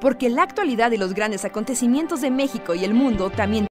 Porque 0.00 0.30
la 0.30 0.42
actualidad 0.42 0.92
y 0.92 0.96
los 0.96 1.12
grandes 1.12 1.44
acontecimientos 1.44 2.22
de 2.22 2.30
México 2.30 2.74
y 2.74 2.84
el 2.84 2.94
mundo 2.94 3.28
también 3.28 3.66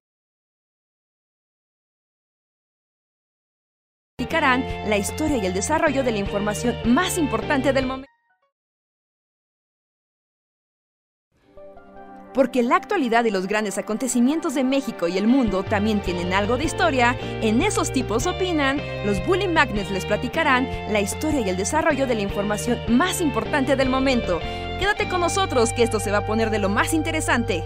explicarán 4.16 4.64
la 4.88 4.96
historia 4.96 5.38
y 5.38 5.46
el 5.46 5.54
desarrollo 5.54 6.04
de 6.04 6.12
la 6.12 6.18
información 6.18 6.76
más 6.84 7.18
importante 7.18 7.72
del 7.72 7.86
momento. 7.86 8.06
Porque 12.32 12.62
la 12.62 12.76
actualidad 12.76 13.24
y 13.24 13.32
los 13.32 13.48
grandes 13.48 13.76
acontecimientos 13.76 14.54
de 14.54 14.62
México 14.62 15.08
y 15.08 15.18
el 15.18 15.26
mundo 15.26 15.64
también 15.64 16.00
tienen 16.00 16.32
algo 16.32 16.56
de 16.56 16.64
historia, 16.64 17.16
en 17.42 17.60
esos 17.60 17.92
tipos 17.92 18.28
opinan, 18.28 18.80
los 19.04 19.26
Bully 19.26 19.48
Magnets 19.48 19.90
les 19.90 20.06
platicarán 20.06 20.68
la 20.92 21.00
historia 21.00 21.40
y 21.40 21.48
el 21.48 21.56
desarrollo 21.56 22.06
de 22.06 22.14
la 22.14 22.20
información 22.20 22.78
más 22.88 23.20
importante 23.20 23.74
del 23.74 23.88
momento. 23.88 24.38
Quédate 24.80 25.10
con 25.10 25.20
nosotros 25.20 25.74
que 25.74 25.82
esto 25.82 26.00
se 26.00 26.10
va 26.10 26.18
a 26.18 26.24
poner 26.24 26.48
de 26.48 26.58
lo 26.58 26.70
más 26.70 26.94
interesante. 26.94 27.62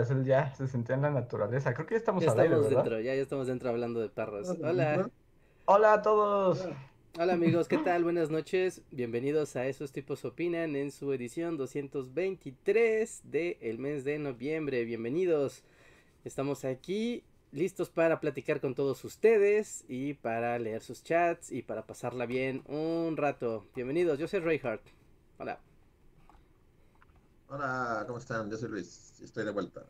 Entonces 0.00 0.26
ya 0.26 0.54
se 0.54 0.66
sentía 0.68 0.94
en 0.96 1.02
la 1.02 1.10
naturaleza. 1.10 1.74
Creo 1.74 1.86
que 1.86 1.94
ya 1.94 1.98
estamos 1.98 2.24
Ya 2.24 2.30
aire, 2.32 2.44
estamos 2.44 2.64
¿verdad? 2.68 2.82
dentro, 2.84 3.00
ya, 3.00 3.14
ya 3.14 3.22
estamos 3.22 3.46
dentro 3.46 3.70
hablando 3.70 4.00
de 4.00 4.08
perros. 4.08 4.48
Hola, 4.62 5.10
Hola 5.66 5.92
a 5.94 6.02
todos. 6.02 6.66
hola 7.18 7.32
amigos, 7.34 7.68
¿qué 7.68 7.78
tal? 7.84 8.04
Buenas 8.04 8.30
noches. 8.30 8.82
Bienvenidos 8.90 9.56
a 9.56 9.66
Esos 9.66 9.92
Tipos 9.92 10.24
Opinan 10.24 10.76
en 10.76 10.90
su 10.90 11.12
edición 11.12 11.56
223 11.56 13.22
del 13.24 13.78
mes 13.78 14.04
de 14.04 14.18
noviembre. 14.18 14.84
Bienvenidos. 14.84 15.62
Estamos 16.24 16.64
aquí 16.64 17.24
listos 17.52 17.90
para 17.90 18.20
platicar 18.20 18.60
con 18.60 18.74
todos 18.74 19.04
ustedes 19.04 19.84
y 19.88 20.14
para 20.14 20.58
leer 20.58 20.82
sus 20.82 21.02
chats 21.02 21.50
y 21.50 21.62
para 21.62 21.86
pasarla 21.86 22.26
bien 22.26 22.62
un 22.66 23.16
rato. 23.16 23.64
Bienvenidos, 23.74 24.18
yo 24.18 24.28
soy 24.28 24.40
Reinhardt. 24.40 24.82
Hola. 25.38 25.58
Hola, 27.50 28.04
¿cómo 28.06 28.18
están? 28.18 28.50
Yo 28.50 28.56
soy 28.56 28.68
Luis, 28.68 29.20
estoy 29.22 29.44
de 29.44 29.50
vuelta. 29.52 29.82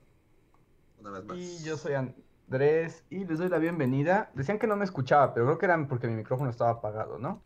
Una 1.00 1.10
vez 1.10 1.24
más. 1.24 1.36
Y 1.38 1.64
yo 1.64 1.76
soy 1.76 1.94
Andrés 1.94 3.04
y 3.10 3.24
les 3.24 3.38
doy 3.38 3.48
la 3.48 3.58
bienvenida. 3.58 4.30
Decían 4.34 4.58
que 4.58 4.66
no 4.66 4.76
me 4.76 4.84
escuchaba, 4.84 5.34
pero 5.34 5.46
creo 5.46 5.58
que 5.58 5.66
eran 5.66 5.88
porque 5.88 6.06
mi 6.06 6.14
micrófono 6.14 6.50
estaba 6.50 6.70
apagado, 6.70 7.18
¿no? 7.18 7.42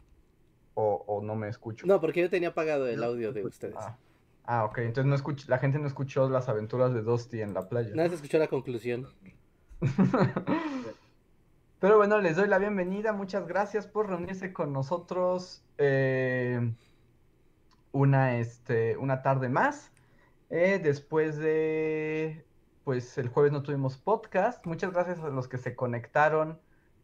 O, 0.75 1.05
o 1.07 1.23
no 1.23 1.35
me 1.35 1.49
escucho. 1.49 1.87
No, 1.87 2.01
porque 2.01 2.21
yo 2.21 2.31
tenía 2.31 2.51
apagado 2.51 2.87
el 2.87 3.01
No, 3.01 3.07
audio 3.07 3.33
de 3.33 3.45
ustedes. 3.45 3.75
Ah, 3.77 3.97
ah, 4.45 4.65
ok. 4.65 4.79
Entonces 4.79 5.07
no 5.07 5.17
escuch- 5.17 5.47
la 5.49 5.59
gente 5.59 5.79
no 5.79 5.87
escuchó 5.87 6.29
las 6.29 6.49
aventuras 6.49 6.93
de 6.95 7.03
Dusty 7.03 7.43
en 7.43 7.55
la 7.55 7.69
playa. 7.69 7.95
Nada 7.95 8.09
se 8.11 8.17
escuchó 8.17 8.39
la 8.39 8.49
conclusión. 8.49 9.09
Pero 11.81 11.97
bueno, 11.97 12.21
les 12.21 12.37
doy 12.37 12.49
la 12.49 12.59
bienvenida. 12.59 13.13
Muchas 13.13 13.47
gracias 13.47 13.87
por 13.87 14.09
reunirse 14.09 14.53
con 14.53 14.73
nosotros 14.73 15.65
eh, 15.79 16.73
una, 17.93 18.39
este, 18.39 18.97
una 18.97 19.23
tarde 19.23 19.49
más. 19.49 19.92
Eh, 20.55 20.79
después 20.83 21.39
de, 21.39 22.47
pues 22.85 23.17
el 23.17 23.29
jueves 23.29 23.53
no 23.53 23.63
tuvimos 23.63 23.97
podcast. 23.99 24.67
Muchas 24.67 24.93
gracias 24.93 25.19
a 25.21 25.29
los 25.31 25.49
que 25.49 25.57
se 25.59 25.75
conectaron 25.75 26.61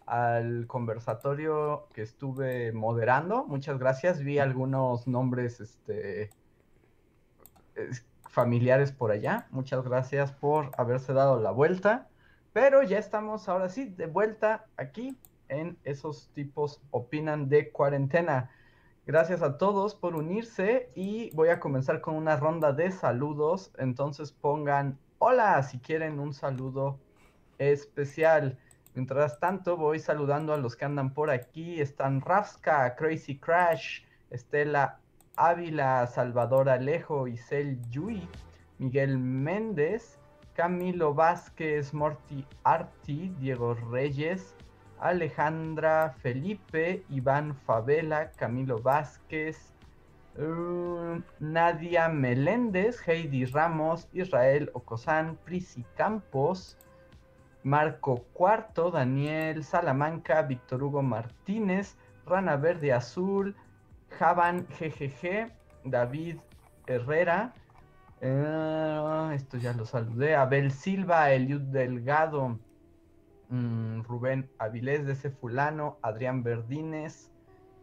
al 0.07 0.67
conversatorio 0.67 1.89
que 1.95 2.03
estuve 2.03 2.73
moderando. 2.73 3.47
Muchas 3.47 3.79
gracias. 3.79 4.21
Vi 4.23 4.39
algunos 4.39 5.07
nombres, 5.07 5.61
este, 5.61 6.37
es- 7.75 8.07
familiares 8.31 8.93
por 8.93 9.11
allá. 9.11 9.49
Muchas 9.51 9.83
gracias 9.85 10.33
por 10.33 10.71
haberse 10.77 11.13
dado 11.15 11.41
la 11.41 11.51
vuelta. 11.51 12.11
Pero 12.53 12.83
ya 12.83 12.99
estamos 12.99 13.49
ahora 13.49 13.69
sí 13.71 13.87
de 13.87 14.07
vuelta 14.07 14.67
aquí 14.77 15.19
en 15.49 15.81
esos 15.85 16.31
tipos 16.35 16.83
opinan 16.91 17.49
de 17.49 17.73
cuarentena. 17.73 18.51
Gracias 19.09 19.41
a 19.41 19.57
todos 19.57 19.95
por 19.95 20.17
unirse 20.17 20.91
y 20.95 21.31
voy 21.35 21.49
a 21.49 21.61
comenzar 21.61 22.03
con 22.03 22.15
una 22.15 22.37
ronda 22.37 22.75
de 22.75 22.91
saludos. 22.91 23.73
Entonces 23.79 24.33
pongan 24.33 24.99
hola 25.17 25.63
si 25.63 25.79
quieren 25.79 26.21
un 26.21 26.35
saludo 26.35 27.01
especial. 27.57 28.59
Mientras 28.95 29.41
tanto 29.41 29.79
voy 29.79 29.99
saludando 29.99 30.53
a 30.53 30.59
los 30.59 30.77
que 30.77 30.85
andan 30.85 31.15
por 31.15 31.31
aquí. 31.31 31.81
Están 31.81 32.21
Rafska, 32.21 32.97
Crazy 32.97 33.39
Crash, 33.39 34.03
Estela 34.29 35.01
Ávila, 35.37 36.07
Salvador 36.07 36.69
Alejo, 36.69 37.29
Isel 37.29 37.81
Yui, 37.89 38.29
Miguel 38.77 39.17
Méndez, 39.19 40.19
Camilo 40.53 41.15
Vázquez, 41.15 41.95
Morty 41.95 42.45
Arti, 42.63 43.35
Diego 43.39 43.73
Reyes, 43.73 44.55
Alejandra 45.01 46.15
Felipe, 46.23 47.05
Iván 47.11 47.55
Favela, 47.55 48.31
Camilo 48.33 48.79
Vázquez, 48.81 49.73
uh, 50.37 51.21
Nadia 51.41 52.09
Meléndez, 52.09 53.01
Heidi 53.07 53.45
Ramos, 53.45 54.09
Israel 54.13 54.71
Ocosán, 54.75 55.37
Prisi 55.45 55.85
Campos, 55.97 56.77
Marco 57.63 58.25
Cuarto, 58.33 58.91
Daniel 58.91 59.65
Salamanca, 59.65 60.43
Víctor 60.43 60.83
Hugo 60.83 61.03
Martínez, 61.03 61.97
Rana 62.27 62.57
Verde 62.57 62.93
Azul, 62.93 63.55
Javan 64.19 64.67
GGG, 64.79 65.53
David 65.85 66.39
Herrera, 66.87 67.53
eh, 68.21 69.31
esto 69.35 69.59
ya 69.59 69.73
lo 69.73 69.87
saludé, 69.87 70.35
Abel 70.35 70.73
Silva, 70.73 71.31
Eliud 71.31 71.61
Delgado, 71.61 72.59
mm, 73.49 74.03
Rubén 74.03 74.51
Avilés 74.59 75.07
ese 75.07 75.31
fulano, 75.31 75.99
Adrián 76.03 76.43
Verdines, 76.43 77.33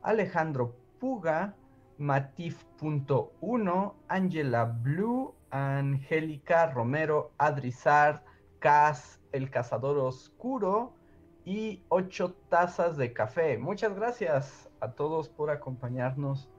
Alejandro 0.01 0.75
Puga, 0.99 1.55
Matif.1, 1.97 3.93
Angela 4.07 4.65
Blue, 4.65 5.33
Angélica 5.51 6.67
Romero, 6.67 7.31
Adrizar, 7.37 8.23
Cas, 8.59 9.21
El 9.31 9.49
Cazador 9.49 9.97
Oscuro 9.97 10.93
y 11.45 11.83
ocho 11.89 12.33
tazas 12.49 12.97
de 12.97 13.13
café. 13.13 13.57
Muchas 13.57 13.95
gracias 13.95 14.69
a 14.79 14.91
todos 14.91 15.29
por 15.29 15.51
acompañarnos 15.51 16.49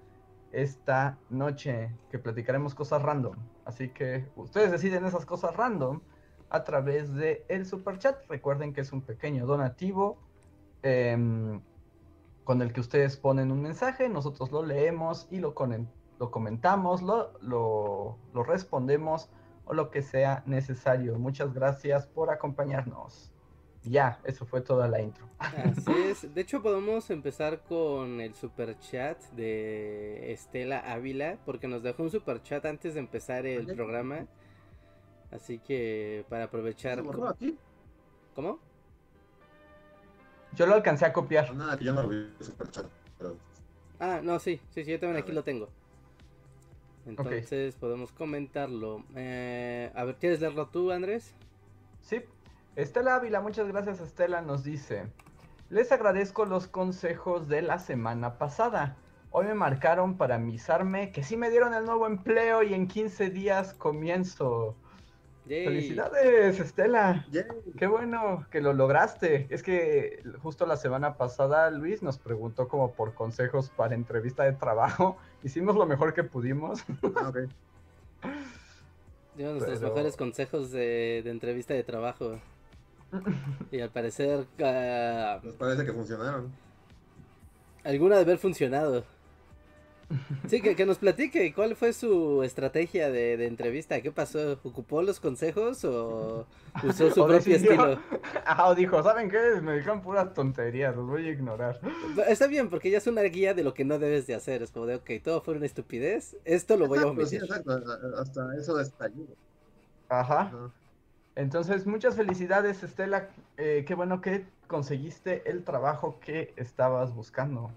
esta 0.53 1.19
noche 1.29 1.95
que 2.11 2.19
platicaremos 2.19 2.75
cosas 2.75 3.03
random. 3.03 3.37
Así 3.65 3.89
que 3.89 4.27
ustedes 4.37 4.71
deciden 4.71 5.05
esas 5.05 5.27
cosas 5.27 5.55
random 5.57 6.01
a 6.51 6.65
través 6.65 7.15
de 7.15 7.45
el 7.49 7.67
super 7.67 7.99
chat. 7.99 8.17
Recuerden 8.29 8.73
que 8.73 8.81
es 8.83 8.93
un 8.93 9.03
pequeño 9.03 9.47
donativo 9.47 10.19
em, 10.83 11.61
con 12.45 12.63
el 12.63 12.73
que 12.73 12.81
ustedes 12.81 13.17
ponen 13.17 13.51
un 13.51 13.63
mensaje, 13.63 14.09
nosotros 14.09 14.53
lo 14.53 14.63
leemos 14.65 15.27
y 15.31 15.39
lo, 15.41 15.55
conen- 15.55 15.89
lo 16.21 16.31
comentamos, 16.31 17.03
lo, 17.03 17.33
lo, 17.41 18.19
lo 18.33 18.43
respondemos 18.45 19.31
o 19.65 19.75
lo 19.75 19.91
que 19.91 20.03
sea 20.03 20.45
necesario. 20.47 21.19
Muchas 21.19 21.53
gracias 21.53 22.07
por 22.07 22.31
acompañarnos. 22.31 23.33
Ya, 23.83 24.21
eso 24.25 24.47
fue 24.47 24.61
toda 24.63 24.89
la 24.89 25.01
intro. 25.01 25.27
Así 25.39 25.93
es. 26.11 26.35
De 26.35 26.41
hecho, 26.41 26.61
podemos 26.63 27.09
empezar 27.11 27.61
con 27.63 28.21
el 28.21 28.35
super 28.35 28.77
chat 28.79 29.21
de 29.33 30.33
Estela 30.33 30.81
Ávila, 30.93 31.39
porque 31.45 31.69
nos 31.69 31.83
dejó 31.83 32.03
un 32.05 32.11
super 32.11 32.43
chat 32.43 32.65
antes 32.65 32.95
de 32.95 33.01
empezar 33.01 33.47
el 33.47 33.67
programa. 33.67 34.27
Así 35.31 35.59
que 35.59 36.25
para 36.29 36.45
aprovechar. 36.45 36.97
¿Se 36.97 37.03
borró 37.03 37.29
aquí? 37.29 37.59
¿Cómo? 38.35 38.59
Yo 40.55 40.67
lo 40.67 40.75
alcancé 40.75 41.05
a 41.05 41.13
copiar. 41.13 41.53
No, 41.53 41.65
nada, 41.65 41.77
que 41.77 41.85
yo 41.85 41.93
no 41.93 42.03
lo 42.03 42.09
vi 42.09 42.33
Superchat, 42.41 42.87
pero 43.19 43.37
Ah, 43.99 44.21
no, 44.23 44.39
sí, 44.39 44.61
sí, 44.71 44.85
sí, 44.85 44.91
yo 44.93 45.01
también 45.01 45.17
A 45.17 45.21
aquí 45.21 45.29
ver. 45.29 45.37
lo 45.37 45.45
tengo. 45.45 45.69
Entonces 47.07 47.77
podemos 47.77 48.13
comentarlo. 48.13 49.05
Eh, 49.15 49.93
a 49.95 50.05
ver, 50.05 50.17
¿quieres 50.17 50.41
leerlo 50.41 50.67
tú, 50.69 50.91
Andrés? 50.91 51.35
Sí, 52.01 52.23
Estela 52.75 53.17
Ávila, 53.17 53.41
muchas 53.41 53.69
gracias 53.69 54.01
Estela, 54.01 54.43
nos 54.43 54.65
dice, 54.65 55.07
les 55.71 55.91
agradezco 55.93 56.45
los 56.45 56.67
consejos 56.67 57.49
de 57.49 57.63
la 57.63 57.79
semana 57.79 58.39
pasada. 58.39 58.97
Hoy 59.31 59.47
me 59.47 59.55
marcaron 59.55 60.17
para 60.17 60.37
avisarme 60.37 61.11
que 61.13 61.23
sí 61.23 61.37
me 61.37 61.51
dieron 61.51 61.75
el 61.75 61.85
nuevo 61.85 62.07
empleo 62.07 62.63
y 62.63 62.75
en 62.75 62.87
15 62.89 63.31
días 63.31 63.73
comienzo. 63.75 64.77
Yay. 65.47 65.65
Felicidades, 65.65 66.59
Estela. 66.61 67.25
Yay. 67.31 67.45
Qué 67.79 67.87
bueno 67.87 68.47
que 68.51 68.61
lo 68.61 68.73
lograste. 68.73 69.47
Es 69.51 69.63
que 69.63 70.23
justo 70.43 70.67
la 70.67 70.77
semana 70.77 71.17
pasada 71.17 71.71
Luis 71.71 72.03
nos 72.03 72.19
preguntó 72.19 72.67
como 72.69 72.93
por 72.93 73.15
consejos 73.15 73.71
para 73.71 73.95
entrevista 73.95 74.43
de 74.43 74.53
trabajo. 74.53 75.17
Hicimos 75.45 75.77
lo 75.77 75.87
mejor 75.87 76.15
que 76.15 76.25
pudimos. 76.25 76.85
Ah, 77.17 77.29
ok. 77.29 77.39
Dio 79.37 79.51
nuestros 79.53 79.79
Pero- 79.79 79.93
mejores 79.93 80.17
consejos 80.17 80.71
de, 80.71 81.21
de 81.25 81.31
entrevista 81.31 81.75
de 81.75 81.85
trabajo. 81.85 82.39
Y 83.71 83.81
al 83.81 83.91
parecer, 83.91 84.47
ah, 84.63 85.39
Nos 85.43 85.55
parece 85.55 85.85
que 85.85 85.93
funcionaron. 85.93 86.53
alguna 87.85 88.17
de 88.17 88.23
haber 88.23 88.39
funcionado. 88.39 89.05
Sí, 90.49 90.61
que, 90.63 90.77
que 90.77 90.87
nos 90.87 90.99
platique 90.99 91.53
cuál 91.53 91.75
fue 91.75 91.93
su 91.93 92.43
estrategia 92.45 93.11
de, 93.11 93.37
de 93.37 93.47
entrevista, 93.47 94.01
qué 94.01 94.13
pasó, 94.13 94.53
¿ocupó 94.63 95.03
los 95.03 95.19
consejos 95.19 95.85
o 95.85 96.47
usó 96.85 97.11
su 97.11 97.23
O 97.23 97.27
propio 97.27 97.55
decidió- 97.55 97.73
estilo? 97.73 98.01
Ah, 98.47 98.69
o 98.69 98.75
dijo, 98.77 99.03
¿saben 99.03 99.29
qué? 99.29 99.61
Me 99.61 99.75
dijeron 99.77 100.03
puras 100.03 100.33
tonterías, 100.33 100.95
los 100.95 101.07
voy 101.09 101.27
a 101.27 101.31
ignorar. 101.33 101.81
Está 102.29 102.47
bien, 102.47 102.71
porque 102.71 102.91
ya 102.91 102.99
es 102.99 103.07
una 103.09 103.23
guía 103.23 103.55
de 103.55 103.65
lo 103.65 103.75
que 103.75 103.85
no 103.85 103.99
debes 103.99 104.27
de 104.29 104.35
hacer, 104.37 104.63
es 104.63 104.71
como 104.71 104.87
de, 104.87 104.95
ok, 104.97 105.11
todo 105.25 105.41
fue 105.41 105.55
una 105.57 105.67
estupidez, 105.67 106.37
esto 106.45 106.77
lo 106.77 106.87
voy 106.87 106.99
a 106.99 107.03
Exacto, 107.03 107.27
sí, 107.27 107.37
omitir. 107.39 107.43
exacto. 107.43 107.83
Hasta 108.21 108.57
eso 108.57 108.79
está. 108.81 109.11
Ajá. 110.09 110.53
Entonces, 111.35 111.87
muchas 111.87 112.17
felicidades, 112.17 112.83
Estela. 112.83 113.29
Eh, 113.57 113.85
qué 113.87 113.95
bueno 113.95 114.21
que 114.21 114.47
conseguiste 114.69 115.43
el 115.51 115.65
trabajo 115.65 116.19
que 116.21 116.55
estabas 116.57 117.15
buscando. 117.15 117.71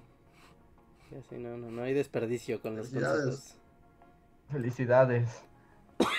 Ya, 1.12 1.22
sí, 1.24 1.38
no, 1.38 1.58
no, 1.58 1.72
no 1.72 1.84
hay 1.84 1.94
desperdicio 1.94 2.62
con 2.62 2.76
los 2.76 2.90
Felicidades. 2.90 3.58
Felicidades. 4.52 5.44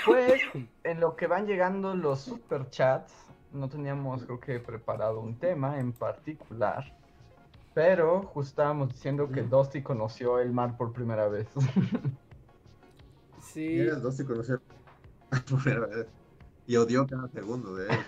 Pues, 0.04 0.40
en 0.84 1.00
lo 1.00 1.16
que 1.16 1.26
van 1.26 1.46
llegando 1.46 1.94
los 1.94 2.20
superchats, 2.20 3.12
no 3.52 3.68
teníamos, 3.68 4.24
creo 4.24 4.40
que, 4.40 4.58
preparado 4.60 5.20
un 5.20 5.38
tema 5.38 5.78
en 5.80 5.92
particular. 5.92 6.96
Pero 7.72 8.22
justo 8.22 8.50
estábamos 8.50 8.88
diciendo 8.92 9.30
que 9.30 9.42
Mm. 9.42 9.50
Dusty 9.50 9.82
conoció 9.82 10.38
el 10.40 10.52
mar 10.52 10.76
por 10.76 10.92
primera 10.92 11.28
vez. 11.28 11.48
Sí, 13.42 13.64
Y 13.64 13.80
ellos 13.80 14.00
dos 14.02 14.16
se 14.16 14.24
conocieron 14.24 14.62
por 15.48 15.62
primera 15.62 15.86
vez. 15.86 16.06
Y 16.68 16.76
odió 16.76 17.04
cada 17.06 17.26
segundo 17.28 17.74
de 17.74 17.88
él. 17.88 17.98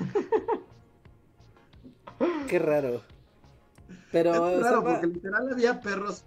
qué 2.49 2.59
raro. 2.61 3.01
Pero 4.13 4.31
es 4.35 4.63
raro 4.63 4.79
estaba- 4.79 4.93
porque 5.01 5.07
literal 5.09 5.53
había 5.53 5.81
perros. 5.81 6.25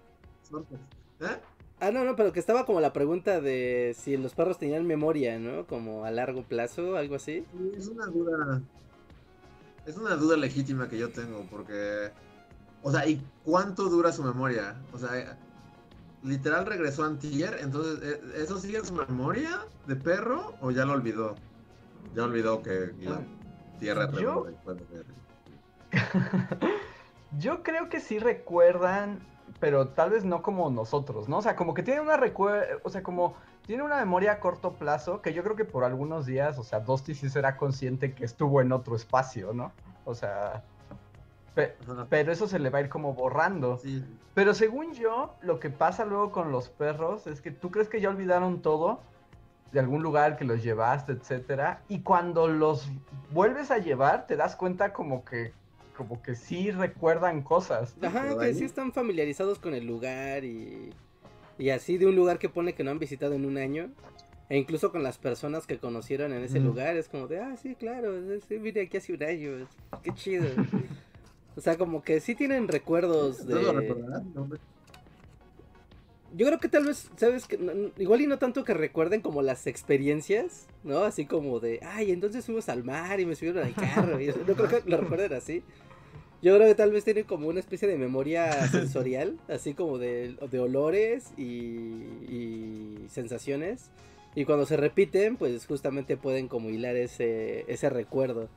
¿Eh? 1.20 1.40
Ah, 1.80 1.92
no, 1.92 2.04
no, 2.04 2.16
pero 2.16 2.32
que 2.32 2.40
estaba 2.40 2.66
como 2.66 2.80
la 2.80 2.94
pregunta 2.94 3.42
de 3.42 3.96
si 3.98 4.16
los 4.18 4.34
perros 4.34 4.58
tenían 4.58 4.88
memoria, 4.88 5.40
¿no? 5.40 5.68
Como 5.68 6.06
a 6.06 6.12
largo 6.12 6.44
plazo, 6.44 6.96
algo 6.96 7.16
así. 7.16 7.46
Sí, 7.52 7.72
Es 7.78 7.88
una 7.88 8.06
duda. 8.08 8.62
Es 9.86 9.98
una 9.98 10.16
duda 10.16 10.38
legítima 10.38 10.88
que 10.88 10.98
yo 10.98 11.12
tengo, 11.12 11.46
porque. 11.50 12.12
O 12.82 12.92
sea, 12.92 13.08
¿y 13.08 13.22
cuánto 13.44 13.90
dura 13.90 14.12
su 14.12 14.24
memoria? 14.24 14.76
O 14.94 14.98
sea, 14.98 15.38
literal 16.26 16.66
regresó 16.66 17.04
antier, 17.04 17.58
entonces, 17.62 18.00
eh, 18.04 18.22
¿eso 18.38 18.58
sigue 18.60 18.80
en 18.80 18.86
su 18.86 18.94
memoria 18.94 19.60
de 19.88 19.96
perro 19.96 20.56
o 20.62 20.72
ya 20.72 20.86
lo 20.86 20.94
olvidó? 20.94 21.36
Ya 22.16 22.24
olvidó 22.24 22.62
que 22.62 22.94
la 23.02 23.22
tierra 23.80 24.06
es 24.06 24.12
Yo-. 24.20 24.48
Yo 27.40 27.64
creo 27.64 27.90
que 27.90 28.00
sí 28.00 28.20
recuerdan, 28.20 29.20
pero 29.60 29.90
tal 29.90 30.10
vez 30.10 30.26
no 30.26 30.42
como 30.42 30.70
nosotros, 30.70 31.30
¿no? 31.30 31.38
O 31.38 31.42
sea, 31.42 31.56
como 31.56 31.74
que 31.74 31.84
tiene 31.84 32.02
una 32.02 32.18
recue- 32.18 32.80
o 32.84 32.90
sea, 32.90 33.04
como 33.04 33.36
tiene 33.66 33.84
una 33.84 33.98
memoria 33.98 34.34
a 34.34 34.40
corto 34.40 34.74
plazo 34.74 35.22
que 35.22 35.34
yo 35.34 35.44
creo 35.44 35.56
que 35.56 35.66
por 35.66 35.84
algunos 35.84 36.26
días, 36.26 36.58
o 36.60 36.64
sea, 36.64 36.80
Dusty 36.82 37.16
sí 37.16 37.30
será 37.30 37.58
consciente 37.58 38.14
que 38.14 38.26
estuvo 38.26 38.62
en 38.62 38.72
otro 38.72 38.96
espacio, 38.96 39.54
¿no? 39.54 39.72
O 40.04 40.14
sea, 40.14 40.64
pe- 41.56 41.76
pero 42.10 42.32
eso 42.32 42.48
se 42.48 42.60
le 42.60 42.70
va 42.70 42.80
a 42.80 42.82
ir 42.82 42.90
como 42.90 43.14
borrando. 43.14 43.78
Sí, 43.78 44.04
Pero 44.34 44.54
según 44.54 44.94
yo, 44.94 45.36
lo 45.42 45.60
que 45.60 45.70
pasa 45.70 46.04
luego 46.06 46.32
con 46.32 46.52
los 46.52 46.70
perros 46.70 47.26
es 47.26 47.40
que 47.42 47.52
tú 47.52 47.72
crees 47.72 47.88
que 47.88 48.02
ya 48.02 48.10
olvidaron 48.10 48.62
todo 48.62 49.00
de 49.72 49.80
algún 49.80 50.04
lugar 50.04 50.38
que 50.38 50.46
los 50.46 50.62
llevaste, 50.64 51.14
etcétera, 51.14 51.82
y 51.88 52.02
cuando 52.02 52.48
los 52.48 52.90
vuelves 53.32 53.72
a 53.72 53.78
llevar 53.78 54.28
te 54.28 54.36
das 54.36 54.56
cuenta 54.56 54.94
como 54.94 55.26
que 55.26 55.54
como 55.96 56.22
que 56.22 56.36
sí 56.36 56.72
recuerdan 56.72 57.42
cosas. 57.42 57.96
Ajá, 58.02 58.38
que 58.38 58.46
ahí- 58.46 58.54
sí 58.56 58.64
están 58.66 58.92
familiarizados 58.94 59.60
con 59.60 59.74
el 59.74 59.86
lugar 59.86 60.44
y, 60.44 60.92
y 61.58 61.70
así 61.70 61.98
de 61.98 62.06
un 62.08 62.16
lugar 62.16 62.38
que 62.40 62.50
pone 62.50 62.74
que 62.74 62.84
no 62.84 62.92
han 62.92 63.00
visitado 63.00 63.34
en 63.34 63.46
un 63.46 63.58
año. 63.58 63.90
E 64.48 64.58
incluso 64.58 64.92
con 64.92 65.02
las 65.02 65.18
personas 65.18 65.66
que 65.66 65.80
conocieron 65.80 66.32
en 66.32 66.44
ese 66.44 66.60
Mm. 66.60 66.66
lugar, 66.66 66.96
es 66.98 67.10
como 67.10 67.28
de, 67.28 67.40
ah, 67.40 67.58
sí, 67.58 67.74
claro, 67.74 68.14
sí, 68.48 68.58
vine 68.60 68.82
aquí 68.82 68.98
hace 68.98 69.14
un 69.14 69.24
año, 69.24 69.68
qué 70.04 70.14
chido. 70.14 70.46
o 71.56 71.62
sea, 71.62 71.78
como 71.80 72.04
que 72.04 72.20
sí 72.20 72.36
tienen 72.36 72.68
recuerdos 72.68 73.40
¿Ustedes 73.40 73.64
lo 73.64 73.74
de... 73.74 73.80
recordarán? 73.82 74.34
No, 74.36 74.42
hombre. 74.44 74.60
Yo 76.36 76.46
creo 76.48 76.60
que 76.60 76.68
tal 76.68 76.86
vez, 76.86 77.10
¿sabes? 77.16 77.46
que 77.48 77.58
no- 77.58 77.72
Igual 77.98 78.22
y 78.22 78.28
no 78.28 78.38
tanto 78.38 78.64
que 78.66 78.74
recuerden 78.74 79.22
como 79.22 79.42
las 79.42 79.68
experiencias, 79.68 80.68
¿no? 80.84 81.04
Así 81.04 81.26
como 81.26 81.60
de, 81.62 81.80
ay, 81.84 82.12
entonces 82.12 82.46
fuimos 82.46 82.68
al 82.68 82.84
mar 82.84 83.20
y 83.20 83.26
me 83.26 83.36
subieron 83.36 83.64
al 83.64 83.74
carro. 83.74 84.20
Y 84.20 84.28
eso, 84.30 84.40
no 84.46 84.54
creo 84.54 84.68
que 84.84 84.90
lo 84.90 84.98
recuerden 84.98 85.34
así. 85.34 85.64
Yo 86.42 86.54
creo 86.56 86.68
que 86.68 86.76
tal 86.76 86.92
vez 86.92 87.06
tienen 87.06 87.24
como 87.24 87.48
una 87.48 87.60
especie 87.62 87.88
de 87.88 87.98
memoria 87.98 88.52
sensorial, 88.68 89.38
así 89.48 89.74
como 89.74 89.98
de, 89.98 90.36
de 90.52 90.60
olores 90.60 91.32
y, 91.38 91.44
y 91.44 93.06
sensaciones. 93.10 93.90
Y 94.36 94.44
cuando 94.44 94.66
se 94.66 94.76
repiten, 94.76 95.38
pues 95.38 95.66
justamente 95.66 96.18
pueden 96.18 96.50
como 96.50 96.70
hilar 96.70 96.98
ese, 96.98 97.64
ese 97.72 97.90
recuerdo. 97.90 98.50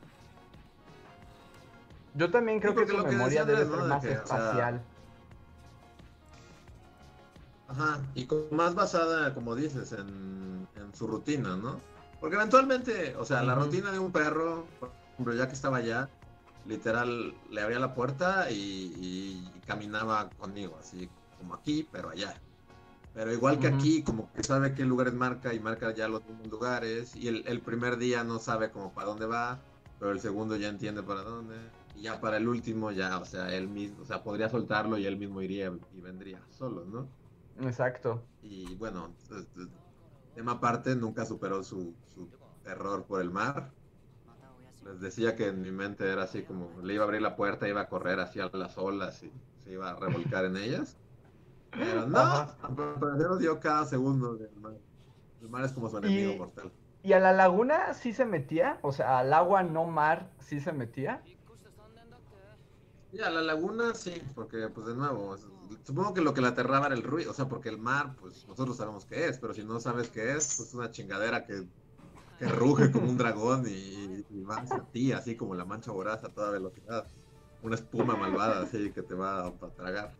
Yo 2.15 2.29
también 2.29 2.59
creo 2.59 2.73
Sí, 2.73 2.79
que 2.79 2.87
su 2.87 2.97
memoria 3.05 3.45
debe 3.45 3.59
ser 3.65 3.77
más 3.83 4.03
o 4.03 4.07
sea, 4.07 4.11
espacial. 4.17 4.81
Ajá, 7.69 8.01
y 8.15 8.27
más 8.51 8.73
basada, 8.73 9.33
como 9.35 9.55
dices, 9.55 9.91
en, 9.91 10.67
en 10.75 10.95
su 10.95 11.05
rutina, 11.05 11.55
¿no? 11.55 11.79
Porque 12.19 12.35
eventualmente, 12.35 13.15
o 13.15 13.23
sea, 13.25 13.43
la 13.43 13.53
Ujú. 13.53 13.65
rutina 13.65 13.91
de 13.91 13.99
un 13.99 14.11
perro, 14.11 14.65
por 14.79 14.91
ejemplo, 15.13 15.35
ya 15.35 15.47
que 15.47 15.53
estaba 15.53 15.77
allá, 15.77 16.09
literal, 16.65 17.33
le 17.51 17.61
abría 17.61 17.79
la 17.79 17.93
puerta 17.93 18.49
y, 18.49 18.55
y 18.55 19.61
caminaba 19.67 20.31
conmigo, 20.31 20.77
así 20.79 21.07
como 21.37 21.53
aquí, 21.53 21.87
pero 21.91 22.09
allá. 22.09 22.33
Pero 23.13 23.31
igual 23.31 23.59
que 23.59 23.67
aquí, 23.67 24.03
como 24.03 24.31
que 24.33 24.43
sabe 24.43 24.73
qué 24.73 24.83
lugares 24.83 25.13
marca 25.13 25.53
y 25.53 25.59
marca 25.59 25.93
ya 25.93 26.07
los 26.07 26.23
mismos 26.25 26.47
lugares, 26.47 27.15
y 27.15 27.27
el, 27.27 27.43
el 27.47 27.61
primer 27.61 27.97
día 27.97 28.23
no 28.23 28.39
sabe 28.39 28.71
como 28.71 28.93
para 28.93 29.07
dónde 29.09 29.27
va, 29.27 29.59
pero 29.99 30.11
el 30.11 30.19
segundo 30.19 30.55
ya 30.55 30.69
entiende 30.69 31.03
para 31.03 31.21
dónde, 31.21 31.55
y 31.93 32.01
ya 32.03 32.19
para 32.19 32.37
el 32.37 32.47
último 32.47 32.91
ya, 32.91 33.19
o 33.19 33.25
sea, 33.25 33.53
él 33.55 33.67
mismo, 33.67 34.01
o 34.01 34.05
sea, 34.05 34.23
podría 34.23 34.49
soltarlo 34.49 34.97
y 34.97 35.05
él 35.05 35.17
mismo 35.17 35.41
iría 35.41 35.71
y 35.93 36.01
vendría 36.01 36.41
solo, 36.49 36.85
¿no? 36.85 37.18
Exacto. 37.61 38.23
Y 38.41 38.75
bueno, 38.75 39.13
tema 40.35 40.53
aparte, 40.53 40.95
nunca 40.95 41.25
superó 41.25 41.63
su, 41.63 41.93
su 42.13 42.29
terror 42.63 43.05
por 43.05 43.21
el 43.21 43.31
mar. 43.31 43.71
Les 44.85 44.99
decía 45.01 45.35
que 45.35 45.47
en 45.47 45.61
mi 45.61 45.71
mente 45.71 46.09
era 46.09 46.23
así 46.23 46.43
como, 46.43 46.69
le 46.81 46.93
iba 46.93 47.03
a 47.03 47.05
abrir 47.05 47.21
la 47.21 47.35
puerta, 47.35 47.67
iba 47.67 47.81
a 47.81 47.89
correr 47.89 48.19
hacia 48.19 48.49
las 48.53 48.77
olas 48.77 49.21
y 49.23 49.31
se 49.63 49.73
iba 49.73 49.89
a 49.89 49.95
revolcar 49.95 50.45
en 50.45 50.57
ellas. 50.57 50.97
Pero 51.71 52.07
no, 52.07 52.47
pero 52.99 53.37
dio 53.37 53.59
cada 53.59 53.85
segundo 53.85 54.35
del 54.35 54.55
mar. 54.55 54.73
El 55.41 55.49
mar 55.49 55.63
es 55.65 55.71
como 55.73 55.89
su 55.89 55.97
enemigo 55.97 56.31
Y- 56.31 56.37
mortal. 56.37 56.71
¿Y 57.01 57.13
a 57.13 57.19
la 57.19 57.31
laguna 57.31 57.93
sí 57.93 58.11
se 58.11 58.25
metía? 58.25 58.77
O 58.81 58.91
sea, 58.91 59.19
al 59.19 59.33
agua 59.33 59.63
no 59.63 59.85
mar 59.85 60.31
sí 60.39 60.59
se 60.59 60.73
metía. 60.73 61.21
Y 63.11 63.21
a 63.21 63.29
la 63.31 63.41
laguna 63.41 63.95
sí, 63.95 64.21
porque 64.35 64.69
pues 64.69 64.85
de 64.87 64.93
nuevo, 64.95 65.33
es- 65.35 65.41
supongo 65.83 66.13
que 66.13 66.21
lo 66.21 66.33
que 66.33 66.41
la 66.41 66.49
aterraba 66.49 66.85
era 66.87 66.95
el 66.95 67.01
ruido, 67.03 67.31
o 67.31 67.33
sea, 67.33 67.47
porque 67.49 67.69
el 67.69 67.79
mar, 67.79 68.15
pues 68.19 68.45
nosotros 68.47 68.77
sabemos 68.77 69.05
qué 69.05 69.25
es, 69.27 69.39
pero 69.39 69.53
si 69.53 69.63
no 69.63 69.79
sabes 69.79 70.09
qué 70.11 70.33
es, 70.35 70.53
pues 70.55 70.69
es 70.69 70.73
una 70.75 70.91
chingadera 70.91 71.43
que, 71.45 71.67
que 72.37 72.47
ruge 72.47 72.91
como 72.91 73.09
un 73.09 73.17
dragón 73.17 73.65
y, 73.67 74.25
y 74.29 74.43
va 74.43 74.57
hacia 74.57 74.85
ti, 74.91 75.11
así 75.13 75.37
como 75.37 75.55
la 75.55 75.65
mancha 75.65 75.91
voraz 75.91 76.23
a 76.25 76.33
toda 76.33 76.51
velocidad. 76.51 77.11
Una 77.61 77.75
espuma 77.75 78.17
malvada 78.17 78.63
así 78.63 78.93
que 78.93 79.03
te 79.03 79.15
va 79.15 79.41
a, 79.41 79.47
a 79.49 79.73
tragar. 79.75 80.19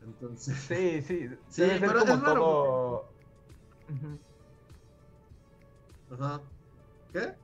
Entonces, 0.00 0.54
Sí, 0.68 1.02
sí. 1.02 1.28
Sí, 1.48 1.62
debe 1.62 1.78
ser 1.78 1.94
pero 1.94 2.00
es 2.00 2.04
como 2.04 2.16
raro 2.16 2.46
todo. 2.46 3.18
Ujú. 3.88 4.24
ajá. 6.08 6.50
¿Qué? 7.12 7.38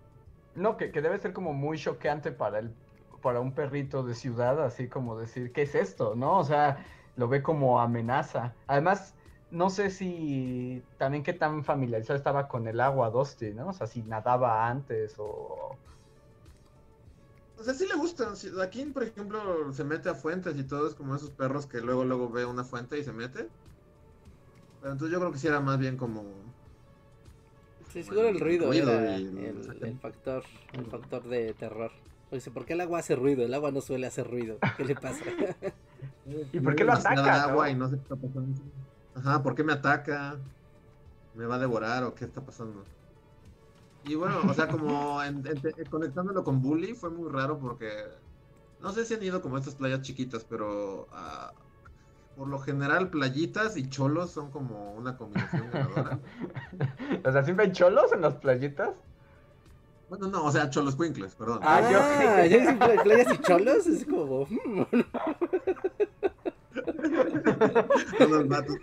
No, 0.55 0.77
que, 0.77 0.91
que 0.93 1.01
debe 1.03 1.19
ser 1.19 1.33
como 1.33 1.53
muy 1.53 1.79
choqueante 1.79 2.33
para 2.33 2.59
el 2.59 2.79
para 3.21 3.41
un 3.41 3.55
perrito 3.55 4.03
de 4.03 4.15
ciudad, 4.15 4.63
así 4.65 4.89
como 4.89 5.19
decir, 5.19 5.53
¿qué 5.53 5.63
es 5.63 5.75
esto? 5.75 6.15
¿No? 6.17 6.39
O 6.39 6.45
sea, 6.45 6.87
lo 7.17 7.29
ve 7.29 7.43
como 7.43 7.81
amenaza. 7.81 8.57
Además, 8.67 9.17
no 9.51 9.71
sé 9.71 9.91
si 9.91 10.89
también 10.97 11.23
qué 11.25 11.33
tan 11.33 11.65
familiarizado 11.65 12.17
estaba 12.17 12.49
con 12.49 12.67
el 12.69 12.81
agua 12.81 13.11
Dusty, 13.11 13.55
¿no? 13.55 13.69
O 13.69 13.73
sea, 13.73 13.87
si 13.87 14.03
nadaba 14.05 14.69
antes 14.69 15.15
o... 15.19 15.83
O 17.55 17.63
sea, 17.63 17.75
sí 17.75 17.87
le 17.87 17.95
gustan. 17.95 18.35
Aquí, 18.63 18.85
por 18.87 19.03
ejemplo, 19.05 19.73
se 19.73 19.85
mete 19.85 20.09
a 20.09 20.15
fuentes 20.17 20.57
y 20.57 20.67
todo, 20.67 20.89
es 20.89 20.95
como 20.97 21.15
esos 21.15 21.31
perros 21.33 21.67
que 21.69 21.81
luego 21.81 22.05
luego 22.05 22.29
ve 22.31 22.45
una 22.45 22.65
fuente 22.65 22.99
y 22.99 23.05
se 23.05 23.13
mete. 23.13 23.53
Pero 24.79 24.93
entonces 24.93 25.13
yo 25.13 25.21
creo 25.21 25.33
que 25.33 25.39
sí 25.39 25.47
era 25.47 25.61
más 25.61 25.79
bien 25.79 25.97
como... 25.97 26.55
Sí, 27.81 28.03
seguro 28.05 28.29
el 28.29 28.41
ruido, 28.41 28.73
Ruido 28.73 29.01
era 29.03 29.05
y- 29.05 29.27
el, 29.35 29.77
el 29.83 29.97
factor, 29.99 30.45
el 30.73 30.87
factor 30.87 31.27
de 31.29 31.55
terror. 31.55 31.93
Dice, 32.31 32.51
¿por 32.51 32.65
qué 32.65 32.75
el 32.75 32.81
agua 32.81 33.01
hace 33.01 33.17
ruido? 33.17 33.45
El 33.45 33.55
agua 33.55 33.71
no 33.73 33.81
suele 33.81 34.07
hacer 34.07 34.29
ruido. 34.29 34.59
¿Qué 34.77 34.85
le 34.85 34.95
pasa? 34.95 35.25
¿Y 36.53 36.61
por 36.61 36.75
qué 36.77 36.85
lo 36.85 36.93
demasiada 36.93 37.27
ataca, 37.27 37.45
agua 37.45 37.67
no? 37.67 37.73
y 37.73 37.75
no 37.75 37.89
sé 37.89 37.97
qué 37.97 38.03
está 38.03 38.17
pasando. 38.17 38.63
Ajá, 39.15 39.43
¿por 39.43 39.55
qué 39.55 39.65
me 39.65 39.73
ataca? 39.73 40.39
me 41.35 41.47
va 41.47 41.57
a 41.57 41.59
devorar 41.59 42.05
o 42.05 42.15
qué 42.15 42.25
está 42.25 42.45
pasando. 42.45 42.85
Y 44.05 44.15
bueno, 44.15 44.37
o 44.49 44.55
sea, 44.55 44.69
como 44.69 45.23
en- 45.25 45.47
en- 45.47 45.85
conectándolo 45.91 46.43
con 46.45 46.61
Bully 46.63 46.95
fue 46.95 47.11
muy 47.11 47.31
raro 47.31 47.59
porque 47.59 47.89
no 48.81 48.93
sé 48.93 49.05
si 49.05 49.15
han 49.15 49.23
ido 49.23 49.41
como 49.43 49.57
a 49.57 49.59
estas 49.61 49.77
playas 49.77 50.03
chiquitas, 50.03 50.45
pero 50.45 51.09
ah, 51.13 51.53
por 52.35 52.49
lo 52.49 52.59
general 52.59 53.11
playitas 53.11 53.77
y 53.77 53.89
cholos 53.89 54.33
son 54.33 54.51
como 54.51 54.95
una 54.95 55.17
combinación 55.17 55.71
ganadora. 55.71 56.21
O 57.25 57.33
sea, 57.33 57.45
¿siempre 57.45 57.67
hay 57.67 57.73
cholos 57.73 58.13
en 58.13 58.23
las 58.23 58.37
playitas? 58.37 58.97
Bueno, 60.11 60.27
no, 60.27 60.45
o 60.45 60.51
sea, 60.53 60.69
cholos 60.69 60.97
cuincles, 60.97 61.35
perdón. 61.37 61.61
Ah, 61.63 61.81
yo- 61.91 61.99
Ah, 62.81 63.03
playas 63.03 63.33
y 63.33 63.39
cholos, 63.39 63.87
es 63.87 64.05
como... 64.05 64.45
mm, 64.47 64.83
Todos 68.19 68.31
los 68.31 68.49
vatos. 68.49 68.77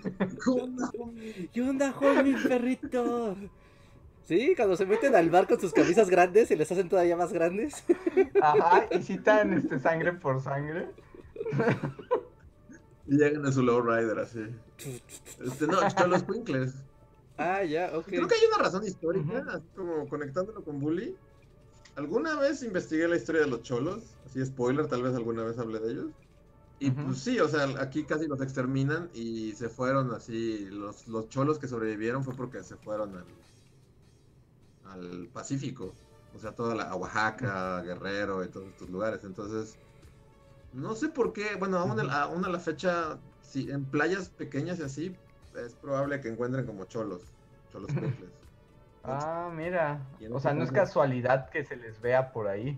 ¿Cómo 0.43 0.63
onda, 0.63 0.89
homie? 0.97 1.49
¿Qué 1.53 1.61
onda, 1.61 1.93
homie, 1.99 2.35
perrito? 2.47 3.35
Sí, 4.23 4.53
cuando 4.55 4.75
se 4.75 4.85
meten 4.85 5.15
al 5.15 5.29
bar 5.29 5.47
con 5.47 5.59
sus 5.59 5.73
camisas 5.73 6.09
grandes 6.09 6.49
y 6.51 6.55
les 6.55 6.71
hacen 6.71 6.89
todavía 6.89 7.15
más 7.15 7.31
grandes. 7.33 7.83
Ajá, 8.41 8.85
y 8.91 9.01
citan 9.03 9.53
este, 9.53 9.79
sangre 9.79 10.13
por 10.13 10.41
sangre. 10.41 10.89
Y 13.07 13.17
llegan 13.17 13.45
a 13.45 13.51
su 13.51 13.61
lowrider 13.63 14.19
así. 14.19 14.45
Este, 15.45 15.67
no, 15.67 15.79
cholos 15.91 16.23
cuincles. 16.23 16.73
Ah, 17.37 17.63
ya, 17.63 17.97
ok. 17.97 18.13
Creo 18.13 18.27
que 18.27 18.35
hay 18.35 18.41
una 18.47 18.63
razón 18.63 18.83
histórica, 18.85 19.39
Ujú. 19.39 19.49
así 19.49 19.69
como 19.71 20.07
conectándolo 20.09 20.63
con 20.63 20.79
Bully. 20.79 21.19
Alguna 21.95 22.39
vez 22.39 22.63
investigué 22.63 23.07
la 23.07 23.17
historia 23.17 23.41
de 23.43 23.47
los 23.49 23.61
cholos, 23.63 24.19
así 24.23 24.45
spoiler, 24.45 24.87
tal 24.87 25.03
vez 25.03 25.15
alguna 25.15 25.43
vez 25.45 25.59
hablé 25.59 25.79
de 25.81 25.91
ellos. 25.93 26.13
Y 26.79 26.91
Ujú. 26.91 27.03
pues 27.03 27.19
sí, 27.23 27.39
o 27.39 27.49
sea, 27.49 27.65
aquí 27.81 28.05
casi 28.05 28.27
los 28.27 28.41
exterminan 28.41 29.09
y 29.13 29.53
se 29.55 29.69
fueron 29.69 30.11
así. 30.13 30.67
Los, 30.71 31.07
los 31.07 31.29
cholos 31.29 31.59
que 31.59 31.67
sobrevivieron 31.69 32.23
fue 32.23 32.35
porque 32.35 32.63
se 32.63 32.77
fueron 32.77 33.15
al, 33.17 33.45
al 34.83 35.29
Pacífico. 35.31 36.01
O 36.31 36.39
sea, 36.39 36.53
toda 36.55 36.75
la 36.75 36.83
a 36.91 36.95
Oaxaca, 36.95 37.81
Guerrero 37.81 38.43
y 38.43 38.51
todos 38.51 38.69
estos 38.69 38.89
lugares. 38.89 39.23
Entonces, 39.23 39.81
no 40.71 40.95
sé 40.95 41.09
por 41.09 41.33
qué, 41.33 41.55
bueno, 41.57 41.77
aún, 41.79 41.99
el- 41.99 42.09
aún 42.11 42.45
a 42.45 42.49
la 42.49 42.59
fecha, 42.59 43.23
sí, 43.41 43.69
en 43.71 43.89
playas 43.89 44.31
pequeñas 44.31 44.79
y 44.79 44.83
así, 44.83 45.21
es 45.65 45.73
probable 45.75 46.21
que 46.21 46.29
encuentren 46.29 46.65
como 46.65 46.85
cholos, 46.85 47.21
cholos 47.71 47.87
cuincles. 47.93 48.31
Ah, 49.03 49.49
mira. 49.53 50.01
O 50.31 50.39
sea, 50.39 50.53
no 50.53 50.63
es 50.63 50.71
casualidad 50.71 51.49
que 51.49 51.63
se 51.63 51.75
les 51.75 51.99
vea 52.01 52.31
por 52.31 52.47
ahí. 52.47 52.77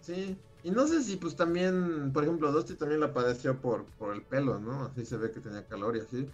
Sí, 0.00 0.36
y 0.62 0.70
no 0.70 0.86
sé 0.86 1.02
si 1.02 1.16
pues 1.16 1.34
también, 1.34 2.12
por 2.12 2.24
ejemplo, 2.24 2.52
Dusty 2.52 2.74
también 2.74 3.00
la 3.00 3.12
padeció 3.12 3.60
por, 3.60 3.84
por 3.98 4.14
el 4.14 4.22
pelo, 4.22 4.58
¿no? 4.58 4.84
Así 4.84 5.04
se 5.04 5.16
ve 5.16 5.30
que 5.30 5.40
tenía 5.40 5.66
calor 5.66 5.96
y 5.96 6.00
así. 6.00 6.28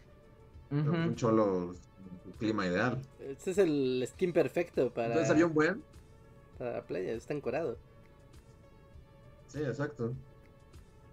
Un 0.71 1.15
cholo, 1.15 1.69
un 1.69 2.33
clima 2.39 2.67
ideal. 2.67 3.01
Este 3.21 3.53
es 3.53 3.59
el 3.59 4.05
skin 4.07 4.33
perfecto 4.33 4.93
para, 4.93 5.09
Entonces 5.09 5.31
había 5.31 5.47
un 5.47 5.55
buen. 5.55 5.83
para 6.59 6.73
la 6.73 6.83
playa, 6.83 7.13
está 7.13 7.33
encorado. 7.33 7.79
Sí, 9.47 9.63
exacto. 9.63 10.13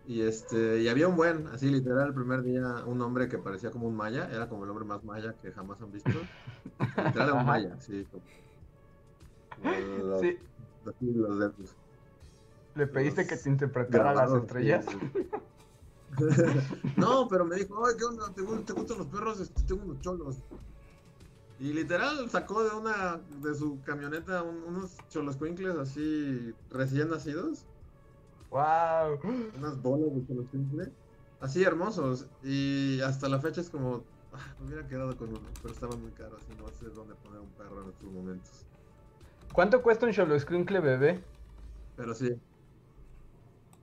Y 0.07 0.21
este, 0.21 0.81
y 0.81 0.87
había 0.87 1.07
un 1.07 1.15
buen, 1.15 1.47
así 1.47 1.69
literal, 1.69 2.09
el 2.09 2.13
primer 2.13 2.43
día, 2.43 2.83
un 2.85 3.01
hombre 3.01 3.27
que 3.27 3.39
parecía 3.39 3.71
como 3.71 3.87
un 3.87 3.95
maya, 3.95 4.29
era 4.31 4.47
como 4.47 4.63
el 4.63 4.69
hombre 4.69 4.85
más 4.85 5.03
maya 5.03 5.33
que 5.41 5.51
jamás 5.51 5.81
han 5.81 5.91
visto. 5.91 6.09
Literal 6.79 7.29
era 7.29 7.33
un 7.33 7.45
maya, 7.45 7.79
sí. 7.81 8.07
los- 9.63 10.21
Sí, 10.21 10.37
los 11.13 11.39
dedos. 11.39 11.75
le 12.75 12.87
pediste 12.87 13.25
que 13.25 13.37
te 13.37 13.49
interpretara 13.49 14.13
las 14.13 14.31
estrellas. 14.33 14.85
sí. 14.87 14.97
no, 16.97 17.27
pero 17.27 17.45
me 17.45 17.55
dijo, 17.55 17.85
ay, 17.85 17.95
¿qué 17.97 18.05
onda? 18.05 18.31
¿Te, 18.33 18.41
gu- 18.41 18.63
te 18.63 18.73
gustan 18.73 18.99
los 18.99 19.07
perros? 19.07 19.39
Este, 19.39 19.63
tengo 19.63 19.83
unos 19.85 20.01
cholos. 20.01 20.37
Y 21.59 21.73
literal 21.73 22.29
sacó 22.29 22.63
de 22.63 22.75
una, 22.75 23.17
de 23.41 23.55
su 23.55 23.81
camioneta 23.83 24.43
un- 24.43 24.63
unos 24.63 24.97
cholos 25.09 25.37
así 25.81 26.53
recién 26.69 27.09
nacidos, 27.09 27.65
Wow. 28.49 29.19
unas 29.57 29.81
bolas 29.81 30.13
de 30.15 30.21
cuincles, 30.45 30.89
así 31.41 31.63
hermosos. 31.63 32.27
Y 32.43 33.01
hasta 33.01 33.27
la 33.27 33.39
fecha 33.39 33.61
es 33.61 33.69
como, 33.69 34.03
ah, 34.33 34.55
me 34.59 34.67
hubiera 34.67 34.87
quedado 34.87 35.15
con 35.17 35.29
uno, 35.29 35.49
pero 35.61 35.73
estaban 35.73 36.01
muy 36.01 36.11
caros 36.11 36.41
y 36.51 36.61
no 36.61 36.67
sé 36.69 36.85
dónde 36.93 37.15
poner 37.15 37.41
un 37.41 37.49
perro 37.49 37.83
en 37.83 37.89
estos 37.89 38.11
momentos. 38.11 38.65
¿Cuánto 39.53 39.81
cuesta 39.81 40.05
un 40.05 40.11
Cholo 40.11 40.39
Squinkle 40.39 40.79
bebé? 40.79 41.23
Pero 41.95 42.13
sí. 42.13 42.35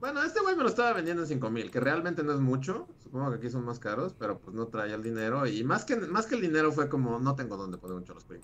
Bueno, 0.00 0.22
este 0.22 0.40
güey 0.40 0.56
me 0.56 0.64
lo 0.64 0.68
estaba 0.68 0.92
vendiendo 0.94 1.22
en 1.22 1.28
5 1.28 1.50
mil, 1.50 1.70
que 1.70 1.78
realmente 1.78 2.24
no 2.24 2.32
es 2.32 2.40
mucho. 2.40 2.88
Supongo 2.98 3.30
que 3.30 3.36
aquí 3.36 3.48
son 3.48 3.64
más 3.64 3.78
caros, 3.78 4.14
pero 4.18 4.38
pues 4.38 4.54
no 4.54 4.66
traía 4.66 4.96
el 4.96 5.02
dinero. 5.02 5.46
Y 5.46 5.62
más 5.64 5.84
que, 5.84 5.96
más 5.96 6.26
que 6.26 6.34
el 6.34 6.40
dinero 6.40 6.72
fue 6.72 6.88
como, 6.88 7.20
no 7.20 7.36
tengo 7.36 7.56
dónde 7.56 7.78
poner 7.78 7.96
un 7.96 8.04
cholos 8.04 8.24
Queen. 8.28 8.42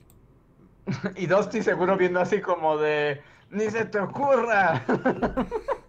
Y 1.16 1.26
Dusty 1.26 1.62
seguro 1.62 1.96
viendo 1.96 2.20
así 2.20 2.40
como 2.40 2.78
de... 2.78 3.20
¡Ni 3.50 3.70
se 3.70 3.86
te 3.86 3.98
ocurra! 3.98 4.84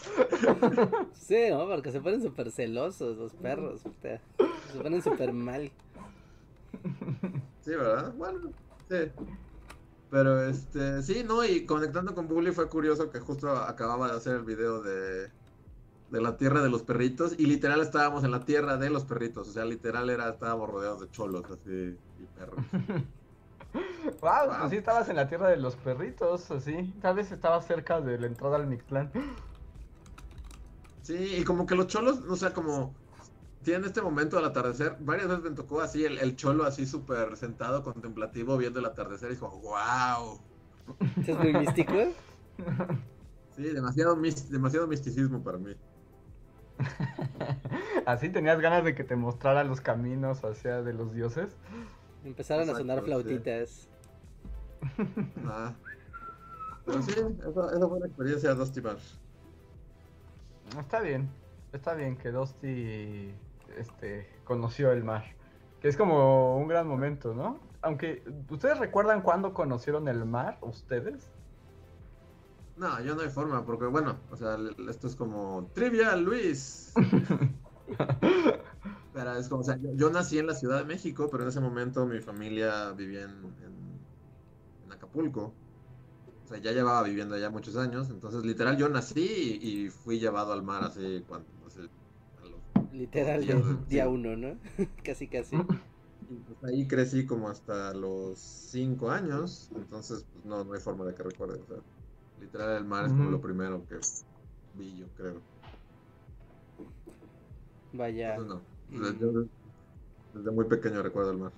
Sí, 1.12 1.50
¿no? 1.50 1.66
Porque 1.66 1.90
se 1.92 2.00
ponen 2.00 2.22
súper 2.22 2.50
celosos 2.50 3.16
los 3.16 3.32
perros. 3.34 3.82
puta. 3.82 4.20
Se 4.72 4.78
ponen 4.80 5.02
súper 5.02 5.32
mal. 5.32 5.70
Sí, 7.60 7.70
¿verdad? 7.70 8.12
Bueno, 8.14 8.50
sí. 8.88 8.96
Pero 10.10 10.42
este, 10.42 11.02
sí, 11.02 11.22
no, 11.24 11.44
y 11.44 11.66
conectando 11.66 12.14
con 12.14 12.26
Bully 12.26 12.50
fue 12.52 12.68
curioso 12.68 13.10
que 13.10 13.20
justo 13.20 13.50
acababa 13.50 14.08
de 14.10 14.16
hacer 14.16 14.36
el 14.36 14.42
video 14.42 14.82
de, 14.82 15.30
de 16.10 16.20
la 16.20 16.36
tierra 16.36 16.62
de 16.62 16.70
los 16.70 16.82
perritos. 16.82 17.34
Y 17.38 17.46
literal 17.46 17.80
estábamos 17.80 18.24
en 18.24 18.30
la 18.32 18.44
tierra 18.44 18.76
de 18.76 18.90
los 18.90 19.04
perritos. 19.04 19.48
O 19.48 19.52
sea, 19.52 19.64
literal 19.64 20.10
era, 20.10 20.28
estábamos 20.30 20.68
rodeados 20.68 21.00
de 21.00 21.10
cholos 21.10 21.44
así 21.50 21.96
y 22.18 22.24
perros. 22.38 22.64
Wow, 24.20 24.46
Wow. 24.48 24.58
pues 24.58 24.70
sí 24.70 24.76
estabas 24.78 25.08
en 25.10 25.14
la 25.16 25.28
tierra 25.28 25.46
de 25.48 25.56
los 25.56 25.76
perritos, 25.76 26.50
así. 26.50 26.92
Tal 27.00 27.14
vez 27.14 27.30
estabas 27.30 27.64
cerca 27.68 28.00
de 28.00 28.18
la 28.18 28.26
entrada 28.26 28.56
al 28.56 28.66
Mictlán. 28.66 29.12
Sí, 31.02 31.36
y 31.38 31.44
como 31.44 31.66
que 31.66 31.74
los 31.74 31.86
cholos, 31.86 32.20
o 32.28 32.36
sea, 32.36 32.52
como 32.52 32.94
tienen 33.62 33.84
este 33.84 34.02
momento 34.02 34.36
del 34.36 34.46
atardecer, 34.46 34.96
varias 35.00 35.28
veces 35.28 35.44
me 35.44 35.50
tocó 35.50 35.80
así 35.80 36.04
el, 36.04 36.18
el 36.18 36.36
cholo 36.36 36.64
así 36.64 36.86
súper 36.86 37.36
sentado, 37.36 37.82
contemplativo, 37.82 38.56
viendo 38.56 38.80
el 38.80 38.86
atardecer 38.86 39.30
y 39.30 39.34
dijo, 39.34 39.48
wow. 39.60 40.40
¿Es 41.26 41.38
muy 41.38 41.52
místico? 41.52 41.94
Sí, 43.56 43.64
demasiado, 43.64 44.16
demasiado 44.48 44.86
misticismo 44.86 45.42
para 45.42 45.58
mí. 45.58 45.74
Así 48.06 48.30
tenías 48.30 48.58
ganas 48.60 48.84
de 48.84 48.94
que 48.94 49.04
te 49.04 49.16
mostrara 49.16 49.64
los 49.64 49.80
caminos 49.80 50.44
hacia 50.44 50.82
de 50.82 50.94
los 50.94 51.12
dioses. 51.12 51.58
Empezaron 52.24 52.70
a 52.70 52.74
sonar 52.74 53.00
sí. 53.00 53.04
flautitas. 53.04 53.88
Ah. 55.44 55.74
Pero 56.86 57.02
sí, 57.02 57.10
esa, 57.10 57.76
esa 57.76 57.88
fue 57.88 57.98
una 57.98 58.06
experiencia 58.06 58.54
Dusty 58.54 58.80
Marsh. 58.80 59.19
Está 60.78 61.00
bien, 61.00 61.30
está 61.72 61.94
bien 61.94 62.16
que 62.16 62.30
Dusty 62.30 63.34
este, 63.76 64.28
conoció 64.44 64.92
el 64.92 65.04
mar. 65.04 65.24
Que 65.80 65.88
es 65.88 65.96
como 65.96 66.58
un 66.58 66.68
gran 66.68 66.86
momento, 66.86 67.34
¿no? 67.34 67.58
Aunque, 67.82 68.22
¿ustedes 68.50 68.78
recuerdan 68.78 69.22
cuándo 69.22 69.54
conocieron 69.54 70.06
el 70.08 70.24
mar? 70.26 70.58
¿Ustedes? 70.60 71.30
No, 72.76 73.00
yo 73.02 73.14
no 73.14 73.22
hay 73.22 73.30
forma, 73.30 73.64
porque 73.64 73.86
bueno, 73.86 74.18
o 74.30 74.36
sea, 74.36 74.56
esto 74.88 75.06
es 75.06 75.16
como 75.16 75.70
trivia, 75.74 76.14
Luis. 76.16 76.92
Pero 79.12 79.34
es 79.34 79.48
como, 79.48 79.62
o 79.62 79.64
sea, 79.64 79.76
yo, 79.76 79.90
yo 79.94 80.10
nací 80.10 80.38
en 80.38 80.46
la 80.46 80.54
Ciudad 80.54 80.78
de 80.78 80.84
México, 80.84 81.28
pero 81.30 81.42
en 81.42 81.48
ese 81.48 81.60
momento 81.60 82.06
mi 82.06 82.20
familia 82.20 82.92
vivía 82.92 83.22
en, 83.22 83.44
en- 83.64 84.00
en 84.84 84.92
Acapulco. 84.92 85.54
O 86.50 86.52
sea, 86.52 86.60
ya 86.62 86.72
llevaba 86.72 87.04
viviendo 87.04 87.36
allá 87.36 87.48
muchos 87.48 87.76
años, 87.76 88.10
entonces 88.10 88.44
literal 88.44 88.76
yo 88.76 88.88
nací 88.88 89.20
y, 89.62 89.84
y 89.86 89.88
fui 89.90 90.18
llevado 90.18 90.52
al 90.52 90.64
mar 90.64 90.82
así 90.82 91.22
cuando, 91.26 91.52
no 91.60 91.70
sé, 91.70 91.82
a 92.38 92.44
los- 92.46 92.64
Literal, 92.92 93.44
sí. 93.44 93.52
día 93.88 94.08
uno, 94.08 94.36
¿no? 94.36 94.58
casi, 95.04 95.28
casi. 95.28 95.56
y 96.28 96.36
pues 96.40 96.58
ahí 96.64 96.86
crecí 96.86 97.26
como 97.26 97.48
hasta 97.48 97.92
los 97.94 98.40
cinco 98.40 99.10
años, 99.10 99.70
entonces 99.74 100.26
pues 100.32 100.44
no, 100.44 100.64
no 100.64 100.72
hay 100.74 100.80
forma 100.80 101.04
de 101.06 101.14
que 101.14 101.22
recuerde, 101.22 101.60
o 101.62 101.66
sea, 101.66 101.84
literal 102.36 102.76
el 102.76 102.84
mar 102.84 103.06
es 103.06 103.14
como 103.14 103.30
lo 103.30 103.40
primero 103.40 103.84
que 103.86 103.98
vi 104.72 104.98
yo 104.98 105.12
creo. 105.14 105.44
Vaya. 107.92 108.36
Entonces 108.36 108.54
no, 108.54 108.68
Mm. 108.88 109.14
desde, 109.14 109.18
yo 109.20 109.32
desde 110.32 110.50
muy 110.52 110.66
pequeño 110.66 111.02
recuerdo 111.02 111.32
el 111.32 111.38
mar. 111.38 111.54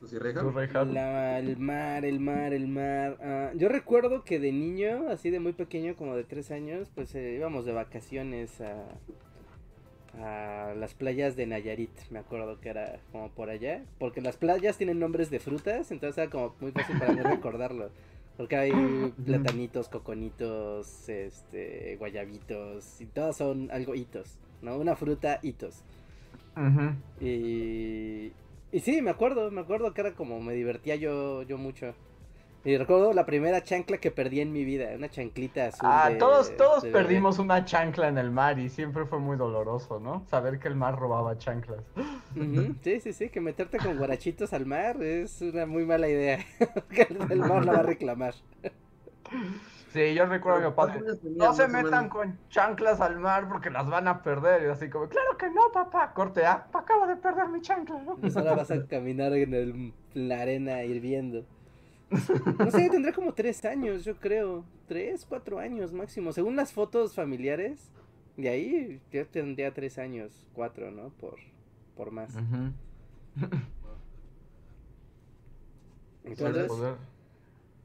¿Tú 0.00 0.06
sí, 0.06 0.18
Reija? 0.18 0.40
¿Tú, 0.40 0.50
Reinhardt? 0.50 0.92
La- 0.92 1.38
el 1.38 1.56
mar, 1.56 2.04
el 2.04 2.20
mar, 2.20 2.52
el 2.52 2.68
mar. 2.68 3.16
Ah, 3.20 3.50
yo 3.54 3.68
recuerdo 3.68 4.24
que 4.24 4.38
de 4.38 4.52
niño, 4.52 5.08
así 5.10 5.30
de 5.30 5.40
muy 5.40 5.52
pequeño, 5.52 5.96
como 5.96 6.16
de 6.16 6.24
tres 6.24 6.50
años, 6.50 6.88
pues 6.94 7.14
eh, 7.14 7.34
íbamos 7.36 7.64
de 7.64 7.72
vacaciones 7.72 8.60
a, 8.60 8.84
a 10.18 10.74
las 10.74 10.94
playas 10.94 11.36
de 11.36 11.46
Nayarit. 11.46 11.90
Me 12.10 12.18
acuerdo 12.18 12.60
que 12.60 12.68
era 12.70 12.98
como 13.12 13.30
por 13.30 13.50
allá. 13.50 13.82
Porque 13.98 14.20
las 14.20 14.36
playas 14.36 14.76
tienen 14.76 14.98
nombres 14.98 15.30
de 15.30 15.40
frutas, 15.40 15.90
entonces 15.90 16.18
era 16.18 16.30
como 16.30 16.54
muy 16.60 16.72
fácil 16.72 16.96
para 16.98 17.12
mí 17.12 17.20
recordarlo. 17.22 17.90
Porque 18.36 18.56
hay 18.56 18.72
platanitos, 19.24 19.88
coconitos, 19.88 21.08
este, 21.08 21.96
guayabitos, 21.98 23.00
y 23.00 23.06
todos 23.06 23.36
son 23.38 23.70
algo 23.70 23.94
hitos, 23.94 24.38
¿no? 24.60 24.76
Una 24.76 24.94
fruta 24.94 25.38
hitos. 25.42 25.82
Ujú. 26.56 26.96
Y, 27.20 28.32
y 28.72 28.80
sí, 28.80 29.02
me 29.02 29.10
acuerdo, 29.10 29.50
me 29.50 29.60
acuerdo 29.60 29.92
que 29.94 30.00
era 30.00 30.14
como 30.14 30.40
me 30.40 30.54
divertía 30.54 30.96
yo, 30.96 31.42
yo 31.42 31.58
mucho. 31.58 31.94
Y 32.64 32.76
recuerdo 32.76 33.12
la 33.12 33.26
primera 33.26 33.62
chancla 33.62 33.98
que 33.98 34.10
perdí 34.10 34.40
en 34.40 34.52
mi 34.52 34.64
vida, 34.64 34.90
una 34.96 35.08
chanclita 35.08 35.66
azul. 35.66 35.88
Ah, 35.88 36.10
de- 36.10 36.18
todos, 36.18 36.56
todos 36.56 36.82
de 36.82 36.90
perdimos 36.92 37.38
una 37.38 37.64
chancla 37.64 38.08
en 38.08 38.18
el 38.18 38.30
mar 38.30 38.58
y 38.58 38.68
siempre 38.68 39.06
fue 39.06 39.20
muy 39.20 39.36
doloroso, 39.36 40.00
¿no? 40.00 40.26
Saber 40.28 40.58
que 40.58 40.68
el 40.68 40.74
mar 40.74 40.98
robaba 40.98 41.38
chanclas. 41.38 41.84
Sí, 42.82 43.00
sí, 43.00 43.12
sí, 43.12 43.30
que 43.30 43.40
meterte 43.40 43.78
con 43.78 43.96
guarachitos 43.96 44.52
al 44.52 44.66
mar 44.66 45.02
es 45.02 45.40
una 45.40 45.66
muy 45.66 45.84
mala 45.84 46.08
idea. 46.08 46.44
el 47.30 47.44
mar 47.44 47.64
la 47.64 47.72
va 47.72 47.80
a 47.80 47.82
reclamar. 47.82 48.34
Sí, 49.96 50.14
yo 50.14 50.26
recuerdo 50.26 50.58
a 50.58 50.60
mi 50.60 50.66
papá. 50.74 50.92
¿Cuántos 50.92 51.02
años 51.08 51.20
tenías, 51.20 51.38
No 51.38 51.54
se 51.54 51.68
metan 51.68 52.08
con 52.10 52.38
chanclas 52.50 53.00
al 53.00 53.18
mar 53.18 53.48
porque 53.48 53.70
las 53.70 53.88
van 53.88 54.08
a 54.08 54.22
perder. 54.22 54.64
Y 54.64 54.66
así 54.66 54.90
como, 54.90 55.08
claro 55.08 55.38
que 55.38 55.48
no, 55.48 55.72
papá. 55.72 56.12
Corte, 56.12 56.44
ah, 56.44 56.68
acabo 56.70 57.06
de 57.06 57.16
perder 57.16 57.48
mi 57.48 57.62
chancla. 57.62 57.98
Pues 58.20 58.36
ahora 58.36 58.54
vas 58.56 58.70
a 58.70 58.86
caminar 58.86 59.32
en, 59.32 59.54
el- 59.54 59.94
en 60.14 60.28
la 60.28 60.42
arena 60.42 60.82
hirviendo. 60.84 61.46
No 62.58 62.70
sé, 62.70 62.90
tendrá 62.90 63.12
como 63.14 63.32
tres 63.32 63.64
años, 63.64 64.04
yo 64.04 64.16
creo. 64.20 64.64
Tres, 64.86 65.24
cuatro 65.26 65.58
años 65.58 65.94
máximo. 65.94 66.30
Según 66.32 66.56
las 66.56 66.74
fotos 66.74 67.14
familiares, 67.14 67.90
de 68.36 68.50
ahí 68.50 69.00
yo 69.10 69.26
tendría 69.26 69.72
tres 69.72 69.96
años, 69.98 70.46
cuatro, 70.52 70.90
¿no? 70.90 71.08
Por, 71.08 71.36
por 71.96 72.10
más. 72.10 72.34
Ujú. 72.36 72.72
Entonces, 76.24 76.68
Poder. 76.68 76.96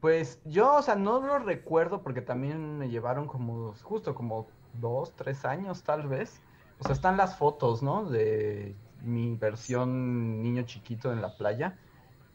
Pues 0.02 0.40
yo, 0.44 0.74
o 0.74 0.82
sea, 0.82 0.96
no 0.96 1.20
lo 1.20 1.38
recuerdo 1.38 2.02
porque 2.02 2.22
también 2.22 2.76
me 2.76 2.88
llevaron 2.88 3.28
como, 3.28 3.72
justo 3.84 4.16
como 4.16 4.48
dos, 4.72 5.14
tres 5.14 5.44
años 5.44 5.84
tal 5.84 6.08
vez. 6.08 6.42
O 6.80 6.82
sea, 6.82 6.92
están 6.92 7.16
las 7.16 7.36
fotos, 7.38 7.84
¿no? 7.84 8.04
De 8.06 8.74
mi 9.00 9.36
versión 9.36 10.42
niño 10.42 10.64
chiquito 10.64 11.12
en 11.12 11.22
la 11.22 11.36
playa. 11.36 11.78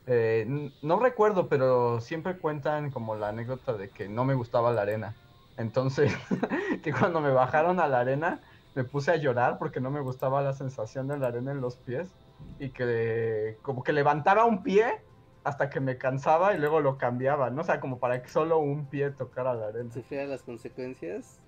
Eh, 0.06 0.72
no 0.82 0.98
recuerdo, 0.98 1.50
pero 1.50 2.00
siempre 2.00 2.38
cuentan 2.38 2.90
como 2.90 3.16
la 3.16 3.28
anécdota 3.28 3.74
de 3.74 3.90
que 3.90 4.08
no 4.08 4.24
me 4.24 4.34
gustaba 4.34 4.72
la 4.72 4.84
arena. 4.84 5.18
Entonces, 5.58 6.14
que 6.84 6.94
cuando 6.94 7.20
me 7.20 7.32
bajaron 7.32 7.82
a 7.82 7.90
la 7.90 8.00
arena, 8.00 8.40
me 8.76 8.86
puse 8.86 9.12
a 9.12 9.18
llorar 9.18 9.58
porque 9.58 9.82
no 9.82 9.92
me 9.92 10.00
gustaba 10.00 10.42
la 10.42 10.54
sensación 10.54 11.10
de 11.10 11.18
la 11.20 11.28
arena 11.28 11.52
en 11.52 11.60
los 11.60 11.76
pies. 11.76 12.16
Y 12.60 12.70
que 12.70 13.60
como 13.62 13.84
que 13.84 13.92
levantaba 13.92 14.46
un 14.46 14.64
pie 14.64 15.04
hasta 15.48 15.70
que 15.70 15.80
me 15.80 15.98
cansaba 15.98 16.54
y 16.54 16.60
luego 16.60 16.82
lo 16.82 16.98
cambiaba, 16.98 17.50
¿no? 17.50 17.62
O 17.62 17.64
sea, 17.64 17.80
como 17.80 18.00
para 18.00 18.22
que 18.22 18.30
solo 18.30 18.60
un 18.60 18.86
pie 18.88 19.12
tocara 19.12 19.54
la 19.54 19.68
arena. 19.68 19.92
sufría 19.92 20.26
las 20.26 20.44
consecuencias. 20.44 21.40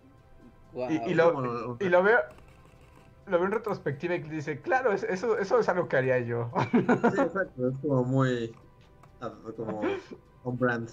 Wow. 0.74 0.90
Y, 0.90 1.12
y 1.12 1.14
lo, 1.16 1.78
y 1.80 1.90
lo 1.90 2.04
veo 2.04 2.20
lo 3.26 3.38
veo 3.38 3.46
en 3.46 3.52
retrospectiva 3.52 4.16
y 4.16 4.20
dice, 4.24 4.60
claro, 4.62 4.92
es- 4.92 5.04
eso, 5.04 5.38
eso 5.38 5.60
es 5.60 5.70
algo 5.70 5.88
que 5.88 5.98
haría 5.98 6.18
yo. 6.20 6.50
Sí, 6.72 6.78
exacto, 7.22 7.70
es 7.70 7.78
como 7.80 8.04
muy. 8.04 8.56
ah, 9.22 9.32
como 9.56 9.82
on 10.44 10.58
brand. 10.58 10.90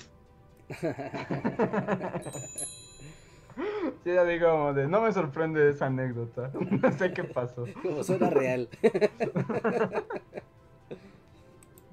Sí, 4.04 4.12
ya 4.12 4.24
digo, 4.24 4.50
como 4.50 4.74
de, 4.74 4.86
no 4.86 5.00
me 5.00 5.12
sorprende 5.12 5.70
esa 5.70 5.86
anécdota. 5.86 6.50
No 6.82 6.92
sé 6.92 7.12
qué 7.12 7.24
pasó. 7.24 7.64
Como 7.82 8.02
suena 8.04 8.30
real. 8.30 8.68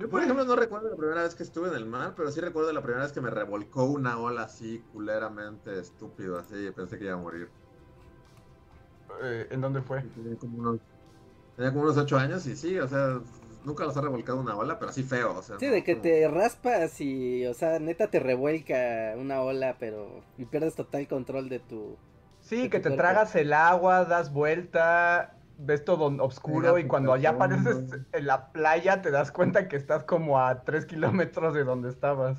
Yo, 0.04 0.10
por 0.10 0.22
ejemplo, 0.22 0.44
no 0.44 0.56
recuerdo 0.58 0.90
la 0.90 0.98
primera 0.98 1.24
vez 1.24 1.34
que 1.34 1.44
estuve 1.44 1.70
en 1.70 1.76
el 1.76 1.86
mar, 1.86 2.14
pero 2.18 2.30
sí 2.30 2.42
recuerdo 2.42 2.74
la 2.74 2.82
primera 2.82 3.04
vez 3.04 3.14
que 3.14 3.22
me 3.22 3.30
revolcó 3.30 3.86
una 3.86 4.20
ola 4.20 4.44
así, 4.44 4.84
culeramente 4.92 5.80
estúpido, 5.80 6.38
así, 6.38 6.72
pensé 6.76 6.98
que 7.00 7.06
iba 7.06 7.14
a 7.14 7.18
morir. 7.18 7.48
Eh, 9.22 9.48
¿En 9.50 9.62
dónde 9.62 9.82
fue? 9.82 10.02
Tenía 10.02 10.36
como 10.38 10.58
unos, 10.58 10.80
tenía 11.56 11.72
como 11.72 11.86
unos 11.86 11.98
ocho 11.98 12.18
años 12.18 12.46
y 12.48 12.58
sí, 12.58 12.78
o 12.80 12.88
sea, 12.90 13.22
nunca 13.64 13.86
los 13.86 13.96
ha 13.96 14.02
revolcado 14.02 14.42
una 14.42 14.58
ola, 14.58 14.78
pero 14.78 14.92
así 14.92 15.04
feo, 15.04 15.38
o 15.38 15.42
sea. 15.42 15.58
Sí, 15.58 15.68
no, 15.68 15.72
de 15.72 15.86
que 15.86 15.94
como- 15.94 16.04
te 16.04 16.28
raspas 16.28 17.00
y, 17.00 17.46
o 17.46 17.54
sea, 17.54 17.80
neta 17.80 18.10
te 18.10 18.20
revuelca 18.20 19.14
una 19.18 19.42
ola, 19.42 19.78
pero. 19.80 20.22
Y 20.38 20.44
pierdes 20.44 20.76
total 20.76 21.08
control 21.08 21.48
de 21.48 21.60
tu. 21.60 21.96
Sí, 22.42 22.64
De 22.64 22.70
que 22.70 22.80
tu 22.80 22.84
te 22.84 22.90
cuerpo. 22.90 22.98
tragas 23.04 23.36
el 23.38 23.54
agua, 23.54 24.04
das 24.04 24.34
vuelta, 24.34 25.38
ves 25.58 25.86
todo 25.86 26.06
oscuro 26.24 26.78
y 26.80 26.88
cuando 26.88 27.16
ya 27.18 27.30
el 27.30 27.36
apareces 27.36 28.00
en 28.12 28.26
la 28.26 28.52
playa 28.52 29.02
te 29.02 29.12
das 29.12 29.32
cuenta 29.32 29.68
que 29.68 29.76
estás 29.76 30.04
como 30.04 30.40
a 30.40 30.64
tres 30.64 30.86
kilómetros 30.86 31.54
de 31.54 31.64
donde 31.64 31.90
estabas. 31.90 32.38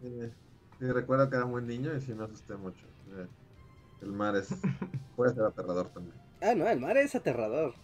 Sí, 0.00 0.32
sí, 0.78 0.92
recuerdo 0.92 1.30
que 1.30 1.36
era 1.36 1.46
muy 1.46 1.62
niño 1.62 1.94
y 1.94 2.00
sí 2.00 2.14
me 2.14 2.24
asusté 2.24 2.56
mucho. 2.56 2.86
Sí. 3.06 3.26
El 4.02 4.12
mar 4.12 4.34
es. 4.36 4.48
puede 5.16 5.34
ser 5.34 5.44
aterrador 5.44 5.88
también. 5.90 6.16
Ah, 6.40 6.54
no, 6.56 6.66
el 6.68 6.80
mar 6.80 6.96
es 6.96 7.14
aterrador. 7.14 7.74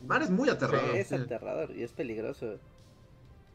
El 0.00 0.06
mar 0.08 0.22
es 0.22 0.30
muy 0.30 0.48
aterrador. 0.48 0.96
es 0.96 1.08
sí. 1.08 1.14
aterrador 1.14 1.70
y 1.70 1.82
es 1.82 1.92
peligroso. 1.92 2.58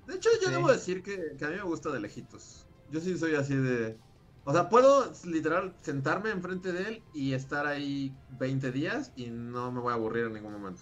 De 0.07 0.15
hecho, 0.15 0.29
yo 0.41 0.47
Sí. 0.47 0.53
debo 0.53 0.71
decir 0.71 1.03
que, 1.03 1.35
que 1.37 1.45
a 1.45 1.49
mí 1.49 1.55
me 1.55 1.63
gusta 1.63 1.89
de 1.89 1.99
lejitos. 1.99 2.67
Yo 2.91 2.99
sí 2.99 3.17
soy 3.17 3.35
así 3.35 3.55
de. 3.55 3.97
O 4.45 4.53
sea, 4.53 4.69
puedo 4.69 5.11
literal 5.25 5.73
sentarme 5.81 6.29
enfrente 6.29 6.71
de 6.71 6.87
él 6.87 7.03
y 7.13 7.33
estar 7.33 7.65
ahí 7.65 8.15
20 8.37 8.71
días 8.71 9.11
y 9.15 9.31
no 9.31 9.71
me 9.71 9.81
voy 9.81 9.91
a 9.91 9.95
aburrir 9.95 10.25
en 10.25 10.33
ningún 10.33 10.53
momento. 10.53 10.81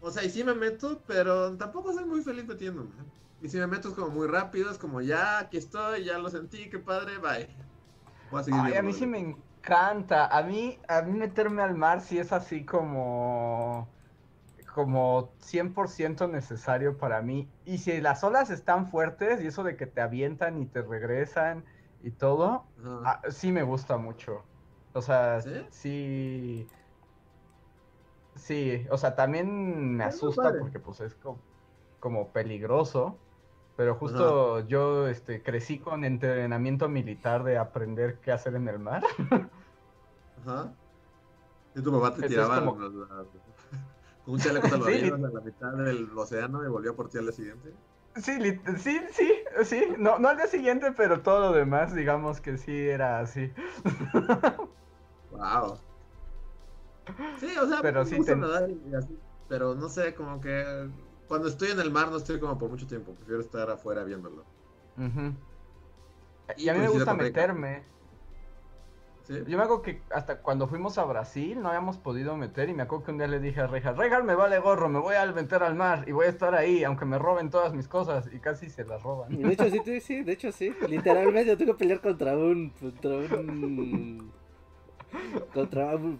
O 0.00 0.10
sea, 0.12 0.24
y 0.24 0.30
sí 0.30 0.44
me 0.44 0.54
meto, 0.54 1.02
pero 1.06 1.56
tampoco 1.56 1.92
soy 1.92 2.04
muy 2.04 2.22
feliz 2.22 2.46
metiéndome. 2.46 2.90
Y 3.42 3.48
si 3.48 3.58
me 3.58 3.66
meto 3.66 3.88
es 3.88 3.94
como 3.94 4.10
muy 4.10 4.28
rápido, 4.28 4.70
es 4.70 4.78
como 4.78 5.00
ya, 5.00 5.40
aquí 5.40 5.56
estoy, 5.56 6.04
ya 6.04 6.18
lo 6.18 6.30
sentí, 6.30 6.70
qué 6.70 6.78
padre, 6.78 7.18
bye. 7.18 7.48
Voy 8.30 8.40
a 8.40 8.44
seguir 8.44 8.60
Ay, 8.62 8.74
a 8.74 8.82
mí 8.82 8.92
sí 8.92 9.06
me 9.06 9.18
encanta. 9.18 10.26
A 10.26 10.42
mí, 10.44 10.78
a 10.88 11.02
mí 11.02 11.18
meterme 11.18 11.62
al 11.62 11.74
mar 11.74 12.00
sí 12.00 12.18
es 12.18 12.32
así 12.32 12.64
como, 12.64 13.88
como 14.74 15.30
100% 15.40 16.28
necesario 16.30 16.96
para 16.98 17.22
mí. 17.22 17.48
Y 17.64 17.78
si 17.78 18.00
las 18.00 18.22
olas 18.24 18.50
están 18.50 18.86
fuertes 18.86 19.42
y 19.42 19.46
eso 19.46 19.62
de 19.64 19.76
que 19.76 19.86
te 19.86 20.00
avientan 20.00 20.60
y 20.62 20.66
te 20.66 20.82
regresan 20.82 21.64
y 22.02 22.10
todo, 22.10 22.64
ah, 23.04 23.20
sí 23.30 23.52
me 23.52 23.62
gusta 23.62 23.96
mucho. 23.96 24.42
O 24.92 25.02
sea, 25.02 25.40
¿Sí? 25.40 25.66
sí. 25.70 26.66
Sí, 28.36 28.86
o 28.90 28.96
sea, 28.96 29.14
también 29.16 29.96
me 29.96 30.04
asusta 30.04 30.52
porque 30.58 30.78
pues 30.78 31.00
es 31.00 31.14
como, 31.14 31.38
como 31.98 32.28
peligroso. 32.28 33.18
Pero 33.76 33.94
justo 33.94 34.60
yo 34.68 35.08
este, 35.08 35.42
crecí 35.42 35.78
con 35.78 36.04
entrenamiento 36.04 36.88
militar 36.88 37.44
de 37.44 37.56
aprender 37.56 38.18
qué 38.20 38.30
hacer 38.32 38.54
en 38.54 38.68
el 38.68 38.78
mar. 38.78 39.02
Ajá. 40.46 40.72
Y 41.74 41.82
tu 41.82 41.90
papá 41.92 42.14
te 42.14 42.26
Entonces, 42.26 42.30
tiraba 42.30 42.60
como- 42.60 42.76
un 44.24 44.40
chaleco 44.40 44.68
Sí, 44.84 44.92
salvavidas 44.92 45.12
lit- 45.12 45.22
a 45.22 45.30
la 45.30 45.40
mitad 45.42 45.72
del 45.74 46.16
océano 46.18 46.64
y 46.64 46.68
volvió 46.68 46.96
por 46.96 47.08
ti 47.08 47.18
al 47.18 47.24
día 47.24 47.32
siguiente. 47.32 47.78
Sí, 48.16 48.32
sí, 48.78 49.00
sí, 49.12 49.32
sí. 49.64 49.84
No, 49.98 50.18
no 50.18 50.28
al 50.28 50.36
día 50.36 50.46
siguiente, 50.48 50.92
pero 50.92 51.22
todo 51.22 51.40
lo 51.40 51.52
demás, 51.52 51.94
digamos 51.94 52.40
que 52.40 52.56
sí 52.58 52.88
era 52.88 53.20
así. 53.20 53.52
Wow. 55.30 55.86
Sí, 57.36 57.46
o 57.58 57.66
sea, 57.66 57.82
Pero 57.82 58.04
me 58.04 58.10
sí 58.10 58.16
gusta 58.16 58.36
te- 58.36 58.36
nadar 58.36 58.70
y 58.70 58.94
así, 58.94 59.22
pero 59.46 59.74
no 59.74 59.88
sé, 59.88 60.14
como 60.14 60.40
que 60.40 60.90
cuando 61.26 61.48
estoy 61.48 61.70
en 61.70 61.80
el 61.80 61.90
mar 61.90 62.10
no 62.10 62.16
estoy 62.18 62.38
como 62.40 62.58
por 62.58 62.70
mucho 62.70 62.86
tiempo, 62.86 63.14
prefiero 63.14 63.40
estar 63.40 63.70
afuera 63.70 64.04
viéndolo. 64.04 64.50
Ujú. 64.96 65.42
Y 66.56 66.68
Y 66.68 66.68
a 66.68 66.74
mí 66.74 66.80
me 66.80 66.88
gusta 66.88 67.08
con 67.08 67.18
Reika. 67.18 67.56
Yo 69.46 69.56
me 69.56 69.62
acuerdo 69.62 69.82
que 69.82 70.02
hasta 70.12 70.38
cuando 70.42 70.66
fuimos 70.66 70.98
a 70.98 71.04
Brasil 71.04 71.60
no 71.62 71.68
habíamos 71.68 71.98
podido 71.98 72.36
meter 72.36 72.68
y 72.68 72.74
me 72.74 72.82
acuerdo 72.82 73.04
que 73.04 73.10
un 73.12 73.18
día 73.18 73.28
le 73.28 73.38
dije 73.38 73.60
a 73.60 73.68
Reja, 73.68 73.92
Reja, 73.92 74.22
me 74.24 74.34
vale 74.34 74.58
gorro, 74.58 74.88
me 74.88 74.98
voy 74.98 75.14
a 75.14 75.24
meter 75.26 75.62
al 75.62 75.76
mar 75.76 76.04
y 76.08 76.12
voy 76.12 76.26
a 76.26 76.30
estar 76.30 76.52
ahí, 76.56 76.82
aunque 76.82 77.04
me 77.04 77.16
roben 77.16 77.48
todas 77.48 77.72
mis 77.72 77.86
cosas 77.86 78.28
y 78.32 78.40
casi 78.40 78.68
se 78.70 78.84
las 78.84 79.02
roban. 79.04 79.40
De 79.40 79.52
hecho, 79.52 79.70
sí, 79.70 79.80
sí, 79.84 80.00
sí, 80.00 80.22
de 80.24 80.32
hecho, 80.32 80.50
sí. 80.50 80.72
Literalmente 80.88 81.46
yo 81.46 81.56
tuve 81.56 81.66
que 81.68 81.74
pelear 81.74 82.00
contra 82.00 82.36
un. 82.36 82.70
Contra 82.70 83.10
un. 83.16 84.32
Contra 85.54 85.94
un. 85.96 86.18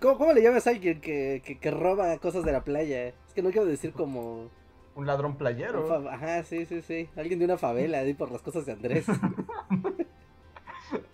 ¿Cómo, 0.00 0.18
cómo 0.18 0.32
le 0.32 0.42
llamas 0.42 0.66
a 0.66 0.70
alguien 0.70 1.00
que, 1.00 1.42
que, 1.44 1.58
que 1.60 1.70
roba 1.70 2.18
cosas 2.18 2.44
de 2.44 2.50
la 2.52 2.64
playa? 2.64 3.06
Es 3.08 3.34
que 3.34 3.42
no 3.42 3.50
quiero 3.50 3.66
decir 3.66 3.92
como. 3.92 4.48
Un 4.96 5.06
ladrón 5.06 5.30
un 5.32 5.38
playero. 5.38 5.86
fa- 5.86 6.12
Ajá, 6.12 6.42
sí, 6.42 6.66
sí, 6.66 6.82
sí. 6.82 7.08
Alguien 7.16 7.38
de 7.38 7.44
una 7.44 7.56
favela, 7.56 7.98
ahí 7.98 8.14
por 8.14 8.32
las 8.32 8.42
cosas 8.42 8.66
de 8.66 8.72
Andrés. 8.72 9.06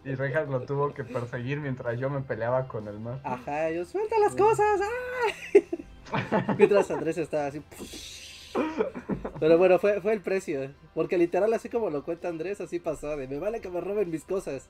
Y 0.04 0.14
Rejas 0.14 0.48
lo 0.48 0.60
tuvo 0.62 0.92
que 0.92 1.04
perseguir 1.04 1.60
mientras 1.60 1.98
yo 1.98 2.10
me 2.10 2.20
peleaba 2.20 2.68
con 2.68 2.86
el 2.88 2.98
mar. 3.00 3.20
Ajá, 3.24 3.70
yo 3.70 3.84
suelta 3.84 4.18
las 4.18 4.34
cosas. 4.34 4.80
¡ah! 4.82 6.54
Mientras 6.58 6.90
Andrés 6.90 7.16
estaba 7.16 7.46
así. 7.46 7.62
Pero 9.40 9.58
bueno, 9.58 9.78
fue, 9.78 10.00
fue 10.00 10.12
el 10.12 10.20
precio. 10.20 10.70
Porque 10.94 11.18
literal, 11.18 11.52
así 11.54 11.68
como 11.68 11.90
lo 11.90 12.04
cuenta 12.04 12.28
Andrés, 12.28 12.60
así 12.60 12.78
pasó. 12.78 13.16
De 13.16 13.26
me 13.26 13.38
vale 13.38 13.60
que 13.60 13.70
me 13.70 13.80
roben 13.80 14.10
mis 14.10 14.24
cosas. 14.24 14.68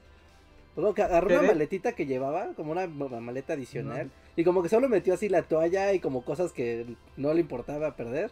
Luego 0.77 0.95
que 0.95 1.03
agarró 1.03 1.29
¿Qué 1.29 1.39
una 1.39 1.49
maletita 1.49 1.93
que 1.93 2.07
llevaba, 2.07 2.49
como 2.57 2.73
una 2.73 2.87
ma- 2.87 3.21
maleta 3.21 3.53
adicional. 3.53 4.11
Y 4.37 4.45
como 4.45 4.63
que 4.63 4.69
solo 4.69 4.89
metió 4.89 5.15
así 5.15 5.29
la 5.29 5.43
toalla 5.43 5.93
y 5.93 6.01
como 6.01 6.25
cosas 6.25 6.53
que 6.53 6.97
no 7.17 7.33
le 7.35 7.41
importaba 7.41 7.95
perder. 7.97 8.31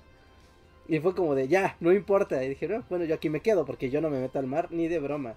Y 0.89 0.99
fue 0.99 1.15
como 1.15 1.35
de 1.35 1.47
ya, 1.47 1.77
no 1.81 1.93
importa. 1.93 2.43
Y 2.43 2.49
dije, 2.49 2.67
no, 2.67 2.83
bueno, 2.89 3.05
yo 3.05 3.15
aquí 3.15 3.29
me 3.29 3.41
quedo 3.41 3.65
porque 3.65 3.91
yo 3.91 4.01
no 4.01 4.11
me 4.11 4.21
meto 4.21 4.39
al 4.39 4.47
mar 4.47 4.69
ni 4.71 4.89
de 4.89 4.99
broma. 4.99 5.35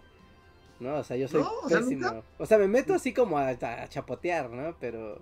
No, 0.79 0.97
o 0.97 1.03
sea, 1.03 1.17
yo 1.17 1.27
soy 1.27 1.41
No, 1.41 1.49
o 1.63 1.69
sea. 1.69 2.23
O 2.37 2.45
sea, 2.45 2.57
me 2.57 2.67
meto 2.67 2.93
así 2.93 3.13
como 3.13 3.37
a, 3.37 3.49
a 3.49 3.87
chapotear, 3.87 4.49
¿no? 4.49 4.75
Pero. 4.79 5.21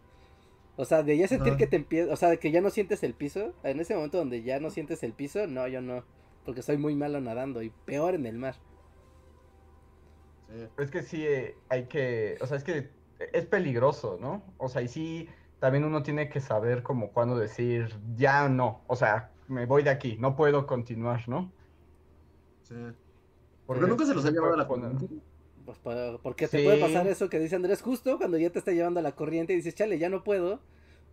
O 0.76 0.86
sea, 0.86 1.04
de 1.04 1.16
ya 1.18 1.28
sentir 1.28 1.56
que 1.56 1.68
te 1.68 1.76
empieza, 1.76 2.12
o 2.12 2.16
sea, 2.16 2.30
de 2.30 2.40
que 2.40 2.50
ya 2.50 2.60
no 2.60 2.72
sientes 2.72 3.04
el 3.04 3.14
piso, 3.14 3.54
en 3.62 3.80
ese 3.80 3.94
momento 3.94 4.18
donde 4.18 4.42
ya 4.42 4.60
no 4.60 4.72
sientes 4.72 5.04
el 5.04 5.14
piso, 5.14 5.46
no, 5.46 5.68
yo 5.68 5.82
no, 5.82 6.04
porque 6.46 6.64
soy 6.64 6.78
muy 6.78 6.96
malo 6.96 7.22
nadando 7.22 7.62
y 7.62 7.70
peor 7.70 8.16
en 8.16 8.26
el 8.26 8.40
mar. 8.40 8.56
Sí. 10.50 10.68
Es 10.80 10.90
que 10.90 11.04
sí, 11.04 11.28
eh, 11.28 11.56
hay 11.70 11.86
que, 11.86 12.38
o 12.42 12.48
sea, 12.48 12.58
es 12.58 12.64
que 12.64 12.90
es 13.34 13.46
peligroso, 13.46 14.18
¿no? 14.20 14.44
O 14.58 14.68
sea, 14.68 14.82
y 14.82 14.88
sí, 14.88 15.30
también 15.60 15.84
uno 15.84 16.02
tiene 16.02 16.28
que 16.28 16.40
saber 16.40 16.82
como 16.82 17.12
cuándo 17.12 17.38
decir, 17.38 17.96
ya 18.16 18.50
no, 18.50 18.82
o 18.88 18.96
sea, 18.96 19.32
me 19.48 19.68
voy 19.68 19.84
de 19.84 19.92
aquí, 19.92 20.18
no 20.20 20.36
puedo 20.36 20.66
continuar, 20.66 21.30
¿no? 21.30 21.52
Sí. 22.64 22.76
Porque 23.68 23.86
nunca 23.86 24.06
se 24.06 24.14
los 24.14 24.26
ha 24.26 24.32
llevado 24.32 24.56
a 24.56 24.58
la 24.58 24.68
poner-. 24.68 24.98
Pues 25.66 25.78
porque 26.22 26.48
te 26.48 26.58
Sí. 26.58 26.64
puede 26.66 26.78
pasar 26.80 27.08
eso 27.08 27.30
que 27.30 27.40
dice 27.40 27.56
Andrés 27.56 27.82
justo 27.82 28.18
cuando 28.18 28.38
ya 28.38 28.50
te 28.50 28.60
está 28.60 28.72
llevando 28.72 29.00
a 29.00 29.04
la 29.04 29.14
corriente 29.14 29.54
y 29.54 29.58
dices, 29.58 29.76
chale, 29.76 29.98
ya 29.98 30.10
no 30.10 30.24
puedo, 30.24 30.60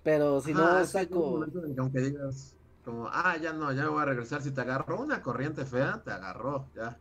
pero 0.02 0.40
si 0.40 0.52
Ajá, 0.52 0.62
no 0.62 0.78
un 0.80 0.86
saco... 0.86 1.20
momento 1.20 1.64
en 1.64 1.74
que 1.74 1.80
aunque 1.80 2.00
digas, 2.00 2.56
como, 2.84 3.08
ah, 3.12 3.36
ya 3.40 3.52
no, 3.52 3.72
ya 3.72 3.82
me 3.84 3.88
voy 3.90 4.02
a 4.02 4.06
regresar. 4.06 4.42
Si 4.42 4.50
te 4.50 4.60
agarró 4.60 5.00
una 5.00 5.22
corriente 5.22 5.64
fea, 5.64 6.02
te 6.04 6.10
agarró, 6.10 6.66
ya. 6.74 6.98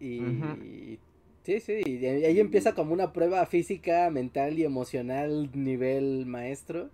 Y... 0.00 0.98
Sí, 1.44 1.58
sí, 1.58 1.82
y 1.84 2.06
ahí 2.06 2.38
empieza 2.38 2.72
como 2.72 2.92
una 2.92 3.12
prueba 3.12 3.44
física, 3.46 4.08
mental 4.10 4.58
y 4.58 4.64
emocional 4.64 5.50
nivel 5.54 6.24
maestro. 6.24 6.88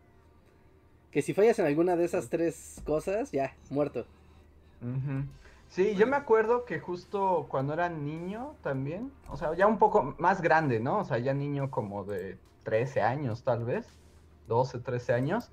Que 1.10 1.20
si 1.22 1.34
fallas 1.34 1.58
en 1.58 1.66
alguna 1.66 1.96
de 1.96 2.04
esas 2.06 2.30
tres 2.30 2.80
cosas, 2.84 3.30
ya, 3.30 3.54
muerto. 3.70 4.06
Ujú. 4.82 5.24
Sí, 5.68 5.94
yo 5.96 6.06
me 6.06 6.16
acuerdo 6.16 6.64
que 6.64 6.80
justo 6.80 7.46
cuando 7.48 7.74
era 7.74 7.88
niño 7.88 8.54
también, 8.62 9.12
o 9.28 9.36
sea, 9.36 9.54
ya 9.54 9.66
un 9.66 9.78
poco 9.78 10.14
más 10.18 10.40
grande, 10.40 10.80
¿no? 10.80 10.98
O 10.98 11.04
sea, 11.04 11.18
ya 11.18 11.34
niño 11.34 11.70
como 11.70 12.04
de 12.04 12.38
13 12.64 13.02
años 13.02 13.42
tal 13.44 13.64
vez, 13.64 13.86
12, 14.48 14.78
13 14.80 15.12
años, 15.12 15.50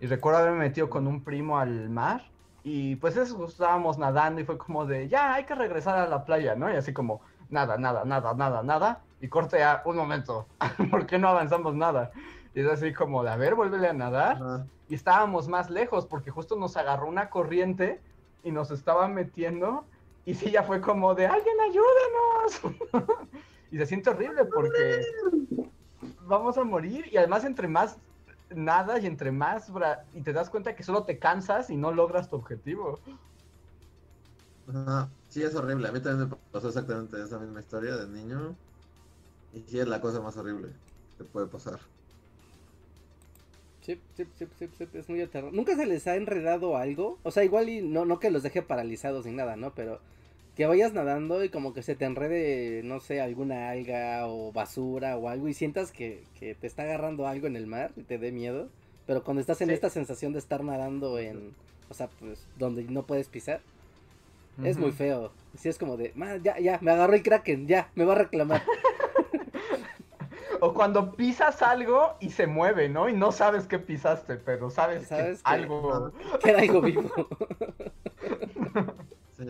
y 0.00 0.06
recuerdo 0.06 0.40
haberme 0.40 0.58
metido 0.58 0.90
con 0.90 1.06
un 1.06 1.22
primo 1.22 1.58
al 1.58 1.88
mar, 1.88 2.22
y 2.64 2.96
pues 2.96 3.16
eso, 3.16 3.44
estábamos 3.46 3.98
nadando 3.98 4.40
y 4.40 4.44
fue 4.44 4.58
como 4.58 4.84
de, 4.84 5.08
ya, 5.08 5.34
hay 5.34 5.44
que 5.44 5.54
regresar 5.54 5.96
a 5.96 6.08
la 6.08 6.24
playa, 6.24 6.56
¿no? 6.56 6.70
Y 6.70 6.76
así 6.76 6.92
como, 6.92 7.20
nada, 7.48 7.78
nada, 7.78 8.04
nada, 8.04 8.34
nada, 8.34 8.62
nada, 8.64 9.00
y 9.20 9.28
corte 9.28 9.62
a 9.62 9.82
un 9.84 9.96
momento, 9.96 10.46
¿por 10.90 11.06
qué 11.06 11.18
no 11.18 11.28
avanzamos 11.28 11.74
nada? 11.76 12.10
Y 12.54 12.60
es 12.60 12.66
así 12.66 12.92
como 12.92 13.22
de, 13.22 13.30
a 13.30 13.36
ver, 13.36 13.54
vuélvele 13.54 13.88
a 13.88 13.92
nadar 13.92 14.66
y 14.88 14.94
estábamos 14.94 15.48
más 15.48 15.70
lejos 15.70 16.06
porque 16.06 16.30
justo 16.30 16.56
nos 16.56 16.76
agarró 16.76 17.06
una 17.06 17.30
corriente 17.30 18.00
y 18.42 18.50
nos 18.50 18.70
estaba 18.70 19.08
metiendo 19.08 19.86
y 20.24 20.34
sí 20.34 20.50
ya 20.50 20.62
fue 20.62 20.80
como 20.80 21.14
de 21.14 21.26
alguien 21.26 21.56
ayúdenos 21.60 22.78
y 23.70 23.78
se 23.78 23.86
siente 23.86 24.10
horrible 24.10 24.44
porque 24.44 25.02
vamos 26.22 26.58
a 26.58 26.64
morir 26.64 27.06
y 27.10 27.16
además 27.16 27.44
entre 27.44 27.68
más 27.68 27.98
nada 28.50 28.98
y 28.98 29.06
entre 29.06 29.32
más 29.32 29.70
y 30.14 30.22
te 30.22 30.32
das 30.32 30.50
cuenta 30.50 30.74
que 30.76 30.82
solo 30.82 31.04
te 31.04 31.18
cansas 31.18 31.70
y 31.70 31.76
no 31.76 31.92
logras 31.92 32.28
tu 32.28 32.36
objetivo. 32.36 33.00
Ajá. 34.66 35.12
Sí, 35.28 35.42
es 35.42 35.54
horrible. 35.54 35.88
A 35.88 35.92
mí 35.92 36.00
también 36.00 36.28
me 36.28 36.36
pasó 36.50 36.68
exactamente 36.68 37.20
esa 37.22 37.38
misma 37.38 37.60
historia 37.60 37.96
de 37.96 38.08
niño. 38.08 38.56
Y 39.52 39.62
sí, 39.62 39.78
es 39.80 39.88
la 39.88 40.00
cosa 40.00 40.20
más 40.20 40.36
horrible 40.36 40.80
que 41.18 41.24
puede 41.24 41.46
pasar. 41.48 41.80
Sí, 43.82 43.98
es 44.94 45.08
muy 45.08 45.20
aterrador. 45.20 45.52
¿Nunca 45.52 45.76
se 45.76 45.86
les 45.86 46.06
ha 46.06 46.14
enredado 46.16 46.76
algo? 46.76 47.18
O 47.24 47.30
sea, 47.30 47.44
igual 47.44 47.68
y 47.68 47.82
no, 47.82 48.04
no 48.04 48.18
que 48.20 48.30
los 48.30 48.42
deje 48.42 48.62
paralizados 48.62 49.26
ni 49.26 49.32
nada, 49.32 49.56
¿no? 49.56 49.74
Pero 49.74 50.00
que 50.56 50.66
vayas 50.66 50.92
nadando 50.92 51.42
y 51.42 51.48
como 51.48 51.72
que 51.74 51.82
se 51.82 51.94
te 51.96 52.04
enrede, 52.04 52.82
no 52.84 53.00
sé, 53.00 53.20
alguna 53.20 53.70
alga 53.70 54.26
o 54.28 54.52
basura 54.52 55.16
o 55.16 55.28
algo 55.28 55.48
y 55.48 55.54
sientas 55.54 55.90
que, 55.92 56.22
que 56.38 56.54
te 56.54 56.66
está 56.66 56.82
agarrando 56.82 57.26
algo 57.26 57.46
en 57.46 57.56
el 57.56 57.66
mar 57.66 57.90
y 57.96 58.02
te 58.02 58.18
dé 58.18 58.32
miedo. 58.32 58.68
Pero 59.06 59.24
cuando 59.24 59.40
estás 59.40 59.60
en 59.62 59.70
esta 59.70 59.90
sensación 59.90 60.32
de 60.32 60.38
estar 60.38 60.62
nadando 60.62 61.18
en, 61.18 61.52
o 61.90 61.94
sea, 61.94 62.08
pues 62.20 62.46
donde 62.58 62.84
no 62.84 63.02
puedes 63.04 63.28
pisar, 63.28 63.60
es 64.62 64.76
muy 64.76 64.92
feo. 64.92 65.32
Sí, 65.58 65.68
es 65.70 65.78
como 65.78 65.96
de, 65.96 66.12
"Ma, 66.14 66.36
ya, 66.36 66.58
ya, 66.60 66.78
me 66.82 66.92
agarró 66.92 67.14
el 67.14 67.22
kraken, 67.22 67.66
ya, 67.66 67.90
me 67.94 68.04
va 68.04 68.12
a 68.12 68.18
reclamar. 68.18 68.62
O 70.64 70.72
cuando 70.74 71.10
pisas 71.16 71.60
algo 71.60 72.14
y 72.20 72.30
se 72.30 72.46
mueve, 72.46 72.88
¿no? 72.88 73.08
Y 73.08 73.14
no 73.14 73.32
sabes 73.32 73.66
qué 73.66 73.80
pisaste, 73.80 74.36
pero 74.36 74.70
sabes, 74.70 75.08
Sabes 75.08 75.38
que 75.38 75.42
que- 75.44 75.50
algo... 75.50 76.12
Queda 76.42 76.60
algo 76.60 76.80
vivo. 76.80 77.10
Sí. 79.36 79.44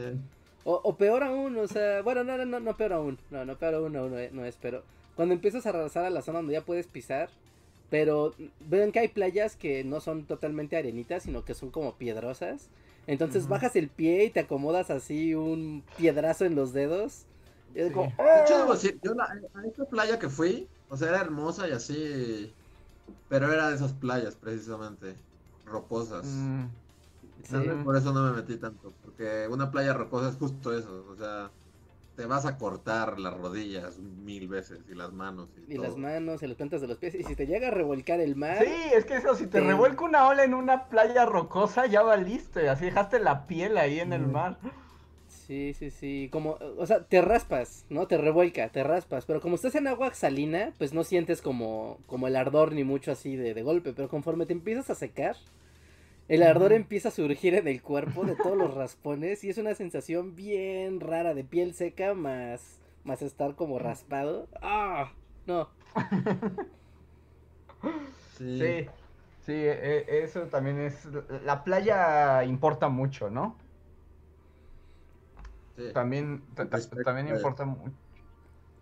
O, 0.65 0.81
o 0.85 0.97
peor 0.97 1.23
aún, 1.23 1.59
o 1.59 1.67
sea, 1.69 2.01
bueno, 2.03 2.25
no, 2.25 2.39
no, 2.39 2.47
no, 2.47 2.61
no 2.61 2.77
peor 2.77 2.93
aún, 2.95 3.19
no, 3.31 3.45
no 3.45 3.57
peor 3.57 3.75
aún, 3.75 3.93
no, 3.93 4.09
no, 4.09 4.19
es- 4.19 4.33
no 4.33 4.45
es, 4.47 4.57
pero 4.63 4.83
cuando 5.17 5.35
empiezas 5.35 5.67
a 5.67 5.73
regresar 5.73 6.05
a 6.07 6.11
la 6.11 6.23
zona 6.23 6.39
donde 6.39 6.55
ya 6.55 6.63
puedes 6.63 6.87
pisar, 6.87 7.29
pero 7.91 8.33
ven 8.61 8.91
que 8.93 9.01
hay 9.01 9.09
playas 9.09 9.55
que 9.57 9.85
no 9.85 10.01
son 10.01 10.25
totalmente 10.25 10.77
arenitas, 10.79 11.25
sino 11.25 11.45
que 11.45 11.53
son 11.55 11.71
como 11.71 11.95
piedrosas, 11.97 12.69
entonces 13.07 13.49
bajas 13.49 13.77
el 13.77 13.89
pie 13.89 14.25
y 14.25 14.31
te 14.31 14.41
acomodas 14.41 14.89
así 14.91 15.35
un 15.35 15.83
piedrazo 15.99 16.45
en 16.47 16.55
los 16.55 16.73
dedos, 16.73 17.27
y 17.75 17.81
es 17.81 17.89
Sí. 17.89 17.93
como, 17.93 18.07
De 18.17 18.41
hecho, 18.43 18.59
debo 18.59 18.73
decir, 18.73 18.99
yo 19.03 19.13
la- 19.15 19.25
a 19.25 19.67
esta 19.67 19.85
playa 19.85 20.19
que 20.19 20.29
fui, 20.31 20.69
o 20.93 20.97
sea, 20.97 21.09
era 21.11 21.21
hermosa 21.23 21.69
y 21.69 21.73
así, 21.73 22.59
pero 23.29 23.53
era 23.53 23.69
de 23.71 23.77
esas 23.77 23.95
playas 23.95 24.37
precisamente, 24.37 25.27
rocosas. 25.65 26.57
Mm, 26.59 26.69
Sí. 27.45 27.59
por 27.83 27.97
eso 27.97 28.13
no 28.13 28.23
me 28.25 28.33
metí 28.41 28.59
tanto, 28.59 28.97
porque 29.01 29.47
una 29.51 29.71
playa 29.71 29.93
rocosa 29.95 30.29
es 30.31 30.37
justo 30.37 30.77
eso, 30.77 31.07
o 31.07 31.17
sea, 31.17 31.55
te 32.15 32.27
vas 32.27 32.47
a 32.47 32.59
cortar 32.59 33.19
las 33.21 33.35
rodillas 33.37 33.99
mil 34.01 34.49
veces 34.49 34.89
y 34.89 34.95
las 34.95 35.13
manos 35.13 35.57
y, 35.57 35.63
y 35.67 35.79
las 35.79 35.97
manos 35.97 36.43
y 36.43 36.47
las 36.47 36.57
plantas 36.57 36.81
de 36.81 36.87
los 36.89 36.99
pies, 36.99 37.15
y 37.15 37.25
si 37.25 37.35
te 37.37 37.47
llega 37.47 37.69
a 37.69 37.71
revolcar 37.71 38.21
el 38.21 38.37
mar, 38.37 38.65
Sí, 38.65 38.65
es 38.95 39.05
que 39.07 39.17
eso, 39.17 39.35
si 39.35 39.47
te 39.47 39.61
Sí. 39.61 39.67
revuelca 39.67 40.05
una 40.05 40.29
ola 40.29 40.45
en 40.45 40.55
una 40.55 40.89
playa 40.89 41.25
rocosa, 41.25 41.87
ya 41.87 42.03
valiste, 42.03 42.69
así 42.69 42.85
dejaste 42.87 43.19
la 43.19 43.47
piel 43.47 43.79
ahí 43.79 44.01
en 44.01 44.13
el 44.13 44.27
Mm. 44.27 44.29
mar. 44.29 44.59
Sí, 45.53 45.75
sí, 45.75 45.91
sí, 45.91 46.29
como, 46.33 46.57
o 46.79 46.87
sea, 46.87 47.05
te 47.05 47.21
raspas, 47.21 47.85
¿no? 47.91 48.07
Te 48.07 48.17
revuelca, 48.17 48.71
te 48.71 48.83
raspas, 48.83 49.27
pero 49.27 49.43
como 49.43 49.57
estás 49.57 49.75
en 49.75 49.87
agua 49.87 50.15
salina, 50.15 50.73
pues 50.79 50.95
no 50.95 51.05
sientes 51.05 51.43
como, 51.43 51.99
como 52.07 52.27
el 52.27 52.37
ardor 52.37 52.73
ni 52.73 52.85
mucho 52.85 53.13
así 53.13 53.37
de, 53.37 53.53
de 53.53 53.63
golpe, 53.63 53.93
pero 53.93 54.09
conforme 54.09 54.47
te 54.47 54.55
empiezas 54.55 54.89
a 54.89 54.95
secar, 54.95 55.37
el 56.29 56.43
ardor 56.43 56.73
empieza 56.73 57.09
a 57.09 57.13
surgir 57.13 57.55
en 57.55 57.69
el 57.69 57.83
cuerpo 57.83 58.25
de 58.25 58.37
todos 58.37 58.57
los 58.57 58.75
raspones 58.75 59.45
y 59.45 59.51
es 59.51 59.59
una 59.59 59.75
sensación 59.75 60.37
bien 60.37 61.01
rara 61.01 61.35
de 61.35 61.45
piel 61.45 61.75
seca 61.75 62.15
más, 62.15 62.81
más 63.05 63.21
estar 63.23 63.55
como 63.55 63.79
raspado. 63.79 64.49
¡Ah! 64.63 65.13
No, 65.47 65.69
Sí, 68.39 68.59
Sí, 68.59 68.87
sí, 69.47 69.53
e- 69.53 70.25
eso 70.25 70.43
también 70.49 70.79
es... 70.81 71.07
La 71.45 71.65
playa 71.65 72.45
importa 72.45 72.89
mucho, 72.89 73.31
¿no? 73.31 73.57
Sí. 75.77 75.93
También, 75.93 76.43
también 77.05 77.29
importa 77.29 77.65
mucho 77.65 77.93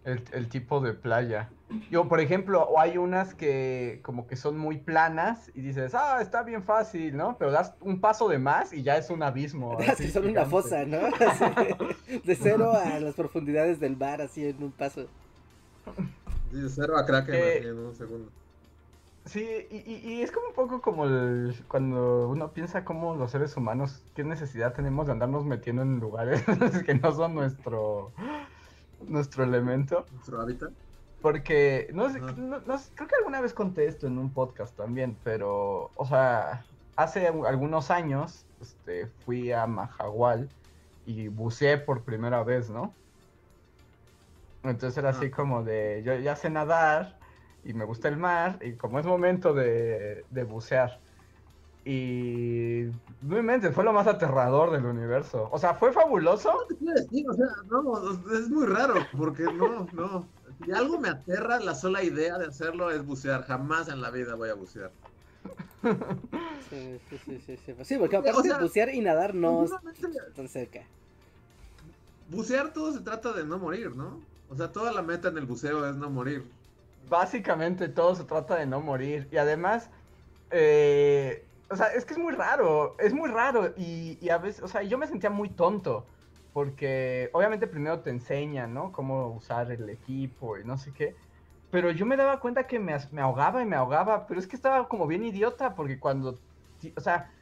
el, 0.04 0.22
el 0.32 0.48
tipo 0.48 0.80
de 0.80 0.94
playa. 0.94 1.50
Yo, 1.90 2.08
por 2.08 2.20
ejemplo, 2.20 2.62
o 2.62 2.80
hay 2.80 2.98
unas 2.98 3.34
que 3.34 4.00
como 4.02 4.26
que 4.26 4.36
son 4.36 4.58
muy 4.58 4.78
planas 4.78 5.50
y 5.54 5.60
dices, 5.60 5.94
ah, 5.94 6.18
está 6.20 6.42
bien 6.42 6.62
fácil, 6.62 7.16
¿no? 7.16 7.36
Pero 7.38 7.50
das 7.50 7.74
un 7.80 8.00
paso 8.00 8.28
de 8.28 8.38
más 8.38 8.72
y 8.72 8.82
ya 8.82 8.96
es 8.96 9.10
un 9.10 9.22
abismo. 9.22 9.78
es 9.80 9.90
así 9.90 10.04
que 10.04 10.10
son 10.10 10.26
una 10.28 10.46
fosa, 10.46 10.84
¿no? 10.84 10.98
Así 11.20 11.44
de, 11.44 12.20
de 12.24 12.34
cero 12.34 12.72
a 12.72 12.98
las 12.98 13.14
profundidades 13.14 13.78
del 13.78 13.96
mar, 13.96 14.20
así 14.20 14.46
en 14.46 14.62
un 14.62 14.72
paso. 14.72 15.06
Sí, 16.52 16.66
cero 16.68 16.96
a 16.96 17.06
Kraken 17.06 17.34
Eh, 17.34 17.58
en 17.68 17.78
un 17.78 17.94
segundo. 17.94 18.30
Sí, 19.26 19.40
y, 19.70 19.76
y- 20.18 20.22
es 20.22 20.32
como 20.32 20.48
un 20.48 20.54
poco 20.54 20.80
como 20.80 21.04
el- 21.04 21.66
cuando 21.68 22.28
uno 22.30 22.52
piensa 22.54 22.84
como 22.84 23.14
los 23.16 23.30
seres 23.30 23.56
humanos, 23.56 24.06
qué 24.14 24.24
necesidad 24.24 24.72
tenemos 24.74 25.06
de 25.06 25.12
andarnos 25.12 25.44
metiendo 25.44 25.82
en 25.82 26.00
lugares 26.00 26.42
que 26.86 26.94
no 26.94 27.12
son 27.12 27.34
nuestro, 27.34 28.14
nuestro 28.98 29.44
elemento. 29.44 30.06
Nuestro 30.10 30.40
hábitat. 30.40 30.72
Porque, 31.20 31.88
no 31.92 32.08
sé, 32.08 32.22
no- 32.36 32.60
no 32.60 32.76
creo 32.94 33.08
que 33.08 33.16
alguna 33.16 33.40
vez 33.42 33.52
conté 33.52 33.86
esto 33.86 34.06
en 34.06 34.18
un 34.18 34.32
podcast 34.32 34.74
también, 34.76 35.20
pero, 35.22 35.92
o 35.94 36.06
sea, 36.06 36.66
hace 36.96 37.26
algunos 37.28 37.90
años 37.90 38.48
este, 38.58 39.06
fui 39.08 39.52
a 39.52 39.66
Mahahual 39.66 40.54
y 41.04 41.28
buceé 41.28 41.76
por 41.78 42.04
primera 42.06 42.42
vez, 42.42 42.70
¿no? 42.70 42.98
Entonces 44.62 44.98
era 44.98 45.10
así 45.10 45.30
como 45.30 45.62
de, 45.64 46.02
yo 46.04 46.14
ya 46.18 46.36
sé 46.36 46.50
nadar 46.50 47.19
y 47.64 47.74
me 47.74 47.84
gusta 47.84 48.08
el 48.08 48.16
mar 48.16 48.58
y 48.62 48.72
como 48.72 48.98
es 48.98 49.06
momento 49.06 49.52
de, 49.54 50.24
de 50.30 50.44
bucear. 50.44 50.98
Y 51.84 52.84
no 53.22 53.38
inventes, 53.38 53.74
fue 53.74 53.84
lo 53.84 53.92
más 53.92 54.06
aterrador 54.06 54.70
del 54.70 54.84
universo. 54.84 55.48
O 55.50 55.58
sea, 55.58 55.74
fue 55.74 55.92
fabuloso. 55.92 56.52
¿Qué 56.68 56.74
te 56.74 56.78
quiero 56.78 57.00
decir? 57.00 57.26
O 57.28 57.34
sea, 57.34 57.46
no, 57.70 58.12
es 58.38 58.48
muy 58.50 58.66
raro, 58.66 58.94
porque 59.16 59.44
no, 59.44 59.86
no. 59.92 60.26
Si 60.64 60.72
algo 60.72 61.00
me 61.00 61.08
aterra, 61.08 61.58
la 61.58 61.74
sola 61.74 62.02
idea 62.02 62.36
de 62.36 62.46
hacerlo 62.46 62.90
es 62.90 63.04
bucear. 63.04 63.44
Jamás 63.44 63.88
en 63.88 64.02
la 64.02 64.10
vida 64.10 64.34
voy 64.34 64.50
a 64.50 64.54
bucear. 64.54 64.90
Sí, 66.68 67.00
sí, 67.08 67.18
sí, 67.24 67.42
sí, 67.46 67.58
sí. 67.64 67.74
Sí, 67.82 67.96
porque 67.96 68.16
O 68.16 68.20
aparte 68.20 68.48
sea, 68.48 68.58
bucear 68.58 68.94
y 68.94 69.00
nadar 69.00 69.34
no 69.34 69.64
están 69.64 70.48
cerca. 70.48 70.82
Bucear 72.28 72.72
todo 72.74 72.92
se 72.92 73.00
trata 73.00 73.32
de 73.32 73.44
no 73.44 73.58
morir, 73.58 73.96
¿no? 73.96 74.20
O 74.50 74.56
sea, 74.56 74.70
toda 74.70 74.92
la 74.92 75.02
meta 75.02 75.28
en 75.28 75.38
el 75.38 75.46
buceo 75.46 75.88
es 75.88 75.96
no 75.96 76.10
morir. 76.10 76.44
Básicamente 77.08 77.88
todo 77.88 78.14
se 78.14 78.24
trata 78.24 78.56
de 78.56 78.66
no 78.66 78.80
morir. 78.80 79.28
Y 79.32 79.36
además, 79.38 79.90
eh, 80.50 81.44
o 81.70 81.76
sea, 81.76 81.88
es 81.88 82.04
que 82.04 82.14
es 82.14 82.18
muy 82.18 82.32
raro, 82.34 82.96
es 82.98 83.12
muy 83.12 83.30
raro 83.30 83.72
y, 83.76 84.18
y, 84.20 84.30
a 84.30 84.38
veces, 84.38 84.62
o 84.62 84.68
sea, 84.68 84.82
yo 84.82 84.98
me 84.98 85.06
sentía 85.06 85.30
muy 85.30 85.50
tonto 85.50 86.06
porque 86.52 87.30
obviamente 87.32 87.66
primero 87.66 88.00
te 88.00 88.10
enseñan, 88.10 88.74
¿no? 88.74 88.92
Cómo 88.92 89.28
usar 89.28 89.70
el 89.70 89.88
equipo 89.88 90.58
y 90.58 90.64
no 90.64 90.76
sé 90.78 90.92
qué. 90.92 91.16
Pero 91.70 91.90
yo 91.92 92.06
me 92.06 92.16
daba 92.16 92.40
cuenta 92.40 92.66
que 92.66 92.78
me, 92.80 92.96
me 93.12 93.22
ahogaba 93.22 93.62
y 93.62 93.66
me 93.66 93.76
ahogaba, 93.76 94.26
pero 94.26 94.40
es 94.40 94.46
que 94.46 94.56
estaba 94.56 94.88
como 94.88 95.06
bien 95.06 95.24
idiota 95.24 95.74
porque 95.76 96.00
cuando, 96.00 96.42
o 96.96 97.00
sea, 97.00 97.32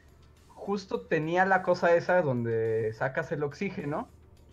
justo 0.48 1.06
tenía 1.08 1.46
la 1.46 1.62
cosa 1.62 1.94
esa 1.94 2.22
donde 2.22 2.92
sacas 2.94 3.32
el 3.32 3.42
oxígeno 3.42 4.12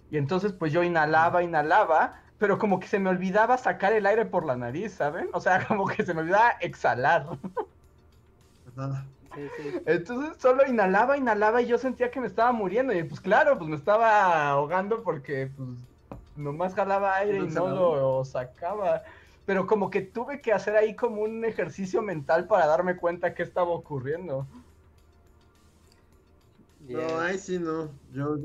y 0.09 0.17
entonces 0.17 0.53
pues 0.53 0.71
yo 0.71 0.83
inhalaba, 0.83 1.43
inhalaba, 1.43 2.21
pero 2.37 2.57
como 2.57 2.79
que 2.79 2.87
se 2.87 2.99
me 2.99 3.09
olvidaba 3.09 3.57
sacar 3.57 3.93
el 3.93 4.05
aire 4.05 4.25
por 4.25 4.45
la 4.45 4.55
nariz, 4.55 4.93
¿saben? 4.93 5.29
O 5.33 5.39
sea, 5.39 5.65
como 5.67 5.85
que 5.87 6.03
se 6.03 6.13
me 6.13 6.21
olvidaba 6.21 6.51
exhalar. 6.61 7.27
Entonces 9.85 10.37
solo 10.41 10.65
inhalaba, 10.65 11.17
inhalaba 11.17 11.61
y 11.61 11.67
yo 11.67 11.77
sentía 11.77 12.11
que 12.11 12.19
me 12.19 12.27
estaba 12.27 12.51
muriendo. 12.51 12.93
Y 12.93 13.03
pues 13.03 13.21
claro, 13.21 13.57
pues 13.57 13.69
me 13.69 13.75
estaba 13.75 14.49
ahogando 14.49 15.03
porque 15.03 15.49
pues 15.55 15.69
nomás 16.35 16.73
jalaba 16.73 17.15
aire 17.17 17.39
y 17.39 17.47
no 17.47 17.67
lo 17.67 18.25
sacaba. 18.25 19.03
Pero 19.45 19.67
como 19.67 19.89
que 19.89 20.01
tuve 20.01 20.41
que 20.41 20.51
hacer 20.51 20.75
ahí 20.75 20.95
como 20.95 21.21
un 21.21 21.45
ejercicio 21.45 22.01
mental 22.01 22.47
para 22.47 22.65
darme 22.65 22.97
cuenta 22.97 23.33
qué 23.33 23.43
estaba 23.43 23.69
ocurriendo. 23.69 24.47
No, 26.87 27.19
ahí 27.19 27.37
sí 27.37 27.59
no. 27.59 27.89
Yo 28.11 28.37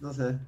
no 0.00 0.12
sé. 0.12 0.38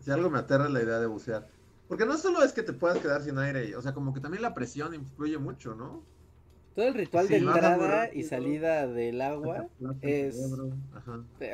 Si 0.00 0.10
algo 0.10 0.28
me 0.28 0.38
aterra 0.38 0.68
la 0.68 0.82
idea 0.82 0.98
de 0.98 1.06
bucear. 1.06 1.53
Porque 1.88 2.06
no 2.06 2.16
solo 2.16 2.42
es 2.42 2.52
que 2.52 2.62
te 2.62 2.72
puedas 2.72 2.98
quedar 2.98 3.22
sin 3.22 3.38
aire, 3.38 3.76
o 3.76 3.82
sea, 3.82 3.92
como 3.92 4.14
que 4.14 4.20
también 4.20 4.42
la 4.42 4.54
presión 4.54 4.94
influye 4.94 5.38
mucho, 5.38 5.74
¿no? 5.74 6.02
Todo 6.74 6.88
el 6.88 6.94
ritual 6.94 7.28
de 7.28 7.36
entrada 7.36 8.12
y 8.12 8.24
salida 8.24 8.88
del 8.88 9.20
agua 9.20 9.68
es... 10.00 10.36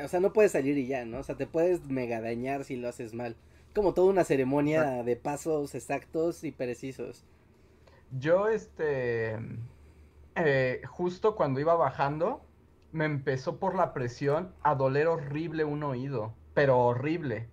O 0.03 0.07
sea, 0.07 0.19
no 0.19 0.33
puedes 0.33 0.53
salir 0.53 0.77
y 0.77 0.87
ya, 0.87 1.05
¿no? 1.05 1.19
O 1.19 1.23
sea, 1.23 1.35
te 1.35 1.45
puedes 1.45 1.85
mega 1.85 2.21
dañar 2.21 2.63
si 2.63 2.75
lo 2.75 2.89
haces 2.89 3.13
mal. 3.13 3.35
Como 3.75 3.93
toda 3.93 4.09
una 4.09 4.23
ceremonia 4.23 5.03
de 5.03 5.15
pasos 5.15 5.75
exactos 5.75 6.43
y 6.43 6.51
precisos. 6.51 7.23
Yo, 8.11 8.47
este... 8.47 9.37
Eh, 10.35 10.81
justo 10.87 11.35
cuando 11.35 11.59
iba 11.59 11.75
bajando, 11.75 12.41
me 12.91 13.05
empezó 13.05 13.59
por 13.59 13.75
la 13.75 13.93
presión 13.93 14.55
a 14.63 14.75
doler 14.75 15.07
horrible 15.07 15.65
un 15.65 15.83
oído, 15.83 16.33
pero 16.55 16.79
horrible. 16.79 17.47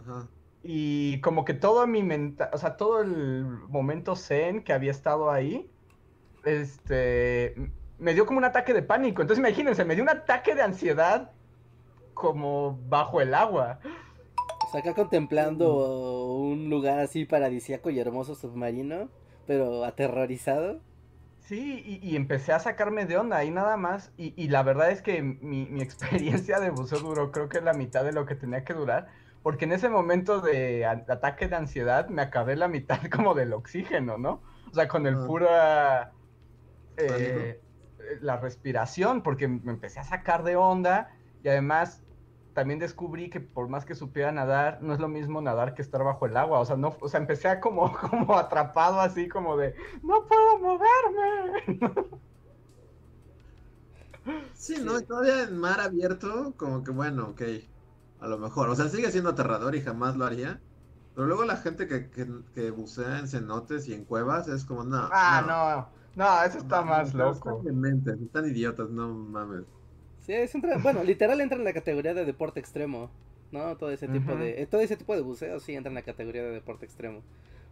Ajá. 0.00 0.28
Y 0.62 1.20
como 1.20 1.44
que 1.44 1.54
todo 1.54 1.86
mi 1.86 2.02
mental, 2.02 2.50
o 2.52 2.58
sea, 2.58 2.76
todo 2.76 3.00
el 3.00 3.44
momento 3.68 4.16
zen 4.16 4.62
que 4.62 4.72
había 4.72 4.90
estado 4.90 5.30
ahí, 5.30 5.70
este, 6.44 7.54
me 7.98 8.14
dio 8.14 8.26
como 8.26 8.38
un 8.38 8.44
ataque 8.44 8.74
de 8.74 8.82
pánico. 8.82 9.22
Entonces 9.22 9.44
imagínense, 9.44 9.84
me 9.84 9.94
dio 9.94 10.02
un 10.02 10.10
ataque 10.10 10.54
de 10.54 10.62
ansiedad 10.62 11.32
como 12.14 12.78
bajo 12.88 13.20
el 13.20 13.34
agua. 13.34 13.80
O 14.66 14.70
sea, 14.70 14.80
acá 14.80 14.94
contemplando 14.94 16.34
un 16.34 16.68
lugar 16.68 16.98
así 16.98 17.24
paradisíaco 17.24 17.90
y 17.90 17.98
hermoso 17.98 18.34
submarino, 18.34 19.08
pero 19.46 19.84
aterrorizado. 19.84 20.80
Sí, 21.40 22.00
y, 22.02 22.14
empecé 22.14 22.52
a 22.52 22.58
sacarme 22.58 23.06
de 23.06 23.16
onda 23.16 23.38
ahí 23.38 23.50
nada 23.50 23.78
más. 23.78 24.12
Y, 24.18 24.48
la 24.48 24.62
verdad 24.62 24.90
es 24.90 25.00
que 25.00 25.22
mi, 25.22 25.66
mi, 25.66 25.80
experiencia 25.82 26.60
de 26.60 26.70
buceo 26.70 26.98
duró 26.98 27.32
creo 27.32 27.48
que 27.48 27.62
la 27.62 27.72
mitad 27.72 28.04
de 28.04 28.12
lo 28.12 28.26
que 28.26 28.34
tenía 28.34 28.64
que 28.64 28.74
durar. 28.74 29.08
Porque 29.42 29.64
en 29.64 29.72
ese 29.72 29.88
momento 29.88 30.40
de 30.40 30.84
ataque 30.84 31.48
de 31.48 31.56
ansiedad 31.56 32.08
me 32.08 32.22
acabé 32.22 32.56
la 32.56 32.68
mitad 32.68 32.98
como 33.10 33.34
del 33.34 33.52
oxígeno, 33.52 34.18
¿no? 34.18 34.42
O 34.70 34.74
sea, 34.74 34.88
con 34.88 35.06
el 35.06 35.14
ah. 35.14 35.26
pura 35.26 36.12
eh, 36.96 37.60
la 38.20 38.36
respiración, 38.36 39.22
porque 39.22 39.48
me 39.48 39.72
empecé 39.72 40.00
a 40.00 40.04
sacar 40.04 40.42
de 40.42 40.56
onda 40.56 41.10
y 41.42 41.48
además 41.48 42.02
también 42.58 42.80
descubrí 42.80 43.30
que 43.30 43.38
por 43.40 43.68
más 43.68 43.84
que 43.84 43.94
supiera 43.94 44.32
nadar, 44.32 44.82
no 44.82 44.92
es 44.92 44.98
lo 44.98 45.06
mismo 45.06 45.40
nadar 45.40 45.74
que 45.74 45.82
estar 45.82 46.02
bajo 46.02 46.26
el 46.26 46.36
agua. 46.36 46.58
O 46.58 46.64
sea, 46.64 46.76
no, 46.76 46.96
o 47.00 47.08
sea, 47.08 47.20
empecé 47.20 47.46
a 47.46 47.60
como, 47.60 47.92
como 48.10 48.36
atrapado 48.36 49.00
así, 49.00 49.28
como 49.28 49.56
de 49.56 49.76
no 50.02 50.26
puedo 50.26 50.58
moverme. 50.58 52.18
Sí, 54.52 54.74
no, 54.84 55.00
todavía 55.00 55.44
en 55.44 55.56
mar 55.56 55.80
abierto, 55.80 56.52
como 56.58 56.84
que 56.84 56.90
bueno, 56.90 57.28
ok, 57.28 57.42
a 58.20 58.28
lo 58.28 58.38
mejor. 58.38 58.68
O 58.70 58.74
sea, 58.74 58.88
sigue 58.88 59.10
siendo 59.10 59.30
aterrador 59.30 59.74
y 59.74 59.80
jamás 59.80 60.16
lo 60.16 60.24
haría. 60.24 60.60
Pero 61.14 61.26
luego 61.26 61.44
la 61.44 61.56
gente 61.56 61.88
que, 61.88 62.10
que, 62.54 62.70
bucea 62.70 63.18
en 63.18 63.28
cenotes 63.28 63.88
y 63.88 63.94
en 63.94 64.04
cuevas 64.04 64.46
es 64.48 64.64
como, 64.64 64.84
no. 64.84 65.08
Ah, 65.12 65.44
no. 65.46 65.98
No, 66.14 66.42
eso 66.42 66.58
está 66.58 66.82
más 66.82 67.14
loco. 67.14 67.62
Están, 67.64 68.20
están 68.22 68.44
idiotas, 68.46 68.90
no 68.90 69.08
mames. 69.08 69.64
Sí, 70.28 70.32
es 70.32 70.52
bueno, 70.82 71.02
literal 71.04 71.40
entra 71.40 71.56
en 71.56 71.64
la 71.64 71.72
categoría 71.72 72.12
de 72.12 72.24
deporte 72.24 72.60
extremo, 72.60 73.10
¿no? 73.50 73.76
Todo 73.76 73.90
ese 73.90 74.08
tipo 74.08 74.36
de, 74.36 74.60
eh, 74.62 74.66
todo 74.66 74.82
ese 74.82 74.96
tipo 74.96 75.14
de 75.14 75.22
buceo 75.22 75.58
sí 75.58 75.74
entra 75.74 75.88
en 75.88 75.94
la 75.94 76.02
categoría 76.02 76.42
de 76.42 76.50
deporte 76.50 76.84
extremo. 76.84 77.22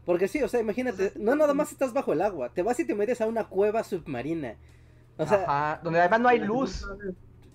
Porque 0.07 0.27
sí, 0.27 0.43
o 0.43 0.49
sea, 0.49 0.61
imagínate, 0.61 1.13
no 1.17 1.35
nada 1.37 1.53
más 1.53 1.71
estás 1.71 1.93
bajo 1.93 2.15
el 2.15 2.23
agua, 2.23 2.49
te 2.55 2.63
vas 2.63 2.81
y 2.81 2.87
te 2.87 2.95
metes 2.95 3.21
a 3.21 3.27
una 3.27 3.45
cueva 3.45 3.85
submarina. 3.85 4.55
O 5.19 5.27
sea, 5.27 5.45
Ajá, 5.47 5.81
donde 5.83 6.01
además 6.01 6.21
no 6.21 6.29
hay 6.29 6.39
luz. 6.39 6.87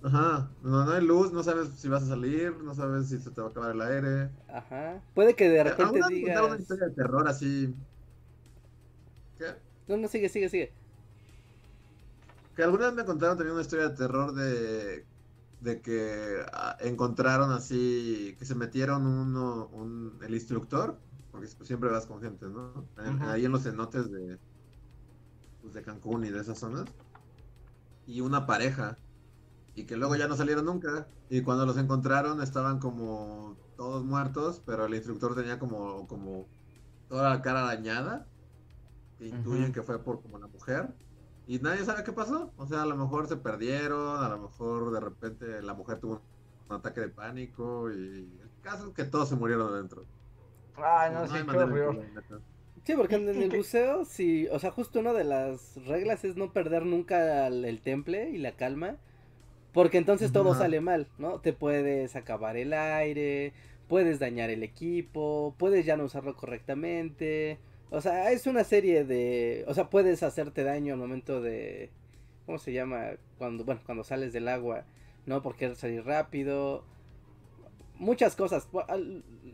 Ajá, 0.03 0.49
no, 0.63 0.85
no 0.85 0.91
hay 0.91 1.05
luz, 1.05 1.31
no 1.31 1.43
sabes 1.43 1.69
si 1.77 1.87
vas 1.87 2.03
a 2.03 2.07
salir, 2.07 2.55
no 2.63 2.73
sabes 2.73 3.09
si 3.09 3.19
se 3.19 3.29
te 3.29 3.39
va 3.39 3.47
a 3.47 3.51
acabar 3.51 3.71
el 3.71 3.81
aire. 3.81 4.29
Ajá, 4.47 5.01
puede 5.13 5.35
que 5.35 5.47
de 5.47 5.59
eh, 5.59 5.63
repente 5.63 5.99
digas... 6.09 6.41
una 6.41 6.57
historia 6.57 6.87
de 6.87 6.93
terror 6.95 7.27
así... 7.27 7.75
¿Qué? 9.37 9.45
No, 9.87 9.97
no, 9.97 10.07
sigue, 10.07 10.27
sigue, 10.29 10.49
sigue. 10.49 10.73
Que 12.55 12.63
alguna 12.63 12.87
vez 12.87 12.95
me 12.95 13.05
contaron 13.05 13.37
también 13.37 13.53
una 13.53 13.61
historia 13.61 13.89
de 13.89 13.95
terror 13.95 14.33
de, 14.33 15.05
de 15.61 15.81
que 15.81 16.43
ah, 16.51 16.77
encontraron 16.81 17.51
así, 17.51 18.35
que 18.39 18.45
se 18.45 18.55
metieron 18.55 19.05
uno, 19.05 19.67
un, 19.67 20.17
el 20.23 20.33
instructor, 20.33 20.97
porque 21.31 21.47
siempre 21.47 21.89
vas 21.89 22.07
con 22.07 22.21
gente, 22.21 22.47
¿no? 22.47 22.87
Ahí 23.21 23.45
en 23.45 23.51
los 23.51 23.63
cenotes 23.63 24.11
de, 24.11 24.37
pues, 25.61 25.73
de 25.73 25.81
Cancún 25.83 26.25
y 26.25 26.29
de 26.29 26.41
esas 26.41 26.57
zonas. 26.57 26.85
Y 28.07 28.21
una 28.21 28.45
pareja. 28.47 28.97
Y 29.75 29.85
que 29.85 29.95
luego 29.95 30.15
ya 30.15 30.27
no 30.27 30.35
salieron 30.35 30.65
nunca. 30.65 31.07
Y 31.29 31.41
cuando 31.41 31.65
los 31.65 31.77
encontraron 31.77 32.41
estaban 32.41 32.79
como 32.79 33.55
todos 33.77 34.03
muertos, 34.03 34.61
pero 34.65 34.85
el 34.85 34.93
instructor 34.93 35.35
tenía 35.35 35.59
como, 35.59 36.07
como 36.07 36.47
toda 37.09 37.29
la 37.29 37.41
cara 37.41 37.61
dañada. 37.61 38.27
Que 39.17 39.27
intuyen 39.27 39.71
que 39.71 39.83
fue 39.83 39.99
por 39.99 40.21
como 40.21 40.39
la 40.39 40.47
mujer 40.47 40.93
y 41.51 41.59
nadie 41.59 41.83
sabe 41.83 42.03
qué 42.03 42.13
pasó. 42.13 42.53
O 42.55 42.65
sea, 42.65 42.83
a 42.83 42.85
lo 42.85 42.95
mejor 42.95 43.27
se 43.27 43.35
perdieron, 43.35 44.23
a 44.23 44.29
lo 44.29 44.37
mejor 44.37 44.91
de 44.91 44.99
repente 45.01 45.61
la 45.61 45.73
mujer 45.73 45.99
tuvo 45.99 46.21
un 46.69 46.75
ataque 46.75 47.01
de 47.01 47.09
pánico 47.09 47.91
y 47.91 48.39
el 48.41 48.49
caso 48.61 48.87
es 48.87 48.93
que 48.93 49.03
todos 49.03 49.27
se 49.27 49.35
murieron 49.35 49.73
adentro. 49.73 50.05
Ay, 50.77 51.11
no, 51.13 51.27
sí, 51.27 51.33
qué 51.49 51.57
horror. 51.57 52.05
Sí, 52.85 52.93
porque 52.95 53.15
en 53.15 53.27
el 53.27 53.49
buceo, 53.57 54.05
sí, 54.05 54.47
o 54.47 54.59
sea, 54.59 54.71
justo 54.71 55.01
una 55.01 55.11
de 55.11 55.25
las 55.25 55.75
reglas 55.85 56.23
es 56.23 56.37
no 56.37 56.53
perder 56.53 56.85
nunca 56.85 57.47
el, 57.47 57.81
temple 57.81 58.29
y 58.29 58.37
la 58.37 58.53
calma, 58.55 58.95
porque 59.73 59.97
entonces 59.97 60.31
todo 60.31 60.55
sale 60.55 60.81
mal, 60.81 61.07
¿no? 61.17 61.39
Te 61.39 61.53
puedes 61.53 62.15
acabar 62.15 62.57
el 62.57 62.73
aire, 62.73 63.53
puedes 63.87 64.19
dañar 64.19 64.49
el 64.49 64.63
equipo, 64.63 65.55
puedes 65.57 65.85
ya 65.85 65.97
no 65.97 66.05
usarlo 66.05 66.35
correctamente, 66.35 67.59
o 67.91 67.99
sea, 67.99 68.31
es 68.31 68.47
una 68.47 68.63
serie 68.63 69.03
de... 69.03 69.65
O 69.67 69.73
sea, 69.73 69.89
puedes 69.89 70.23
hacerte 70.23 70.63
daño 70.63 70.93
al 70.93 70.99
momento 70.99 71.41
de... 71.41 71.89
¿Cómo 72.45 72.57
se 72.57 72.71
llama? 72.71 73.11
Cuando, 73.37 73.65
bueno, 73.65 73.81
cuando 73.85 74.05
sales 74.05 74.31
del 74.31 74.47
agua, 74.47 74.85
¿no? 75.25 75.41
Porque 75.41 75.75
salir 75.75 76.05
rápido. 76.05 76.85
Muchas 77.95 78.37
cosas. 78.37 78.69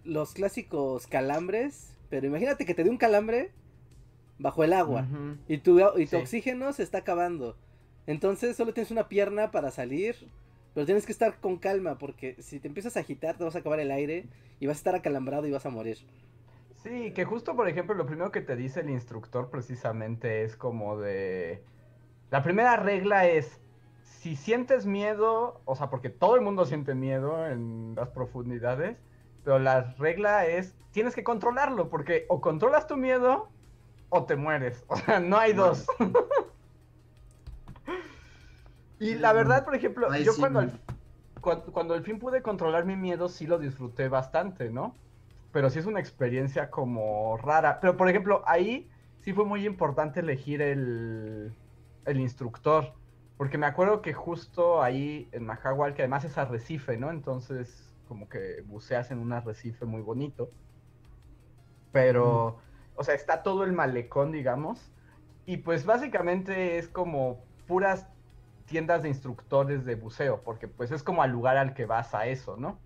Los 0.06 0.34
clásicos 0.34 1.08
calambres. 1.08 1.98
Pero 2.10 2.28
imagínate 2.28 2.66
que 2.66 2.76
te 2.76 2.84
dé 2.84 2.92
un 2.92 2.98
calambre 2.98 3.52
bajo 4.38 4.64
el 4.64 4.74
agua. 4.74 5.08
Y 5.48 5.58
tu, 5.58 5.80
y 5.98 6.06
tu 6.06 6.18
oxígeno 6.18 6.72
se 6.74 6.84
está 6.84 7.00
acabando. 7.00 7.58
Entonces 8.08 8.56
solo 8.56 8.74
tienes 8.74 8.92
una 8.92 9.08
pierna 9.08 9.52
para 9.52 9.70
salir. 9.70 10.16
Pero 10.74 10.86
tienes 10.86 11.08
que 11.08 11.12
estar 11.12 11.40
con 11.40 11.58
calma 11.58 11.98
porque 11.98 12.36
si 12.40 12.60
te 12.60 12.68
empiezas 12.68 12.98
a 12.98 13.00
agitar 13.00 13.36
te 13.36 13.44
vas 13.44 13.56
a 13.56 13.60
acabar 13.60 13.80
el 13.80 13.90
aire 13.90 14.26
y 14.60 14.68
vas 14.68 14.78
a 14.78 14.80
estar 14.80 14.96
acalambrado 14.96 15.48
y 15.48 15.52
vas 15.52 15.66
a 15.66 15.72
morir. 15.72 15.98
Sí, 16.84 17.12
que 17.14 17.26
justo, 17.26 17.56
por 17.56 17.68
ejemplo, 17.68 17.96
lo 17.96 18.06
primero 18.06 18.32
que 18.32 18.42
te 18.42 18.56
dice 18.56 18.82
el 18.82 18.92
instructor 18.92 19.50
precisamente 19.50 20.44
es 20.44 20.56
como 20.56 20.98
de... 20.98 21.64
La 22.30 22.44
primera 22.44 22.76
regla 22.76 23.28
es, 23.28 23.60
si 24.04 24.36
sientes 24.36 24.86
miedo, 24.86 25.62
o 25.66 25.76
sea, 25.76 25.90
porque 25.90 26.10
todo 26.10 26.36
el 26.36 26.42
mundo 26.42 26.66
siente 26.66 26.94
miedo 26.94 27.48
en 27.48 27.96
las 27.96 28.10
profundidades, 28.10 28.98
pero 29.44 29.58
la 29.58 29.96
regla 29.98 30.46
es, 30.46 30.76
tienes 30.92 31.16
que 31.16 31.24
controlarlo, 31.24 31.90
porque 31.90 32.26
o 32.30 32.40
controlas 32.40 32.86
tu 32.86 32.98
miedo 32.98 33.50
o 34.10 34.26
te 34.26 34.36
mueres. 34.36 34.84
O 34.90 34.96
sea, 34.96 35.20
no 35.20 35.38
hay 35.38 35.54
dos. 35.54 35.88
y 39.00 39.16
la 39.16 39.34
verdad, 39.34 39.66
por 39.66 39.76
ejemplo, 39.76 40.14
yo 40.18 40.36
cuando, 40.38 40.70
cuando, 41.42 41.72
cuando 41.72 41.94
al 41.94 42.04
fin 42.04 42.20
pude 42.20 42.42
controlar 42.42 42.86
mi 42.86 42.96
miedo, 42.96 43.30
sí 43.30 43.48
lo 43.48 43.58
disfruté 43.60 44.10
bastante, 44.10 44.70
¿no? 44.70 44.96
pero 45.52 45.70
sí 45.70 45.80
es 45.80 45.86
una 45.86 46.00
experiencia 46.00 46.70
como 46.70 47.38
rara. 47.38 47.80
Pero 47.80 47.98
por 47.98 48.10
ejemplo, 48.10 48.44
ahí 48.46 48.90
sí 49.22 49.34
fue 49.34 49.46
muy 49.46 49.66
importante 49.66 50.20
elegir 50.20 50.62
el, 50.62 51.52
el 52.06 52.20
instructor, 52.20 52.94
Porque 53.38 53.58
me 53.58 53.66
acuerdo 53.66 54.02
que 54.02 54.14
justo 54.14 54.82
ahí 54.84 55.30
en 55.32 55.46
Mahahual, 55.46 55.94
que 55.94 56.04
además 56.04 56.26
es 56.26 56.38
arrecife, 56.38 56.98
¿no? 56.98 57.10
Entonces, 57.12 57.92
como 58.08 58.30
que 58.30 58.62
buceas 58.68 59.12
en 59.12 59.20
un 59.20 59.34
arrecife 59.34 59.86
muy 59.86 60.02
bonito. 60.02 60.52
Pero, 61.92 62.60
o 62.96 63.04
sea, 63.04 63.16
está 63.16 63.44
todo 63.44 63.64
el 63.64 63.74
malecón, 63.74 64.32
digamos. 64.32 64.92
Y 65.46 65.58
pues 65.58 65.86
básicamente 65.86 66.78
es 66.78 66.88
como 66.88 67.44
puras 67.68 68.08
tiendas 68.68 69.02
de 69.02 69.10
instructores 69.10 69.86
de 69.86 69.96
buceo, 69.96 70.44
porque 70.44 70.68
pues 70.68 70.92
es 70.92 71.02
como 71.02 71.24
al 71.24 71.32
lugar 71.32 71.58
al 71.58 71.74
que 71.74 71.86
vas 71.86 72.14
a 72.14 72.28
eso, 72.28 72.58
¿no? 72.58 72.80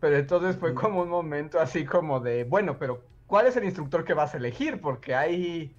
Pero 0.00 0.16
entonces 0.16 0.56
fue 0.56 0.74
como 0.74 1.02
un 1.02 1.08
momento 1.08 1.58
así 1.60 1.84
como 1.84 2.20
de, 2.20 2.44
bueno, 2.44 2.78
pero 2.78 3.04
¿cuál 3.26 3.46
es 3.46 3.56
el 3.56 3.64
instructor 3.64 4.04
que 4.04 4.14
vas 4.14 4.34
a 4.34 4.36
elegir? 4.38 4.80
Porque 4.80 5.14
hay 5.14 5.74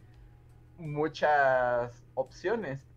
muchas 0.78 2.04
opciones. 2.16 2.88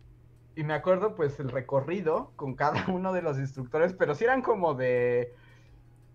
Y 0.55 0.63
me 0.63 0.73
acuerdo 0.73 1.15
pues 1.15 1.39
el 1.39 1.49
recorrido 1.49 2.31
con 2.35 2.55
cada 2.55 2.85
uno 2.91 3.13
de 3.13 3.21
los 3.21 3.37
instructores, 3.37 3.93
pero 3.93 4.15
sí 4.15 4.23
eran 4.23 4.41
como 4.41 4.73
de, 4.73 5.35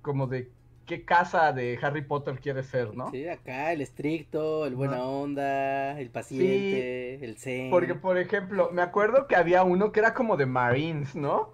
como 0.02 0.26
de 0.26 0.50
qué 0.88 1.04
casa 1.04 1.52
de 1.52 1.78
Harry 1.80 2.02
Potter 2.02 2.40
quieres 2.40 2.66
ser, 2.66 2.96
¿no? 2.96 3.10
Sí, 3.10 3.28
acá 3.28 3.72
el 3.72 3.82
estricto, 3.82 4.66
el 4.66 4.74
buena 4.74 5.04
onda, 5.04 6.00
el 6.00 6.10
paciente, 6.10 7.24
el 7.24 7.36
zen. 7.36 7.70
Porque, 7.70 7.94
por 7.94 8.18
ejemplo, 8.18 8.70
me 8.72 8.82
acuerdo 8.82 9.28
que 9.28 9.36
había 9.36 9.62
uno 9.62 9.92
que 9.92 10.00
era 10.00 10.14
como 10.14 10.36
de 10.36 10.46
Marines, 10.46 11.14
¿no? 11.14 11.52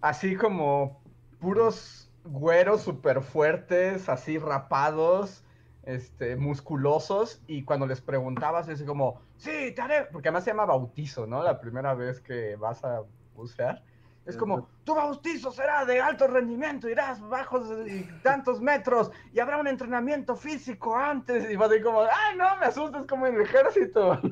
Así 0.00 0.34
como 0.34 1.02
puros 1.38 2.10
güeros 2.24 2.80
súper 2.80 3.20
fuertes, 3.20 4.08
así 4.08 4.38
rapados, 4.38 5.44
este, 5.82 6.36
musculosos, 6.36 7.42
y 7.46 7.64
cuando 7.64 7.86
les 7.86 8.00
preguntabas, 8.00 8.68
es 8.68 8.82
como, 8.82 9.20
sí, 9.36 9.72
te 9.74 9.80
haré, 9.82 10.06
porque 10.10 10.28
además 10.28 10.44
se 10.44 10.50
llama 10.50 10.64
bautizo, 10.64 11.26
¿no? 11.26 11.42
La 11.42 11.60
primera 11.60 11.94
vez 11.94 12.20
que 12.20 12.56
vas 12.56 12.82
a 12.82 13.02
bucear. 13.34 13.82
Es 14.26 14.36
como, 14.36 14.68
tu 14.84 14.94
bautizo 14.94 15.50
será 15.50 15.84
de 15.84 16.00
alto 16.00 16.28
rendimiento, 16.28 16.88
irás 16.88 17.20
bajos 17.20 17.68
y 17.86 18.04
tantos 18.22 18.60
metros, 18.60 19.10
y 19.32 19.40
habrá 19.40 19.56
un 19.58 19.66
entrenamiento 19.66 20.36
físico 20.36 20.94
antes, 20.94 21.50
y 21.50 21.56
vas 21.56 21.70
así 21.70 21.80
como, 21.80 22.02
ay, 22.02 22.36
no, 22.36 22.56
me 22.58 22.66
asustas 22.66 23.06
como 23.06 23.26
en 23.26 23.36
el 23.36 23.40
ejército. 23.42 24.20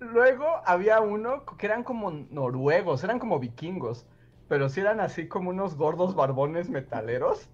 Luego 0.00 0.46
había 0.64 1.00
uno 1.00 1.44
que 1.44 1.66
eran 1.66 1.84
como 1.84 2.10
noruegos, 2.10 3.04
eran 3.04 3.18
como 3.18 3.38
vikingos, 3.38 4.06
pero 4.48 4.68
sí 4.68 4.80
eran 4.80 5.00
así 5.00 5.28
como 5.28 5.50
unos 5.50 5.76
gordos 5.76 6.14
barbones 6.14 6.70
metaleros. 6.70 7.50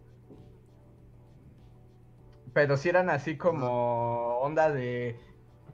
Pero 2.53 2.77
sí 2.77 2.89
eran 2.89 3.09
así 3.11 3.37
como 3.39 4.39
onda 4.39 4.71
de 4.71 5.19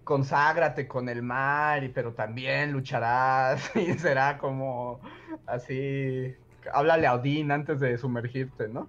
conságrate 0.09 0.89
con 0.89 1.11
el 1.11 1.23
mar, 1.23 1.85
y, 1.85 1.91
pero 1.91 2.15
también 2.15 2.73
lucharás 2.73 3.71
y 3.77 3.93
será 3.99 4.39
como 4.39 5.01
así, 5.45 6.35
háblale 6.73 7.07
a 7.07 7.15
Odín 7.15 7.51
antes 7.51 7.79
de 7.79 7.99
sumergirte, 7.99 8.69
¿no? 8.69 8.89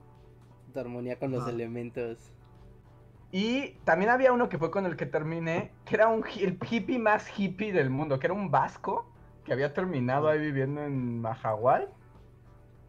Tu 0.71 0.79
armonía 0.79 1.19
con 1.19 1.31
los 1.31 1.45
elementos. 1.45 2.31
Y 3.33 3.71
también 3.83 4.11
había 4.11 4.31
uno 4.31 4.47
que 4.47 4.57
fue 4.57 4.71
con 4.71 4.85
el 4.85 4.95
que 4.95 5.05
terminé, 5.05 5.73
que 5.83 5.95
era 5.95 6.07
un, 6.07 6.23
el 6.39 6.57
hippie 6.57 6.99
más 6.99 7.37
hippie 7.37 7.73
del 7.73 7.89
mundo, 7.89 8.17
que 8.17 8.27
era 8.27 8.33
un 8.33 8.49
vasco 8.49 9.11
que 9.43 9.51
había 9.51 9.73
terminado 9.73 10.29
ahí 10.29 10.39
viviendo 10.39 10.85
en 10.85 11.19
Mahahual. 11.19 11.89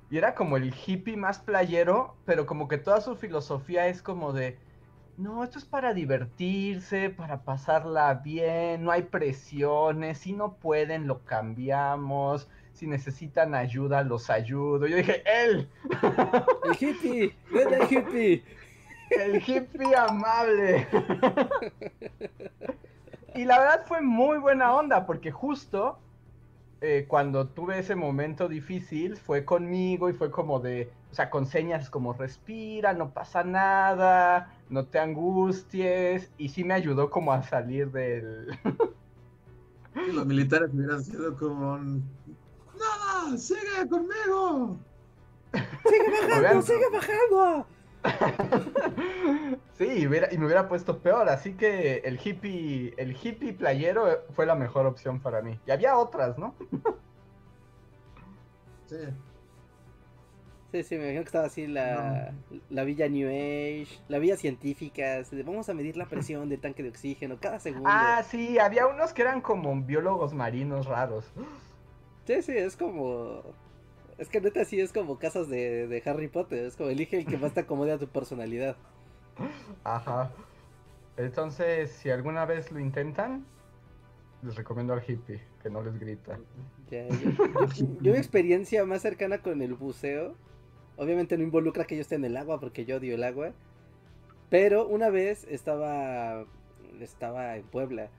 Y 0.09 0.19
era 0.19 0.37
como 0.37 0.57
el 0.57 0.73
hippie 0.73 1.17
más 1.17 1.41
playero, 1.41 2.15
pero 2.27 2.47
como 2.47 2.69
que 2.69 2.79
toda 2.79 3.01
su 3.01 3.17
filosofía 3.17 3.89
es 3.89 4.03
como 4.03 4.33
de, 4.33 4.57
no, 5.21 5.45
esto 5.45 5.59
es 5.59 5.67
para 5.67 5.93
divertirse, 5.93 7.11
para 7.11 7.43
pasarla 7.43 8.15
bien, 8.15 8.85
no 8.85 8.91
hay 8.91 9.03
presiones, 9.03 10.19
si 10.19 10.33
no 10.33 10.55
pueden 10.55 11.07
lo 11.07 11.25
cambiamos, 11.25 12.49
si 12.73 12.87
necesitan 12.87 13.55
ayuda 13.55 14.03
los 14.03 14.31
ayudo. 14.31 14.87
Yo 14.87 14.97
dije, 14.97 15.23
él, 15.27 15.69
El 16.65 16.77
hippie, 16.81 17.37
ven 17.53 17.75
el 17.75 17.83
hippie. 17.83 18.45
El 19.11 19.37
hippie 19.37 19.95
amable. 19.95 20.89
y 23.35 23.45
la 23.45 23.59
verdad 23.59 23.85
fue 23.87 24.01
muy 24.01 24.39
buena 24.39 24.75
onda, 24.75 25.05
porque 25.05 25.31
justo 25.31 25.99
eh, 26.81 27.05
cuando 27.07 27.49
tuve 27.49 27.79
ese 27.79 27.95
momento 27.95 28.49
difícil, 28.49 29.19
fue 29.19 29.45
conmigo 29.45 30.09
y 30.09 30.15
fue 30.15 30.31
como 30.31 30.61
de, 30.61 30.91
o 31.11 31.15
sea, 31.15 31.29
con 31.29 31.45
señas 31.45 31.91
como 31.91 32.15
respira, 32.15 32.95
no 32.95 33.11
pasa 33.11 33.45
nada, 33.45 34.55
no 34.71 34.87
te 34.87 34.99
angusties, 34.99 36.31
y 36.39 36.49
sí 36.49 36.65
me 36.65 36.75
ayudó 36.75 37.11
como 37.11 37.33
a 37.33 37.43
salir 37.43 37.91
del... 37.91 38.59
Los 40.15 40.25
militares 40.25 40.71
hubieran 40.73 41.03
sido 41.03 41.37
como. 41.37 41.73
un, 41.75 42.05
¡Nada! 42.79 43.37
¡Sigue 43.37 43.89
conmigo! 43.89 44.79
Sigue 45.53 46.29
bajando, 46.29 46.63
sigue 46.63 46.89
bajando. 46.93 47.67
sí, 49.75 49.85
y, 49.99 50.07
hubiera- 50.07 50.33
y 50.33 50.39
me 50.39 50.47
hubiera 50.47 50.69
puesto 50.69 50.99
peor, 51.01 51.29
así 51.29 51.55
que 51.55 51.99
el 51.99 52.19
hippie, 52.25 52.95
el 52.97 53.17
hippie 53.21 53.53
playero 53.53 54.25
fue 54.31 54.47
la 54.47 54.55
mejor 54.55 54.87
opción 54.87 55.21
para 55.21 55.43
mí. 55.43 55.59
Y 55.67 55.71
había 55.73 55.97
otras, 55.99 56.39
¿no? 56.39 56.55
Sí. 58.87 58.97
Sí, 60.73 60.85
sí, 60.85 60.95
me 60.97 61.03
imagino 61.03 61.23
que 61.23 61.27
estaba 61.27 61.47
así 61.47 61.67
la, 61.67 62.33
la 62.69 62.85
villa 62.85 63.09
New 63.09 63.29
Age, 63.29 63.89
la 64.09 64.19
villa 64.21 64.37
científica, 64.37 65.19
así 65.19 65.43
vamos 65.43 65.69
a 65.69 65.75
medir 65.75 65.97
la 65.97 66.07
presión 66.07 66.49
del 66.49 66.61
tanque 66.61 66.85
de 66.85 66.91
oxígeno 66.91 67.39
cada 67.41 67.59
segundo. 67.59 67.89
Ah, 67.91 68.23
sí, 68.29 68.59
había 68.61 68.87
unos 68.87 69.13
que 69.13 69.23
eran 69.23 69.41
como 69.41 69.75
biólogos 69.83 70.33
marinos 70.33 70.87
raros. 70.87 71.33
Sí, 72.27 72.43
sí, 72.43 72.53
es 72.57 72.77
como... 72.77 73.43
Es 74.17 74.29
que 74.29 74.41
neta 74.41 74.65
sí 74.65 74.79
es 74.81 74.93
como 74.93 75.19
casas 75.19 75.49
de, 75.49 75.89
de 75.89 76.03
Harry 76.07 76.29
Potter, 76.29 76.67
es 76.67 76.77
como 76.77 76.91
elige 76.91 77.19
el 77.19 77.27
que 77.27 77.39
más 77.39 77.53
te 77.55 77.61
acomode 77.61 77.91
a 77.93 77.99
tu 77.99 78.07
personalidad. 78.07 78.77
Ajá. 79.83 80.31
Entonces, 81.17 81.91
si 81.91 82.11
alguna 82.11 82.45
vez 82.45 82.71
lo 82.71 82.79
intentan, 82.79 83.45
les 84.43 84.55
recomiendo 84.55 84.93
al 84.93 85.03
hippie, 85.07 85.43
que 85.63 85.71
no 85.71 85.83
les 85.83 85.99
grita. 85.99 86.39
Ya, 86.91 87.09
yo, 87.09 87.15
yo- 87.77 87.87
yo 88.03 88.13
mi 88.13 88.19
experiencia 88.19 88.85
más 88.85 89.03
cercana 89.03 89.39
con 89.39 89.63
el 89.63 89.75
buceo, 89.75 90.37
obviamente 91.01 91.39
no 91.39 91.45
involucra 91.45 91.87
que 91.87 91.97
yo 91.97 92.03
esté 92.03 92.17
en 92.17 92.27
el 92.27 92.37
agua 92.39 92.61
porque 92.61 92.85
yo 92.87 92.99
odio 92.99 93.17
el 93.17 93.25
agua, 93.25 93.53
pero 94.51 94.87
una 94.87 95.11
vez 95.11 95.45
estaba 95.51 96.47
estaba 97.01 97.57
en 97.57 97.65
Puebla, 97.65 98.11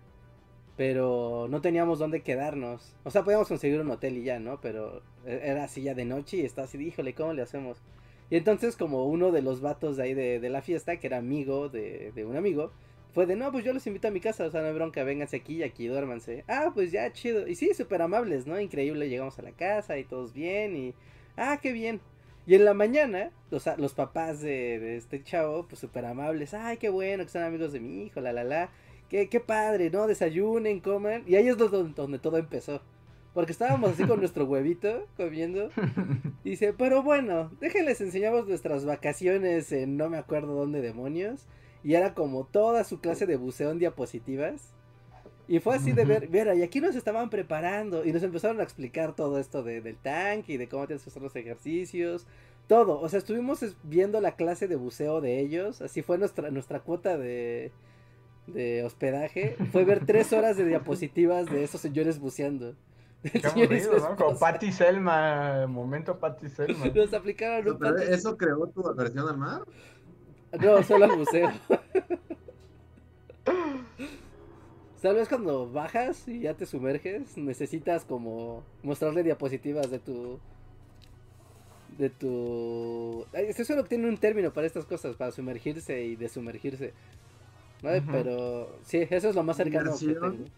pero 0.77 1.47
no 1.49 1.61
teníamos 1.61 1.99
dónde 1.99 2.21
quedarnos. 2.21 2.95
O 3.03 3.11
sea, 3.11 3.23
podíamos 3.23 3.47
conseguir 3.47 3.81
un 3.81 3.91
hotel 3.91 4.17
y 4.17 4.23
ya, 4.23 4.39
¿no? 4.39 4.61
Pero 4.61 5.03
e- 5.25 5.41
era 5.43 5.65
así 5.65 5.83
ya 5.83 5.93
de 5.95 6.05
noche 6.05 6.37
y 6.37 6.41
estaba 6.45 6.65
así, 6.67 6.77
híjole, 6.79 7.13
¿cómo 7.13 7.33
le 7.33 7.41
hacemos? 7.43 7.81
Y 8.29 8.37
entonces 8.37 8.77
como 8.77 9.05
uno 9.07 9.31
de 9.31 9.41
los 9.41 9.61
vatos 9.61 9.97
de 9.97 10.03
ahí 10.03 10.13
de, 10.13 10.39
de 10.39 10.49
la 10.49 10.61
fiesta, 10.61 10.97
que 10.99 11.07
era 11.07 11.17
amigo 11.17 11.69
de, 11.69 12.11
de 12.13 12.25
un 12.25 12.37
amigo, 12.37 12.71
fue 13.13 13.25
de, 13.25 13.35
no, 13.35 13.51
pues 13.51 13.65
yo 13.65 13.73
los 13.73 13.85
invito 13.87 14.07
a 14.07 14.11
mi 14.11 14.21
casa, 14.21 14.45
o 14.45 14.51
sea, 14.51 14.61
no 14.61 14.67
hay 14.67 14.73
bronca, 14.73 15.03
vénganse 15.03 15.37
aquí 15.37 15.57
y 15.57 15.63
aquí 15.63 15.87
duérmanse. 15.87 16.45
Ah, 16.47 16.71
pues 16.73 16.91
ya, 16.91 17.11
chido. 17.13 17.47
Y 17.47 17.55
sí, 17.55 17.73
súper 17.73 18.01
amables, 18.01 18.47
¿no? 18.47 18.59
Increíble, 18.59 19.09
llegamos 19.09 19.37
a 19.39 19.41
la 19.43 19.51
casa 19.51 19.97
y 19.99 20.05
todos 20.05 20.33
bien 20.33 20.75
y... 20.77 20.95
Ah, 21.37 21.59
qué 21.61 21.71
bien. 21.73 22.01
Y 22.45 22.55
en 22.55 22.65
la 22.65 22.73
mañana, 22.73 23.31
los, 23.51 23.65
los 23.77 23.93
papás 23.93 24.41
de, 24.41 24.79
de 24.79 24.97
este 24.97 25.23
chavo, 25.23 25.67
pues 25.67 25.79
súper 25.79 26.05
amables, 26.05 26.53
ay, 26.53 26.77
qué 26.77 26.89
bueno 26.89 27.23
que 27.23 27.29
son 27.29 27.43
amigos 27.43 27.71
de 27.71 27.79
mi 27.79 28.03
hijo, 28.03 28.19
la, 28.19 28.33
la, 28.33 28.43
la. 28.43 28.71
Qué, 29.09 29.29
qué 29.29 29.39
padre, 29.39 29.89
¿no? 29.89 30.07
Desayunen, 30.07 30.79
coman. 30.79 31.23
Y 31.27 31.35
ahí 31.35 31.47
es 31.49 31.57
donde, 31.57 31.93
donde 31.93 32.19
todo 32.19 32.37
empezó. 32.37 32.81
Porque 33.33 33.51
estábamos 33.51 33.91
así 33.91 34.05
con 34.05 34.19
nuestro 34.19 34.45
huevito 34.45 35.07
comiendo. 35.17 35.69
Y 36.43 36.51
dice, 36.51 36.73
pero 36.73 37.03
bueno, 37.03 37.51
déjenles 37.59 38.01
enseñamos 38.01 38.47
nuestras 38.47 38.85
vacaciones 38.85 39.71
en 39.71 39.97
no 39.97 40.09
me 40.09 40.17
acuerdo 40.17 40.55
dónde 40.55 40.81
demonios. 40.81 41.45
Y 41.83 41.95
era 41.95 42.13
como 42.13 42.45
toda 42.45 42.83
su 42.83 42.99
clase 42.99 43.25
de 43.25 43.37
buceo 43.37 43.71
en 43.71 43.79
diapositivas. 43.79 44.73
Y 45.51 45.59
fue 45.59 45.75
así 45.75 45.91
de 45.91 46.05
ver, 46.05 46.29
mira, 46.29 46.55
y 46.55 46.63
aquí 46.63 46.79
nos 46.79 46.95
estaban 46.95 47.29
preparando. 47.29 48.05
Y 48.05 48.13
nos 48.13 48.23
empezaron 48.23 48.61
a 48.61 48.63
explicar 48.63 49.13
todo 49.15 49.37
esto 49.37 49.63
de- 49.63 49.81
del 49.81 49.97
tanque 49.97 50.53
y 50.53 50.57
de 50.57 50.69
cómo 50.69 50.87
tienes 50.87 51.03
que 51.03 51.09
hacer 51.09 51.21
los 51.21 51.35
ejercicios. 51.35 52.25
Todo. 52.67 53.01
O 53.01 53.09
sea, 53.09 53.19
estuvimos 53.19 53.61
es- 53.61 53.75
viendo 53.83 54.21
la 54.21 54.37
clase 54.37 54.69
de 54.69 54.77
buceo 54.77 55.19
de 55.19 55.41
ellos. 55.41 55.81
Así 55.81 56.03
fue 56.03 56.17
nuestra, 56.17 56.51
nuestra 56.51 56.79
cuota 56.79 57.17
de, 57.17 57.73
de 58.47 58.83
hospedaje. 58.85 59.57
Fue 59.73 59.83
ver 59.83 60.05
tres 60.05 60.31
horas 60.31 60.55
de 60.55 60.63
diapositivas 60.63 61.47
de 61.47 61.65
esos 61.65 61.81
señores 61.81 62.17
buceando. 62.17 62.73
Qué 63.23 63.45
aburrido, 63.45 63.97
¿no? 63.99 64.15
Como. 64.15 64.39
Patty 64.39 64.71
Selma, 64.71 65.67
momento 65.67 66.17
Patty 66.17 66.47
Selma. 66.47 66.85
Nos 66.95 67.13
aplicaron 67.13 67.75
un 67.75 67.99
¿Eso 67.99 68.37
creó 68.37 68.67
tu 68.67 68.87
aversión 68.87 69.27
al 69.27 69.37
mar? 69.37 69.63
No, 70.61 70.81
solo 70.81 71.03
al 71.03 71.17
buceo. 71.17 71.51
Tal 75.01 75.15
vez 75.15 75.27
cuando 75.29 75.71
bajas 75.71 76.27
y 76.27 76.41
ya 76.41 76.53
te 76.53 76.65
sumerges, 76.65 77.35
necesitas 77.37 78.05
como 78.05 78.63
mostrarle 78.83 79.23
diapositivas 79.23 79.89
de 79.89 79.99
tu. 79.99 80.39
De 81.97 82.09
tu. 82.09 83.25
Estoy 83.33 83.65
seguro 83.65 83.83
que 83.83 83.89
tiene 83.89 84.07
un 84.07 84.17
término 84.17 84.53
para 84.53 84.67
estas 84.67 84.85
cosas, 84.85 85.15
para 85.15 85.31
sumergirse 85.31 86.03
y 86.03 86.15
desumergirse. 86.15 86.93
¿no? 87.81 87.91
Ujú. 87.97 88.11
Pero 88.11 88.77
sí, 88.83 88.99
eso 89.09 89.29
es 89.29 89.35
lo 89.35 89.43
más 89.43 89.57
cercano 89.57 89.97
que 89.97 90.05
Inmersión. 90.05 90.37
tengo. 90.37 90.49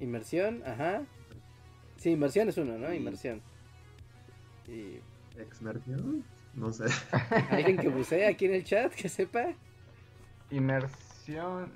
Inmersión, 0.00 0.62
ajá. 0.66 1.02
Sí, 1.98 2.10
inmersión 2.12 2.48
es 2.48 2.56
uno, 2.56 2.78
¿no? 2.78 2.92
Y- 2.92 2.96
Inmersión. 2.96 3.42
Y 4.66 4.98
¿Exmersión? 5.38 6.24
No 6.54 6.72
sé. 6.72 6.84
alguien 7.50 7.76
que 7.76 7.88
bucea 7.88 8.30
aquí 8.30 8.46
en 8.46 8.54
el 8.54 8.64
chat, 8.64 8.92
que 8.94 9.08
sepa. 9.10 9.52
Inmersión, 10.50 11.70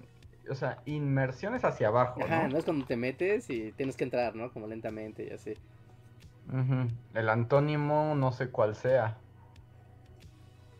o 0.51 0.55
sea, 0.55 0.83
inmersión 0.87 1.55
es 1.55 1.65
hacia 1.65 1.89
abajo, 1.89 2.21
Ajá, 2.23 2.45
¿no? 2.45 2.49
¿no? 2.51 2.59
Es 2.59 2.65
cuando 2.65 2.85
te 2.87 2.97
metes 2.97 3.49
y 3.51 3.73
tienes 3.73 3.97
que 3.97 4.05
entrar, 4.05 4.35
¿no? 4.37 4.53
Como 4.53 4.67
lentamente 4.67 5.27
y 5.27 5.31
así. 5.31 5.55
El 7.15 7.29
antónimo 7.29 8.15
no 8.15 8.31
sé 8.33 8.51
cuál 8.51 8.77
sea. 8.77 9.17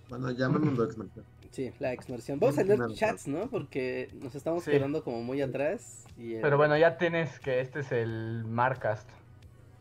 Bueno, 0.09 0.31
llamémoslo 0.31 0.85
exmersión. 0.85 1.25
Sí, 1.51 1.73
la 1.79 1.93
exmersión. 1.93 2.39
Vamos 2.41 2.59
a 2.59 2.65
leer 2.65 2.81
chats, 2.95 3.27
¿no? 3.29 3.49
Porque 3.49 4.11
nos 4.21 4.35
estamos 4.35 4.65
Sí. 4.65 4.73
quedando 4.73 5.03
como 5.03 5.23
muy 5.23 5.41
atrás. 5.41 6.05
Y 6.19 6.35
el- 6.35 6.43
Pero 6.43 6.57
bueno, 6.57 6.77
ya 6.77 6.99
tienes 6.99 7.39
que 7.41 7.61
este 7.61 7.81
es 7.81 7.93
el 7.93 8.45
Marcast. 8.45 9.09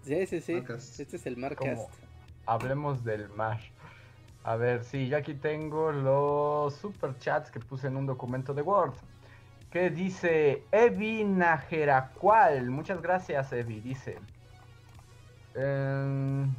Sí, 0.04 0.26
sí, 0.28 0.40
sí. 0.40 0.54
Marcast. 0.54 1.00
Este 1.00 1.18
es 1.18 1.26
el 1.26 1.36
Marcast. 1.38 1.90
Hablemos 2.46 3.04
del 3.04 3.28
mar. 3.30 3.60
A 4.44 4.56
ver, 4.56 4.84
sí, 4.84 5.08
yo 5.08 5.18
aquí 5.18 5.34
tengo 5.34 5.92
los 5.92 6.76
super 6.76 7.18
chats 7.18 7.50
que 7.50 7.60
puse 7.60 7.88
en 7.88 7.98
un 7.98 8.06
documento 8.06 8.54
de 8.54 8.62
Word. 8.62 8.94
Que 9.74 9.90
dice 9.90 10.64
Evi 10.72 11.24
Najeracual. 11.24 12.70
Muchas 12.70 13.02
gracias, 13.02 13.52
Evi. 13.52 13.80
Dice. 13.82 14.20
em, 15.56 16.54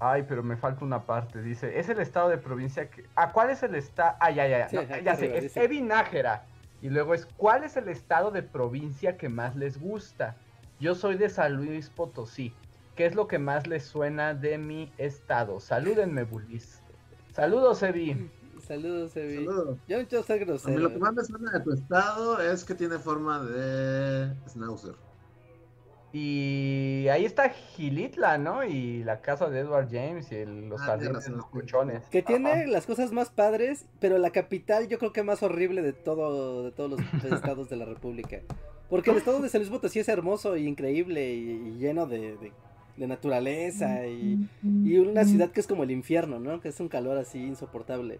ay, 0.00 0.24
pero 0.26 0.42
me 0.42 0.56
falta 0.56 0.86
una 0.86 1.04
parte. 1.04 1.42
Dice, 1.42 1.78
es 1.78 1.90
el 1.90 2.00
estado 2.00 2.30
de 2.30 2.38
provincia 2.38 2.88
que. 2.88 3.04
Ah, 3.14 3.30
¿cuál 3.30 3.50
es 3.50 3.62
el 3.62 3.74
estado? 3.74 4.16
Ah, 4.20 4.30
ya, 4.30 4.46
ya, 4.48 4.58
ya. 4.60 4.68
Sí, 4.70 4.76
no, 4.76 4.82
aquí 4.82 5.04
ya 5.04 5.16
sé, 5.16 5.36
es 5.36 5.42
dice. 5.42 5.62
Evi 5.62 5.82
Nájera. 5.82 6.46
Y 6.80 6.88
luego 6.88 7.12
es, 7.12 7.26
¿cuál 7.36 7.62
es 7.64 7.76
el 7.76 7.88
estado 7.88 8.30
de 8.30 8.42
provincia 8.42 9.18
que 9.18 9.28
más 9.28 9.54
les 9.54 9.78
gusta? 9.78 10.34
Yo 10.80 10.94
soy 10.94 11.18
de 11.18 11.28
San 11.28 11.56
Luis 11.56 11.90
Potosí. 11.90 12.54
¿Qué 12.96 13.04
es 13.04 13.14
lo 13.14 13.28
que 13.28 13.38
más 13.38 13.66
les 13.66 13.84
suena 13.84 14.32
de 14.32 14.56
mi 14.56 14.90
estado? 14.96 15.60
Salúdenme, 15.60 16.22
bullies. 16.22 16.82
Saludos, 17.32 17.82
Evi. 17.82 18.30
Saludos, 18.68 19.16
Evi. 19.16 19.36
Saludos. 19.36 19.78
Yo 19.88 19.98
no 20.02 20.06
quiero 20.06 20.22
ser 20.22 20.42
A 20.42 20.76
mí 20.76 20.76
lo 20.82 20.90
que 20.90 20.98
más 20.98 21.14
me 21.14 21.24
suena 21.24 21.50
de 21.52 21.60
tu 21.60 21.72
estado 21.72 22.40
es 22.40 22.64
que 22.64 22.74
tiene 22.74 22.98
forma 22.98 23.42
de 23.42 24.34
schnauzer. 24.48 24.94
Y 26.12 27.06
ahí 27.08 27.26
está 27.26 27.50
Gilitla, 27.50 28.38
¿no? 28.38 28.64
Y 28.64 29.04
la 29.04 29.20
casa 29.20 29.50
de 29.50 29.60
Edward 29.60 29.88
James 29.90 30.32
y 30.32 30.36
el- 30.36 30.68
los 30.70 30.80
Ah, 30.80 30.86
jardines 30.86 31.24
de 31.24 31.30
los 31.30 31.40
razón. 31.40 31.50
cochones. 31.50 32.02
Que 32.10 32.22
tiene 32.22 32.50
Ajá. 32.50 32.66
las 32.66 32.86
cosas 32.86 33.12
más 33.12 33.28
padres, 33.28 33.84
pero 34.00 34.16
la 34.16 34.30
capital 34.30 34.88
yo 34.88 34.98
creo 34.98 35.12
que 35.12 35.22
más 35.22 35.42
horrible 35.42 35.82
de 35.82 35.92
todo, 35.92 36.64
de 36.64 36.72
todos 36.72 36.90
los 36.92 37.00
estados 37.54 37.68
de 37.68 37.76
la 37.76 37.84
República. 37.84 38.40
Porque 38.88 39.10
el 39.10 39.18
estado 39.18 39.40
de 39.40 39.50
San 39.50 39.60
Luis 39.60 39.70
Potosí 39.70 39.98
es 39.98 40.08
hermoso 40.08 40.56
y 40.56 40.66
increíble 40.66 41.30
y, 41.34 41.50
y 41.50 41.78
lleno 41.78 42.06
de, 42.06 42.36
de- 42.38 42.52
de 42.96 43.06
naturaleza 43.06 44.06
y, 44.08 44.48
y 44.62 44.98
una 44.98 45.24
ciudad 45.24 45.50
que 45.52 45.60
es 45.60 45.68
como 45.68 45.84
el 45.84 45.90
infierno, 45.92 46.40
¿no? 46.40 46.60
Que 46.60 46.68
es 46.70 46.80
un 46.80 46.88
calor 46.88 47.16
así 47.18 47.38
insoportable. 47.38 48.18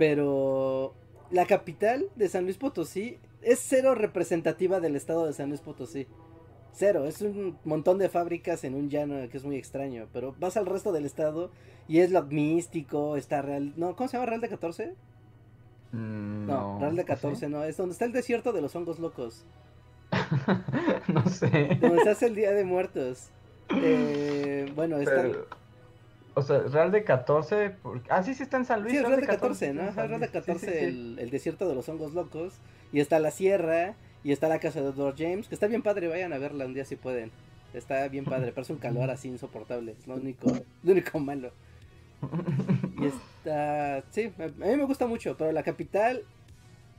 Pero 0.00 0.94
la 1.30 1.44
capital 1.44 2.06
de 2.16 2.30
San 2.30 2.44
Luis 2.44 2.56
Potosí 2.56 3.18
es 3.42 3.58
cero 3.58 3.94
representativa 3.94 4.80
del 4.80 4.96
estado 4.96 5.26
de 5.26 5.34
San 5.34 5.50
Luis 5.50 5.60
Potosí. 5.60 6.06
Cero, 6.72 7.04
es 7.04 7.20
un 7.20 7.58
montón 7.64 7.98
de 7.98 8.08
fábricas 8.08 8.64
en 8.64 8.74
un 8.74 8.88
llano 8.88 9.28
que 9.28 9.36
es 9.36 9.44
muy 9.44 9.56
extraño. 9.56 10.08
Pero 10.14 10.34
vas 10.40 10.56
al 10.56 10.64
resto 10.64 10.92
del 10.92 11.04
estado 11.04 11.50
y 11.86 11.98
es 11.98 12.10
lo 12.12 12.22
místico, 12.22 13.18
está 13.18 13.42
Real. 13.42 13.74
No, 13.76 13.94
¿cómo 13.94 14.08
se 14.08 14.16
llama 14.16 14.24
Real 14.24 14.40
de 14.40 14.48
14? 14.48 14.94
Mm, 15.92 16.46
No, 16.46 16.78
Real 16.80 16.96
de 16.96 17.02
¿sí? 17.02 17.06
14 17.06 17.48
no, 17.50 17.62
es 17.64 17.76
donde 17.76 17.92
está 17.92 18.06
el 18.06 18.12
desierto 18.12 18.54
de 18.54 18.62
los 18.62 18.74
hongos 18.74 19.00
locos. 19.00 19.44
no 21.12 21.28
sé. 21.28 21.76
Donde 21.78 22.04
se 22.04 22.08
hace 22.08 22.26
el 22.28 22.34
Día 22.34 22.52
de 22.52 22.64
Muertos. 22.64 23.28
Eh, 23.76 24.72
bueno, 24.74 24.96
está. 24.96 25.24
Pero, 25.24 25.46
o 26.34 26.42
sea, 26.42 26.58
Real 26.60 26.90
de 26.92 27.04
14. 27.04 27.70
porque- 27.82 28.08
Ah, 28.10 28.22
sí, 28.22 28.34
sí 28.34 28.42
está 28.42 28.56
en 28.56 28.64
San 28.64 28.82
Luis. 28.82 28.94
Sí, 28.96 29.00
Real 29.02 29.20
de 29.20 29.26
14, 29.26 29.66
está 29.70 29.82
¿no? 29.82 29.88
Ajá, 29.90 30.06
Real 30.06 30.20
de 30.20 30.26
Luis. 30.26 30.30
Sí, 30.30 30.32
14, 30.38 30.66
sí, 30.66 30.72
sí. 30.72 30.84
El, 30.84 31.18
el 31.18 31.30
desierto 31.30 31.68
de 31.68 31.74
los 31.74 31.88
hongos 31.88 32.14
locos. 32.14 32.54
Y 32.92 33.00
está 33.00 33.18
la 33.18 33.30
sierra. 33.30 33.94
Y 34.22 34.32
está 34.32 34.48
la 34.48 34.58
casa 34.58 34.80
de 34.82 34.88
Edward 34.90 35.14
James. 35.16 35.48
Que 35.48 35.54
está 35.54 35.66
bien 35.66 35.82
padre, 35.82 36.08
vayan 36.08 36.32
a 36.32 36.38
verla 36.38 36.66
un 36.66 36.74
día 36.74 36.84
si 36.84 36.96
pueden. 36.96 37.30
Está 37.72 38.06
bien 38.08 38.24
padre, 38.24 38.52
parece 38.52 38.72
un 38.72 38.78
calor 38.80 39.08
así 39.10 39.28
insoportable. 39.28 39.92
Es 39.92 40.06
lo 40.06 40.14
único, 40.16 40.50
lo 40.82 40.92
único 40.92 41.18
malo. 41.20 41.52
Y 43.00 43.06
está. 43.06 44.02
Sí, 44.10 44.32
a 44.38 44.46
mí 44.66 44.76
me 44.76 44.84
gusta 44.84 45.06
mucho, 45.06 45.36
pero 45.38 45.52
la 45.52 45.62
capital. 45.62 46.22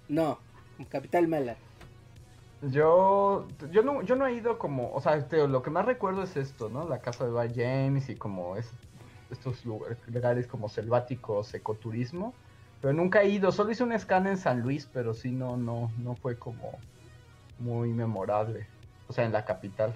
No, 0.09 0.39
capital 0.89 1.27
mala. 1.27 1.57
Yo, 2.63 3.47
yo 3.71 3.81
no, 3.81 4.03
yo 4.03 4.15
no 4.15 4.27
he 4.27 4.33
ido 4.33 4.59
como, 4.59 4.91
o 4.93 5.01
sea, 5.01 5.27
te- 5.27 5.47
lo 5.47 5.63
que 5.63 5.71
más 5.71 5.83
recuerdo 5.85 6.21
es 6.23 6.37
esto, 6.37 6.69
¿no? 6.69 6.87
La 6.87 6.99
casa 6.99 7.23
de 7.23 7.31
Edward 7.31 7.53
James 7.55 8.07
y 8.09 8.15
como 8.15 8.55
es, 8.55 8.69
estos 9.31 9.65
lugar- 9.65 9.97
lugares 10.07 10.47
como 10.47 10.69
selváticos, 10.69 11.53
ecoturismo. 11.53 12.33
Pero 12.81 12.93
nunca 12.93 13.21
he 13.21 13.29
ido, 13.29 13.51
solo 13.51 13.71
hice 13.71 13.83
un 13.83 13.97
scan 13.97 14.27
en 14.27 14.37
San 14.37 14.61
Luis, 14.61 14.89
pero 14.91 15.13
sí 15.13 15.31
no, 15.31 15.55
no, 15.55 15.91
no 15.99 16.15
fue 16.15 16.37
como 16.37 16.71
muy 17.59 17.93
memorable. 17.93 18.67
O 19.07 19.13
sea, 19.13 19.25
en 19.25 19.31
la 19.31 19.45
capital. 19.45 19.95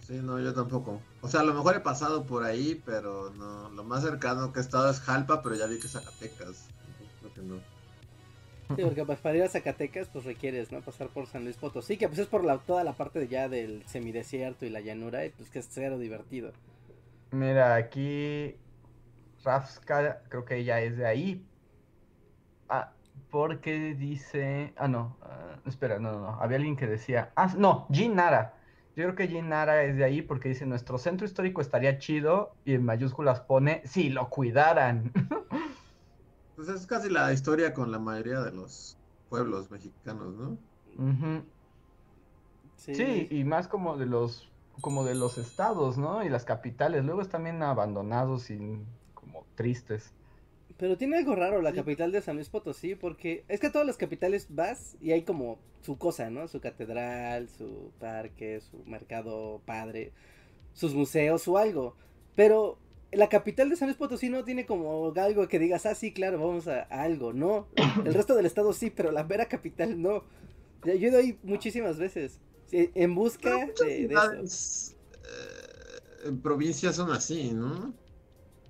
Sí, 0.00 0.20
no, 0.22 0.38
yo 0.38 0.54
tampoco. 0.54 1.00
O 1.22 1.28
sea, 1.28 1.40
a 1.40 1.44
lo 1.44 1.54
mejor 1.54 1.76
he 1.76 1.80
pasado 1.80 2.24
por 2.24 2.44
ahí, 2.44 2.80
pero 2.84 3.30
no. 3.30 3.70
Lo 3.70 3.84
más 3.84 4.02
cercano 4.02 4.52
que 4.52 4.60
he 4.60 4.62
estado 4.62 4.90
es 4.90 5.00
Jalpa, 5.00 5.42
pero 5.42 5.54
ya 5.54 5.66
vi 5.66 5.80
que 5.80 5.86
es 5.86 5.92
Zacatecas. 5.92 6.68
Creo 7.20 7.34
que 7.34 7.42
no. 7.42 7.56
Sí, 8.76 8.82
porque 8.82 9.04
pues, 9.04 9.18
para 9.18 9.36
ir 9.36 9.42
a 9.42 9.48
Zacatecas, 9.48 10.08
pues 10.08 10.24
requieres, 10.24 10.72
¿no? 10.72 10.80
Pasar 10.82 11.08
por 11.08 11.26
San 11.26 11.44
Luis 11.44 11.56
Potosí, 11.56 11.96
que 11.96 12.08
pues 12.08 12.20
es 12.20 12.26
por 12.26 12.44
la, 12.44 12.58
toda 12.58 12.84
la 12.84 12.92
parte 12.92 13.18
de 13.18 13.28
ya 13.28 13.48
del 13.48 13.82
semidesierto 13.86 14.66
y 14.66 14.70
la 14.70 14.80
llanura, 14.80 15.24
y 15.24 15.30
pues 15.30 15.50
que 15.50 15.58
es 15.58 15.68
cero 15.70 15.98
divertido. 15.98 16.52
Mira, 17.34 17.74
aquí 17.74 18.64
Rafska, 19.44 20.24
creo 20.30 20.44
que 20.44 20.58
ella 20.58 20.80
es 20.80 20.96
de 20.96 21.06
ahí. 21.06 21.50
Ah, 22.68 22.96
porque 23.30 23.94
dice. 23.94 24.74
Ah, 24.76 24.88
no. 24.88 25.18
ah, 25.22 25.60
espera, 25.66 25.98
no, 25.98 26.12
no, 26.12 26.20
no. 26.20 26.28
Había 26.40 26.56
alguien 26.58 26.76
que 26.76 26.86
decía. 26.86 27.32
Ah, 27.36 27.52
no, 27.56 27.86
Jean 27.90 28.14
Nara. 28.16 28.60
Yo 28.96 29.04
creo 29.04 29.14
que 29.16 29.28
Jean 29.28 29.48
Nara 29.48 29.82
es 29.84 29.96
de 29.96 30.04
ahí 30.04 30.22
porque 30.22 30.48
dice: 30.50 30.66
Nuestro 30.66 30.98
centro 30.98 31.26
histórico 31.26 31.60
estaría 31.60 31.98
chido. 31.98 32.60
Y 32.64 32.74
en 32.74 32.84
mayúsculas 32.84 33.40
pone: 33.42 33.82
Si 33.84 34.10
lo 34.10 34.30
cuidaran. 34.30 35.12
Pues 36.54 36.68
es 36.68 36.86
casi 36.86 37.10
la 37.10 37.32
historia 37.32 37.74
con 37.74 37.90
la 37.90 37.98
mayoría 37.98 38.40
de 38.40 38.52
los 38.52 38.96
pueblos 39.28 39.70
mexicanos, 39.70 40.34
¿no? 40.34 40.56
Sí, 42.76 42.94
Sí, 42.94 43.28
y 43.30 43.44
más 43.44 43.66
como 43.68 43.96
de 43.96 44.06
los. 44.06 44.53
Como 44.80 45.04
de 45.04 45.14
los 45.14 45.38
estados, 45.38 45.98
¿no? 45.98 46.24
Y 46.24 46.28
las 46.28 46.44
capitales. 46.44 47.04
Luego 47.04 47.22
están 47.22 47.44
bien 47.44 47.62
abandonados 47.62 48.50
y 48.50 48.58
como 49.14 49.44
tristes. 49.54 50.12
Pero 50.76 50.96
tiene 50.98 51.16
algo 51.18 51.34
raro 51.36 51.62
la 51.62 51.70
Sí. 51.70 51.76
capital 51.76 52.10
de 52.12 52.20
San 52.20 52.36
Luis 52.36 52.48
Potosí, 52.48 52.94
porque 52.96 53.44
es 53.48 53.60
que 53.60 53.68
a 53.68 53.72
todas 53.72 53.86
las 53.86 53.96
capitales 53.96 54.46
vas 54.50 54.96
y 55.00 55.12
hay 55.12 55.22
como 55.22 55.58
su 55.82 55.96
cosa, 55.98 56.30
¿no? 56.30 56.48
Su 56.48 56.60
catedral, 56.60 57.48
su 57.48 57.92
parque, 58.00 58.60
su 58.60 58.78
mercado 58.84 59.60
padre, 59.64 60.12
sus 60.72 60.92
museos, 60.94 61.42
su 61.42 61.56
algo. 61.58 61.94
Pero 62.34 62.78
la 63.12 63.28
capital 63.28 63.70
de 63.70 63.76
San 63.76 63.86
Luis 63.86 63.96
Potosí 63.96 64.28
no 64.28 64.42
tiene 64.44 64.66
como 64.66 65.12
algo 65.16 65.46
que 65.46 65.60
digas, 65.60 65.86
ah, 65.86 65.94
sí, 65.94 66.12
claro, 66.12 66.38
vamos 66.40 66.66
a, 66.66 66.82
a 66.90 67.02
algo, 67.02 67.32
no. 67.32 67.68
El 68.04 68.12
resto 68.12 68.34
del 68.34 68.46
estado 68.46 68.72
sí, 68.72 68.90
pero 68.90 69.12
la 69.12 69.22
vera 69.22 69.46
capital 69.46 70.02
no. 70.02 70.24
Yo 70.84 70.92
he 70.92 70.96
ido 70.96 71.18
ahí 71.18 71.38
muchísimas 71.44 71.98
veces, 71.98 72.40
sí, 72.78 72.90
en 72.94 73.14
busca 73.14 73.50
de, 73.78 74.08
de 74.08 74.14
eso. 74.14 74.32
eh, 75.24 76.28
en 76.28 76.40
provincias 76.40 76.96
son 76.96 77.10
así, 77.12 77.52
¿no? 77.52 77.94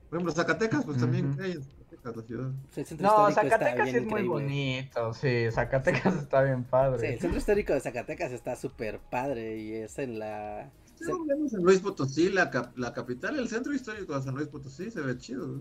Por 0.08 0.18
ejemplo, 0.18 0.32
Zacatecas, 0.32 0.84
pues 0.84 0.98
también 0.98 1.26
Ujú. 1.28 1.36
¿qué 1.38 1.44
hay 1.44 1.52
en 1.52 1.62
Zacatecas, 1.64 2.16
la 2.16 2.22
ciudad. 2.22 2.52
El 2.76 2.86
centro 2.86 3.06
No, 3.06 3.30
Zacatecas 3.30 3.88
es 3.88 3.94
muy 3.94 4.02
increíble. 4.02 4.28
bonito. 4.28 5.14
Sí, 5.14 5.50
Zacatecas 5.50 6.16
está 6.16 6.42
bien 6.42 6.64
padre. 6.64 6.98
Sí, 7.00 7.06
el 7.06 7.20
centro 7.20 7.38
histórico 7.38 7.72
de 7.72 7.80
Zacatecas 7.80 8.32
está 8.32 8.56
súper 8.56 9.00
padre 9.00 9.56
y 9.58 9.74
es 9.74 9.98
en 9.98 10.18
la... 10.18 10.70
Sí, 10.96 11.04
de 11.06 11.48
San 11.48 11.62
Luis 11.62 11.80
Potosí, 11.80 12.30
la, 12.30 12.50
cap- 12.50 12.76
la 12.78 12.92
capital, 12.92 13.38
el 13.38 13.48
centro 13.48 13.72
histórico 13.74 14.14
de 14.16 14.22
San 14.22 14.34
Luis 14.34 14.48
Potosí 14.48 14.90
se 14.90 15.00
ve 15.00 15.18
chido. 15.18 15.58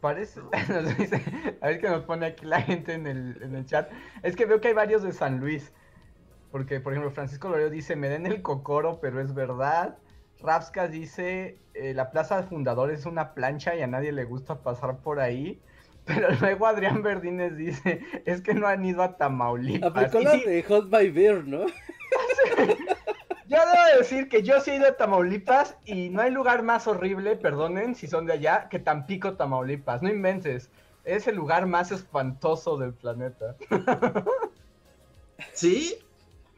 Parece, 0.00 0.40
nos 0.42 0.52
dice- 0.98 1.22
a 1.60 1.66
ver 1.68 1.80
qué 1.80 1.88
nos 1.88 2.04
pone 2.04 2.26
aquí 2.26 2.44
la 2.44 2.60
gente 2.62 2.94
en 2.94 3.06
el, 3.06 3.40
en 3.42 3.54
el 3.54 3.66
chat. 3.66 3.90
Es 4.22 4.34
que 4.34 4.46
veo 4.46 4.60
que 4.60 4.68
hay 4.68 4.74
varios 4.74 5.02
de 5.02 5.12
San 5.12 5.38
Luis. 5.38 5.72
Porque, 6.52 6.80
por 6.80 6.92
ejemplo, 6.92 7.10
Francisco 7.10 7.48
Lorio 7.48 7.70
dice, 7.70 7.96
me 7.96 8.10
den 8.10 8.26
el 8.26 8.42
cocoro, 8.42 9.00
pero 9.00 9.20
es 9.20 9.34
verdad. 9.34 9.96
Rapscas 10.38 10.90
dice, 10.90 11.58
eh, 11.72 11.94
la 11.94 12.10
plaza 12.10 12.36
de 12.36 12.46
fundadores 12.46 13.00
es 13.00 13.06
una 13.06 13.32
plancha 13.32 13.74
y 13.74 13.80
a 13.80 13.86
nadie 13.86 14.12
le 14.12 14.24
gusta 14.24 14.62
pasar 14.62 14.98
por 14.98 15.18
ahí. 15.18 15.60
Pero 16.04 16.28
luego 16.40 16.66
Adrián 16.66 17.00
Verdines 17.00 17.56
dice, 17.56 18.00
es 18.26 18.40
que 18.40 18.54
no 18.54 18.66
han 18.66 18.84
ido 18.84 19.04
a 19.04 19.16
Tamaulipas. 19.16 19.90
Aplicó 19.90 20.18
la 20.18 20.36
de 20.36 20.64
Hot 20.64 20.90
by 20.90 21.10
Beer, 21.10 21.46
¿no? 21.46 21.60
Yo 23.46 23.58
debo 23.58 23.98
decir 23.98 24.28
que 24.28 24.42
yo 24.42 24.60
sí 24.60 24.70
he 24.70 24.76
ido 24.76 24.88
a 24.88 24.96
Tamaulipas 24.96 25.76
y 25.84 26.08
no 26.08 26.22
hay 26.22 26.30
lugar 26.30 26.62
más 26.62 26.86
horrible, 26.86 27.36
perdonen 27.36 27.94
si 27.94 28.06
son 28.06 28.24
de 28.24 28.32
allá, 28.32 28.68
que 28.70 28.78
Tampico, 28.78 29.34
Tamaulipas. 29.34 30.00
No 30.00 30.08
inventes. 30.08 30.70
Es 31.04 31.26
el 31.26 31.36
lugar 31.36 31.66
más 31.66 31.92
espantoso 31.92 32.78
del 32.78 32.94
planeta. 32.94 33.54
¿Sí? 35.52 35.98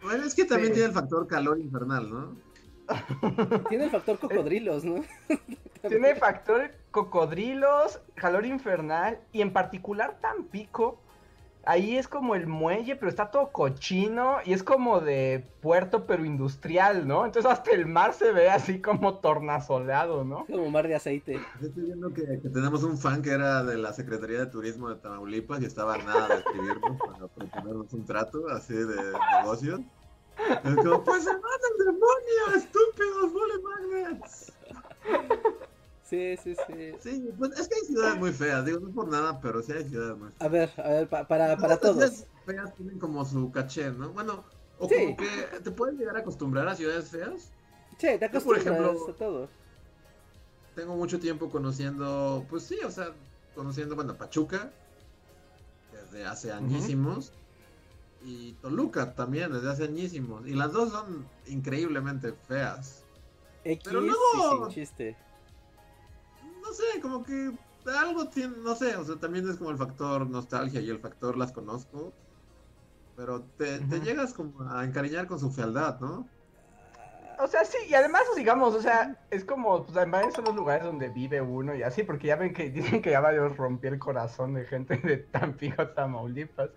Bueno, 0.05 0.25
es 0.25 0.35
que 0.35 0.45
también 0.45 0.69
Sí. 0.69 0.75
tiene 0.75 0.89
el 0.89 0.95
factor 0.95 1.27
calor 1.27 1.59
infernal, 1.59 2.11
¿no? 2.11 2.37
Tiene 3.71 3.85
el 3.85 3.91
factor 3.91 4.19
cocodrilos, 4.19 4.85
¿no? 4.85 5.03
Tiene 5.89 6.15
factor 6.15 6.71
cocodrilos, 6.91 8.01
calor 8.15 8.45
infernal 8.47 9.19
y 9.33 9.41
en 9.41 9.53
particular 9.53 10.19
Tampico. 10.21 11.01
Ahí 11.67 11.97
es 11.97 12.09
como 12.09 12.35
el 12.35 12.47
muelle, 12.47 12.95
pero 12.95 13.09
está 13.09 13.31
todo 13.31 13.51
cochino 13.51 14.37
y 14.45 14.53
es 14.53 14.63
como 14.63 15.01
de 15.01 15.47
puerto, 15.63 16.05
pero 16.07 16.27
industrial, 16.27 17.09
¿no? 17.09 17.25
Entonces 17.25 17.51
hasta 17.51 17.71
el 17.71 17.87
mar 17.87 18.13
se 18.13 18.33
ve 18.33 18.51
así 18.51 18.83
como 18.83 19.15
tornasoleado, 19.21 20.25
¿no? 20.25 20.45
Como 20.45 20.71
mar 20.71 20.87
de 20.87 20.97
aceite. 20.97 21.41
Yo 21.63 21.69
Estoy 21.69 21.85
viendo 21.85 22.13
que, 22.13 22.23
que 22.43 22.51
tenemos 22.51 22.83
un 22.83 22.99
fan 22.99 23.23
que 23.23 23.31
era 23.31 23.65
de 23.65 23.79
la 23.79 23.95
Secretaría 23.95 24.41
de 24.41 24.47
Turismo 24.47 24.91
de 24.91 24.97
Tamaulipas 24.97 25.63
y 25.63 25.65
estaba 25.65 25.97
nada 25.97 26.29
de 26.29 26.35
escribirnos 26.41 26.99
para 27.01 27.29
proponernos 27.29 27.91
un 27.95 28.05
trato 28.05 28.47
así 28.51 28.75
de 28.75 29.15
negocios. 29.41 29.81
Es 30.37 30.77
como, 30.77 31.05
pues 31.05 31.25
se 31.25 31.31
van 31.31 31.41
al 31.43 31.87
demonio, 31.87 32.57
estúpidos 32.57 33.33
bully 33.33 33.63
magnets. 33.63 34.53
Sí, 36.03 36.37
sí, 36.37 36.55
sí. 36.55 36.93
Sí, 37.01 37.29
pues 37.39 37.59
es 37.59 37.69
que 37.69 37.75
hay 37.77 37.87
ciudades 37.87 38.17
muy 38.19 38.33
feas, 38.33 38.65
digo, 38.65 38.81
no 38.81 38.93
por 38.93 39.09
nada, 39.09 39.41
pero 39.41 39.63
sí 39.63 39.73
hay 39.73 39.85
ciudades 39.89 40.17
muy 40.19 40.29
feas. 40.31 40.41
A 40.43 40.49
ver, 40.49 40.71
a 40.77 40.89
ver, 40.91 41.09
pa- 41.09 41.27
para, 41.27 41.57
para 41.57 41.77
todos. 41.79 41.95
ciudades 41.95 42.27
feas 42.45 42.75
tienen 42.77 42.99
como 42.99 43.25
su 43.25 43.51
caché, 43.51 43.91
¿no? 43.91 44.11
Bueno, 44.13 44.45
o 44.79 44.89
Sí. 44.89 44.95
como 44.97 45.17
que 45.17 45.61
te 45.61 45.71
puedes 45.71 45.97
llegar 45.99 46.17
a 46.17 46.21
acostumbrar 46.21 46.69
a 46.69 46.75
ciudades 46.75 47.09
feas. 47.11 47.53
Sí, 47.99 48.09
te 48.09 48.19
por 48.19 48.25
acostumbras 48.25 48.61
ejemplo, 48.61 49.09
a 49.09 49.13
todo. 49.17 49.49
tengo 50.75 50.97
mucho 50.97 51.21
tiempo 51.21 51.49
conociendo, 51.49 52.45
pues 52.51 52.65
sí, 52.65 52.79
o 52.85 52.91
sea, 52.91 53.15
conociendo, 53.55 53.95
bueno, 53.95 54.15
Pachuca, 54.15 54.71
desde 55.93 56.27
hace 56.27 56.53
añísimos, 56.53 57.33
y 58.25 58.55
Toluca 58.55 59.15
también, 59.15 59.53
desde 59.53 59.71
hace 59.71 59.85
añísimos, 59.85 60.47
y 60.47 60.55
las 60.55 60.73
dos 60.73 60.91
son 60.91 61.27
increíblemente 61.47 62.33
feas. 62.33 63.05
X 63.65 63.83
pero 63.85 64.01
luego- 64.01 64.71
sin 64.71 64.75
chiste. 64.75 65.17
No 66.63 66.73
sé, 66.73 67.01
como 67.03 67.23
que 67.23 67.53
algo 67.91 68.29
tiene, 68.29 68.57
no 68.59 68.75
sé, 68.75 68.97
o 68.97 69.05
sea, 69.05 69.17
también 69.17 69.49
es 69.49 69.57
como 69.57 69.71
el 69.71 69.77
factor 69.77 70.29
nostalgia 70.29 70.81
y 70.81 70.89
el 70.89 70.99
factor 70.99 71.37
las 71.37 71.53
conozco, 71.53 72.13
pero 73.17 73.43
te, 73.59 73.79
llegas 74.01 74.33
como 74.33 74.69
a 74.71 74.85
encariñar 74.85 75.27
con 75.27 75.39
su 75.39 75.51
fealdad, 75.51 76.01
¿no? 76.01 76.27
O 77.39 77.47
sea, 77.49 77.65
sí, 77.65 77.79
y 77.89 77.95
además, 77.95 78.23
digamos, 78.37 78.75
o 78.75 78.81
sea, 78.81 79.21
es 79.31 79.45
como, 79.45 79.85
pues 79.85 79.97
además 79.97 80.33
son 80.35 80.45
los 80.45 80.55
lugares 80.55 80.85
donde 80.85 81.09
vive 81.09 81.41
uno 81.41 81.75
y 81.75 81.83
así, 81.83 82.05
porque 82.05 82.29
ya 82.29 82.37
ven 82.37 82.55
que 82.55 82.71
dicen 82.71 83.03
que 83.03 83.11
ya 83.11 83.21
varios 83.21 83.57
rompió 83.57 83.91
el 83.91 83.99
corazón 83.99 84.55
de 84.55 84.65
gente 84.65 84.97
de 84.97 85.19
Tampico, 85.19 85.89
Tamaulipas. 85.89 86.71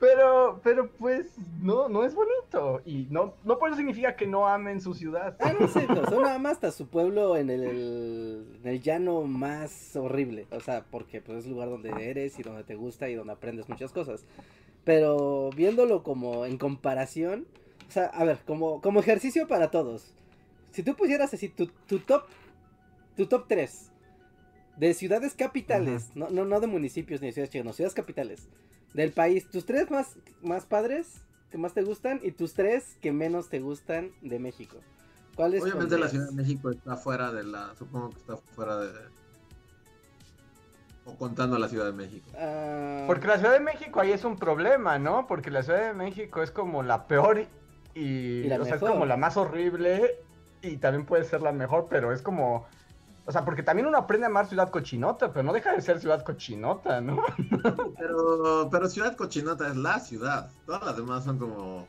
Pero, 0.00 0.60
pero 0.62 0.90
pues, 0.92 1.26
no, 1.60 1.88
no 1.88 2.04
es 2.04 2.14
bonito. 2.14 2.80
Y 2.84 3.08
no, 3.10 3.34
no 3.44 3.58
por 3.58 3.68
eso 3.68 3.78
significa 3.78 4.14
que 4.14 4.28
no 4.28 4.46
amen 4.46 4.80
su 4.80 4.94
ciudad. 4.94 5.36
Ah, 5.40 5.52
no 5.58 5.66
sé, 5.66 5.86
son 6.08 6.22
nada 6.22 6.38
más 6.38 6.52
hasta 6.52 6.70
su 6.70 6.86
pueblo 6.86 7.36
en 7.36 7.50
el, 7.50 7.64
el- 7.64 8.58
en 8.62 8.68
el 8.68 8.80
llano 8.80 9.22
más 9.22 9.96
horrible. 9.96 10.46
O 10.52 10.60
sea, 10.60 10.84
porque 10.90 11.20
pues 11.20 11.38
es 11.38 11.44
el 11.46 11.50
lugar 11.52 11.68
donde 11.68 11.90
eres 12.10 12.38
y 12.38 12.42
donde 12.44 12.62
te 12.62 12.76
gusta 12.76 13.08
y 13.08 13.14
donde 13.14 13.32
aprendes 13.32 13.68
muchas 13.68 13.92
cosas. 13.92 14.24
Pero 14.84 15.50
viéndolo 15.56 16.02
como 16.04 16.46
en 16.46 16.58
comparación, 16.58 17.46
o 17.88 17.90
sea, 17.90 18.04
a 18.06 18.24
ver, 18.24 18.38
como, 18.46 18.80
como 18.80 19.00
ejercicio 19.00 19.48
para 19.48 19.70
todos. 19.72 20.14
Si 20.70 20.82
tú 20.84 20.94
pusieras 20.94 21.34
así 21.34 21.48
tu, 21.48 21.66
tu 21.66 21.98
top, 21.98 22.22
tu 23.16 23.26
top 23.26 23.46
3 23.48 23.90
de 24.76 24.94
ciudades 24.94 25.34
capitales, 25.34 26.12
no, 26.14 26.30
no, 26.30 26.44
no 26.44 26.60
de 26.60 26.68
municipios 26.68 27.20
ni 27.20 27.26
de 27.28 27.32
ciudades 27.32 27.50
chicas, 27.50 27.64
no, 27.66 27.72
ciudades 27.72 27.94
capitales 27.94 28.48
del 28.94 29.12
país, 29.12 29.50
tus 29.50 29.66
tres 29.66 29.90
más, 29.90 30.16
más 30.42 30.66
padres 30.66 31.22
que 31.50 31.58
más 31.58 31.72
te 31.74 31.82
gustan 31.82 32.20
y 32.22 32.32
tus 32.32 32.54
tres 32.54 32.96
que 33.00 33.12
menos 33.12 33.48
te 33.48 33.60
gustan 33.60 34.12
de 34.22 34.38
México. 34.38 34.78
¿Cuáles 35.34 35.62
Obviamente 35.62 35.98
la? 35.98 36.08
Ciudad 36.08 36.26
de 36.26 36.34
México 36.34 36.70
está 36.70 36.96
fuera 36.96 37.32
de 37.32 37.44
la, 37.44 37.74
supongo 37.76 38.10
que 38.10 38.18
está 38.18 38.36
fuera 38.36 38.78
de... 38.78 38.90
O 41.04 41.16
contando 41.16 41.58
la 41.58 41.68
Ciudad 41.68 41.86
de 41.86 41.92
México. 41.92 42.28
Ah, 42.36 43.04
Porque 43.06 43.28
la 43.28 43.38
Ciudad 43.38 43.52
de 43.52 43.60
México 43.60 44.00
ahí 44.00 44.12
es 44.12 44.24
un 44.24 44.36
problema, 44.36 44.98
¿no? 44.98 45.26
Porque 45.26 45.50
la 45.50 45.62
Ciudad 45.62 45.86
de 45.86 45.94
México 45.94 46.42
es 46.42 46.50
como 46.50 46.82
la 46.82 47.06
peor 47.06 47.46
y, 47.94 48.00
Y 48.00 48.42
la 48.44 48.60
o 48.60 48.64
sea, 48.64 48.74
es 48.74 48.80
como 48.80 49.06
la 49.06 49.16
más 49.16 49.36
horrible 49.36 50.18
y 50.60 50.76
también 50.76 51.06
puede 51.06 51.24
ser 51.24 51.40
la 51.40 51.52
mejor, 51.52 51.86
pero 51.88 52.12
es 52.12 52.20
como, 52.20 52.66
o 53.28 53.32
sea, 53.32 53.44
porque 53.44 53.62
también 53.62 53.86
uno 53.86 53.98
aprende 53.98 54.24
a 54.24 54.30
amar 54.30 54.46
ciudad 54.48 54.70
cochinota, 54.70 55.30
pero 55.32 55.42
no 55.42 55.52
deja 55.52 55.74
de 55.74 55.82
ser 55.82 56.00
ciudad 56.00 56.24
cochinota, 56.24 57.02
¿no? 57.02 57.22
Pero, 57.98 58.68
pero 58.70 58.88
Ciudad 58.88 59.14
Cochinota 59.16 59.68
es 59.68 59.76
la 59.76 60.00
ciudad. 60.00 60.50
Todas 60.64 60.82
las 60.82 60.96
demás 60.96 61.24
son 61.24 61.38
como 61.38 61.86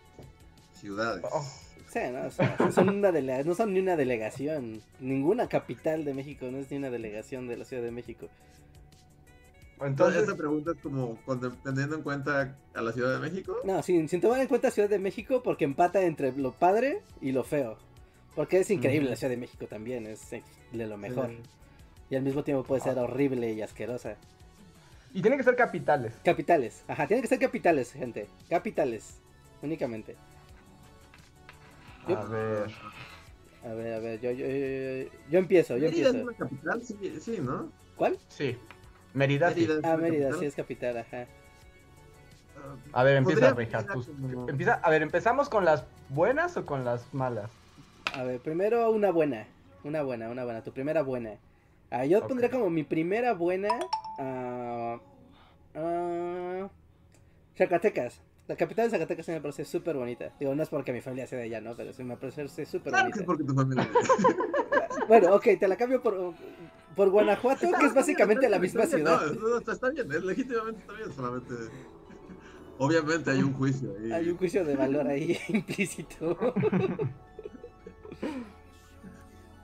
ciudades. 0.74 1.24
Oh. 1.32 1.42
sí, 1.88 2.00
no, 2.12 2.28
o 2.28 2.32
sea, 2.32 2.56
no 2.60 2.72
son 2.74 2.90
una 2.90 3.12
delega- 3.12 3.46
no 3.46 3.56
son 3.56 3.74
ni 3.74 3.80
una 3.80 3.96
delegación. 3.96 4.82
Ninguna 5.00 5.48
capital 5.48 6.04
de 6.04 6.14
México 6.14 6.48
no 6.52 6.58
es 6.58 6.70
ni 6.72 6.78
una 6.78 6.90
delegación 6.90 7.48
de 7.48 7.56
la 7.58 7.64
Ciudad 7.64 7.84
de 7.84 7.92
México. 7.92 8.28
Entonces, 9.82 10.24
esta 10.24 10.36
pregunta 10.36 10.72
es 10.72 10.78
como 10.82 11.18
teniendo 11.64 11.96
en 11.96 12.02
cuenta 12.02 12.54
a 12.76 12.82
la 12.82 12.92
Ciudad 12.92 13.14
de 13.14 13.20
México. 13.20 13.56
No, 13.64 13.82
sin, 13.82 14.10
sin 14.10 14.20
tomar 14.20 14.42
en 14.42 14.48
cuenta 14.50 14.72
Ciudad 14.72 14.90
de 14.90 15.00
México 15.00 15.42
porque 15.42 15.64
empata 15.64 16.02
entre 16.02 16.34
lo 16.34 16.52
padre 16.52 17.02
y 17.22 17.32
lo 17.32 17.46
feo. 17.46 17.78
Porque 18.36 18.60
es 18.60 18.70
increíble 18.70 19.10
la 19.10 19.16
Ciudad 19.16 19.32
de 19.32 19.38
México 19.38 19.66
también, 19.68 20.06
es 20.08 20.30
de 20.32 20.88
lo 20.88 20.98
mejor. 20.98 21.30
sí. 21.30 21.40
Y 22.12 22.16
al 22.16 22.24
mismo 22.24 22.44
tiempo 22.44 22.64
puede 22.64 22.82
ser 22.82 22.98
Ah. 22.98 23.04
horrible 23.04 23.52
y 23.54 23.62
asquerosa. 23.62 24.16
Y 25.14 25.22
tienen 25.22 25.38
que 25.38 25.44
ser 25.44 25.56
capitales. 25.56 26.14
Capitales, 26.24 26.84
ajá, 26.88 27.06
tienen 27.08 27.22
que 27.22 27.28
ser 27.28 27.40
capitales, 27.40 27.92
gente. 27.94 28.28
Capitales, 28.50 29.20
únicamente. 29.62 30.16
Yo- 32.08 32.18
A 32.18 32.24
ver. 32.26 32.72
A 33.64 33.74
ver, 33.74 33.94
a 33.94 34.00
ver, 34.00 34.22
yo, 34.22 34.32
yo, 34.32 34.46
yo, 34.48 35.12
yo 35.30 35.40
empiezo, 35.40 35.76
yo 35.78 35.90
Mérida 35.90 36.10
es 36.10 36.16
una 36.16 36.34
capital, 36.34 36.82
sí, 36.82 37.18
sí, 37.20 37.40
¿no? 37.42 37.70
¿Cuál? 37.98 38.18
Sí. 38.30 38.58
Mérida, 39.14 39.50
sí. 39.54 39.62
Mérida 39.62 39.80
es 39.80 39.84
Ah, 39.86 39.98
Mérida, 39.98 40.20
capital. 40.30 40.40
sí 40.40 40.46
es 40.46 40.56
capital, 40.56 40.98
ajá. 40.98 41.26
A 42.94 43.04
ver, 43.04 43.18
empieza, 43.18 43.54
tus- 43.94 44.08
como- 44.08 44.50
Empieza, 44.50 44.76
a 44.76 44.90
ver, 44.90 45.02
¿empezamos 45.02 45.50
con 45.50 45.66
las 45.66 45.84
buenas 46.10 46.56
o 46.58 46.66
con 46.66 46.86
las 46.86 47.14
malas? 47.14 47.50
A 48.16 48.24
ver, 48.24 48.39
primero 48.39 48.89
una 48.91 49.12
buena. 49.12 49.47
Una 49.84 50.01
buena, 50.03 50.30
una 50.30 50.43
buena. 50.43 50.64
Tu 50.64 50.72
primera 50.74 51.01
buena. 51.03 51.38
Ah, 51.91 52.05
yo 52.05 52.20
Ok. 52.20 52.28
pondría 52.28 52.49
como 52.49 52.70
mi 52.70 52.84
primera 52.84 53.34
buena. 53.34 53.70
ah, 54.20 54.99
ah, 55.76 56.70
Zacatecas. 57.57 58.22
La 58.47 58.55
capital 58.55 58.86
de 58.86 58.91
Zacatecas 58.91 59.26
se 59.26 59.32
me 59.32 59.41
parece 59.41 59.64
súper 59.64 59.95
bonita. 59.95 60.34
Digo, 60.39 60.55
no 60.55 60.64
es 60.64 60.70
porque 60.70 60.91
mi 60.91 61.01
familia 61.01 61.28
sea 61.28 61.38
de 61.38 61.45
allá, 61.45 61.62
¿no? 61.62 61.76
Pero 61.76 61.93
sí 61.93 62.03
me 62.03 62.18
parece 62.18 62.66
súper 62.66 62.91
Claro 62.93 63.12
que 63.12 63.20
bonita. 63.20 63.20
es 63.20 63.26
porque 63.26 63.43
tu 63.43 63.53
familia. 63.53 63.89
Bueno, 65.07 65.34
ok, 65.34 65.43
te 65.60 65.68
la 65.68 65.76
cambio 65.76 66.03
por, 66.03 66.34
por 66.95 67.10
Guanajuato, 67.10 67.68
que 67.80 67.86
es 67.88 67.95
básicamente 67.95 68.47
la 68.47 68.60
misma 68.60 68.84
Está 68.84 68.97
bien, 68.97 69.07
ciudad. 69.07 69.32
No, 69.34 69.49
no, 69.49 69.57
está, 69.57 69.72
está 69.72 69.89
bien, 69.89 70.12
es 70.12 70.24
legítimamente 70.24 70.82
está 70.82 70.93
bien, 70.93 71.12
solamente. 71.14 71.53
Obviamente 72.78 73.32
hay 73.32 73.41
un 73.41 73.53
juicio 73.53 73.91
ahí. 73.99 74.12
Hay 74.12 74.30
un 74.30 74.38
juicio 74.38 74.64
de 74.64 74.76
valor 74.76 75.07
ahí 75.07 75.36
implícito. 75.49 76.38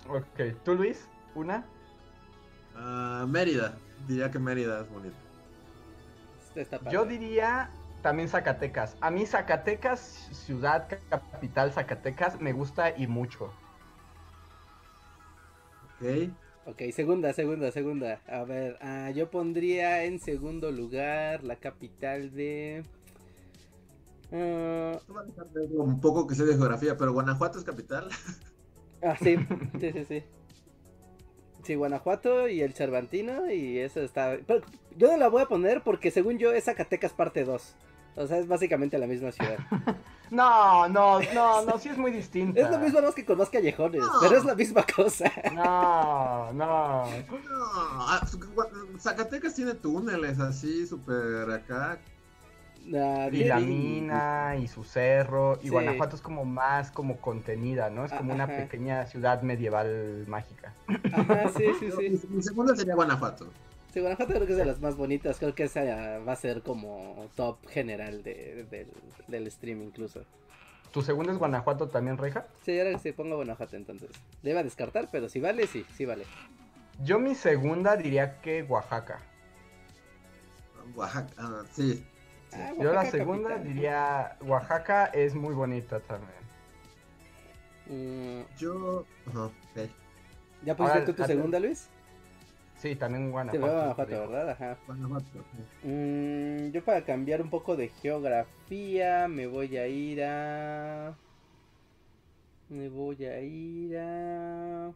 Ok, 0.08 0.56
¿tú 0.64 0.76
Luis? 0.76 1.08
¿Una? 1.34 1.66
Ah, 2.76 3.26
Mérida, 3.28 3.78
diría 4.08 4.30
que 4.30 4.40
Mérida 4.40 4.82
es 4.82 4.90
bonito. 4.90 5.16
Está. 6.56 6.80
Yo 6.90 7.06
diría 7.06 7.70
también 8.02 8.30
Zacatecas. 8.30 8.96
A 9.02 9.10
mí 9.12 9.26
Zacatecas, 9.26 10.00
ciudad 10.32 10.88
capital 11.10 11.72
Zacatecas, 11.74 12.40
me 12.40 12.54
gusta 12.54 12.96
y 12.96 13.08
mucho. 13.08 13.52
Ok. 16.00 16.30
Ok, 16.68 16.82
segunda, 16.94 17.32
segunda, 17.34 17.72
segunda. 17.72 18.22
A 18.28 18.44
ver, 18.44 18.78
ah, 18.82 19.12
yo 19.12 19.30
pondría 19.30 20.04
en 20.06 20.20
segundo 20.20 20.72
lugar 20.72 21.44
la 21.44 21.58
capital 21.58 22.34
de... 22.34 22.84
ver 24.32 25.70
un 25.78 26.00
poco 26.02 26.28
que 26.28 26.36
sé 26.36 26.46
de 26.46 26.56
geografía, 26.56 26.98
pero 26.98 27.14
Guanajuato 27.14 27.60
es 27.60 27.66
capital. 27.66 28.10
ah, 29.04 29.16
sí, 29.22 29.38
sí, 29.80 29.92
sí, 29.92 30.06
sí. 30.06 30.24
Sí, 31.64 31.76
Guanajuato 31.76 32.48
y 32.48 32.62
el 32.62 32.74
Cervantino 32.74 33.50
y 33.52 33.80
eso 33.80 34.02
está... 34.02 34.38
Pero 34.46 34.62
yo 34.96 35.08
no 35.12 35.18
la 35.18 35.30
voy 35.30 35.42
a 35.42 35.48
poner 35.48 35.82
porque 35.84 36.12
según 36.12 36.38
yo 36.38 36.52
es 36.52 36.66
Zacatecas 36.66 37.14
parte 37.14 37.44
2. 37.44 37.76
O 38.18 38.28
sea, 38.28 38.38
es 38.38 38.48
básicamente 38.48 38.98
la 38.98 39.08
misma 39.08 39.32
ciudad. 39.32 39.58
No, 40.32 40.90
no, 40.90 41.20
no, 41.36 41.64
no, 41.66 41.78
sí 41.78 41.90
es 41.90 42.00
muy 42.00 42.10
distinta. 42.12 42.60
Es 42.60 42.72
lo 42.72 42.80
mismo 42.80 43.00
más 43.00 43.14
que 43.14 43.24
con 43.24 43.38
más 43.38 43.50
callejones, 43.50 44.02
No. 44.02 44.10
pero 44.20 44.36
es 44.36 44.44
la 44.44 44.56
misma 44.56 44.84
cosa. 44.84 45.32
No, 45.54 46.52
no. 46.52 47.04
No, 47.30 47.66
ah, 48.08 48.28
Zacatecas 48.98 49.54
tiene 49.54 49.76
túneles 49.76 50.40
así, 50.40 50.88
súper 50.88 51.50
acá. 51.52 52.00
Y 52.88 53.44
la 53.44 53.60
mina 53.60 54.56
y 54.60 54.68
su 54.68 54.84
cerro. 54.84 55.58
Y 55.62 55.66
Sí. 55.66 55.70
Guanajuato 55.70 56.16
es 56.16 56.22
como 56.22 56.46
más 56.46 56.92
como 56.92 57.18
contenida, 57.18 57.90
¿no? 57.90 58.06
Es 58.06 58.14
como 58.14 58.34
una 58.34 58.48
pequeña 58.48 59.06
ciudad 59.08 59.42
medieval 59.42 60.26
mágica. 60.28 60.74
Ajá, 61.12 61.50
sí, 61.50 61.66
sí, 61.80 61.90
sí. 61.92 62.28
Mi, 62.30 62.42
segunda 62.42 62.76
sería 62.76 62.96
Guanajuato. 62.96 63.50
Sí, 63.92 64.02
Guanajuato 64.02 64.34
creo 64.34 64.46
que 64.46 64.52
es 64.52 64.58
de 64.58 64.66
las 64.66 64.82
más 64.82 64.98
bonitas. 64.98 65.40
Creo 65.40 65.56
que 65.56 65.64
esa 65.64 65.84
va 66.20 66.34
a 66.34 66.36
ser 66.36 66.62
como 66.62 67.30
top 67.36 67.66
general 67.68 68.24
de, 68.24 68.66
del, 68.70 68.88
del 69.28 69.52
stream 69.52 69.82
incluso. 69.82 70.22
¿Tu 70.92 71.02
segundo 71.02 71.32
es 71.32 71.38
Guanajuato 71.38 71.90
también, 71.90 72.18
Reja? 72.18 72.48
Sí, 72.64 72.78
ahora 72.80 72.92
que 72.92 73.00
se 73.00 73.14
pongo 73.14 73.36
Guanajuato 73.36 73.76
entonces. 73.76 74.12
Le 74.44 74.52
iba 74.52 74.62
a 74.62 74.64
descartar, 74.64 75.10
pero 75.12 75.28
si 75.28 75.42
vale, 75.42 75.68
sí, 75.68 75.86
sí 75.94 76.06
vale. 76.06 76.26
Yo 77.04 77.20
mi 77.20 77.36
segunda 77.36 77.98
diría 77.98 78.40
que 78.42 78.64
Oaxaca. 78.64 79.20
Oaxaca, 80.96 81.34
ah, 81.38 81.64
sí. 81.74 82.06
Ah, 82.58 82.74
Yo 82.82 82.94
la 82.94 83.06
segunda 83.06 83.50
capital. 83.50 83.74
diría 83.74 84.38
Oaxaca 84.42 85.06
es 85.08 85.36
muy 85.36 85.54
bonita 85.54 86.00
también. 86.02 86.36
Mm, 87.88 88.42
Yo. 88.58 89.06
Ajá, 89.28 89.46
ok. 89.46 89.90
¿Ya 90.64 90.76
pusiste 90.76 90.94
Ahora, 91.00 91.06
tú 91.06 91.14
tu 91.14 91.24
a- 91.24 91.28
segunda, 91.28 91.60
Luis? 91.60 91.88
Sí, 92.78 92.96
también 92.96 93.26
Sí, 93.26 93.32
Guanajuato. 93.32 93.66
Guanajuato. 93.76 94.30
¿verdad? 94.30 94.50
Ajá. 94.52 94.78
Guanajuato. 94.88 95.26
Mm, 95.84 96.70
yo 96.72 96.84
para 96.84 97.04
cambiar 97.06 97.42
un 97.42 97.50
poco 97.50 97.76
de 97.76 97.90
geografía 97.90 99.28
me 99.28 99.48
voy 99.48 99.78
a 99.78 99.88
ir 99.88 100.24
a... 100.24 101.16
Me 102.70 102.90
voy 102.90 103.24
a 103.26 103.40
ir 103.42 103.98
a... 103.98 104.88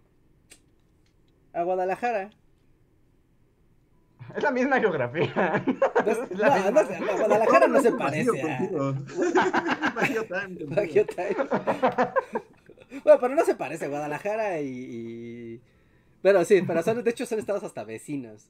A 1.53 1.63
Guadalajara. 1.63 2.29
Es 4.35 4.43
la 4.43 4.51
misma 4.51 4.79
geografía. 4.79 5.63
No, 6.05 6.37
la 6.37 6.71
no, 6.71 6.81
misma. 6.81 6.99
no, 6.99 7.17
Guadalajara 7.17 7.67
no 7.67 7.81
se 7.81 7.91
parece. 7.91 8.31
Bajío 9.95 10.23
time. 10.25 10.65
Baguio 10.67 11.05
Time. 11.05 11.35
Bueno, 13.03 13.19
pero 13.19 13.35
no 13.35 13.45
se 13.45 13.55
parece 13.55 13.87
Guadalajara 13.87 14.61
y... 14.61 14.67
y- 14.67 15.61
Pero 16.21 16.43
sí, 16.45 16.63
pero 16.65 16.81
son, 16.83 17.03
de 17.03 17.11
hecho 17.11 17.25
son 17.25 17.39
estados 17.39 17.63
hasta 17.63 17.83
vecinos. 17.83 18.49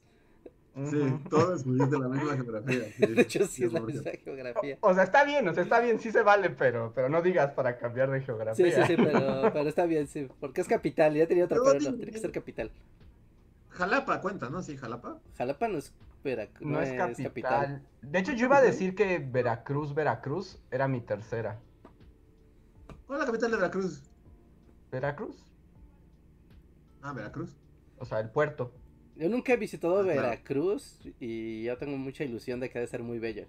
Sí, 0.88 0.98
todo 1.28 1.54
es 1.56 1.64
de 1.64 1.98
la 1.98 2.08
misma 2.08 2.34
geografía. 2.36 2.84
sí. 2.96 3.06
De 3.06 3.22
hecho 3.22 3.46
sí 3.46 3.64
es 3.64 3.72
la 3.72 3.80
misma 3.80 4.12
geografía. 4.24 4.78
O 4.80 4.94
sea, 4.94 5.02
está 5.02 5.24
bien, 5.24 5.46
o 5.48 5.52
sea, 5.52 5.64
está 5.64 5.80
bien, 5.80 5.98
sí 5.98 6.12
se 6.12 6.22
vale, 6.22 6.50
pero, 6.50 6.92
pero 6.94 7.08
no 7.08 7.20
digas 7.22 7.50
para 7.52 7.76
cambiar 7.76 8.10
de 8.10 8.20
Sí, 8.20 8.26
geografía. 8.26 8.86
sí, 8.86 8.94
sí, 8.94 9.02
pero, 9.02 9.50
pero 9.52 9.68
está 9.68 9.84
bien, 9.86 10.06
sí. 10.06 10.28
Porque 10.38 10.60
es 10.60 10.68
capital, 10.68 11.14
ya 11.14 11.26
tenía 11.26 11.44
otra, 11.46 11.58
Pero 11.62 11.72
pero 11.78 11.90
no, 11.90 11.96
tiene 11.96 12.12
que 12.12 12.18
ser 12.18 12.30
capital. 12.32 12.70
Jalapa 13.70 14.20
cuenta, 14.20 14.50
¿no? 14.50 14.62
Sí, 14.62 14.76
Jalapa. 14.76 15.20
Jalapa 15.36 15.68
no 15.68 15.78
es, 15.78 15.92
Verac- 16.24 16.60
No 16.60 16.80
es 16.80 16.90
capital. 17.22 17.82
De 18.02 18.18
hecho, 18.18 18.32
yo 18.32 18.46
iba 18.46 18.58
a 18.58 18.62
decir 18.62 18.94
que 18.94 19.18
Veracruz, 19.18 19.94
Veracruz 19.94 20.58
era 20.70 20.88
mi 20.88 21.00
tercera. 21.00 21.60
¿Cuál 23.06 23.18
es 23.20 23.20
la 23.20 23.26
capital 23.26 23.50
de 23.50 23.56
Veracruz? 23.56 24.02
¿Veracruz? 24.90 25.46
Ah, 27.02 27.12
Veracruz. 27.12 27.56
O 27.98 28.04
sea, 28.04 28.20
el 28.20 28.30
puerto. 28.30 28.72
Yo 29.16 29.28
nunca 29.28 29.52
he 29.52 29.56
visitado 29.56 30.00
Ah, 30.00 30.02
claro. 30.02 30.20
Veracruz 30.22 31.00
y 31.18 31.64
yo 31.64 31.76
tengo 31.78 31.96
mucha 31.96 32.24
ilusión 32.24 32.60
de 32.60 32.70
que 32.70 32.78
ha 32.78 32.80
de 32.80 32.86
ser 32.86 33.02
muy 33.02 33.18
bello. 33.18 33.46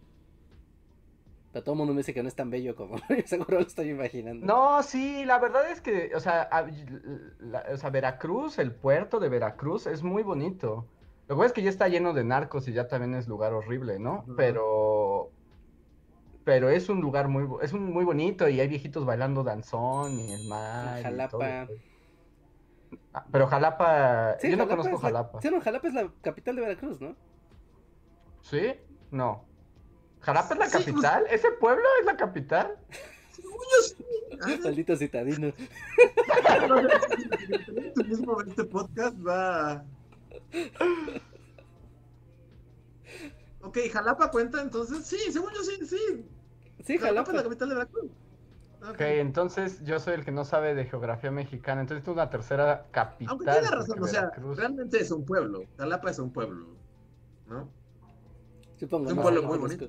Pero 1.51 1.63
todo 1.65 1.73
el 1.73 1.77
mundo 1.79 1.93
me 1.93 1.99
dice 1.99 2.13
que 2.13 2.23
no 2.23 2.29
es 2.29 2.35
tan 2.35 2.49
bello 2.49 2.75
como 2.75 2.95
seguro 3.25 3.59
lo 3.59 3.65
estoy 3.65 3.89
imaginando. 3.89 4.45
No, 4.45 4.81
sí, 4.83 5.25
la 5.25 5.37
verdad 5.39 5.69
es 5.69 5.81
que, 5.81 6.11
o 6.15 6.19
sea, 6.19 6.43
a- 6.43 6.65
la- 7.39 7.65
o 7.73 7.77
sea, 7.77 7.89
Veracruz, 7.89 8.57
el 8.59 8.71
puerto 8.73 9.19
de 9.19 9.27
Veracruz 9.29 9.85
es 9.87 10.01
muy 10.03 10.23
bonito. 10.23 10.85
Lo 11.27 11.35
que 11.35 11.39
pasa 11.39 11.47
es 11.47 11.53
que 11.53 11.61
ya 11.63 11.69
está 11.69 11.87
lleno 11.87 12.13
de 12.13 12.23
narcos 12.23 12.67
y 12.67 12.73
ya 12.73 12.87
también 12.87 13.13
es 13.15 13.27
lugar 13.27 13.53
horrible, 13.53 13.99
¿no? 13.99 14.25
Pero, 14.37 15.29
pero 16.43 16.69
es 16.69 16.89
un 16.89 16.99
lugar 17.01 17.27
muy, 17.27 17.47
es 17.61 17.73
un, 17.73 17.91
muy 17.91 18.03
bonito 18.05 18.47
y 18.49 18.59
hay 18.59 18.67
viejitos 18.67 19.05
bailando 19.05 19.43
danzón 19.43 20.11
y 20.19 20.31
el 20.33 20.47
mar. 20.47 21.01
Jalapa. 21.03 21.67
Ah, 23.13 23.25
pero 23.31 23.47
Jalapa, 23.47 24.37
Sí, 24.39 24.49
yo 24.51 24.57
no 24.57 24.67
conozco 24.67 24.93
la- 24.93 24.99
Jalapa. 24.99 25.41
Sí, 25.41 25.49
no, 25.49 25.61
Jalapa 25.61 25.87
es 25.87 25.93
la 25.93 26.09
capital 26.21 26.55
de 26.55 26.61
Veracruz, 26.61 26.99
¿no? 27.01 27.15
¿Sí? 28.41 28.73
No. 29.11 29.45
¿Jalapa 30.21 30.53
es 30.53 30.59
la 30.59 30.65
Sí, 30.67 30.71
pues- 30.71 30.85
capital? 30.85 31.25
¿Ese 31.29 31.51
pueblo 31.51 31.83
es 31.99 32.05
la 32.05 32.15
capital? 32.17 32.75
Maldito 34.63 34.95
citadino. 34.95 35.51
Tu 37.95 38.03
mismo 38.05 38.41
este 38.41 38.63
podcast 38.65 39.15
va. 39.25 39.83
Ok, 43.61 43.77
Jalapa 43.91 44.31
cuenta 44.31 44.61
entonces. 44.61 45.05
Sí, 45.05 45.17
según 45.31 45.51
yo 45.53 45.63
sí, 45.63 45.85
sí. 45.85 46.25
Sí, 46.83 46.97
Jalapa 46.97 47.31
es 47.31 47.37
la 47.37 47.43
capital 47.43 47.69
de 47.69 47.75
Veracruz. 47.75 48.11
Ah, 48.81 48.91
Ok, 48.91 49.01
entonces 49.01 49.83
yo 49.83 49.99
soy 49.99 50.15
el 50.15 50.25
que 50.25 50.31
no 50.31 50.43
sabe 50.43 50.73
de 50.73 50.85
geografía 50.85 51.29
mexicana, 51.29 51.81
entonces 51.81 52.03
tú 52.03 52.13
una 52.13 52.31
tercera 52.31 52.87
capital. 52.89 53.29
Aunque 53.31 53.45
tiene 53.51 53.67
razón, 53.69 54.01
o 54.01 54.07
sea, 54.07 54.31
Veracruz- 54.31 54.55
realmente 54.55 54.99
es 54.99 55.11
un 55.11 55.23
pueblo. 55.23 55.65
Jalapa 55.77 56.09
es 56.09 56.17
un 56.17 56.33
pueblo. 56.33 56.67
¿No? 57.47 57.69
Supongo. 58.79 59.05
Es 59.05 59.11
un 59.11 59.17
no, 59.17 59.21
pueblo 59.21 59.41
no 59.43 59.47
muy 59.49 59.59
conozco. 59.59 59.85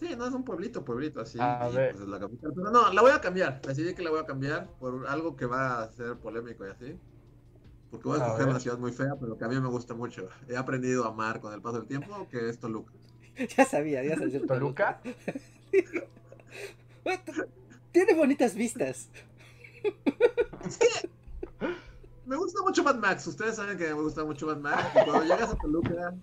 Sí, 0.00 0.14
no 0.16 0.26
es 0.26 0.32
un 0.34 0.44
pueblito, 0.44 0.84
pueblito 0.84 1.20
así. 1.20 1.38
A 1.40 1.68
y, 1.70 1.76
ver. 1.76 1.92
pues, 1.92 2.02
es 2.02 2.08
la 2.08 2.18
capital. 2.18 2.52
Pero 2.54 2.70
no, 2.70 2.92
la 2.92 3.00
voy 3.02 3.10
a 3.12 3.20
cambiar. 3.20 3.60
Decidí 3.62 3.94
que 3.94 4.02
la 4.02 4.10
voy 4.10 4.20
a 4.20 4.26
cambiar 4.26 4.68
por 4.78 5.06
algo 5.06 5.36
que 5.36 5.46
va 5.46 5.82
a 5.82 5.88
ser 5.92 6.16
polémico 6.16 6.66
y 6.66 6.70
así. 6.70 6.98
Porque 7.90 8.08
voy 8.08 8.18
a 8.18 8.22
A 8.22 8.26
escoger 8.26 8.44
ver. 8.46 8.50
una 8.54 8.60
ciudad 8.60 8.78
muy 8.78 8.92
fea, 8.92 9.14
pero 9.20 9.38
que 9.38 9.44
a 9.44 9.48
mí 9.48 9.58
me 9.60 9.68
gusta 9.68 9.94
mucho. 9.94 10.28
He 10.48 10.56
aprendido 10.56 11.04
a 11.04 11.08
amar 11.08 11.40
con 11.40 11.52
el 11.54 11.62
paso 11.62 11.78
del 11.78 11.86
tiempo, 11.86 12.26
que 12.30 12.48
es 12.48 12.58
Toluca. 12.58 12.92
Ya 13.56 13.64
sabía, 13.64 14.04
ya 14.04 14.16
sabía. 14.16 14.40
¿Toluca? 14.46 15.00
Tiene 17.92 18.14
bonitas 18.14 18.54
vistas. 18.54 19.08
Es 20.66 20.78
que 20.78 21.10
me 22.26 22.36
gusta 22.36 22.62
mucho 22.62 22.82
Mad 22.82 22.96
Max. 22.96 23.26
Ustedes 23.26 23.56
saben 23.56 23.76
que 23.78 23.86
me 23.88 23.92
gusta 23.94 24.24
mucho 24.24 24.46
Mad 24.46 24.58
Max. 24.58 24.82
Y 24.94 25.04
cuando 25.04 25.24
llegas 25.24 25.50
a 25.50 25.56
Toluca, 25.56 26.14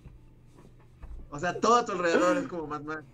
o 1.30 1.38
sea, 1.38 1.58
todo 1.60 1.76
a 1.76 1.84
tu 1.84 1.92
alrededor 1.92 2.36
es 2.38 2.46
como 2.48 2.66
Mad 2.66 2.82
Max. 2.82 3.04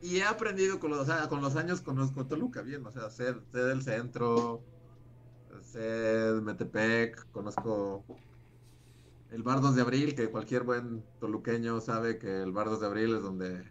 Y 0.00 0.16
he 0.18 0.24
aprendido 0.24 0.80
con 0.80 0.90
los, 0.90 1.00
o 1.00 1.04
sea, 1.04 1.28
con 1.28 1.40
los 1.42 1.56
años, 1.56 1.80
conozco 1.82 2.26
Toluca 2.26 2.62
bien. 2.62 2.86
O 2.86 2.90
sea, 2.90 3.10
sé, 3.10 3.34
sé 3.52 3.58
del 3.58 3.82
centro, 3.82 4.62
sé 5.62 5.80
de 5.80 6.40
Metepec, 6.40 7.30
conozco 7.30 8.04
el 9.30 9.42
Bar 9.42 9.60
2 9.60 9.76
de 9.76 9.82
Abril, 9.82 10.14
que 10.14 10.30
cualquier 10.30 10.64
buen 10.64 11.04
toluqueño 11.20 11.80
sabe 11.80 12.18
que 12.18 12.42
el 12.42 12.52
Bar 12.52 12.68
2 12.68 12.80
de 12.80 12.86
Abril 12.86 13.14
es 13.16 13.22
donde 13.22 13.64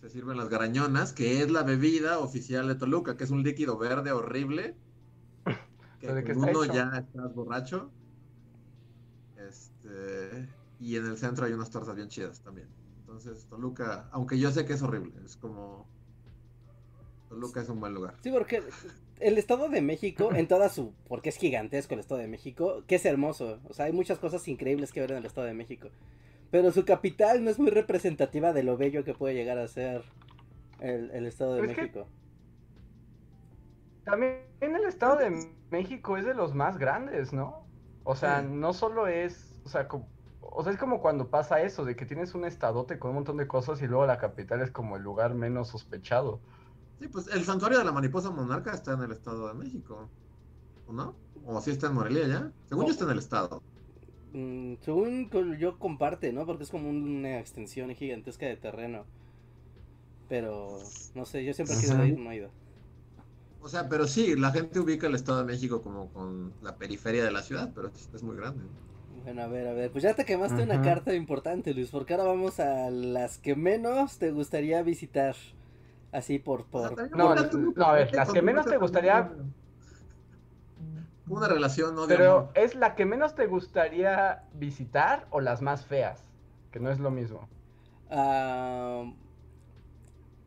se 0.00 0.10
sirven 0.10 0.36
las 0.36 0.48
garañonas, 0.48 1.12
que 1.12 1.42
es 1.42 1.50
la 1.50 1.62
bebida 1.62 2.18
oficial 2.18 2.68
de 2.68 2.74
Toluca, 2.74 3.16
que 3.16 3.24
es 3.24 3.30
un 3.30 3.42
líquido 3.42 3.78
verde 3.78 4.12
horrible. 4.12 4.76
Que 5.98 6.08
¿Pero 6.08 6.14
de 6.14 6.24
con 6.24 6.32
está 6.32 6.46
uno 6.46 6.62
hecho? 6.62 6.64
ya 6.64 6.90
estás 6.98 7.34
borracho. 7.34 7.94
Este, 9.36 10.48
y 10.78 10.96
en 10.96 11.06
el 11.06 11.16
centro 11.18 11.46
hay 11.46 11.52
unas 11.52 11.70
tortas 11.70 11.94
bien 11.96 12.08
chidas 12.08 12.42
también. 12.42 12.68
Entonces, 13.16 13.46
Toluca, 13.48 14.08
aunque 14.12 14.38
yo 14.38 14.50
sé 14.50 14.66
que 14.66 14.74
es 14.74 14.82
horrible, 14.82 15.14
es 15.24 15.36
como. 15.36 15.86
Toluca 17.30 17.62
es 17.62 17.68
un 17.70 17.80
buen 17.80 17.94
lugar. 17.94 18.14
Sí, 18.20 18.30
porque 18.30 18.62
el 19.20 19.38
Estado 19.38 19.70
de 19.70 19.80
México, 19.80 20.34
en 20.34 20.46
toda 20.46 20.68
su. 20.68 20.92
Porque 21.08 21.30
es 21.30 21.36
gigantesco 21.38 21.94
el 21.94 22.00
Estado 22.00 22.20
de 22.20 22.28
México, 22.28 22.84
que 22.86 22.96
es 22.96 23.06
hermoso. 23.06 23.58
O 23.64 23.72
sea, 23.72 23.86
hay 23.86 23.92
muchas 23.92 24.18
cosas 24.18 24.46
increíbles 24.48 24.92
que 24.92 25.00
ver 25.00 25.12
en 25.12 25.16
el 25.18 25.24
Estado 25.24 25.46
de 25.46 25.54
México. 25.54 25.88
Pero 26.50 26.70
su 26.72 26.84
capital 26.84 27.42
no 27.42 27.50
es 27.50 27.58
muy 27.58 27.70
representativa 27.70 28.52
de 28.52 28.62
lo 28.62 28.76
bello 28.76 29.02
que 29.02 29.14
puede 29.14 29.34
llegar 29.34 29.58
a 29.58 29.66
ser 29.66 30.04
el, 30.80 31.10
el 31.12 31.24
Estado 31.26 31.54
de 31.54 31.64
Pues 31.64 31.76
México. 31.76 32.06
También 34.04 34.42
el 34.60 34.84
Estado 34.84 35.16
de 35.16 35.48
México 35.70 36.18
es 36.18 36.26
de 36.26 36.34
los 36.34 36.54
más 36.54 36.76
grandes, 36.76 37.32
¿no? 37.32 37.66
O 38.04 38.14
sea, 38.14 38.42
Sí. 38.42 38.48
no 38.50 38.74
solo 38.74 39.08
es, 39.08 39.58
o 39.64 39.68
sea, 39.70 39.88
como, 39.88 40.06
o 40.52 40.62
sea, 40.62 40.72
es 40.72 40.78
como 40.78 41.00
cuando 41.00 41.30
pasa 41.30 41.62
eso, 41.62 41.84
de 41.84 41.96
que 41.96 42.06
tienes 42.06 42.34
un 42.34 42.44
estadote 42.44 42.98
con 42.98 43.10
un 43.10 43.16
montón 43.16 43.36
de 43.36 43.48
cosas 43.48 43.80
y 43.82 43.86
luego 43.86 44.06
la 44.06 44.18
capital 44.18 44.60
es 44.62 44.70
como 44.70 44.96
el 44.96 45.02
lugar 45.02 45.34
menos 45.34 45.68
sospechado. 45.68 46.40
Sí, 46.98 47.08
pues 47.08 47.26
el 47.28 47.44
santuario 47.44 47.78
de 47.78 47.84
la 47.84 47.92
mariposa 47.92 48.30
monarca 48.30 48.72
está 48.72 48.94
en 48.94 49.02
el 49.02 49.12
Estado 49.12 49.48
de 49.48 49.54
México. 49.54 50.10
¿O 50.86 50.92
no? 50.92 51.14
¿O 51.44 51.60
sí 51.60 51.70
está 51.72 51.88
en 51.88 51.94
Morelia 51.94 52.26
ya? 52.26 52.52
Según 52.68 52.86
yo 52.86 52.92
está 52.92 53.04
en 53.04 53.10
el 53.10 53.18
Estado. 53.18 53.62
Mm, 54.32 54.76
según 54.82 55.30
yo 55.58 55.78
comparte, 55.78 56.32
¿no? 56.32 56.46
Porque 56.46 56.64
es 56.64 56.70
como 56.70 56.88
una 56.88 57.38
extensión 57.40 57.94
gigantesca 57.94 58.46
de 58.46 58.56
terreno. 58.56 59.04
Pero, 60.28 60.78
no 61.14 61.24
sé, 61.24 61.44
yo 61.44 61.52
siempre 61.54 61.76
Ajá. 61.76 62.06
ir, 62.06 62.18
no 62.18 62.30
he 62.30 62.36
ido. 62.36 62.50
O 63.58 63.68
sea, 63.68 63.88
pero 63.88 64.06
sí, 64.06 64.36
la 64.36 64.52
gente 64.52 64.78
ubica 64.80 65.06
el 65.06 65.14
Estado 65.14 65.38
de 65.38 65.44
México 65.44 65.82
como 65.82 66.12
con 66.12 66.54
la 66.60 66.76
periferia 66.76 67.24
de 67.24 67.32
la 67.32 67.42
ciudad, 67.42 67.72
pero 67.74 67.88
es, 67.88 68.08
es 68.12 68.22
muy 68.22 68.36
grande. 68.36 68.64
Bueno, 69.26 69.42
a 69.42 69.48
ver, 69.48 69.66
a 69.66 69.72
ver, 69.72 69.90
pues 69.90 70.04
ya 70.04 70.14
te 70.14 70.24
quemaste 70.24 70.62
una 70.62 70.80
carta 70.82 71.12
importante, 71.12 71.74
Luis, 71.74 71.90
porque 71.90 72.14
ahora 72.14 72.26
vamos 72.26 72.60
a 72.60 72.90
las 72.90 73.38
que 73.38 73.56
menos 73.56 74.18
te 74.18 74.30
gustaría 74.30 74.80
visitar. 74.84 75.34
Así 76.12 76.38
por, 76.38 76.60
O 76.70 76.78
sea, 76.80 76.90
por... 76.90 76.94
también 76.96 77.18
No, 77.18 77.34
no, 77.74 77.84
a 77.86 77.92
ver, 77.92 78.14
las 78.14 78.30
que 78.30 78.40
menos 78.40 78.66
te 78.66 78.76
gustaría- 78.76 79.26
tiene 79.28 79.52
Una 81.28 81.48
relación, 81.48 81.96
¿no? 81.96 82.06
De 82.06 82.14
Pero 82.16 82.36
amor. 82.38 82.50
¿es 82.54 82.76
la 82.76 82.94
que 82.94 83.04
menos 83.04 83.34
te 83.34 83.48
gustaría 83.48 84.44
visitar 84.54 85.26
o 85.30 85.40
las 85.40 85.60
más 85.60 85.84
feas? 85.84 86.22
Que 86.70 86.78
no 86.78 86.88
es 86.92 87.00
lo 87.00 87.10
mismo. 87.10 87.48
ah, 88.08 89.12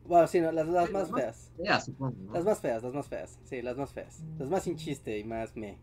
bueno, 0.06 0.26
sí, 0.26 0.40
no, 0.40 0.50
las, 0.52 0.66
las 0.66 0.86
Sí, 0.86 0.92
más 0.94 1.02
las 1.02 1.10
más- 1.12 1.20
feas. 1.20 1.52
Fea, 1.58 1.80
supongo, 1.80 2.16
¿no? 2.18 2.32
Las 2.32 2.44
más 2.46 2.60
feas, 2.60 2.82
las 2.82 2.94
más 2.94 3.06
feas. 3.08 3.38
Sí, 3.44 3.60
las 3.60 3.76
más 3.76 3.92
feas. 3.92 4.22
Las 4.38 4.48
más 4.48 4.62
sin 4.62 4.76
chiste 4.76 5.18
y 5.18 5.24
más 5.24 5.54
me. 5.54 5.78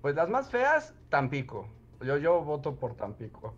Pues 0.00 0.14
las 0.14 0.28
más 0.28 0.50
feas, 0.50 0.94
Tampico. 1.08 1.68
Yo, 2.00 2.16
yo 2.18 2.42
voto 2.42 2.76
por 2.76 2.94
Tampico. 2.94 3.54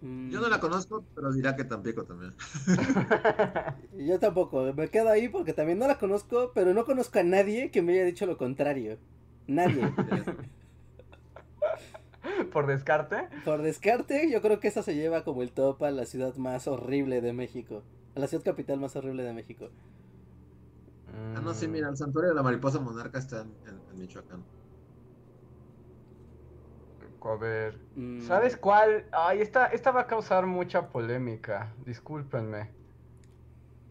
Mm, 0.00 0.30
Yo 0.30 0.40
no 0.40 0.48
la 0.48 0.60
conozco, 0.60 1.04
pero 1.14 1.32
dirá 1.32 1.56
que 1.56 1.64
Tampico 1.64 2.04
también. 2.04 2.34
Yo 3.98 4.18
tampoco, 4.20 4.72
me 4.74 4.88
quedo 4.88 5.08
ahí 5.10 5.28
porque 5.28 5.52
también 5.52 5.78
no 5.78 5.86
la 5.86 5.98
conozco, 5.98 6.52
pero 6.54 6.72
no 6.74 6.84
conozco 6.84 7.18
a 7.18 7.22
nadie 7.24 7.70
que 7.70 7.82
me 7.82 7.94
haya 7.94 8.04
dicho 8.04 8.26
lo 8.26 8.36
contrario. 8.38 8.98
Nadie. 9.46 9.82
por 12.52 12.66
descarte. 12.66 13.28
Por 13.44 13.62
descarte, 13.62 14.30
yo 14.30 14.40
creo 14.42 14.60
que 14.60 14.68
esa 14.68 14.82
se 14.82 14.94
lleva 14.94 15.24
como 15.24 15.42
el 15.42 15.52
top 15.52 15.82
a 15.84 15.90
la 15.90 16.04
ciudad 16.06 16.34
más 16.36 16.66
horrible 16.68 17.20
de 17.20 17.32
México. 17.32 17.82
A 18.14 18.20
la 18.20 18.26
ciudad 18.26 18.44
capital 18.44 18.78
más 18.80 18.96
horrible 18.96 19.22
de 19.22 19.32
México. 19.32 19.70
Ah, 21.34 21.40
no, 21.40 21.54
sí, 21.54 21.68
mira, 21.68 21.88
el 21.88 21.96
santuario 21.96 22.30
de 22.30 22.36
la 22.36 22.42
mariposa 22.42 22.80
monarca 22.80 23.18
está 23.18 23.40
en, 23.42 23.48
en- 23.66 23.80
en 23.92 23.98
Michoacán. 23.98 24.44
A 27.22 27.34
ver. 27.36 27.78
Mm, 27.96 28.20
¿Sabes 28.20 28.56
cuál? 28.56 29.06
Ay, 29.12 29.40
esta, 29.40 29.66
esta 29.66 29.90
va 29.90 30.02
a 30.02 30.06
causar 30.06 30.46
mucha 30.46 30.88
polémica. 30.88 31.74
Discúlpenme. 31.84 32.70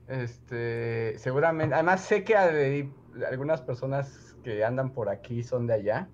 Este, 0.08 1.18
seguramente, 1.18 1.76
además 1.76 2.02
sé 2.02 2.24
que 2.24 2.38
hay 2.38 2.94
algunas 3.30 3.62
personas 3.62 4.38
que 4.44 4.64
andan 4.64 4.92
por 4.92 5.10
aquí 5.10 5.44
son 5.44 5.68
de 5.68 5.74
allá, 5.74 6.08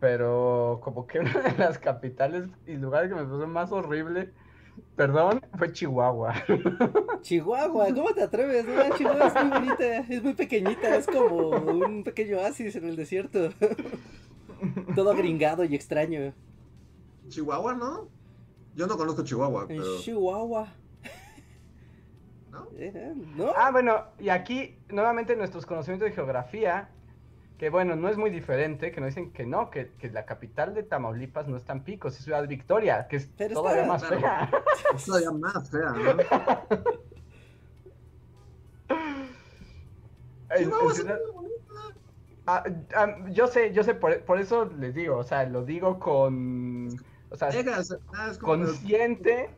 pero 0.00 0.80
como 0.82 1.06
que 1.06 1.20
una 1.20 1.40
de 1.40 1.56
las 1.56 1.78
capitales 1.78 2.48
y 2.66 2.74
lugares 2.74 3.08
que 3.08 3.14
me 3.14 3.24
pareció 3.24 3.46
más 3.46 3.70
horrible, 3.70 4.32
perdón, 4.96 5.40
fue 5.56 5.72
Chihuahua. 5.72 6.34
Chihuahua, 7.22 7.86
¿cómo 7.94 8.12
te 8.12 8.24
atreves? 8.24 8.66
No, 8.66 8.96
Chihuahua 8.96 9.28
es 9.28 9.34
muy 9.34 9.50
bonita, 9.50 9.98
es 9.98 10.22
muy 10.22 10.34
pequeñita, 10.34 10.96
es 10.96 11.06
como 11.06 11.50
un 11.50 12.02
pequeño 12.02 12.38
oasis 12.38 12.74
en 12.74 12.88
el 12.88 12.96
desierto. 12.96 13.50
Todo 14.94 15.14
gringado 15.14 15.64
y 15.64 15.74
extraño. 15.74 16.32
Chihuahua, 17.28 17.74
¿no? 17.74 18.08
Yo 18.74 18.86
no 18.86 18.96
conozco 18.96 19.22
Chihuahua, 19.24 19.62
En 19.62 19.68
pero. 19.68 19.98
Chihuahua. 20.00 20.68
¿No? 22.50 22.66
Eh, 22.76 23.14
¿No? 23.36 23.52
Ah, 23.56 23.70
bueno, 23.70 24.04
y 24.18 24.28
aquí 24.28 24.78
nuevamente 24.88 25.36
nuestros 25.36 25.64
conocimientos 25.66 26.08
de 26.08 26.14
geografía, 26.14 26.90
que 27.58 27.70
bueno, 27.70 27.96
no 27.96 28.08
es 28.08 28.16
muy 28.18 28.28
diferente, 28.30 28.92
que 28.92 29.00
nos 29.00 29.08
dicen 29.10 29.32
que 29.32 29.46
no, 29.46 29.70
que, 29.70 29.92
que 29.98 30.10
la 30.10 30.26
capital 30.26 30.74
de 30.74 30.82
Tamaulipas 30.82 31.48
no 31.48 31.56
es 31.56 31.64
Tampico, 31.64 32.08
es 32.08 32.16
Ciudad 32.16 32.46
Victoria, 32.48 33.06
que 33.08 33.16
es 33.16 33.30
Pero 33.38 33.54
todavía 33.54 33.82
está- 33.82 33.92
más 33.92 34.06
fea. 34.06 34.50
Es 34.94 35.04
todavía 35.06 35.30
más 35.30 35.70
fea, 35.70 35.90
¿no? 35.92 36.82
Sí 40.54 40.64
es. 40.64 40.68
Ah, 42.46 42.64
ah, 42.96 43.16
yo 43.30 43.46
sé, 43.46 43.72
yo 43.72 43.84
sé, 43.84 43.94
por, 43.94 44.24
por 44.24 44.40
eso 44.40 44.64
les 44.66 44.94
digo, 44.94 45.16
o 45.18 45.22
sea, 45.22 45.44
lo 45.48 45.64
digo 45.64 46.00
con, 46.00 46.88
o 47.28 47.36
sea, 47.36 47.50
consciente, 48.40 49.50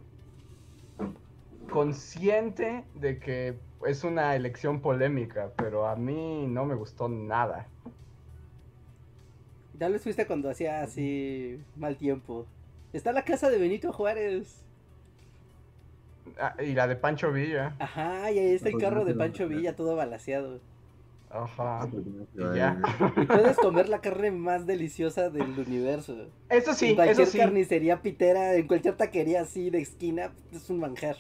consciente 1.69 2.85
de 2.95 3.19
que 3.19 3.61
es 3.87 4.05
una 4.05 4.35
elección 4.37 4.81
polémica, 4.81 5.53
pero 5.57 5.87
a 5.87 5.97
mí 5.97 6.47
no 6.47 6.65
me 6.65 6.75
gustó 6.75 7.09
nada. 7.09 7.69
Tal 9.79 9.93
vez 9.93 10.03
fuiste 10.03 10.27
cuando 10.27 10.51
hacía 10.51 10.83
así 10.83 11.59
mal 11.75 11.97
tiempo. 11.99 12.47
Está 12.93 13.13
la 13.13 13.25
casa 13.25 13.51
de 13.51 13.59
Benito 13.59 13.93
Juárez. 13.93 14.69
Ah, 16.39 16.55
y 16.61 16.75
la 16.75 16.87
de 16.87 16.97
Pancho 16.97 17.33
Villa, 17.33 17.77
Ajá, 17.79 18.31
y 18.33 18.39
ahí 18.41 18.53
está 18.55 18.69
el 18.69 18.75
Pues 18.75 18.79
carro 18.79 19.05
de 19.05 19.15
lo 19.15 19.15
Pancho. 19.15 19.47
Villa 19.49 19.77
todo 19.77 19.95
balaseado. 19.97 20.61
Ajá. 21.35 21.83
Ah, 21.83 21.89
no, 21.93 22.27
Y 22.35 22.51
ya. 22.53 22.81
Y 23.17 23.27
puedes 23.27 23.59
comer 23.59 23.89
la 23.89 24.01
carne 24.01 24.31
más 24.31 24.67
deliciosa 24.67 25.31
del 25.31 25.59
universo. 25.59 26.33
Eso 26.49 26.75
en 26.81 26.95
sí, 26.95 26.97
eso 27.05 27.27
cualquier 27.27 27.27
sí, 27.27 27.39
carnicería 27.39 28.01
pitera, 28.03 28.55
en 28.57 28.67
cualquier 28.67 28.97
taquería 28.97 29.43
así 29.43 29.71
de 29.71 29.81
esquina, 29.81 30.35
es 30.53 30.71
un 30.71 30.81
manjar. 30.81 31.17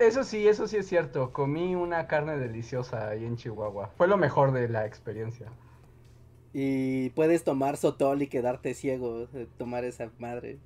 eso 0.00 0.24
sí, 0.24 0.48
eso 0.48 0.66
sí 0.66 0.76
es 0.78 0.88
cierto. 0.88 1.32
Comí 1.32 1.74
una 1.76 2.06
carne 2.08 2.36
deliciosa 2.38 3.08
ahí 3.08 3.24
en 3.24 3.36
Chihuahua. 3.36 3.92
Fue 3.96 4.08
lo 4.08 4.16
mejor 4.16 4.50
de 4.52 4.68
la 4.68 4.84
experiencia. 4.86 5.52
Y 6.52 7.10
puedes 7.10 7.44
tomar 7.44 7.76
sotol 7.76 8.22
y 8.22 8.28
quedarte 8.28 8.74
ciego 8.74 9.26
de 9.28 9.46
tomar 9.46 9.84
esa 9.84 10.12
madre. 10.18 10.60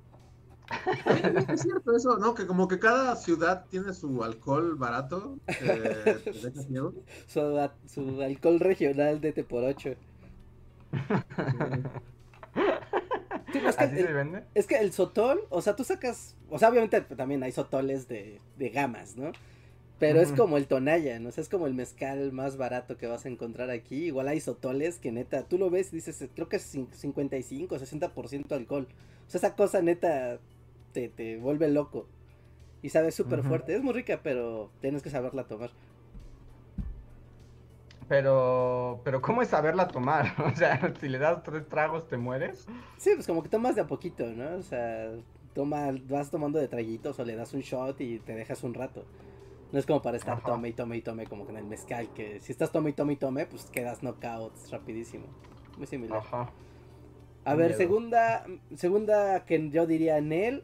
Es 1.49 1.61
cierto 1.61 1.95
eso, 1.95 2.17
¿no? 2.17 2.33
Que 2.33 2.45
como 2.47 2.67
que 2.67 2.79
cada 2.79 3.15
ciudad 3.15 3.65
tiene 3.69 3.93
su 3.93 4.23
alcohol 4.23 4.75
barato 4.75 5.37
ciego. 6.67 6.93
Su, 7.27 7.39
a- 7.59 7.75
su 7.87 8.21
alcohol 8.21 8.59
regional 8.59 9.21
de 9.21 9.31
T 9.33 9.43
por 9.43 9.63
8. 9.63 9.95
Sí, 13.51 13.61
no, 13.61 13.69
es, 13.69 13.77
que 13.77 13.83
¿Así 13.83 13.97
se 13.99 14.07
el, 14.07 14.13
vende? 14.13 14.43
es 14.53 14.67
que 14.67 14.75
el 14.77 14.91
sotol, 14.91 15.39
o 15.49 15.61
sea, 15.61 15.75
tú 15.75 15.83
sacas, 15.83 16.35
o 16.49 16.59
sea, 16.59 16.69
obviamente 16.69 17.01
también 17.01 17.41
hay 17.43 17.51
sotoles 17.51 18.07
de, 18.07 18.41
de 18.57 18.69
gamas, 18.69 19.15
¿no? 19.15 19.31
Pero 19.99 20.21
es 20.21 20.33
como 20.33 20.57
el 20.57 20.67
Tonayan, 20.67 21.25
o 21.25 21.31
sea, 21.31 21.41
es 21.41 21.49
como 21.49 21.67
el 21.67 21.73
mezcal 21.73 22.33
más 22.33 22.57
barato 22.57 22.97
que 22.97 23.07
vas 23.07 23.25
a 23.25 23.29
encontrar 23.29 23.69
aquí. 23.71 24.05
Igual 24.07 24.27
hay 24.29 24.41
sotoles 24.41 24.99
que 24.99 25.11
neta, 25.11 25.47
tú 25.47 25.57
lo 25.57 25.69
ves 25.69 25.93
y 25.93 25.97
dices, 25.97 26.29
creo 26.35 26.49
que 26.49 26.57
es 26.57 26.75
cin- 26.75 26.91
55, 26.93 27.79
60% 27.79 28.55
alcohol. 28.55 28.87
O 29.27 29.29
sea, 29.29 29.39
esa 29.39 29.55
cosa 29.55 29.81
neta 29.81 30.39
te, 30.95 31.09
te 31.09 31.37
vuelve 31.37 31.67
loco. 31.67 32.07
Y 32.81 32.89
sabe 32.89 33.11
súper 33.11 33.43
fuerte. 33.43 33.75
Es 33.75 33.83
muy 33.83 33.93
rica, 33.93 34.21
pero 34.23 34.71
tienes 34.79 35.03
que 35.03 35.09
saberla 35.09 35.43
tomar. 35.45 35.71
Pero, 38.07 39.01
pero 39.03 39.21
¿cómo 39.21 39.41
es 39.41 39.49
saberla 39.49 39.87
tomar? 39.87 40.33
O 40.45 40.55
sea, 40.55 40.93
si 40.99 41.09
le 41.09 41.17
das 41.17 41.43
tres 41.43 41.67
tragos 41.67 42.07
te 42.07 42.17
mueres. 42.17 42.65
Sí, 42.97 43.11
pues 43.15 43.27
como 43.27 43.43
que 43.43 43.49
tomas 43.49 43.75
de 43.75 43.81
a 43.81 43.87
poquito, 43.87 44.25
¿no? 44.27 44.55
O 44.57 44.61
sea, 44.61 45.11
toma, 45.53 45.87
vas 46.07 46.29
tomando 46.29 46.59
de 46.59 46.67
traguitos 46.67 47.19
o 47.19 47.25
le 47.25 47.35
das 47.35 47.53
un 47.53 47.61
shot 47.61 47.99
y 48.01 48.19
te 48.19 48.35
dejas 48.35 48.63
un 48.63 48.73
rato. 48.73 49.05
No 49.71 49.79
es 49.79 49.85
como 49.85 50.01
para 50.01 50.17
estar 50.17 50.35
Ajá. 50.37 50.45
tome 50.45 50.69
y 50.69 50.73
tome 50.73 50.97
y 50.97 51.01
tome 51.01 51.25
como 51.25 51.45
con 51.45 51.57
el 51.57 51.65
mezcal, 51.65 52.07
que 52.13 52.39
si 52.39 52.51
estás 52.51 52.71
tome 52.71 52.91
y 52.91 52.93
tome 52.93 53.13
y 53.13 53.15
tome, 53.17 53.47
pues 53.47 53.65
quedas 53.65 54.01
knockouts 54.03 54.69
rapidísimo. 54.71 55.25
Muy 55.77 55.87
similar. 55.87 56.19
Ajá. 56.19 56.51
A 57.43 57.55
ver, 57.55 57.67
miedo. 57.69 57.77
segunda, 57.77 58.45
segunda 58.75 59.45
que 59.45 59.69
yo 59.71 59.87
diría 59.87 60.21
Nel, 60.21 60.63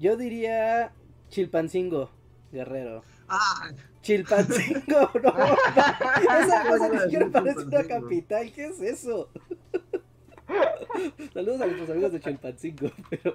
yo 0.00 0.16
diría 0.16 0.92
Chilpancingo, 1.28 2.10
Guerrero. 2.50 3.04
Ah, 3.28 3.70
Chilpancingo, 4.02 5.10
no. 5.22 5.34
Esa 6.40 6.66
cosa 6.66 6.88
ni 6.88 6.98
siquiera 7.00 7.30
parece 7.30 7.64
una 7.64 7.84
capital, 7.84 8.52
¿qué 8.52 8.66
es 8.66 8.80
eso? 8.80 9.28
Saludos 11.32 11.60
a 11.60 11.66
nuestros 11.66 11.90
amigos 11.90 12.12
de 12.12 12.20
Chilpancingo, 12.20 12.90
pero 13.08 13.34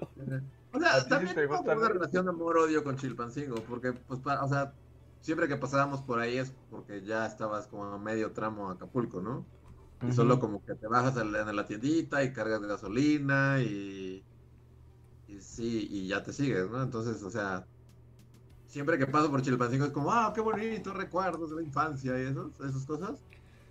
o 0.74 0.78
¿A 0.78 0.80
sea, 0.80 1.08
también 1.08 1.34
te 1.34 1.48
tengo 1.48 1.62
una 1.62 1.88
relación 1.90 2.28
amor-odio 2.28 2.84
con 2.84 2.98
Chilpancingo, 2.98 3.56
porque, 3.70 3.94
pues, 3.94 4.20
pa- 4.20 4.44
o 4.44 4.50
sea, 4.50 4.74
siempre 5.22 5.48
que 5.48 5.56
pasábamos 5.56 6.02
por 6.02 6.20
ahí 6.20 6.38
es 6.38 6.54
porque 6.70 7.02
ya 7.04 7.26
estabas 7.26 7.68
como 7.68 7.86
a 7.86 7.98
medio 7.98 8.34
tramo 8.34 8.70
a 8.70 8.74
Acapulco, 8.74 9.22
¿no? 9.22 9.46
Y 10.02 10.12
solo 10.12 10.40
como 10.40 10.64
que 10.66 10.76
te 10.76 10.88
bajas 10.88 11.18
en 11.18 11.32
la, 11.32 11.50
en 11.50 11.56
la 11.56 11.66
tiendita 11.66 12.24
y 12.24 12.34
cargas 12.34 12.62
gasolina 12.62 13.62
y, 13.62 14.26
y 15.28 15.42
sí, 15.42 15.88
y 15.92 16.08
ya 16.08 16.24
te 16.24 16.34
sigues, 16.34 16.70
¿no? 16.70 16.82
Entonces, 16.84 17.24
o 17.24 17.30
sea, 17.32 17.68
siempre 18.68 18.98
que 18.98 19.08
paso 19.08 19.32
por 19.32 19.42
Chilpancingo 19.42 19.86
es 19.86 19.92
como, 19.92 20.12
ah, 20.12 20.32
qué 20.34 20.42
bonito, 20.42 20.94
recuerdos 20.94 21.50
de 21.52 21.58
la 21.58 21.62
infancia 21.64 22.20
y 22.20 22.24
esos, 22.28 22.60
esas 22.60 22.86
cosas. 22.86 23.26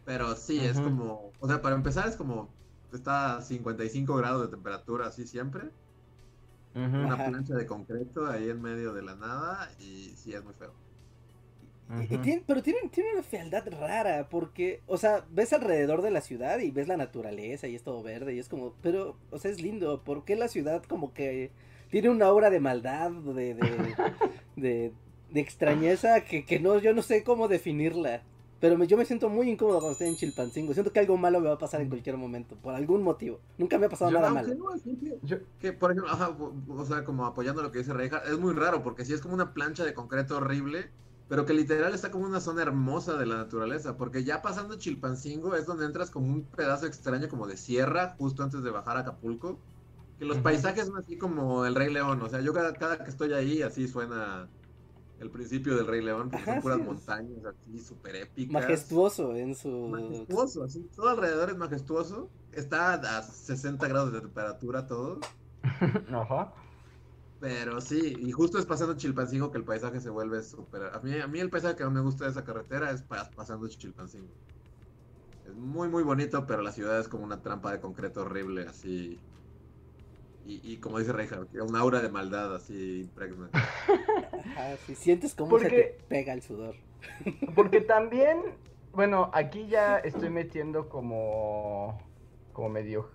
Pero 0.05 0.36
sí, 0.36 0.61
es 0.61 0.80
como, 0.80 1.32
o 1.38 1.48
sea, 1.48 1.62
para 1.62 1.76
empezar 1.76 2.09
es 2.09 2.16
como, 2.16 2.55
está 2.92 3.36
a 3.38 3.42
55 3.42 4.16
grados 4.16 4.42
de 4.42 4.48
temperatura 4.48 5.07
así 5.07 5.26
siempre, 5.26 5.72
una 6.74 7.22
plancha 7.22 7.55
de 7.55 7.66
concreto 7.66 8.26
ahí 8.26 8.50
en 8.50 8.61
medio 8.61 8.92
de 8.92 9.02
la 9.02 9.14
nada 9.16 9.70
y 9.78 10.14
sí 10.16 10.34
es 10.34 10.44
muy 10.44 10.55
feo. 10.55 10.84
Y- 11.91 12.03
y 12.03 12.14
ujú. 12.16 12.22
tiene- 12.22 12.43
pero 12.47 12.62
tiene, 12.62 12.78
tiene 12.91 13.12
una 13.12 13.22
fealdad 13.22 13.64
rara, 13.78 14.28
porque, 14.30 14.80
o 14.87 14.97
sea, 14.97 15.24
ves 15.30 15.53
alrededor 15.53 16.01
de 16.03 16.11
la 16.11 16.22
ciudad 16.22 16.59
y 16.59 16.70
ves 16.70 16.89
la 16.89 16.97
naturaleza 16.97 17.68
y 17.68 17.74
es 17.74 17.82
todo 17.82 18.03
verde 18.03 18.35
y 18.35 18.39
es 18.39 18.49
como, 18.49 18.72
pero, 18.82 19.16
o 19.30 19.39
sea, 19.39 19.51
es 19.51 19.61
lindo, 19.61 20.03
¿por 20.03 20.24
qué 20.24 20.35
la 20.35 20.49
ciudad 20.49 20.82
como 20.85 21.12
que 21.12 21.51
tiene 21.91 22.09
una 22.09 22.26
aura 22.26 22.49
de 22.51 22.59
maldad, 22.61 23.11
de, 23.11 23.55
de, 23.55 23.55
de, 24.57 24.93
de 25.30 25.41
extrañeza 25.41 26.22
que, 26.24 26.45
que 26.45 26.59
no, 26.59 26.78
yo 26.78 26.95
no 26.95 27.03
sé 27.03 27.22
cómo 27.22 27.49
definirla? 27.49 28.22
Pero 28.61 28.78
me- 28.78 28.87
yo 28.87 28.97
me 28.97 29.05
siento 29.05 29.28
muy 29.28 29.51
incómodo 29.51 29.76
cuando 29.80 29.93
estoy 29.93 30.09
en 30.09 30.16
Chilpancingo, 30.16 30.72
siento 30.72 30.91
que 30.91 31.01
algo 31.01 31.18
malo 31.18 31.39
me 31.39 31.49
va 31.49 31.57
a 31.57 31.59
pasar 31.59 31.82
en 31.82 31.89
cualquier 31.91 32.16
momento, 32.16 32.57
por 32.57 32.74
algún 32.74 33.03
motivo, 33.03 33.41
nunca 33.59 33.78
me 33.78 33.87
ha 33.87 33.89
pasado 33.91 34.11
Yo 34.11 34.18
nada 34.20 34.32
malo. 34.32 34.55
no, 34.55 34.74
es 34.74 34.82
que- 34.82 35.18
Yo- 35.22 35.37
Que, 35.61 35.74
por 35.74 35.91
ejemplo, 35.91 36.11
ajá, 36.11 36.35
o 36.68 36.85
sea, 36.87 37.05
como 37.05 37.26
apoyando 37.26 37.62
lo 37.62 37.70
que 37.70 37.78
dice 37.80 37.93
Reija, 37.93 38.22
es 38.26 38.39
muy 38.39 38.55
raro 38.55 38.82
porque 38.82 39.05
sí 39.05 39.12
es 39.12 39.20
como 39.20 39.35
una 39.35 39.53
plancha 39.53 39.85
de 39.85 39.93
concreto 39.93 40.39
horrible, 40.39 40.87
pero 41.29 41.47
que 41.47 41.55
literal 41.55 41.95
está 41.95 42.11
como 42.11 42.27
una 42.27 42.41
zona 42.41 42.62
hermosa 42.62 43.16
de 43.16 43.27
la 43.27 43.37
naturaleza, 43.37 43.97
porque 43.97 44.25
ya 44.25 44.43
pasando 44.43 44.77
Chilpancingo 44.79 45.55
es 45.57 45.66
donde 45.66 45.87
entras 45.87 46.11
como 46.11 46.29
un 46.33 46.51
pedazo 46.51 46.87
extraño 46.87 47.29
como 47.29 47.47
de 47.47 47.57
sierra 47.57 48.14
justo 48.18 48.43
antes 48.43 48.62
de 48.62 48.70
bajar 48.70 48.97
a 48.97 49.01
Acapulco, 49.01 49.64
que 50.18 50.25
los 50.27 50.39
Ujú. 50.39 50.43
paisajes 50.43 50.87
son 50.87 50.99
así 50.99 51.18
como 51.18 51.66
el 51.66 51.75
Rey 51.75 51.93
León, 51.93 52.22
o 52.22 52.29
sea, 52.29 52.41
yo 52.41 52.53
cada, 52.55 52.77
cada 52.79 53.03
que 53.05 53.11
estoy 53.11 53.33
ahí 53.33 53.62
así 53.62 53.89
suena 53.89 54.53
el 55.18 55.31
principio 55.31 55.77
del 55.77 55.87
Rey 55.87 56.03
León, 56.03 56.31
porque 56.31 56.47
Ajá, 56.47 56.47
son 56.47 56.61
puras 56.61 56.81
sí, 56.81 56.83
montañas 56.83 57.45
así 57.45 57.81
súper 57.81 58.16
épicas. 58.16 58.55
Majestuoso 58.55 59.35
en 59.37 59.55
su... 59.55 59.70
Majestuoso, 59.87 60.64
así, 60.64 60.89
todo 60.95 61.09
alrededor 61.11 61.51
es 61.51 61.57
majestuoso. 61.57 62.35
Está 62.51 62.95
a 62.95 63.22
60 63.22 63.87
grados 63.89 64.12
de 64.12 64.20
temperatura 64.20 64.87
todo. 64.87 65.20
Ajá. 66.12 66.55
Pero 67.45 67.78
sí, 67.82 68.16
y 68.20 68.32
justo 68.32 68.59
es 68.59 68.64
pasando 68.64 68.97
Chilpancingo 68.97 69.51
que 69.53 69.59
el 69.59 69.64
paisaje 69.64 70.01
se 70.01 70.09
vuelve 70.09 70.42
súper... 70.42 70.84
A 70.95 71.01
mí, 71.01 71.20
a 71.20 71.26
mí 71.26 71.40
el 71.40 71.51
paisaje 71.51 71.76
que 71.76 71.84
más 71.84 71.92
me 71.92 72.01
gusta 72.01 72.24
de 72.24 72.30
esa 72.30 72.42
carretera 72.42 72.90
es 72.90 73.03
pa- 73.03 73.28
pasando 73.36 73.68
Chilpancingo. 73.68 74.32
Es 75.47 75.55
muy, 75.55 75.88
muy 75.90 76.03
bonito, 76.05 76.47
pero 76.47 76.62
la 76.62 76.72
ciudad 76.72 76.99
es 76.99 77.07
como 77.07 77.22
una 77.24 77.42
trampa 77.42 77.70
de 77.70 77.80
concreto 77.80 78.22
horrible, 78.22 78.62
así... 78.66 79.20
Y, 80.47 80.72
y 80.72 80.78
como 80.78 80.99
dice 80.99 81.12
Reinhardt, 81.12 81.55
un 81.57 81.76
aura 81.76 82.01
de 82.01 82.09
maldad 82.09 82.55
así 82.55 83.01
impregna. 83.03 83.51
Ajá, 83.53 84.76
sí, 84.86 84.95
sientes 84.95 85.34
cómo 85.34 85.59
se 85.59 85.64
Porque- 85.64 85.99
te 85.99 86.05
pega 86.09 86.32
el 86.32 86.40
sudor. 86.40 86.76
Porque 87.55 87.82
también, 87.82 88.40
bueno, 88.92 89.30
aquí 89.34 89.66
ya 89.68 89.99
estoy 89.99 90.30
metiendo 90.30 90.88
como, 90.88 91.99
como 92.55 92.70
medio 92.70 93.11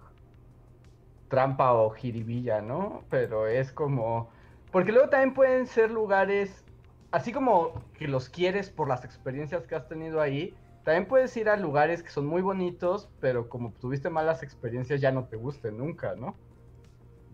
trampa 1.29 1.73
o 1.73 1.91
jiribilla, 1.91 2.61
¿no? 2.61 3.05
Pero 3.09 3.47
es 3.47 3.71
como, 3.73 4.31
porque 4.71 4.91
luego 4.91 5.09
también 5.09 5.33
pueden 5.35 5.67
ser 5.67 5.91
lugares, 5.91 6.65
así 7.11 7.33
como 7.33 7.91
que 7.93 8.07
los 8.07 8.29
quieres 8.29 8.71
por 8.71 8.89
las 8.89 9.05
experiencias 9.05 9.67
que 9.67 9.75
has 9.75 9.87
tenido 9.87 10.21
ahí, 10.21 10.55
también 10.83 11.07
puedes 11.07 11.35
ir 11.37 11.49
a 11.49 11.57
lugares 11.57 12.03
que 12.03 12.09
son 12.09 12.27
muy 12.27 12.41
bonitos, 12.41 13.09
pero 13.19 13.49
como 13.49 13.73
tuviste 13.73 14.09
malas 14.09 14.43
experiencias 14.43 15.01
ya 15.01 15.11
no 15.11 15.27
te 15.27 15.37
gusten 15.37 15.77
nunca, 15.77 16.15
¿no? 16.15 16.41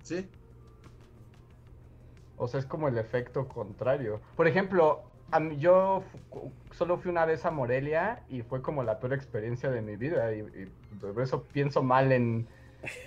Sí, 0.03 0.29
O 2.37 2.47
sea, 2.47 2.59
es 2.59 2.65
como 2.65 2.87
el 2.87 2.97
efecto 2.97 3.47
contrario. 3.47 4.21
Por 4.35 4.47
ejemplo, 4.47 5.03
a 5.31 5.39
mí, 5.39 5.57
yo 5.57 6.03
solo 6.71 6.97
fui 6.97 7.11
una 7.11 7.25
vez 7.25 7.45
a 7.45 7.51
Morelia 7.51 8.25
y 8.27 8.41
fue 8.41 8.61
como 8.61 8.83
la 8.83 8.99
peor 8.99 9.13
experiencia 9.13 9.71
de 9.71 9.81
mi 9.81 9.95
vida. 9.95 10.33
Y, 10.33 10.39
y 10.41 10.95
por 10.99 11.21
eso 11.21 11.49
pienso 11.51 11.81
mal 11.83 12.11
en 12.11 12.49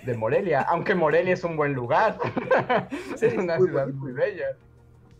de 0.05 0.17
Morelia, 0.17 0.61
aunque 0.61 0.95
Morelia 0.95 1.33
es 1.33 1.43
un 1.43 1.55
buen 1.57 1.73
lugar. 1.73 2.17
es 3.21 3.33
una 3.33 3.57
muy 3.57 3.67
ciudad 3.67 3.85
bonito. 3.85 3.99
muy 4.03 4.11
bella. 4.13 4.45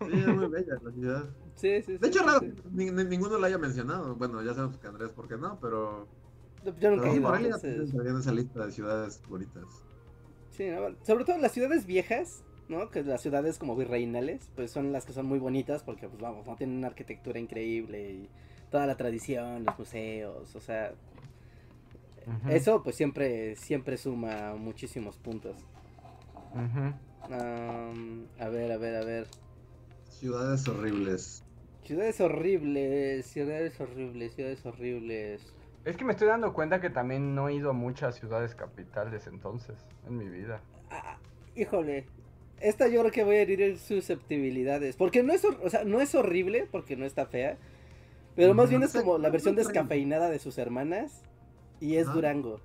sí, 0.01 0.19
es 0.19 0.27
muy 0.27 0.47
bella 0.47 0.73
la 0.81 0.91
ciudad. 0.91 1.23
Sí, 1.55 1.81
sí, 1.81 1.93
sí. 1.93 1.97
De 1.97 2.07
hecho, 2.07 2.19
sí, 2.19 2.25
raro 2.25 2.39
sí. 2.39 2.51
que 2.51 2.61
ni- 2.71 2.91
ni- 2.91 3.03
ninguno 3.03 3.37
lo 3.37 3.45
haya 3.45 3.57
mencionado. 3.57 4.15
Bueno, 4.15 4.41
ya 4.41 4.53
sabemos 4.53 4.77
que 4.77 4.87
Andrés, 4.87 5.11
¿por 5.11 5.27
qué 5.27 5.37
no? 5.37 5.59
Pero... 5.59 6.07
Yo 6.79 6.91
nunca 6.91 7.07
he 7.07 7.11
sí, 7.11 7.17
ido, 7.17 7.29
Morelia 7.29 7.55
en 7.63 8.17
esa 8.17 8.31
lista 8.31 8.65
de 8.65 8.71
ciudades 8.71 9.21
bonitas. 9.27 9.63
Sí, 10.51 10.69
¿no? 10.69 10.95
sobre 11.05 11.23
todo 11.25 11.37
las 11.37 11.51
ciudades 11.53 11.85
viejas, 11.85 12.43
¿no? 12.67 12.89
Que 12.89 13.01
las 13.03 13.21
ciudades 13.21 13.57
como 13.57 13.75
virreinales, 13.77 14.49
pues 14.55 14.71
son 14.71 14.91
las 14.91 15.05
que 15.05 15.13
son 15.13 15.25
muy 15.25 15.39
bonitas 15.39 15.83
porque, 15.83 16.07
pues 16.09 16.21
vamos, 16.21 16.45
no 16.45 16.55
tienen 16.57 16.77
una 16.77 16.87
arquitectura 16.87 17.39
increíble 17.39 18.11
y 18.11 18.29
toda 18.69 18.85
la 18.85 18.95
tradición, 18.97 19.63
los 19.65 19.79
museos, 19.79 20.55
o 20.55 20.59
sea, 20.59 20.93
Eso 22.49 22.83
pues 22.83 22.95
siempre, 22.95 23.55
siempre 23.55 23.97
suma 23.97 24.55
muchísimos 24.55 25.17
puntos. 25.17 25.55
a 26.53 28.49
ver, 28.49 28.71
a 28.71 28.77
ver, 28.77 28.95
a 28.95 29.03
ver. 29.03 29.27
Ciudades 30.09 30.67
horribles. 30.67 31.43
Ciudades 31.83 32.21
horribles, 32.21 33.25
ciudades 33.25 33.79
horribles, 33.79 34.35
ciudades 34.35 34.65
horribles. 34.65 35.53
Es 35.85 35.95
que 35.95 36.03
me 36.05 36.11
estoy 36.11 36.27
dando 36.27 36.53
cuenta 36.53 36.81
que 36.81 36.89
también 36.89 37.33
no 37.33 37.49
he 37.49 37.55
ido 37.55 37.71
a 37.71 37.73
muchas 37.73 38.15
ciudades 38.15 38.53
capitales 38.53 39.27
entonces 39.27 39.75
en 40.07 40.17
mi 40.17 40.27
vida. 40.29 40.61
Ah, 40.91 41.17
híjole. 41.55 42.05
Esta 42.59 42.89
yo 42.89 42.99
creo 42.99 43.11
que 43.11 43.23
voy 43.23 43.37
a 43.37 43.41
herir 43.41 43.61
en 43.61 43.77
susceptibilidades. 43.77 44.97
Porque 44.97 45.23
no 45.23 45.33
es, 45.33 45.45
o 45.45 45.69
sea, 45.69 45.85
no 45.85 46.01
es 46.01 46.13
horrible, 46.13 46.67
porque 46.69 46.97
no 46.97 47.05
está 47.05 47.25
fea. 47.25 47.57
Pero 48.35 48.53
más 48.53 48.69
bien 48.69 48.83
es 48.83 48.93
como 48.93 49.17
la 49.17 49.29
versión 49.29 49.55
descafeinada 49.55 50.29
de 50.29 50.39
sus 50.39 50.57
hermanas. 50.57 51.23
Y 51.79 51.95
es 51.95 52.05
Ajá. 52.07 52.15
Durango. 52.15 52.59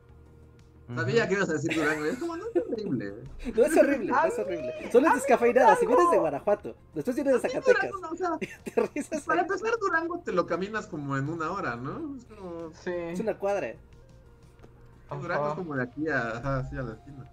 Sabía 0.94 1.26
que 1.26 1.34
ibas 1.34 1.48
a 1.48 1.54
decir 1.54 1.74
Durango. 1.74 2.04
Es 2.04 2.18
como, 2.18 2.36
no 2.36 2.44
es 2.44 2.56
horrible. 2.56 3.14
No 3.54 3.64
es 3.64 3.76
horrible, 3.76 4.06
no 4.12 4.24
es 4.24 4.38
horrible. 4.38 4.74
Solo 4.92 5.08
es 5.08 5.14
descafeinada. 5.14 5.76
Si 5.76 5.86
vienes 5.86 6.10
de 6.10 6.18
Guanajuato, 6.18 6.76
después 6.94 7.16
vienes 7.16 7.42
de 7.42 7.48
Sí, 7.48 7.54
Zacatecas, 7.54 7.90
Durango, 7.90 8.06
no, 8.06 8.12
o 8.12 8.16
sea, 8.16 8.30
te 8.64 8.88
rizas 8.94 9.22
para 9.22 9.40
ahí. 9.40 9.46
empezar, 9.46 9.78
Durango 9.80 10.18
te 10.20 10.32
lo 10.32 10.46
caminas 10.46 10.86
como 10.86 11.16
en 11.16 11.28
una 11.30 11.50
hora, 11.50 11.76
¿no? 11.76 12.16
Es 12.16 12.24
como... 12.26 12.70
Sí. 12.82 12.90
Es 12.92 13.20
una 13.20 13.38
cuadra. 13.38 13.74
Durango 15.10 15.48
es 15.48 15.54
como 15.54 15.76
de 15.76 15.82
aquí 15.84 16.08
a, 16.08 16.36
ajá, 16.38 16.64
sí, 16.68 16.76
a 16.76 16.82
la 16.82 16.94
esquina. 16.94 17.30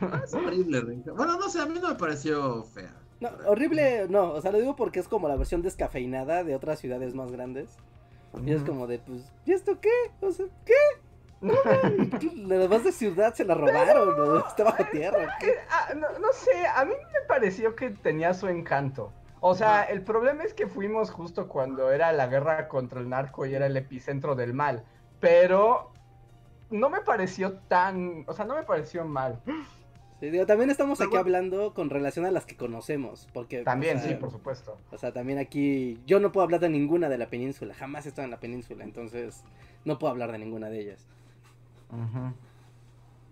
No, 0.00 0.24
es 0.24 0.34
horrible, 0.34 0.80
Renca. 0.80 1.12
Bueno, 1.12 1.38
no 1.38 1.48
sé, 1.48 1.60
a 1.60 1.66
mí 1.66 1.78
no 1.80 1.88
me 1.88 1.94
pareció 1.94 2.64
fea. 2.64 2.94
No, 3.20 3.30
horrible, 3.46 4.06
no. 4.08 4.32
O 4.32 4.40
sea, 4.40 4.50
lo 4.50 4.58
digo 4.58 4.74
porque 4.76 5.00
es 5.00 5.08
como 5.08 5.28
la 5.28 5.36
versión 5.36 5.62
descafeinada 5.62 6.42
de 6.44 6.54
otras 6.56 6.78
ciudades 6.80 7.14
más 7.14 7.30
grandes. 7.30 7.76
Y 8.44 8.52
es 8.52 8.62
como 8.62 8.86
de, 8.86 8.98
pues, 8.98 9.30
¿y 9.44 9.52
esto 9.52 9.80
qué? 9.80 9.90
O 10.20 10.30
sea, 10.30 10.46
¿qué? 10.64 10.74
Lo 12.36 12.58
demás 12.58 12.84
de 12.84 12.92
ciudad 12.92 13.34
se 13.34 13.44
la 13.44 13.54
robaron, 13.54 14.16
¿no? 14.16 14.38
Está 14.46 14.64
bajo 14.64 14.84
tierra. 14.92 15.36
ah, 15.70 15.94
no, 15.94 16.06
no 16.18 16.32
sé, 16.32 16.66
a 16.74 16.84
mí 16.84 16.92
me 16.92 17.26
pareció 17.26 17.74
que 17.74 17.90
tenía 17.90 18.34
su 18.34 18.48
encanto. 18.48 19.12
O 19.40 19.54
sea, 19.54 19.84
el 19.84 20.02
problema 20.02 20.44
es 20.44 20.52
que 20.52 20.66
fuimos 20.66 21.10
justo 21.10 21.48
cuando 21.48 21.90
era 21.90 22.12
la 22.12 22.26
guerra 22.26 22.68
contra 22.68 23.00
el 23.00 23.08
narco 23.08 23.46
y 23.46 23.54
era 23.54 23.66
el 23.66 23.76
epicentro 23.76 24.34
del 24.34 24.52
mal. 24.52 24.84
Pero 25.18 25.92
no 26.70 26.90
me 26.90 27.00
pareció 27.00 27.54
tan, 27.68 28.24
o 28.26 28.34
sea, 28.34 28.44
no 28.44 28.54
me 28.54 28.62
pareció 28.62 29.04
mal. 29.04 29.40
Sí, 30.20 30.30
digo, 30.30 30.44
también 30.44 30.68
estamos 30.68 30.98
Pero 30.98 31.08
aquí 31.08 31.16
bueno. 31.16 31.38
hablando 31.38 31.74
con 31.74 31.88
relación 31.88 32.26
a 32.26 32.30
las 32.30 32.44
que 32.44 32.56
conocemos. 32.56 33.26
Porque, 33.32 33.62
También, 33.62 33.96
o 33.96 34.00
sea, 34.00 34.10
sí, 34.10 34.16
por 34.16 34.30
supuesto. 34.30 34.76
O 34.90 34.98
sea, 34.98 35.12
también 35.12 35.38
aquí 35.38 35.98
yo 36.06 36.20
no 36.20 36.30
puedo 36.30 36.44
hablar 36.44 36.60
de 36.60 36.68
ninguna 36.68 37.08
de 37.08 37.16
la 37.16 37.30
península. 37.30 37.72
Jamás 37.74 38.04
he 38.04 38.10
estado 38.10 38.26
en 38.26 38.30
la 38.30 38.38
península, 38.40 38.84
entonces 38.84 39.42
no 39.86 39.98
puedo 39.98 40.10
hablar 40.10 40.30
de 40.30 40.38
ninguna 40.38 40.68
de 40.68 40.80
ellas. 40.80 41.06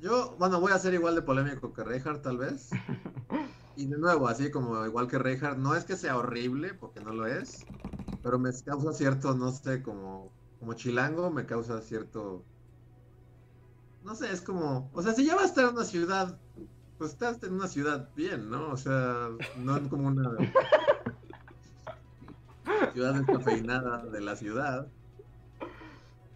Yo, 0.01 0.35
bueno, 0.39 0.61
voy 0.61 0.73
a 0.73 0.79
ser 0.79 0.95
igual 0.95 1.15
de 1.15 1.23
polémico 1.23 1.73
que 1.75 1.85
Reinhardt, 1.85 2.23
tal 2.23 2.39
vez. 2.39 2.71
Y 3.77 3.87
de 3.87 3.97
nuevo, 3.97 4.27
así 4.27 4.51
como 4.51 4.85
igual 4.87 5.07
que 5.07 5.21
Reinhardt, 5.21 5.57
no 5.57 5.77
es 5.77 5.85
que 5.85 5.97
sea 5.97 6.17
horrible, 6.17 6.75
porque 6.75 6.99
no 7.01 7.13
lo 7.13 7.29
es, 7.29 7.65
pero 8.25 8.37
me 8.37 8.51
causa 8.65 8.93
cierto, 8.93 9.37
no 9.37 9.53
sé, 9.53 9.85
como, 9.85 10.33
como 10.59 10.75
chilango, 10.75 11.31
me 11.31 11.47
causa 11.47 11.81
cierto... 11.81 12.43
No 14.03 14.17
sé, 14.17 14.33
es 14.33 14.41
como... 14.41 14.91
O 14.95 15.01
sea, 15.01 15.13
si 15.13 15.25
ya 15.25 15.37
vas 15.37 15.45
a 15.45 15.47
estar 15.47 15.65
en 15.69 15.77
una 15.77 15.85
ciudad, 15.85 16.41
pues 16.99 17.13
estás 17.13 17.43
en 17.45 17.55
una 17.55 17.69
ciudad 17.69 18.11
bien, 18.15 18.51
¿no? 18.51 18.71
O 18.71 18.77
sea, 18.77 19.29
no 19.57 19.77
es 19.77 19.89
como 19.89 20.09
una 20.09 20.31
ciudad 22.93 23.15
descafeinada 23.15 24.05
de 24.07 24.21
la 24.21 24.37
ciudad. 24.37 24.87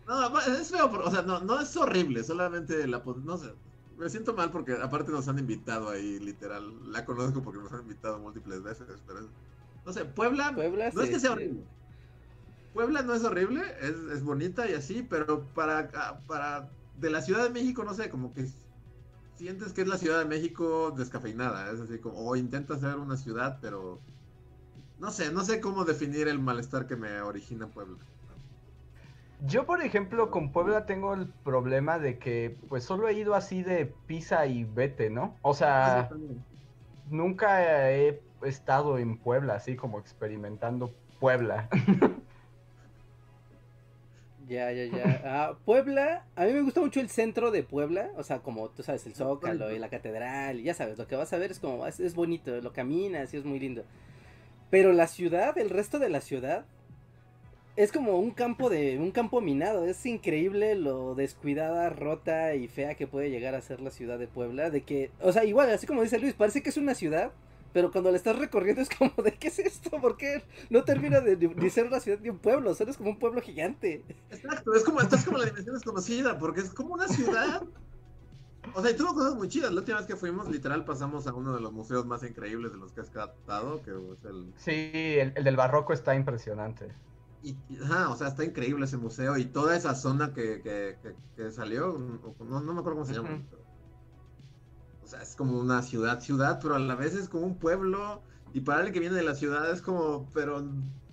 No, 0.06 0.38
es 0.40 0.70
feo, 0.70 0.86
o 0.86 1.10
sea, 1.10 1.22
no, 1.22 1.40
no 1.40 1.60
es 1.60 1.76
horrible, 1.76 2.24
solamente 2.24 2.86
la, 2.86 3.02
no 3.24 3.36
sé, 3.38 3.54
me 3.96 4.08
siento 4.10 4.34
mal 4.34 4.50
porque 4.50 4.72
aparte 4.72 5.12
nos 5.12 5.28
han 5.28 5.38
invitado 5.38 5.88
ahí, 5.88 6.18
literal, 6.18 6.90
la 6.92 7.04
conozco 7.04 7.42
porque 7.42 7.60
nos 7.60 7.72
han 7.72 7.82
invitado 7.82 8.18
múltiples 8.18 8.62
veces, 8.62 8.86
pero 9.06 9.20
es- 9.20 9.26
no 9.84 9.92
sé, 9.92 10.04
Puebla, 10.04 10.54
Puebla, 10.54 10.90
no 10.92 11.02
es 11.02 11.10
que 11.10 11.20
sea 11.20 11.32
horrible. 11.32 11.64
Puebla 12.72 13.02
no 13.02 13.14
es 13.14 13.24
horrible, 13.24 13.62
es, 13.80 13.96
es 14.12 14.22
bonita 14.22 14.68
y 14.68 14.74
así, 14.74 15.02
pero 15.02 15.52
para, 15.54 15.90
ah, 15.94 16.20
para, 16.26 16.70
de 16.94 17.10
la 17.10 17.20
Ciudad 17.20 17.44
de 17.44 17.50
México, 17.50 17.84
no 17.84 17.94
sé, 17.94 18.08
como 18.10 18.32
que 18.32 18.46
sientes 19.36 19.72
que 19.72 19.82
es 19.82 19.88
la 19.88 19.98
Ciudad 19.98 20.18
de 20.18 20.24
México 20.24 20.92
descafeinada, 20.96 21.70
es 21.72 21.80
así 21.80 21.98
como, 21.98 22.18
o 22.18 22.36
intenta 22.36 22.78
ser 22.78 22.96
una 22.96 23.16
ciudad, 23.16 23.58
pero 23.60 24.00
no 24.98 25.10
sé, 25.10 25.32
no 25.32 25.42
sé 25.42 25.60
cómo 25.60 25.84
definir 25.84 26.28
el 26.28 26.38
malestar 26.38 26.86
que 26.86 26.96
me 26.96 27.20
origina 27.20 27.66
Puebla. 27.66 27.98
Yo, 29.44 29.66
por 29.66 29.82
ejemplo, 29.82 30.30
con 30.30 30.52
Puebla 30.52 30.86
tengo 30.86 31.14
el 31.14 31.26
problema 31.26 31.98
de 31.98 32.18
que, 32.18 32.56
pues, 32.68 32.84
solo 32.84 33.08
he 33.08 33.14
ido 33.14 33.34
así 33.34 33.64
de 33.64 33.92
pisa 34.06 34.46
y 34.46 34.62
vete, 34.62 35.10
¿no? 35.10 35.36
O 35.42 35.52
sea, 35.52 36.08
nunca 37.10 37.90
he 37.90 38.22
estado 38.42 38.98
en 38.98 39.18
Puebla, 39.18 39.54
así 39.54 39.74
como 39.74 39.98
experimentando 39.98 40.94
Puebla. 41.18 41.68
Ya, 44.53 44.70
ya, 44.70 44.84
ya. 44.84 45.22
Ah, 45.24 45.57
Puebla, 45.64 46.26
a 46.36 46.44
mí 46.44 46.53
me 46.53 46.61
gusta 46.61 46.82
mucho 46.82 47.00
el 47.00 47.09
centro 47.09 47.50
de 47.50 47.62
Puebla, 47.62 48.11
o 48.18 48.22
sea, 48.22 48.40
como 48.40 48.68
tú 48.68 48.82
sabes, 48.82 49.07
el 49.07 49.14
Zócalo 49.14 49.72
y 49.74 49.78
la 49.78 49.88
catedral, 49.88 50.61
y 50.61 50.64
ya 50.64 50.74
sabes, 50.74 50.98
lo 50.98 51.07
que 51.07 51.16
vas 51.16 51.32
a 51.32 51.38
ver 51.38 51.53
es 51.53 51.59
como, 51.59 51.86
es, 51.86 52.00
es 52.00 52.14
bonito, 52.14 52.61
lo 52.61 52.70
caminas 52.74 53.32
y 53.32 53.38
es 53.38 53.46
muy 53.46 53.59
lindo. 53.59 53.82
Pero 54.68 54.92
la 54.92 55.07
ciudad, 55.07 55.57
el 55.57 55.70
resto 55.70 55.98
de 55.98 56.11
la 56.11 56.20
ciudad, 56.20 56.66
es 57.76 57.92
como 57.92 58.18
un 58.18 58.30
campo 58.30 58.68
de, 58.68 58.98
un 58.98 59.11
campo 59.11 59.40
minado, 59.40 59.86
es 59.86 60.05
increíble 60.05 60.74
lo 60.74 61.14
descuidada, 61.14 61.88
rota 61.88 62.55
y 62.55 62.68
fea 62.68 62.94
que 62.94 63.07
puede 63.07 63.30
llegar 63.30 63.55
a 63.55 63.62
ser 63.62 63.80
la 63.80 63.90
ciudad 63.90 64.18
de 64.18 64.28
Puebla, 64.28 64.68
de 64.68 64.82
que, 64.82 65.11
o 65.22 65.32
sea, 65.32 65.44
igual, 65.44 65.70
así 65.70 65.86
como 65.86 66.03
dice 66.03 66.18
Luis, 66.18 66.34
parece 66.34 66.62
que 66.62 66.68
es 66.68 66.76
una 66.76 66.94
ciudad, 66.94 67.32
pero 67.72 67.90
cuando 67.90 68.10
la 68.10 68.16
estás 68.16 68.38
recorriendo 68.38 68.82
es 68.82 68.88
como, 68.88 69.12
¿de 69.22 69.32
qué 69.34 69.48
es 69.48 69.58
esto? 69.58 69.90
¿Por 70.00 70.16
qué 70.16 70.44
no 70.70 70.84
termina 70.84 71.20
de, 71.20 71.70
ser 71.70 71.86
una 71.86 72.00
ciudad 72.00 72.18
ni 72.20 72.28
un 72.28 72.38
pueblo? 72.38 72.74
Solo 72.74 72.90
es 72.90 72.96
como 72.96 73.10
un 73.10 73.18
pueblo 73.18 73.40
gigante. 73.40 74.04
Exacto, 74.30 74.74
es 74.74 74.84
como, 74.84 75.00
estás 75.00 75.24
como 75.24 75.38
la 75.38 75.46
dimensión 75.46 75.74
desconocida, 75.74 76.38
porque 76.38 76.60
es 76.60 76.70
como 76.70 76.94
una 76.94 77.08
ciudad. 77.08 77.62
O 78.74 78.82
sea, 78.82 78.90
y 78.90 78.96
tuvo 78.96 79.14
cosas 79.14 79.34
muy 79.34 79.48
chidas. 79.48 79.72
La 79.72 79.80
última 79.80 79.98
vez 79.98 80.06
que 80.06 80.16
fuimos, 80.16 80.48
literal, 80.48 80.84
pasamos 80.84 81.26
a 81.26 81.34
uno 81.34 81.54
de 81.54 81.60
los 81.60 81.72
museos 81.72 82.06
más 82.06 82.22
increíbles 82.22 82.72
de 82.72 82.78
los 82.78 82.92
que 82.92 83.00
has 83.00 83.10
captado, 83.10 83.82
que 83.82 83.90
es 83.90 84.24
el... 84.24 84.52
Sí, 84.56 84.90
el, 84.94 85.32
el 85.34 85.44
del 85.44 85.56
barroco 85.56 85.92
está 85.92 86.14
impresionante. 86.14 86.92
Y, 87.42 87.56
ajá, 87.82 88.08
o 88.10 88.16
sea, 88.16 88.28
está 88.28 88.44
increíble 88.44 88.84
ese 88.84 88.96
museo 88.96 89.36
y 89.36 89.46
toda 89.46 89.76
esa 89.76 89.94
zona 89.94 90.32
que, 90.32 90.60
que, 90.62 90.96
que, 91.02 91.14
que 91.36 91.50
salió, 91.50 91.98
no, 92.38 92.60
no 92.60 92.72
me 92.72 92.80
acuerdo 92.80 93.00
cómo 93.00 93.04
se 93.04 93.14
llama. 93.14 93.42
O 93.52 93.61
sea, 95.12 95.22
es 95.22 95.36
como 95.36 95.58
una 95.58 95.82
ciudad, 95.82 96.20
ciudad, 96.20 96.58
pero 96.60 96.74
a 96.74 96.78
la 96.78 96.94
vez 96.94 97.14
es 97.14 97.28
como 97.28 97.46
un 97.46 97.56
pueblo. 97.56 98.22
Y 98.54 98.60
para 98.60 98.78
alguien 98.78 98.92
que 98.92 99.00
viene 99.00 99.16
de 99.16 99.22
la 99.22 99.34
ciudad 99.34 99.70
es 99.70 99.80
como, 99.80 100.28
pero 100.34 100.64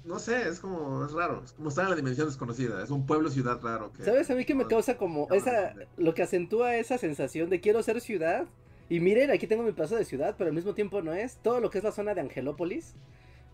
no 0.06 0.20
sé, 0.20 0.47
es 0.47 0.60
como, 0.60 1.06
es 1.06 1.12
raro. 1.12 1.43
Es 1.43 1.54
como 1.54 1.70
estar 1.70 1.84
en 1.86 1.91
la 1.91 1.95
dimensión 1.95 2.28
desconocida. 2.28 2.84
Es 2.84 2.89
un 2.89 3.06
pueblo, 3.06 3.30
ciudad 3.30 3.60
raro. 3.62 3.93
Que, 3.93 4.04
¿Sabes? 4.04 4.30
A 4.32 4.36
mí 4.36 4.43
que 4.43 4.56
me 4.56 4.68
causa 4.68 4.97
como 4.97 5.28
esa, 5.32 5.74
lo 5.97 6.14
que 6.14 6.24
acentúa 6.24 6.76
esa 6.76 6.97
sensación 6.97 7.50
de 7.50 7.62
quiero 7.62 7.84
ser 7.84 8.02
ciudad. 8.02 8.45
Y 8.89 9.00
miren, 9.02 9.30
aquí 9.30 9.45
tengo 9.45 9.62
mi 9.62 9.72
paso 9.72 9.95
de 9.95 10.06
ciudad, 10.06 10.36
pero 10.38 10.50
al 10.50 10.56
mismo 10.56 10.74
tiempo 10.74 11.02
no 11.02 11.14
es. 11.14 11.38
Todo 11.38 11.60
lo 11.60 11.70
que 11.70 11.78
es 11.78 11.84
la 11.84 11.91
zona 11.91 12.16
de 12.16 12.22
Angelópolis. 12.22 12.95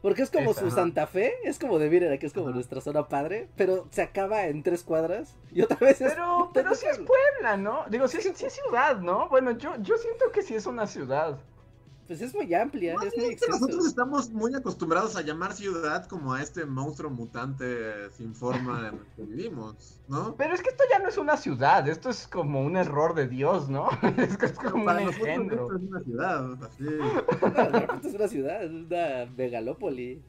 Porque 0.06 0.22
es 0.22 0.30
como 0.30 0.54
su 0.54 0.68
ajá. 0.68 0.76
Santa 0.76 1.08
Fe, 1.08 1.34
es 1.46 1.58
como 1.58 1.80
de 1.80 1.90
miren, 1.90 2.14
aquí 2.14 2.28
es 2.28 2.32
como 2.34 2.46
Ajá. 2.46 2.54
nuestra 2.54 2.80
zona 2.80 3.08
padre, 3.08 3.50
pero 3.56 3.88
se 3.90 4.04
acaba 4.04 4.46
en 4.46 4.62
tres 4.62 4.84
cuadras 4.84 5.36
y 5.52 5.64
otra 5.64 5.78
vez 5.78 6.00
es 6.00 6.14
Pero, 6.14 6.52
pero 6.54 6.76
sí 6.76 6.86
es 6.86 7.00
Puebla, 7.00 7.58
¿no? 7.58 7.86
Digo, 7.90 8.08
sí, 8.08 8.18
es- 8.20 8.28
es 8.28 8.54
ciudad, 8.54 8.98
¿no? 9.00 9.28
Bueno, 9.30 9.50
yo, 9.58 9.72
yo 9.82 9.98
siento 9.98 10.26
que 10.32 10.44
sí 10.44 10.54
es 10.54 10.68
una 10.68 10.86
ciudad. 10.86 11.40
Pues 12.08 12.22
es 12.22 12.36
muy 12.36 12.54
amplia, 12.54 12.96
es 13.04 13.18
muy 13.18 13.36
nosotros 13.50 13.88
estamos 13.88 14.30
muy 14.30 14.54
acostumbrados 14.54 15.16
a 15.16 15.22
llamar 15.22 15.54
ciudad 15.54 16.06
como 16.06 16.34
a 16.34 16.42
este 16.42 16.64
monstruo 16.66 17.10
mutante 17.10 18.12
sin 18.12 18.36
forma 18.36 18.90
en 18.90 18.96
el 18.96 19.06
que 19.16 19.24
vivimos, 19.24 20.00
¿no? 20.08 20.36
Pero 20.36 20.54
es 20.54 20.62
que 20.62 20.70
esto 20.70 20.84
ya 20.92 21.00
no 21.00 21.10
es 21.10 21.18
una 21.18 21.36
ciudad, 21.36 21.88
esto 21.88 22.12
es 22.12 22.28
como 22.28 22.62
un 22.62 22.78
error 22.78 23.16
de 23.16 23.28
Dios, 23.28 23.70
¿no? 23.70 23.90
Es, 24.18 24.38
que 24.38 24.46
es 24.46 24.52
Pero 24.52 24.72
como 24.72 24.84
un 24.84 24.86
para 24.86 25.02
nosotros 25.02 25.28
engendro. 25.28 25.64
esto 25.64 25.76
es 25.78 25.82
una 25.82 26.00
ciudad, 26.04 26.64
así. 26.64 26.84
No, 26.84 27.70
realmente 27.70 28.08
es 28.08 28.14
una 28.14 28.28
ciudad, 28.28 28.64
es 28.64 28.72
una 28.72 29.32
megalópoli. 29.36 30.22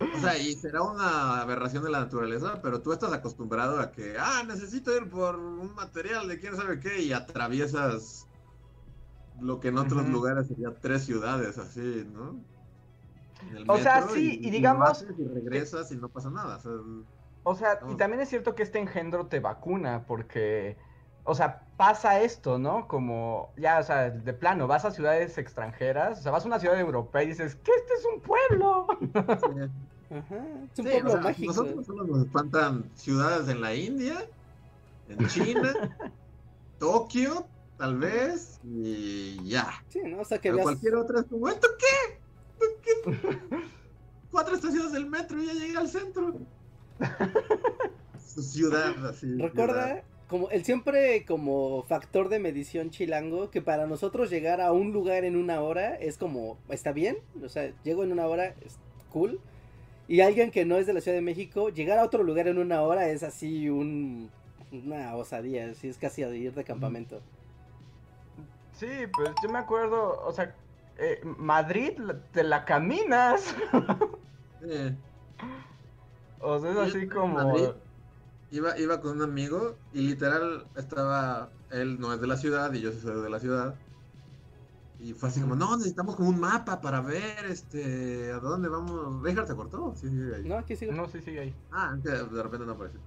O 0.00 0.20
sea, 0.20 0.38
y 0.38 0.54
será 0.54 0.80
una 0.80 1.42
aberración 1.42 1.84
de 1.84 1.90
la 1.90 2.00
naturaleza, 2.00 2.62
pero 2.62 2.80
tú 2.80 2.92
estás 2.92 3.12
acostumbrado 3.12 3.78
a 3.78 3.92
que, 3.92 4.16
ah, 4.18 4.42
necesito 4.46 4.96
ir 4.96 5.10
por 5.10 5.36
un 5.36 5.74
material 5.74 6.26
de 6.28 6.40
quién 6.40 6.56
sabe 6.56 6.80
qué, 6.80 7.02
y 7.02 7.12
atraviesas 7.12 8.26
lo 9.40 9.60
que 9.60 9.68
en 9.68 9.78
otros 9.78 10.08
lugares 10.08 10.48
sería 10.48 10.78
tres 10.80 11.04
ciudades, 11.04 11.58
así, 11.58 12.04
¿no? 12.06 12.44
En 13.40 13.56
el 13.56 13.66
O 13.66 13.78
sea, 13.78 14.02
sí, 14.02 14.38
y 14.42 14.50
digamos 14.50 15.06
Y 15.18 15.24
regresas 15.28 15.90
y 15.92 15.96
no 15.96 16.08
pasa 16.10 16.30
nada. 16.30 16.56
o 16.58 16.60
sea, 16.60 16.72
O 17.42 17.54
sea, 17.54 17.84
y 17.88 17.96
también 17.96 18.20
es 18.20 18.28
cierto 18.28 18.54
que 18.54 18.62
este 18.62 18.78
engendro 18.78 19.28
te 19.28 19.40
vacuna, 19.40 20.06
porque, 20.06 20.78
o 21.24 21.34
sea, 21.34 21.68
pasa 21.76 22.20
esto, 22.20 22.58
¿no? 22.58 22.86
Como, 22.86 23.54
ya, 23.56 23.78
o 23.78 23.82
sea, 23.82 24.10
de 24.10 24.34
plano, 24.34 24.66
vas 24.66 24.84
a 24.84 24.90
ciudades 24.90 25.38
extranjeras, 25.38 26.20
o 26.20 26.22
sea, 26.22 26.32
vas 26.32 26.44
a 26.44 26.48
una 26.48 26.60
ciudad 26.60 26.78
europea 26.78 27.22
y 27.22 27.28
dices, 27.28 27.56
que 27.56 27.72
este 27.74 27.94
es 27.94 28.04
un 28.14 28.20
pueblo. 28.22 28.86
sí. 29.36 29.50
Ajá, 30.10 30.36
es 30.72 30.78
un 30.78 30.88
Sí, 30.88 30.90
pueblo 30.90 31.08
o 31.08 31.10
sea, 31.10 31.20
mágico. 31.22 31.46
Nosotros 31.46 31.86
solo 31.86 32.04
nos 32.06 32.26
espantan 32.26 32.90
ciudades 32.94 33.48
en 33.48 33.60
la 33.60 33.74
India, 33.74 34.30
en 35.06 35.26
China, 35.26 35.72
Tokio, 36.78 37.52
tal 37.80 37.96
vez, 37.96 38.60
y 38.62 39.42
ya. 39.48 39.82
Sí, 39.88 40.00
¿no? 40.04 40.20
O 40.20 40.24
sea, 40.26 40.36
que 40.36 40.50
Pero 40.50 40.56
veas... 40.56 40.64
cualquier 40.64 40.96
otra 40.96 41.20
es 41.20 41.26
como, 41.26 41.48
¿esto 41.48 41.66
qué? 41.78 42.18
¿Esto 42.52 42.66
qué? 42.82 43.58
Cuatro 44.30 44.54
estaciones 44.54 44.92
del 44.92 45.08
metro 45.08 45.42
y 45.42 45.46
ya 45.46 45.54
llegué 45.54 45.78
al 45.78 45.88
centro. 45.88 46.34
Su 48.22 48.42
ciudad, 48.42 49.06
así. 49.06 49.34
Recuerda, 49.38 49.86
ciudad. 49.86 50.04
como 50.28 50.50
el 50.50 50.62
siempre 50.62 51.24
como 51.24 51.82
factor 51.84 52.28
de 52.28 52.38
medición 52.38 52.90
chilango, 52.90 53.50
que 53.50 53.62
para 53.62 53.86
nosotros 53.86 54.28
llegar 54.28 54.60
a 54.60 54.72
un 54.72 54.92
lugar 54.92 55.24
en 55.24 55.34
una 55.34 55.62
hora 55.62 55.94
es 55.94 56.18
como, 56.18 56.58
está 56.68 56.92
bien, 56.92 57.16
o 57.42 57.48
sea, 57.48 57.72
llego 57.82 58.04
en 58.04 58.12
una 58.12 58.26
hora, 58.26 58.54
es 58.60 58.78
cool. 59.08 59.40
Y 60.06 60.20
alguien 60.20 60.50
que 60.50 60.66
no 60.66 60.76
es 60.76 60.86
de 60.86 60.92
la 60.92 61.00
Ciudad 61.00 61.16
de 61.16 61.22
México, 61.22 61.70
llegar 61.70 61.98
a 61.98 62.04
otro 62.04 62.24
lugar 62.24 62.46
en 62.46 62.58
una 62.58 62.82
hora 62.82 63.08
es 63.08 63.22
así 63.22 63.70
un, 63.70 64.30
una 64.70 65.16
osadía, 65.16 65.70
así 65.70 65.88
es 65.88 65.96
casi 65.96 66.20
ir 66.20 66.52
de 66.52 66.64
campamento. 66.64 67.22
Sí, 68.80 69.06
pues 69.12 69.30
yo 69.42 69.50
me 69.50 69.58
acuerdo, 69.58 70.22
o 70.24 70.32
sea, 70.32 70.56
eh, 70.96 71.20
Madrid 71.36 72.00
te 72.32 72.42
la 72.42 72.64
caminas. 72.64 73.54
Sí. 74.62 74.94
O 76.40 76.58
sea, 76.58 76.68
es 76.68 76.76
Yo 76.76 76.82
así 76.82 77.08
como... 77.08 77.32
Madrid. 77.32 77.68
Iba, 78.50 78.78
iba 78.78 79.00
con 79.00 79.16
un 79.16 79.22
amigo 79.22 79.76
y 79.94 80.02
literal 80.08 80.66
estaba, 80.76 81.48
él 81.70 81.98
no 81.98 82.12
es 82.12 82.20
de 82.20 82.26
la 82.26 82.36
ciudad 82.36 82.70
y 82.74 82.82
yo 82.82 82.92
sí 82.92 83.00
soy 83.00 83.22
de 83.22 83.30
la 83.30 83.40
ciudad. 83.40 83.74
Y 84.98 85.14
fue 85.14 85.30
así 85.30 85.40
como, 85.40 85.56
no, 85.56 85.78
necesitamos 85.78 86.14
como 86.14 86.28
un 86.28 86.38
mapa 86.38 86.82
para 86.82 87.00
ver, 87.00 87.46
este, 87.46 88.32
a 88.32 88.38
dónde 88.38 88.68
vamos. 88.68 89.22
Richard 89.22 89.46
se 89.46 89.56
cortó, 89.56 89.94
sí, 89.96 90.10
sí, 90.10 90.34
ahí. 90.34 90.46
No, 90.46 90.58
aquí 90.58 90.76
sigo. 90.76 90.92
No, 90.92 91.08
sí, 91.08 91.22
sigue 91.22 91.40
ahí. 91.40 91.54
Ah, 91.72 91.96
de 91.96 92.42
repente 92.42 92.66
no 92.66 92.72
apareció. 92.72 93.00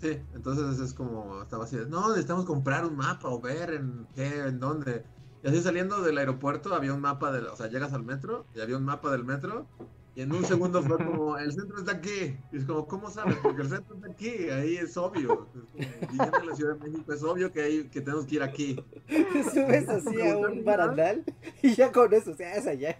Sí, 0.00 0.18
entonces 0.34 0.80
es 0.80 0.94
como, 0.94 1.42
estaba 1.42 1.64
así, 1.64 1.76
de, 1.76 1.86
no, 1.86 2.08
necesitamos 2.08 2.46
comprar 2.46 2.86
un 2.86 2.96
mapa 2.96 3.28
o 3.28 3.40
ver 3.40 3.74
en 3.74 4.06
qué, 4.14 4.46
en 4.46 4.58
dónde. 4.58 5.04
Y 5.42 5.48
así 5.48 5.60
saliendo 5.60 6.00
del 6.00 6.16
aeropuerto 6.16 6.74
había 6.74 6.94
un 6.94 7.02
mapa 7.02 7.30
del, 7.32 7.46
o 7.46 7.56
sea, 7.56 7.66
llegas 7.68 7.92
al 7.92 8.02
metro 8.02 8.46
y 8.54 8.60
había 8.60 8.78
un 8.78 8.84
mapa 8.84 9.10
del 9.10 9.24
metro 9.24 9.66
y 10.14 10.22
en 10.22 10.32
un 10.32 10.44
segundo 10.44 10.82
fue 10.82 10.96
como, 10.98 11.38
el 11.38 11.52
centro 11.52 11.78
está 11.78 11.92
aquí. 11.92 12.36
Y 12.52 12.56
es 12.56 12.64
como, 12.64 12.86
¿cómo 12.86 13.10
sabes? 13.10 13.36
Porque 13.42 13.62
el 13.62 13.68
centro 13.68 13.94
está 13.94 14.08
aquí, 14.10 14.50
ahí 14.50 14.76
es 14.76 14.96
obvio. 14.96 15.48
Es 15.76 16.06
como, 16.06 16.24
en 16.24 16.46
la 16.46 16.56
Ciudad 16.56 16.76
de 16.76 16.90
México 16.90 17.12
es 17.12 17.22
obvio 17.22 17.52
que, 17.52 17.62
hay, 17.62 17.88
que 17.88 18.00
tenemos 18.00 18.26
que 18.26 18.34
ir 18.36 18.42
aquí. 18.42 18.84
Te 19.06 19.44
subes 19.44 19.88
así 19.88 20.20
a 20.20 20.36
un 20.36 20.64
barandal 20.64 21.24
y 21.62 21.74
ya 21.74 21.92
con 21.92 22.12
eso, 22.12 22.32
o 22.32 22.34
sea, 22.34 22.56
es 22.56 22.66
allá. 22.66 22.98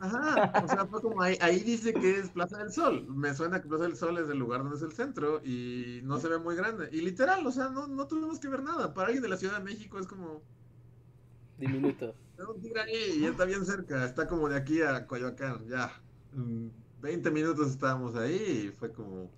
Ajá, 0.00 0.64
o 0.64 0.68
sea, 0.68 0.86
fue 0.86 1.00
como 1.00 1.22
ahí, 1.22 1.36
ahí 1.40 1.60
dice 1.60 1.92
que 1.94 2.18
es 2.18 2.30
Plaza 2.30 2.58
del 2.58 2.72
Sol. 2.72 3.06
Me 3.08 3.34
suena 3.34 3.60
que 3.60 3.68
Plaza 3.68 3.84
del 3.84 3.96
Sol 3.96 4.18
es 4.18 4.28
el 4.28 4.38
lugar 4.38 4.62
donde 4.62 4.76
es 4.76 4.82
el 4.82 4.92
centro 4.92 5.40
y 5.44 6.00
no 6.04 6.18
se 6.18 6.28
ve 6.28 6.38
muy 6.38 6.56
grande. 6.56 6.88
Y 6.92 7.00
literal, 7.00 7.46
o 7.46 7.52
sea, 7.52 7.68
no, 7.68 7.86
no 7.86 8.06
tuvimos 8.06 8.38
que 8.38 8.48
ver 8.48 8.62
nada. 8.62 8.94
Para 8.94 9.08
alguien 9.08 9.22
de 9.22 9.28
la 9.28 9.36
Ciudad 9.36 9.58
de 9.58 9.64
México 9.64 9.98
es 9.98 10.06
como, 10.06 10.42
Diminuto. 11.58 12.14
tengo 12.36 12.60
que 12.60 12.68
ir 12.68 12.78
ahí 12.78 13.18
y 13.20 13.24
está 13.26 13.44
bien 13.44 13.64
cerca. 13.64 14.04
Está 14.04 14.26
como 14.26 14.48
de 14.48 14.56
aquí 14.56 14.82
a 14.82 15.06
Coyoacán, 15.06 15.66
ya. 15.68 15.92
En 16.34 16.72
20 17.00 17.30
minutos 17.30 17.70
estábamos 17.70 18.16
ahí 18.16 18.68
y 18.68 18.76
fue 18.78 18.92
como... 18.92 19.30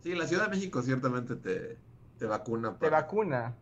Sí, 0.00 0.14
la 0.14 0.26
Ciudad 0.26 0.44
de 0.44 0.56
México 0.56 0.82
ciertamente 0.82 1.36
te, 1.36 1.78
te 2.18 2.26
vacuna. 2.26 2.76
Te 2.78 2.90
vacuna. 2.90 3.56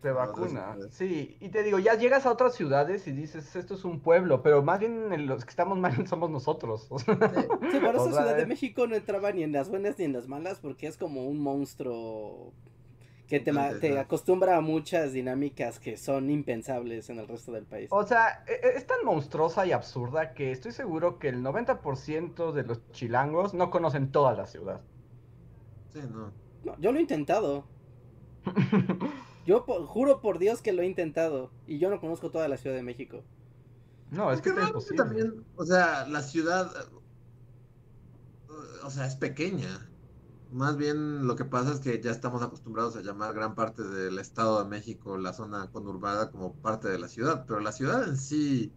Te 0.00 0.08
No, 0.08 0.16
vacuna. 0.16 0.76
Sí, 0.90 1.36
y 1.38 1.50
te 1.50 1.62
digo, 1.62 1.78
ya 1.78 1.94
llegas 1.94 2.26
a 2.26 2.32
otras 2.32 2.54
ciudades 2.54 3.06
y 3.06 3.12
dices, 3.12 3.54
esto 3.54 3.74
es 3.74 3.84
un 3.84 4.00
pueblo, 4.00 4.42
pero 4.42 4.60
más 4.60 4.80
bien 4.80 5.12
en 5.12 5.26
los 5.26 5.44
que 5.44 5.50
estamos 5.50 5.78
mal 5.78 5.92
somos 6.08 6.28
nosotros. 6.28 6.88
Sí. 6.90 7.12
Sí, 7.70 7.78
por 7.78 7.94
eso 7.94 8.04
O 8.04 8.10
sea, 8.10 8.22
Ciudad 8.22 8.36
de 8.36 8.46
México 8.46 8.86
no 8.88 8.96
entraba 8.96 9.30
ni 9.30 9.44
en 9.44 9.52
las 9.52 9.68
buenas 9.68 9.96
ni 9.98 10.06
en 10.06 10.12
las 10.12 10.26
malas 10.26 10.58
porque 10.58 10.88
es 10.88 10.96
como 10.96 11.24
un 11.26 11.38
monstruo 11.38 12.52
que 13.32 13.40
te, 13.40 13.52
te 13.80 13.98
acostumbra 13.98 14.58
a 14.58 14.60
muchas 14.60 15.14
dinámicas 15.14 15.78
que 15.80 15.96
son 15.96 16.28
impensables 16.30 17.08
en 17.08 17.18
el 17.18 17.26
resto 17.26 17.50
del 17.52 17.64
país. 17.64 17.88
O 17.90 18.04
sea, 18.04 18.44
e- 18.46 18.52
e- 18.66 18.76
es 18.76 18.86
tan 18.86 19.04
monstruosa 19.04 19.64
y 19.64 19.72
absurda 19.72 20.34
que 20.34 20.52
estoy 20.52 20.72
seguro 20.72 21.18
que 21.18 21.28
el 21.30 21.42
90% 21.42 22.52
de 22.52 22.64
los 22.64 22.86
chilangos 22.92 23.54
no 23.54 23.70
conocen 23.70 24.12
toda 24.12 24.34
la 24.34 24.46
ciudad. 24.46 24.82
Sí, 25.94 26.00
no. 26.12 26.30
No, 26.62 26.78
yo 26.78 26.92
lo 26.92 26.98
he 26.98 27.00
intentado. 27.00 27.64
Yo 29.46 29.62
juro 29.62 30.20
por 30.20 30.38
Dios 30.38 30.62
que 30.62 30.72
lo 30.72 30.82
he 30.82 30.86
intentado 30.86 31.50
y 31.66 31.78
yo 31.80 31.90
no 31.90 32.00
conozco 32.00 32.30
toda 32.30 32.46
la 32.46 32.56
Ciudad 32.56 32.76
de 32.76 32.84
México. 32.84 33.24
No, 34.12 34.30
es 34.30 34.40
que 34.40 34.50
Porque 34.50 34.68
imposible. 34.68 34.96
también, 34.98 35.44
o 35.56 35.64
sea, 35.64 36.06
la 36.06 36.22
ciudad, 36.22 36.70
o 38.84 38.90
sea, 38.90 39.06
es 39.06 39.16
pequeña. 39.16 39.88
Más 40.52 40.76
bien 40.76 41.26
lo 41.26 41.34
que 41.34 41.46
pasa 41.46 41.72
es 41.72 41.80
que 41.80 41.98
ya 42.00 42.10
estamos 42.10 42.42
acostumbrados 42.42 42.94
a 42.96 43.00
llamar 43.00 43.32
gran 43.34 43.54
parte 43.54 43.82
del 43.82 44.18
Estado 44.18 44.62
de 44.62 44.68
México, 44.68 45.16
la 45.16 45.32
zona 45.32 45.70
conurbada, 45.72 46.30
como 46.30 46.54
parte 46.54 46.88
de 46.88 46.98
la 46.98 47.08
ciudad, 47.08 47.46
pero 47.46 47.60
la 47.60 47.72
ciudad 47.72 48.06
en 48.06 48.18
sí, 48.18 48.70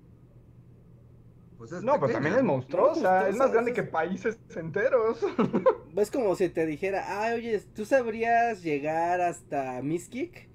pues 1.58 1.74
es 1.74 1.84
No, 1.84 2.00
pero 2.00 2.14
también 2.14 2.36
es 2.36 2.44
monstruosa, 2.44 3.28
es 3.28 3.36
más 3.36 3.52
grande 3.52 3.74
que 3.74 3.84
países 3.84 4.40
enteros. 4.56 5.20
Es 5.98 6.12
como 6.12 6.36
si 6.36 6.50
te 6.50 6.66
dijera, 6.66 7.06
ah, 7.08 7.34
oye, 7.36 7.58
¿tú 7.74 7.86
sabrías 7.86 8.62
llegar 8.62 9.22
hasta 9.22 9.82
Miskik? 9.82 10.50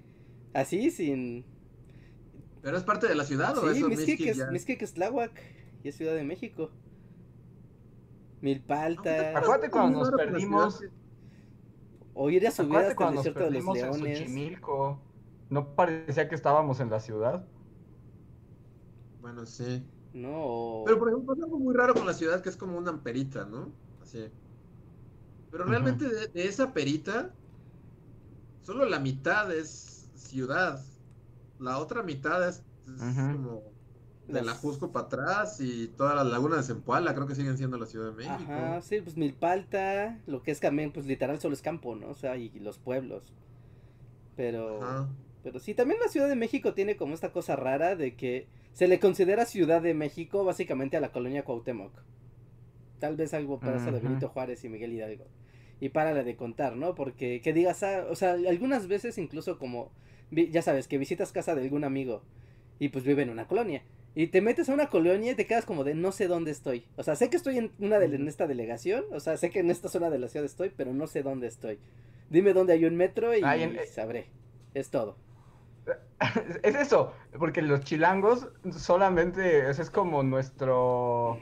Así, 0.53 0.91
sin... 0.91 1.43
¿Pero 2.61 2.77
es 2.77 2.83
parte 2.83 3.07
de 3.07 3.15
la 3.15 3.25
ciudad 3.25 3.57
o 3.57 3.61
Sí, 3.73 3.79
eso 3.79 3.89
Miskik 3.89 4.07
Mixquic 4.07 4.27
es, 4.29 4.37
ya- 4.37 4.51
Mixquic 4.51 4.81
es 4.83 4.93
Tláhuac 4.93 5.31
y 5.83 5.87
es 5.89 5.95
Ciudad 5.95 6.13
de 6.13 6.23
México. 6.23 6.69
¿No 6.69 6.69
te 8.39 8.45
Milpalta. 8.45 9.37
Acuérdate 9.39 9.71
cuando 9.71 9.99
nos 9.99 10.11
perdimos. 10.11 10.77
ciudad- 10.77 10.93
O 12.23 12.29
ir 12.29 12.45
a 12.45 12.51
subir 12.51 12.77
hasta 12.77 13.03
el 13.03 13.15
desierto 13.15 13.45
de 13.45 13.51
los 13.51 13.65
leones. 13.65 14.19
Xochimilco. 14.19 14.99
No 15.49 15.73
parecía 15.75 16.29
que 16.29 16.35
estábamos 16.35 16.79
en 16.79 16.91
la 16.91 16.99
ciudad. 16.99 17.47
Bueno, 19.19 19.43
sí. 19.47 19.83
No, 20.13 20.83
Pero 20.85 20.99
por 20.99 21.09
ejemplo, 21.09 21.33
pasa 21.33 21.45
algo 21.45 21.57
muy 21.57 21.73
raro 21.73 21.95
con 21.95 22.05
la 22.05 22.13
ciudad 22.13 22.41
que 22.41 22.49
es 22.49 22.57
como 22.57 22.77
una 22.77 23.01
perita, 23.01 23.45
¿no? 23.45 23.73
Así. 24.03 24.29
Pero 25.49 25.63
realmente 25.65 26.07
de, 26.07 26.27
de 26.27 26.47
esa 26.47 26.73
perita, 26.73 27.33
solo 28.61 28.85
la 28.85 28.99
mitad 28.99 29.51
es 29.51 30.11
ciudad. 30.13 30.79
La 31.57 31.79
otra 31.79 32.03
mitad 32.03 32.47
es, 32.47 32.63
es 32.85 33.19
como 33.31 33.70
de 34.33 34.41
la 34.41 34.51
Las- 34.53 34.59
Jusco 34.59 34.91
para 34.91 35.05
atrás 35.05 35.59
y 35.61 35.87
toda 35.89 36.15
la 36.15 36.23
laguna 36.23 36.57
de 36.57 36.63
Zempoala, 36.63 37.13
creo 37.13 37.27
que 37.27 37.35
siguen 37.35 37.57
siendo 37.57 37.77
la 37.77 37.85
Ciudad 37.85 38.07
de 38.11 38.15
México. 38.15 38.33
Ajá, 38.35 38.81
sí, 38.81 39.01
pues 39.01 39.17
Milpalta, 39.17 40.19
lo 40.27 40.43
que 40.43 40.51
es 40.51 40.59
también, 40.59 40.91
pues 40.91 41.05
literal 41.05 41.39
solo 41.39 41.53
es 41.53 41.61
campo, 41.61 41.95
¿no? 41.95 42.09
O 42.09 42.15
sea, 42.15 42.37
y, 42.37 42.51
y 42.53 42.59
los 42.59 42.77
pueblos. 42.79 43.33
Pero... 44.35 44.81
Ajá. 44.83 45.09
Pero 45.43 45.59
sí, 45.59 45.73
también 45.73 45.99
la 45.99 46.07
Ciudad 46.07 46.29
de 46.29 46.35
México 46.35 46.75
tiene 46.75 46.95
como 46.97 47.15
esta 47.15 47.31
cosa 47.31 47.55
rara 47.55 47.95
de 47.95 48.15
que 48.15 48.47
se 48.73 48.87
le 48.87 48.99
considera 48.99 49.45
Ciudad 49.45 49.81
de 49.81 49.95
México 49.95 50.43
básicamente 50.45 50.97
a 50.97 50.99
la 51.01 51.11
colonia 51.11 51.43
Cuauhtémoc. 51.43 51.91
Tal 52.99 53.15
vez 53.15 53.33
algo 53.33 53.59
para 53.59 53.77
eso 53.77 53.91
de. 53.91 53.99
Benito 54.01 54.29
Juárez 54.29 54.63
y 54.63 54.69
Miguel 54.69 54.93
Hidalgo. 54.93 55.25
Y 55.79 55.89
párale 55.89 56.23
de 56.23 56.35
contar, 56.35 56.75
¿no? 56.75 56.93
Porque 56.93 57.41
que 57.41 57.53
digas, 57.53 57.81
ah, 57.81 58.05
o 58.11 58.15
sea, 58.15 58.33
algunas 58.33 58.87
veces 58.87 59.17
incluso 59.17 59.57
como, 59.57 59.91
ya 60.29 60.61
sabes, 60.61 60.87
que 60.87 60.99
visitas 60.99 61.31
casa 61.31 61.55
de 61.55 61.63
algún 61.63 61.85
amigo 61.85 62.21
y 62.77 62.89
pues 62.89 63.03
vive 63.03 63.23
en 63.23 63.31
una 63.31 63.47
colonia. 63.47 63.81
Y 64.13 64.27
te 64.27 64.41
metes 64.41 64.69
a 64.69 64.73
una 64.73 64.87
colonia 64.87 65.31
y 65.31 65.35
te 65.35 65.47
quedas 65.47 65.65
como 65.65 65.83
de 65.83 65.95
no 65.95 66.11
sé 66.11 66.27
dónde 66.27 66.51
estoy. 66.51 66.85
O 66.97 67.03
sea, 67.03 67.15
sé 67.15 67.29
que 67.29 67.37
estoy 67.37 67.57
en 67.57 67.71
una 67.79 67.97
de, 67.97 68.13
en 68.13 68.27
esta 68.27 68.45
delegación, 68.45 69.05
o 69.11 69.19
sea, 69.19 69.37
sé 69.37 69.49
que 69.49 69.59
en 69.59 69.71
esta 69.71 69.87
zona 69.87 70.09
de 70.09 70.19
la 70.19 70.27
ciudad 70.27 70.45
estoy, 70.45 70.69
pero 70.75 70.93
no 70.93 71.07
sé 71.07 71.23
dónde 71.23 71.47
estoy. 71.47 71.79
Dime 72.29 72.53
dónde 72.53 72.73
hay 72.73 72.85
un 72.85 72.95
metro 72.97 73.35
y 73.35 73.41
Ay, 73.43 73.63
en- 73.63 73.77
eh, 73.77 73.85
sabré. 73.85 74.27
Es 74.73 74.89
todo. 74.89 75.15
Es 76.63 76.75
eso, 76.75 77.13
porque 77.39 77.61
los 77.61 77.81
chilangos 77.81 78.49
solamente, 78.71 79.69
es 79.69 79.89
como 79.89 80.23
nuestro 80.23 81.39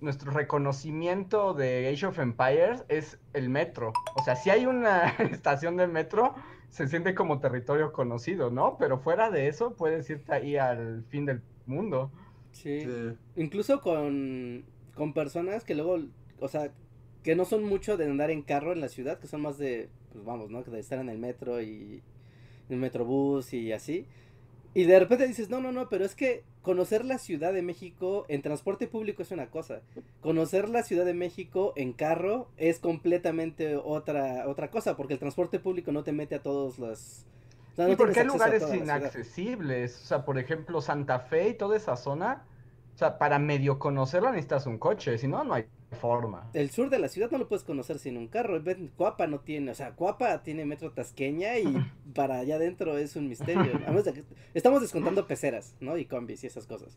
nuestro 0.00 0.32
reconocimiento 0.32 1.54
de 1.54 1.88
Age 1.88 2.06
of 2.06 2.18
Empires 2.18 2.84
es 2.88 3.18
el 3.32 3.48
metro. 3.48 3.92
O 4.16 4.22
sea, 4.22 4.36
si 4.36 4.50
hay 4.50 4.66
una 4.66 5.08
estación 5.18 5.76
de 5.76 5.86
metro, 5.86 6.34
se 6.68 6.86
siente 6.88 7.14
como 7.14 7.40
territorio 7.40 7.92
conocido, 7.92 8.50
¿no? 8.50 8.76
Pero 8.78 8.98
fuera 8.98 9.30
de 9.30 9.48
eso, 9.48 9.74
puedes 9.74 10.08
irte 10.10 10.32
ahí 10.34 10.56
al 10.56 11.04
fin 11.08 11.24
del 11.24 11.40
mundo. 11.66 12.10
Sí. 12.52 12.80
Sí. 12.80 13.16
Incluso 13.36 13.80
con, 13.80 14.64
con 14.94 15.12
personas 15.12 15.64
que 15.64 15.74
luego, 15.74 15.98
o 16.40 16.48
sea, 16.48 16.72
que 17.22 17.34
no 17.34 17.44
son 17.44 17.64
mucho 17.64 17.96
de 17.96 18.04
andar 18.04 18.30
en 18.30 18.42
carro 18.42 18.72
en 18.72 18.80
la 18.80 18.88
ciudad, 18.88 19.18
que 19.18 19.26
son 19.26 19.42
más 19.42 19.58
de, 19.58 19.88
pues 20.12 20.24
vamos, 20.24 20.50
¿no? 20.50 20.62
De 20.62 20.78
estar 20.78 20.98
en 20.98 21.08
el 21.08 21.18
metro 21.18 21.60
y 21.60 22.02
en 22.68 22.74
el 22.74 22.78
metrobús 22.78 23.52
y 23.54 23.72
así. 23.72 24.06
Y 24.74 24.84
de 24.84 24.98
repente 24.98 25.26
dices, 25.26 25.50
no, 25.50 25.60
no, 25.60 25.70
no, 25.70 25.88
pero 25.88 26.04
es 26.04 26.16
que 26.16 26.42
conocer 26.60 27.04
la 27.04 27.18
Ciudad 27.18 27.52
de 27.52 27.62
México 27.62 28.26
en 28.28 28.42
transporte 28.42 28.88
público 28.88 29.22
es 29.22 29.30
una 29.30 29.48
cosa. 29.48 29.82
Conocer 30.20 30.68
la 30.68 30.82
Ciudad 30.82 31.04
de 31.04 31.14
México 31.14 31.72
en 31.76 31.92
carro 31.92 32.48
es 32.56 32.80
completamente 32.80 33.76
otra, 33.76 34.48
otra 34.48 34.70
cosa, 34.72 34.96
porque 34.96 35.14
el 35.14 35.20
transporte 35.20 35.60
público 35.60 35.92
no 35.92 36.02
te 36.02 36.12
mete 36.12 36.34
a 36.34 36.42
todos 36.42 36.80
los... 36.80 37.24
o 37.74 37.76
sea, 37.76 37.86
no 37.86 37.92
¿Y 37.92 37.96
por 37.96 38.12
qué 38.12 38.20
a 38.20 38.24
lugares 38.24 38.62
inaccesibles? 38.72 40.00
O 40.02 40.06
sea, 40.06 40.24
por 40.24 40.38
ejemplo, 40.38 40.80
Santa 40.80 41.18
Fe 41.18 41.48
y 41.50 41.54
toda 41.54 41.76
esa 41.76 41.96
zona. 41.96 42.44
O 42.94 42.96
sea, 42.96 43.18
para 43.18 43.40
medio 43.40 43.80
conocerla 43.80 44.30
necesitas 44.30 44.66
un 44.66 44.78
coche, 44.78 45.18
si 45.18 45.26
no, 45.26 45.42
no 45.42 45.54
hay 45.54 45.66
forma. 46.00 46.48
El 46.54 46.70
sur 46.70 46.90
de 46.90 47.00
la 47.00 47.08
ciudad 47.08 47.28
no 47.32 47.38
lo 47.38 47.48
puedes 47.48 47.64
conocer 47.64 47.98
sin 47.98 48.16
un 48.16 48.28
carro. 48.28 48.62
Ven, 48.62 48.92
Coapa 48.96 49.26
no 49.26 49.40
tiene, 49.40 49.72
o 49.72 49.74
sea, 49.74 49.96
Coapa 49.96 50.44
tiene 50.44 50.64
metro 50.64 50.92
tasqueña 50.92 51.58
y 51.58 51.64
para 52.14 52.38
allá 52.38 52.54
adentro 52.54 52.96
es 52.96 53.16
un 53.16 53.28
misterio. 53.28 53.80
Estamos 54.54 54.80
descontando 54.80 55.26
peceras, 55.26 55.76
¿no? 55.80 55.96
Y 55.96 56.04
combis 56.06 56.44
y 56.44 56.46
esas 56.46 56.66
cosas. 56.68 56.96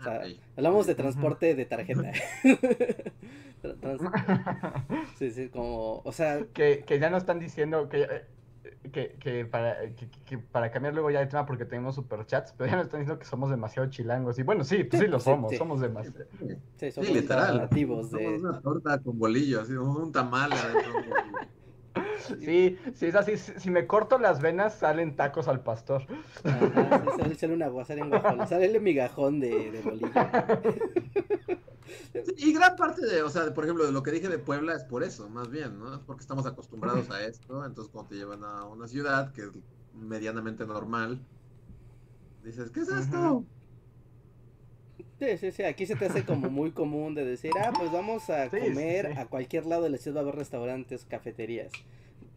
O 0.00 0.04
sea, 0.04 0.22
hablamos 0.56 0.86
de 0.86 0.94
transporte 0.94 1.54
de 1.54 1.64
tarjeta. 1.64 2.12
Tra- 3.62 3.76
trans- 3.80 4.02
sí, 5.18 5.30
sí, 5.30 5.48
como, 5.48 6.02
o 6.04 6.12
sea, 6.12 6.46
que, 6.52 6.84
que 6.86 6.98
ya 7.00 7.10
nos 7.10 7.22
están 7.22 7.40
diciendo 7.40 7.88
que, 7.88 8.02
eh, 8.02 8.22
que, 8.92 9.16
que 9.20 9.44
para, 9.46 9.80
que, 9.94 10.08
que 10.24 10.38
para 10.38 10.70
cambiar 10.70 10.94
luego 10.94 11.10
ya 11.10 11.20
de 11.20 11.26
tema 11.26 11.46
porque 11.46 11.64
tenemos 11.64 11.94
superchats, 11.94 12.52
pero 12.56 12.70
ya 12.70 12.76
nos 12.76 12.86
están 12.86 13.00
diciendo 13.00 13.18
que 13.18 13.26
somos 13.26 13.50
demasiado 13.50 13.88
chilangos. 13.90 14.38
Y 14.38 14.42
bueno, 14.42 14.64
sí, 14.64 14.84
pues 14.84 15.00
Sí, 15.00 15.06
sí 15.06 15.10
lo 15.10 15.18
sí, 15.20 15.24
somos, 15.24 15.50
sí. 15.52 15.56
somos 15.56 15.80
demasiado. 15.80 16.26
sí, 16.76 16.90
somos 16.90 17.08
Sí, 17.08 17.14
literal. 17.14 17.68
Somos 17.70 18.10
de... 18.10 18.26
una 18.38 18.60
torta 18.60 18.98
con 18.98 19.18
bolillo, 19.18 19.60
así, 19.62 19.72
un 19.72 20.12
tamal 20.12 20.52
adentro 20.52 20.92
de 20.92 20.98
un 20.98 21.10
bolillo. 21.10 21.48
Sí, 22.40 22.78
sí, 22.94 23.06
es 23.06 23.14
así. 23.14 23.36
Si, 23.36 23.70
me 23.70 23.86
corto 23.86 24.18
las 24.18 24.40
venas, 24.40 24.74
salen 24.74 25.16
tacos 25.16 25.48
al 25.48 25.62
pastor. 25.62 26.06
Ajá, 26.44 27.00
sí, 27.02 27.08
sale, 27.16 27.34
sale 27.34 27.54
una 27.54 27.84
sale 27.84 28.02
un 28.02 28.10
guajol, 28.10 28.46
sale 28.48 28.66
el 28.66 28.80
migajón 28.80 29.40
de, 29.40 29.70
de 29.70 29.82
bolillo. 29.82 30.10
Sí, 32.12 32.34
Y 32.36 32.52
gran 32.52 32.76
parte 32.76 33.06
de, 33.06 33.22
o 33.22 33.30
sea, 33.30 33.44
de, 33.44 33.52
por 33.52 33.64
ejemplo, 33.64 33.86
de 33.86 33.92
lo 33.92 34.02
que 34.02 34.10
dije 34.10 34.28
de 34.28 34.38
Puebla 34.38 34.74
es 34.74 34.84
por 34.84 35.02
eso, 35.02 35.28
más 35.28 35.50
bien, 35.50 35.78
¿no? 35.78 35.94
Es 35.94 36.00
porque 36.00 36.22
estamos 36.22 36.46
acostumbrados 36.46 37.10
a 37.10 37.24
esto, 37.24 37.64
entonces 37.64 37.90
cuando 37.90 38.10
te 38.10 38.16
llevan 38.16 38.44
a 38.44 38.64
una 38.64 38.86
ciudad 38.86 39.32
que 39.32 39.42
es 39.42 39.50
medianamente 39.92 40.66
normal, 40.66 41.26
dices, 42.42 42.70
¿qué 42.70 42.80
es 42.80 42.88
esto? 42.88 43.18
Ujú. 43.18 43.48
Sí, 45.18 45.36
sí, 45.38 45.50
sí, 45.50 45.62
aquí 45.64 45.84
se 45.86 45.96
te 45.96 46.06
hace 46.06 46.24
como 46.24 46.48
muy 46.48 46.70
común 46.70 47.14
de 47.14 47.24
decir, 47.24 47.50
ah, 47.60 47.72
pues 47.76 47.90
vamos 47.90 48.30
a 48.30 48.48
Sí, 48.50 48.58
comer 48.58 49.12
sí. 49.12 49.18
a 49.18 49.26
cualquier 49.26 49.66
lado 49.66 49.82
de 49.82 49.90
la 49.90 49.98
ciudad, 49.98 50.16
va 50.18 50.20
a 50.20 50.22
haber 50.24 50.36
restaurantes, 50.36 51.04
cafeterías. 51.04 51.72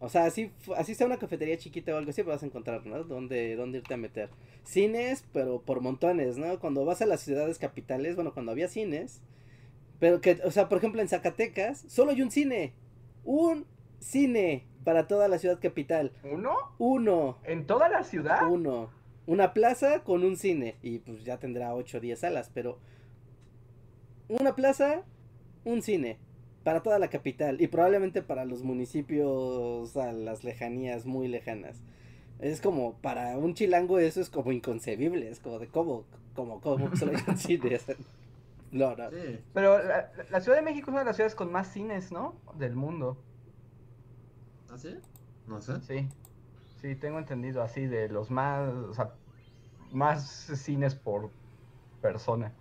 O 0.00 0.08
sea, 0.08 0.24
así, 0.24 0.50
así 0.76 0.96
sea 0.96 1.06
una 1.06 1.18
cafetería 1.18 1.56
chiquita 1.58 1.94
o 1.94 1.96
algo 1.96 2.10
así, 2.10 2.22
vas 2.22 2.42
a 2.42 2.46
encontrar, 2.46 2.84
¿no? 2.84 3.04
Dónde, 3.04 3.54
dónde 3.54 3.78
irte 3.78 3.94
a 3.94 3.98
meter. 3.98 4.30
Cines, 4.64 5.24
pero 5.32 5.60
por 5.60 5.80
montones, 5.80 6.38
¿no? 6.38 6.58
Cuando 6.58 6.84
vas 6.84 7.00
a 7.02 7.06
las 7.06 7.20
ciudades 7.20 7.58
capitales, 7.58 8.16
bueno, 8.16 8.34
cuando 8.34 8.50
había 8.50 8.66
cines, 8.66 9.22
pero 10.00 10.20
que, 10.20 10.40
o 10.44 10.50
sea, 10.50 10.68
por 10.68 10.78
ejemplo, 10.78 11.00
en 11.00 11.08
Zacatecas, 11.08 11.84
solo 11.86 12.10
hay 12.10 12.20
un 12.20 12.32
cine. 12.32 12.72
Un 13.22 13.64
cine 14.00 14.66
para 14.82 15.06
toda 15.06 15.28
la 15.28 15.38
ciudad 15.38 15.60
capital. 15.60 16.10
¿Uno? 16.24 16.56
Uno. 16.78 17.38
¿En 17.44 17.64
toda 17.68 17.88
la 17.88 18.02
ciudad? 18.02 18.50
Uno. 18.50 18.90
Una 19.26 19.52
plaza 19.54 20.02
con 20.02 20.24
un 20.24 20.36
cine. 20.36 20.76
Y 20.82 20.98
pues 20.98 21.24
ya 21.24 21.38
tendrá 21.38 21.74
8 21.74 21.98
o 21.98 22.00
10 22.00 22.18
salas, 22.18 22.50
pero. 22.52 22.78
Una 24.28 24.54
plaza, 24.54 25.02
un 25.64 25.82
cine. 25.82 26.18
Para 26.64 26.82
toda 26.82 26.98
la 26.98 27.10
capital. 27.10 27.60
Y 27.60 27.68
probablemente 27.68 28.22
para 28.22 28.44
los 28.44 28.62
municipios 28.62 29.96
a 29.96 30.12
las 30.12 30.44
lejanías 30.44 31.06
muy 31.06 31.28
lejanas. 31.28 31.82
Es 32.38 32.60
como, 32.60 32.94
para 32.94 33.38
un 33.38 33.54
chilango 33.54 33.98
eso 33.98 34.20
es 34.20 34.30
como 34.30 34.52
inconcebible. 34.52 35.28
Es 35.28 35.40
como 35.40 35.58
de 35.58 35.68
cómo, 35.68 36.04
como, 36.34 36.60
cómo 36.60 36.90
que 36.90 36.96
solo 36.96 37.12
hay 37.12 37.22
un 37.28 37.38
cine. 37.38 37.78
No, 38.70 38.96
no. 38.96 39.10
Sí. 39.10 39.38
Pero 39.52 39.82
la, 39.82 40.10
la 40.30 40.40
Ciudad 40.40 40.56
de 40.56 40.62
México 40.62 40.90
es 40.90 40.92
una 40.92 41.00
de 41.00 41.06
las 41.06 41.16
ciudades 41.16 41.34
con 41.34 41.52
más 41.52 41.68
cines, 41.72 42.10
¿no? 42.10 42.34
Del 42.58 42.74
mundo. 42.74 43.18
¿Así? 44.70 44.96
No 45.46 45.60
sé. 45.60 45.80
Sí, 45.82 46.08
sí, 46.82 46.96
tengo 46.96 47.18
entendido 47.18 47.62
así, 47.62 47.86
de 47.86 48.08
los 48.08 48.30
más, 48.30 48.72
o 48.74 48.92
sea, 48.92 49.14
más 49.92 50.50
cines 50.56 50.94
por 50.94 51.30
persona. 52.00 52.52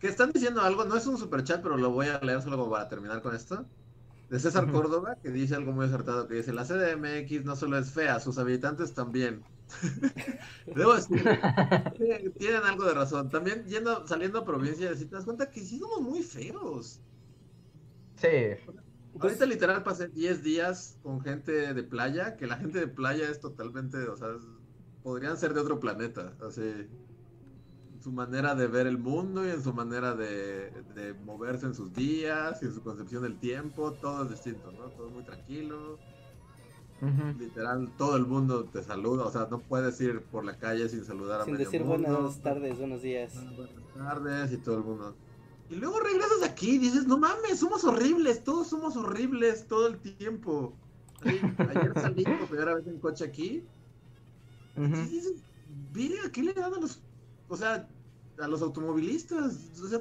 Que 0.00 0.08
están 0.08 0.32
diciendo 0.32 0.60
algo, 0.60 0.84
no 0.84 0.96
es 0.96 1.06
un 1.06 1.16
super 1.16 1.42
chat, 1.44 1.62
pero 1.62 1.76
lo 1.76 1.90
voy 1.90 2.08
a 2.08 2.20
leer 2.20 2.42
solo 2.42 2.58
como 2.58 2.70
para 2.70 2.88
terminar 2.88 3.22
con 3.22 3.34
esto. 3.34 3.64
De 4.28 4.38
César. 4.38 4.70
Córdoba, 4.70 5.16
que 5.22 5.30
dice 5.30 5.54
algo 5.54 5.72
muy 5.72 5.86
acertado, 5.86 6.28
que 6.28 6.34
dice, 6.34 6.52
la 6.52 6.64
CDMX 6.64 7.44
no 7.44 7.56
solo 7.56 7.78
es 7.78 7.92
fea, 7.92 8.20
sus 8.20 8.38
habitantes 8.38 8.92
también. 8.92 9.42
Debo 10.66 10.94
decir, 10.94 11.22
que 11.96 12.30
tienen 12.38 12.62
algo 12.64 12.84
de 12.84 12.94
razón. 12.94 13.30
También 13.30 13.64
yendo, 13.64 14.06
saliendo 14.06 14.40
a 14.40 14.44
provincia, 14.44 14.94
si 14.94 15.06
te 15.06 15.16
das 15.16 15.24
cuenta 15.24 15.50
que 15.50 15.60
sí 15.64 15.78
somos 15.78 16.02
muy 16.02 16.22
feos. 16.22 17.00
Sí, 18.16 18.56
Ahorita 19.20 19.46
literal 19.46 19.82
pasé 19.82 20.08
10 20.08 20.42
días 20.42 20.98
con 21.02 21.20
gente 21.20 21.74
de 21.74 21.82
playa, 21.82 22.36
que 22.36 22.46
la 22.46 22.56
gente 22.56 22.78
de 22.80 22.88
playa 22.88 23.28
es 23.30 23.40
totalmente, 23.40 23.98
o 24.08 24.16
sea, 24.16 24.28
es- 24.36 24.46
podrían 25.02 25.36
ser 25.36 25.54
de 25.54 25.60
otro 25.60 25.80
planeta, 25.80 26.34
así, 26.46 26.60
en 26.60 28.02
su 28.02 28.12
manera 28.12 28.54
de 28.54 28.66
ver 28.68 28.86
el 28.86 28.98
mundo 28.98 29.44
y 29.46 29.50
en 29.50 29.62
su 29.62 29.72
manera 29.72 30.14
de, 30.14 30.70
de 30.94 31.14
moverse 31.24 31.66
en 31.66 31.74
sus 31.74 31.92
días 31.92 32.62
y 32.62 32.66
en 32.66 32.74
su 32.74 32.82
concepción 32.82 33.22
del 33.24 33.38
tiempo, 33.38 33.92
todo 33.94 34.24
es 34.24 34.30
distinto, 34.30 34.70
¿no? 34.72 34.88
Todo 34.90 35.08
es 35.08 35.14
muy 35.14 35.24
tranquilo, 35.24 35.98
literal, 37.38 37.90
todo 37.96 38.16
el 38.16 38.26
mundo 38.26 38.64
te 38.64 38.82
saluda, 38.82 39.24
o 39.24 39.30
sea, 39.32 39.46
no 39.50 39.58
puedes 39.60 40.00
ir 40.00 40.20
por 40.22 40.44
la 40.44 40.58
calle 40.58 40.88
sin 40.88 41.04
saludar 41.04 41.40
a 41.40 41.44
Sin 41.44 41.54
medio 41.54 41.66
decir 41.66 41.84
mundo. 41.84 42.08
buenas 42.12 42.40
tardes, 42.40 42.78
buenos 42.78 43.02
días. 43.02 43.34
Buenas 43.34 43.94
tardes 43.94 44.52
y 44.52 44.56
todo 44.58 44.78
el 44.78 44.84
mundo. 44.84 45.16
Y 45.70 45.76
luego 45.76 46.00
regresas 46.00 46.42
aquí 46.44 46.76
y 46.76 46.78
dices, 46.78 47.06
no 47.06 47.18
mames, 47.18 47.58
somos 47.60 47.84
horribles, 47.84 48.42
todos 48.42 48.68
somos 48.68 48.96
horribles 48.96 49.66
todo 49.66 49.88
el 49.88 49.98
tiempo. 49.98 50.72
Ayer 51.22 51.92
salí 51.94 52.24
por 52.24 52.48
primera 52.48 52.74
vez 52.74 52.86
en 52.86 52.98
coche 52.98 53.24
aquí. 53.24 53.62
Y 54.76 54.80
Ujú. 54.80 54.96
dices, 55.10 55.32
aquí 56.24 56.42
le 56.42 56.54
dan 56.54 56.72
a 56.74 56.78
los, 56.80 57.00
o 57.48 57.56
sea, 57.56 57.86
a 58.38 58.48
los 58.48 58.62
automovilistas, 58.62 59.56
o 59.82 59.88
sea, 59.88 60.00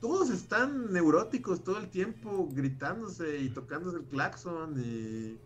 todos 0.00 0.30
están 0.30 0.92
neuróticos 0.92 1.62
todo 1.64 1.78
el 1.78 1.88
tiempo, 1.88 2.48
gritándose 2.52 3.38
y 3.38 3.48
tocándose 3.50 3.96
el 3.98 4.04
claxon 4.04 4.78
y, 4.78 5.36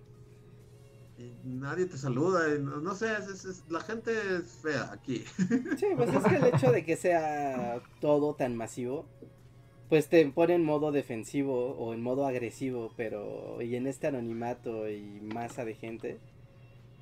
y 1.23 1.33
nadie 1.45 1.87
te 1.87 1.97
saluda. 1.97 2.55
y 2.55 2.61
no, 2.61 2.77
no 2.81 2.95
sé, 2.95 3.13
es- 3.19 3.29
es- 3.29 3.45
es- 3.47 3.63
la 3.71 3.81
gente 3.81 4.13
es 4.37 4.45
fea 4.63 4.91
aquí. 4.93 5.25
Sí, 5.79 5.87
pues 5.97 6.13
es 6.13 6.25
que 6.25 6.37
el 6.37 6.45
hecho 6.55 6.71
de 6.73 6.85
que 6.85 6.97
sea 6.97 7.81
todo 8.01 8.35
tan 8.35 8.55
masivo, 8.57 9.07
pues 9.91 10.09
te 10.09 10.25
pone 10.31 10.55
en 10.55 10.65
modo 10.65 10.93
defensivo 10.93 11.73
o 11.73 11.93
en 11.93 12.01
modo 12.01 12.25
agresivo, 12.25 12.93
pero 12.97 13.61
y 13.61 13.75
en 13.75 13.89
este 13.89 14.07
anonimato 14.07 14.89
y 14.89 15.21
masa 15.21 15.65
de 15.65 15.75
gente. 15.75 16.21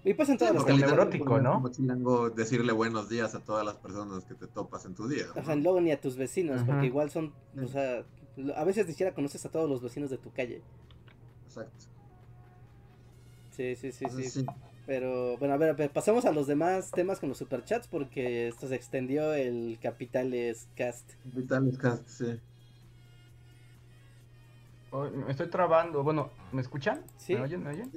Y 0.04 0.14
pues 0.14 0.30
en 0.30 0.38
todas 0.38 0.54
las 0.54 0.64
capitales, 0.64 0.96
neurótico, 0.96 1.38
no 1.38 1.52
como 1.52 1.68
chilango 1.68 2.30
decirle 2.30 2.72
buenos 2.72 3.10
días 3.10 3.34
a 3.34 3.40
todas 3.40 3.66
las 3.66 3.76
personas 3.76 4.24
que 4.24 4.34
te 4.34 4.46
topas 4.46 4.86
en 4.86 4.94
tu 4.94 5.06
día. 5.06 5.26
O 5.34 5.38
¿no? 5.38 5.44
sea, 5.44 5.54
luego 5.54 5.82
ni 5.82 5.92
a 5.92 6.00
tus 6.00 6.16
vecinos, 6.16 6.62
porque 6.64 6.86
igual 6.86 7.10
son, 7.10 7.34
o 7.62 7.66
sea, 7.66 8.06
a 8.56 8.64
veces 8.64 8.86
ni 8.86 8.92
siquiera 8.92 9.14
conoces 9.14 9.44
a 9.44 9.50
todos 9.50 9.68
los 9.68 9.82
vecinos 9.82 10.08
de 10.08 10.16
tu 10.16 10.32
calle. 10.32 10.62
Exacto. 11.44 11.86
Sí, 13.50 13.76
sí, 13.76 13.92
sí, 13.92 13.92
sí. 13.92 14.04
Entonces, 14.06 14.32
sí. 14.32 14.46
Pero 14.86 15.36
bueno, 15.36 15.52
a 15.52 15.58
ver, 15.58 15.68
a 15.68 15.72
ver, 15.74 15.90
pasamos 15.90 16.24
a 16.24 16.32
los 16.32 16.46
demás 16.46 16.90
temas 16.90 17.20
con 17.20 17.28
los 17.28 17.36
superchats 17.36 17.86
porque 17.86 18.48
esto 18.48 18.66
se 18.66 18.76
extendió 18.76 19.34
el 19.34 19.78
Capitales 19.82 20.68
Cast. 20.74 21.12
Capitales 21.24 21.76
Cast, 21.76 22.08
sí. 22.08 22.40
Me 24.92 25.30
estoy 25.30 25.48
trabando. 25.48 26.02
Bueno, 26.02 26.30
¿me 26.52 26.60
escuchan? 26.60 27.02
¿Sí? 27.16 27.34
¿Me 27.34 27.42
oyen? 27.42 27.62
¿Me 27.62 27.70
oyen? 27.70 27.90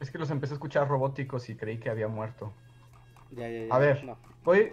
Es 0.00 0.10
que 0.10 0.18
los 0.18 0.30
empecé 0.30 0.54
a 0.54 0.56
escuchar 0.56 0.88
robóticos 0.88 1.48
y 1.48 1.56
creí 1.56 1.78
que 1.78 1.90
había 1.90 2.08
muerto. 2.08 2.52
Ya, 3.30 3.48
ya, 3.48 3.66
ya. 3.66 3.74
A 3.74 3.78
ver, 3.78 4.04
voy 4.44 4.72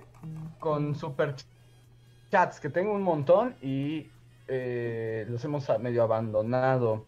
con 0.59 0.95
superchats, 0.95 2.59
que 2.61 2.69
tengo 2.69 2.93
un 2.93 3.01
montón 3.01 3.55
y 3.61 4.09
eh, 4.47 5.25
los 5.29 5.43
hemos 5.45 5.67
medio 5.79 6.03
abandonado. 6.03 7.05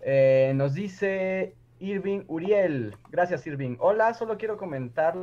Eh, 0.00 0.52
nos 0.54 0.74
dice 0.74 1.54
Irving 1.80 2.22
Uriel. 2.28 2.96
Gracias, 3.10 3.46
Irving. 3.46 3.76
Hola, 3.80 4.14
solo 4.14 4.38
quiero 4.38 4.56
comentar 4.56 5.16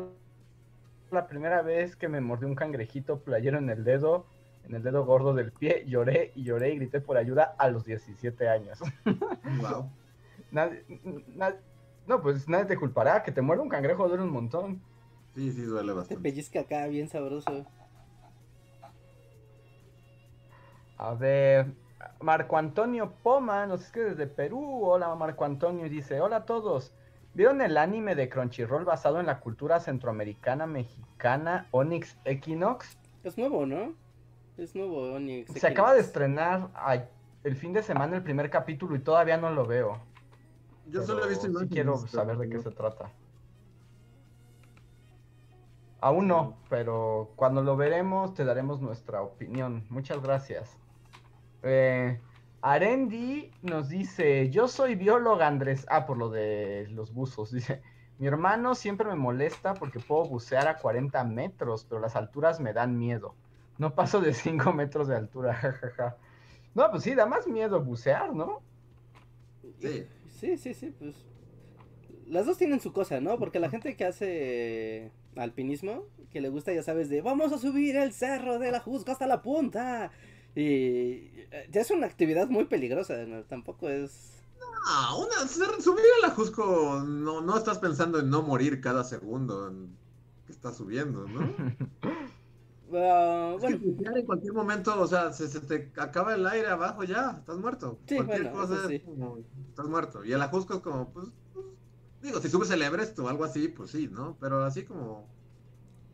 la 1.11 1.27
primera 1.27 1.61
vez 1.61 1.95
que 1.95 2.09
me 2.09 2.19
mordió 2.19 2.47
un 2.47 2.55
cangrejito 2.55 3.19
playero 3.19 3.57
en 3.57 3.69
el 3.69 3.83
dedo, 3.83 4.25
en 4.67 4.75
el 4.75 4.83
dedo 4.83 5.05
gordo 5.05 5.33
del 5.33 5.51
pie. 5.51 5.83
Lloré 5.87 6.31
y 6.35 6.43
lloré 6.43 6.73
y 6.73 6.77
grité 6.77 7.01
por 7.01 7.17
ayuda 7.17 7.55
a 7.57 7.69
los 7.69 7.85
17 7.85 8.49
años. 8.49 8.79
Wow. 9.61 9.89
no, 12.07 12.21
pues 12.21 12.47
nadie 12.47 12.65
te 12.65 12.77
culpará. 12.77 13.23
Que 13.23 13.31
te 13.31 13.41
muerda 13.41 13.63
un 13.63 13.69
cangrejo 13.69 14.07
duele 14.07 14.23
un 14.23 14.31
montón. 14.31 14.81
Sí, 15.33 15.51
sí, 15.51 15.63
duele 15.63 15.93
bastante. 15.93 16.15
Te 16.15 16.21
pellizca 16.21 16.61
acá, 16.61 16.87
bien 16.87 17.09
sabroso. 17.09 17.65
A 20.97 21.13
ver, 21.13 21.73
Marco 22.21 22.57
Antonio 22.57 23.13
Poma 23.21 23.65
nos 23.67 23.83
escribe 23.83 24.11
desde 24.11 24.27
Perú. 24.27 24.85
Hola, 24.85 25.13
Marco 25.15 25.45
Antonio. 25.45 25.85
Y 25.85 25.89
dice: 25.89 26.21
Hola 26.21 26.37
a 26.37 26.45
todos. 26.45 26.93
¿Vieron 27.33 27.61
el 27.61 27.77
anime 27.77 28.15
de 28.15 28.29
Crunchyroll 28.29 28.85
basado 28.85 29.19
en 29.19 29.25
la 29.25 29.41
cultura 29.41 29.81
centroamericana 29.81 30.67
mexicana 30.67 31.67
Onyx 31.71 32.17
Equinox? 32.23 32.97
Es 33.25 33.37
nuevo, 33.37 33.65
¿no? 33.65 33.93
Es 34.57 34.73
nuevo. 34.75 35.17
Se 35.53 35.67
acaba 35.67 35.93
de 35.93 35.99
estrenar 35.99 36.69
el 37.43 37.55
fin 37.55 37.73
de 37.73 37.83
semana 37.83 38.15
el 38.15 38.23
primer 38.23 38.49
capítulo 38.49 38.95
y 38.95 38.99
todavía 38.99 39.37
no 39.37 39.51
lo 39.51 39.65
veo. 39.65 39.99
Yo 40.87 41.03
solo 41.03 41.25
he 41.25 41.29
visto 41.29 41.47
sí 41.47 41.67
quiero 41.67 41.97
saber 41.97 42.37
de 42.37 42.49
qué 42.49 42.59
se 42.59 42.71
trata. 42.71 43.11
Aún 45.99 46.27
no, 46.27 46.57
pero 46.69 47.31
cuando 47.35 47.63
lo 47.63 47.75
veremos 47.75 48.33
te 48.33 48.45
daremos 48.45 48.79
nuestra 48.79 49.21
opinión. 49.21 49.85
Muchas 49.89 50.21
gracias. 50.21 50.77
Eh, 51.63 52.19
Arendi 52.61 53.51
nos 53.61 53.89
dice, 53.89 54.49
yo 54.51 54.67
soy 54.67 54.95
bióloga 54.95 55.47
Andrés. 55.47 55.85
Ah, 55.89 56.05
por 56.05 56.17
lo 56.17 56.29
de 56.29 56.87
los 56.91 57.13
buzos. 57.13 57.51
Dice, 57.53 57.81
mi 58.19 58.27
hermano 58.27 58.75
siempre 58.75 59.07
me 59.07 59.15
molesta 59.15 59.73
porque 59.73 59.99
puedo 59.99 60.25
bucear 60.25 60.67
a 60.67 60.77
40 60.77 61.23
metros, 61.25 61.85
pero 61.89 61.99
las 61.99 62.15
alturas 62.15 62.59
me 62.59 62.71
dan 62.71 62.97
miedo. 62.97 63.35
No 63.77 63.95
paso 63.95 64.21
de 64.21 64.33
5 64.33 64.73
metros 64.73 65.07
de 65.07 65.15
altura, 65.15 65.53
jajaja. 65.61 66.17
no, 66.73 66.89
pues 66.91 67.03
sí, 67.03 67.15
da 67.15 67.25
más 67.25 67.47
miedo 67.47 67.83
bucear, 67.83 68.33
¿no? 68.33 68.61
Sí. 69.79 70.05
Sí, 70.39 70.57
sí, 70.57 70.73
sí, 70.73 70.93
pues. 70.97 71.15
Las 72.27 72.45
dos 72.45 72.57
tienen 72.57 72.79
su 72.79 72.91
cosa, 72.91 73.21
¿no? 73.21 73.37
Porque 73.37 73.59
la 73.59 73.69
gente 73.69 73.95
que 73.95 74.05
hace 74.05 75.11
alpinismo, 75.35 76.05
que 76.31 76.41
le 76.41 76.49
gusta, 76.49 76.73
ya 76.73 76.81
sabes, 76.81 77.09
de 77.09 77.21
vamos 77.21 77.53
a 77.53 77.59
subir 77.59 77.95
el 77.95 78.13
cerro 78.13 78.57
de 78.57 78.71
la 78.71 78.79
Jusco 78.79 79.11
hasta 79.11 79.27
la 79.27 79.41
punta. 79.41 80.11
Y 80.55 81.29
eh, 81.51 81.67
ya 81.71 81.81
es 81.81 81.91
una 81.91 82.07
actividad 82.07 82.47
muy 82.47 82.65
peligrosa, 82.65 83.15
tampoco 83.47 83.89
es... 83.89 84.43
No, 84.59 85.19
una, 85.19 85.47
subir 85.47 86.05
a 86.23 86.27
la 86.27 86.33
Jusco, 86.33 87.03
no, 87.05 87.41
no 87.41 87.57
estás 87.57 87.79
pensando 87.79 88.19
en 88.19 88.29
no 88.29 88.41
morir 88.41 88.81
cada 88.81 89.03
segundo 89.03 89.71
que 90.45 90.51
estás 90.51 90.77
subiendo, 90.77 91.27
¿no? 91.27 91.53
Uh, 92.87 93.57
bueno. 93.59 93.79
en 94.15 94.25
cualquier 94.25 94.53
momento, 94.53 94.99
o 95.01 95.07
sea, 95.07 95.33
se, 95.33 95.59
te 95.59 95.91
acaba 95.97 96.35
el 96.35 96.45
aire 96.45 96.67
abajo 96.67 97.03
ya, 97.03 97.35
estás 97.39 97.57
muerto. 97.57 97.97
Sí, 98.07 98.15
cualquier 98.15 98.43
bueno, 98.43 98.57
cosa 98.59 98.93
es 98.93 99.01
como, 99.03 99.37
estás 99.69 99.87
muerto. 99.87 100.23
Y 100.23 100.33
el 100.33 100.41
Ajusco 100.41 100.75
es 100.75 100.79
como, 100.81 101.09
pues, 101.09 101.27
pues, 101.53 101.65
digo, 102.21 102.39
si 102.39 102.49
subes 102.49 102.69
el 102.69 102.83
Everest 102.83 103.17
o 103.19 103.27
algo 103.27 103.43
así, 103.43 103.69
pues 103.69 103.89
sí, 103.89 104.07
¿no? 104.11 104.37
Pero 104.39 104.63
así 104.63 104.83
como... 104.83 105.27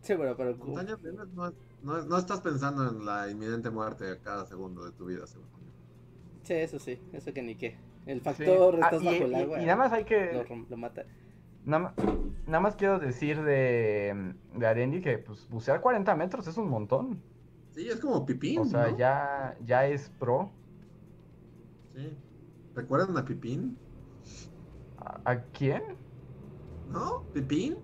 Sí, 0.02 0.16
bueno, 0.16 0.36
pero... 0.38 0.56
Montaña, 0.56 0.98
no, 1.34 1.54
no, 1.84 2.02
no, 2.04 2.18
estás 2.18 2.40
pensando 2.40 2.88
en 2.90 3.06
la 3.06 3.30
inminente 3.30 3.70
muerte 3.70 4.20
cada 4.24 4.46
segundo 4.46 4.86
de 4.86 4.92
tu 4.92 5.06
vida, 5.06 5.28
según 5.28 5.48
Sí, 6.44 6.54
eso 6.54 6.80
sí, 6.80 7.00
eso 7.14 7.34
que 7.34 7.42
ni 7.44 7.56
qué. 7.56 7.78
El 8.06 8.22
factor, 8.22 8.80
ah, 8.82 8.86
estás 8.86 9.04
bajo 9.04 9.26
el 9.26 9.36
agua. 9.36 9.62
Y, 9.62 9.66
nada 9.66 9.76
más 9.76 9.92
hay 9.92 10.06
que... 10.06 10.34
Lo, 10.34 10.66
lo 10.70 10.78
mata. 10.78 11.06
Nada, 11.66 11.94
nada, 12.48 12.60
más 12.60 12.76
quiero 12.76 13.00
decir 13.00 13.42
de, 13.44 14.36
de 14.56 14.68
Arendi 14.68 15.02
que 15.02 15.18
pues 15.20 15.48
bucear 15.50 15.82
40 15.82 16.16
metros 16.16 16.48
es 16.48 16.58
un 16.58 16.70
montón. 16.70 17.22
Sí, 17.70 17.88
es 17.88 18.00
como 18.00 18.26
Pipín. 18.26 18.60
O 18.60 18.66
sea, 18.66 18.88
¿no? 18.90 18.98
ya, 18.98 19.58
ya 19.64 19.86
es 19.88 20.10
pro. 20.10 20.52
Sí. 21.96 22.18
¿Recuerdan 22.76 23.18
a 23.18 23.26
Pipín? 23.26 23.78
¿A, 24.98 25.22
a 25.32 25.44
quién? 25.52 25.98
¿No? 26.90 27.24
¿Pipín? 27.34 27.78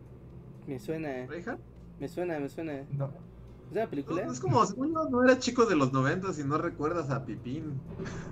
Me 0.66 0.80
suena. 0.80 1.26
¿Reja? 1.26 1.58
Me 2.00 2.08
suena, 2.08 2.40
me 2.40 2.50
suena. 2.50 2.86
No. 2.90 3.27
¿Es 3.70 3.76
una 3.76 3.88
película? 3.88 4.26
No, 4.26 4.32
es 4.32 4.40
como, 4.40 4.66
según 4.66 4.94
no, 4.94 5.10
no 5.10 5.24
eras 5.24 5.40
chico 5.40 5.66
de 5.66 5.76
los 5.76 5.92
noventas 5.92 6.40
y 6.40 6.44
no 6.44 6.58
recuerdas 6.58 7.10
a 7.10 7.26
Pipín. 7.26 7.80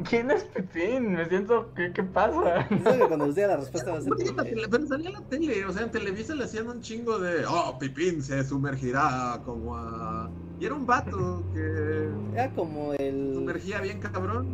¿Quién 0.10 0.32
es 0.32 0.46
Pipín? 0.46 1.12
Me 1.12 1.28
siento, 1.28 1.74
¿qué, 1.76 1.92
qué 1.92 2.04
pasa? 2.04 2.66
Que 2.70 3.00
cuando 3.08 3.26
les 3.28 3.36
diga 3.36 3.48
la 3.50 3.58
respuesta 3.58 3.92
va 3.92 3.98
a 3.98 4.02
ser 4.02 4.14
Pero 4.16 4.88
salía 4.88 5.10
en 5.10 5.14
la 5.14 5.22
tele, 5.28 5.66
o 5.66 5.74
sea, 5.74 5.84
en 5.84 5.92
Televisa 5.92 6.36
le 6.36 6.46
hacían 6.46 6.70
un 6.70 6.80
chingo 6.82 7.20
de, 7.20 7.46
oh, 7.46 7.78
Pipín 7.78 8.24
se 8.24 8.46
sumergirá 8.46 9.42
como 9.44 9.76
a... 9.76 10.30
Y 10.58 10.66
era 10.66 10.74
un 10.74 10.86
vato 10.86 11.44
que... 11.54 12.10
Era 12.34 12.50
como 12.52 12.94
el... 12.94 13.34
Sumergía 13.36 13.82
bien 13.82 14.00
cabrón. 14.00 14.48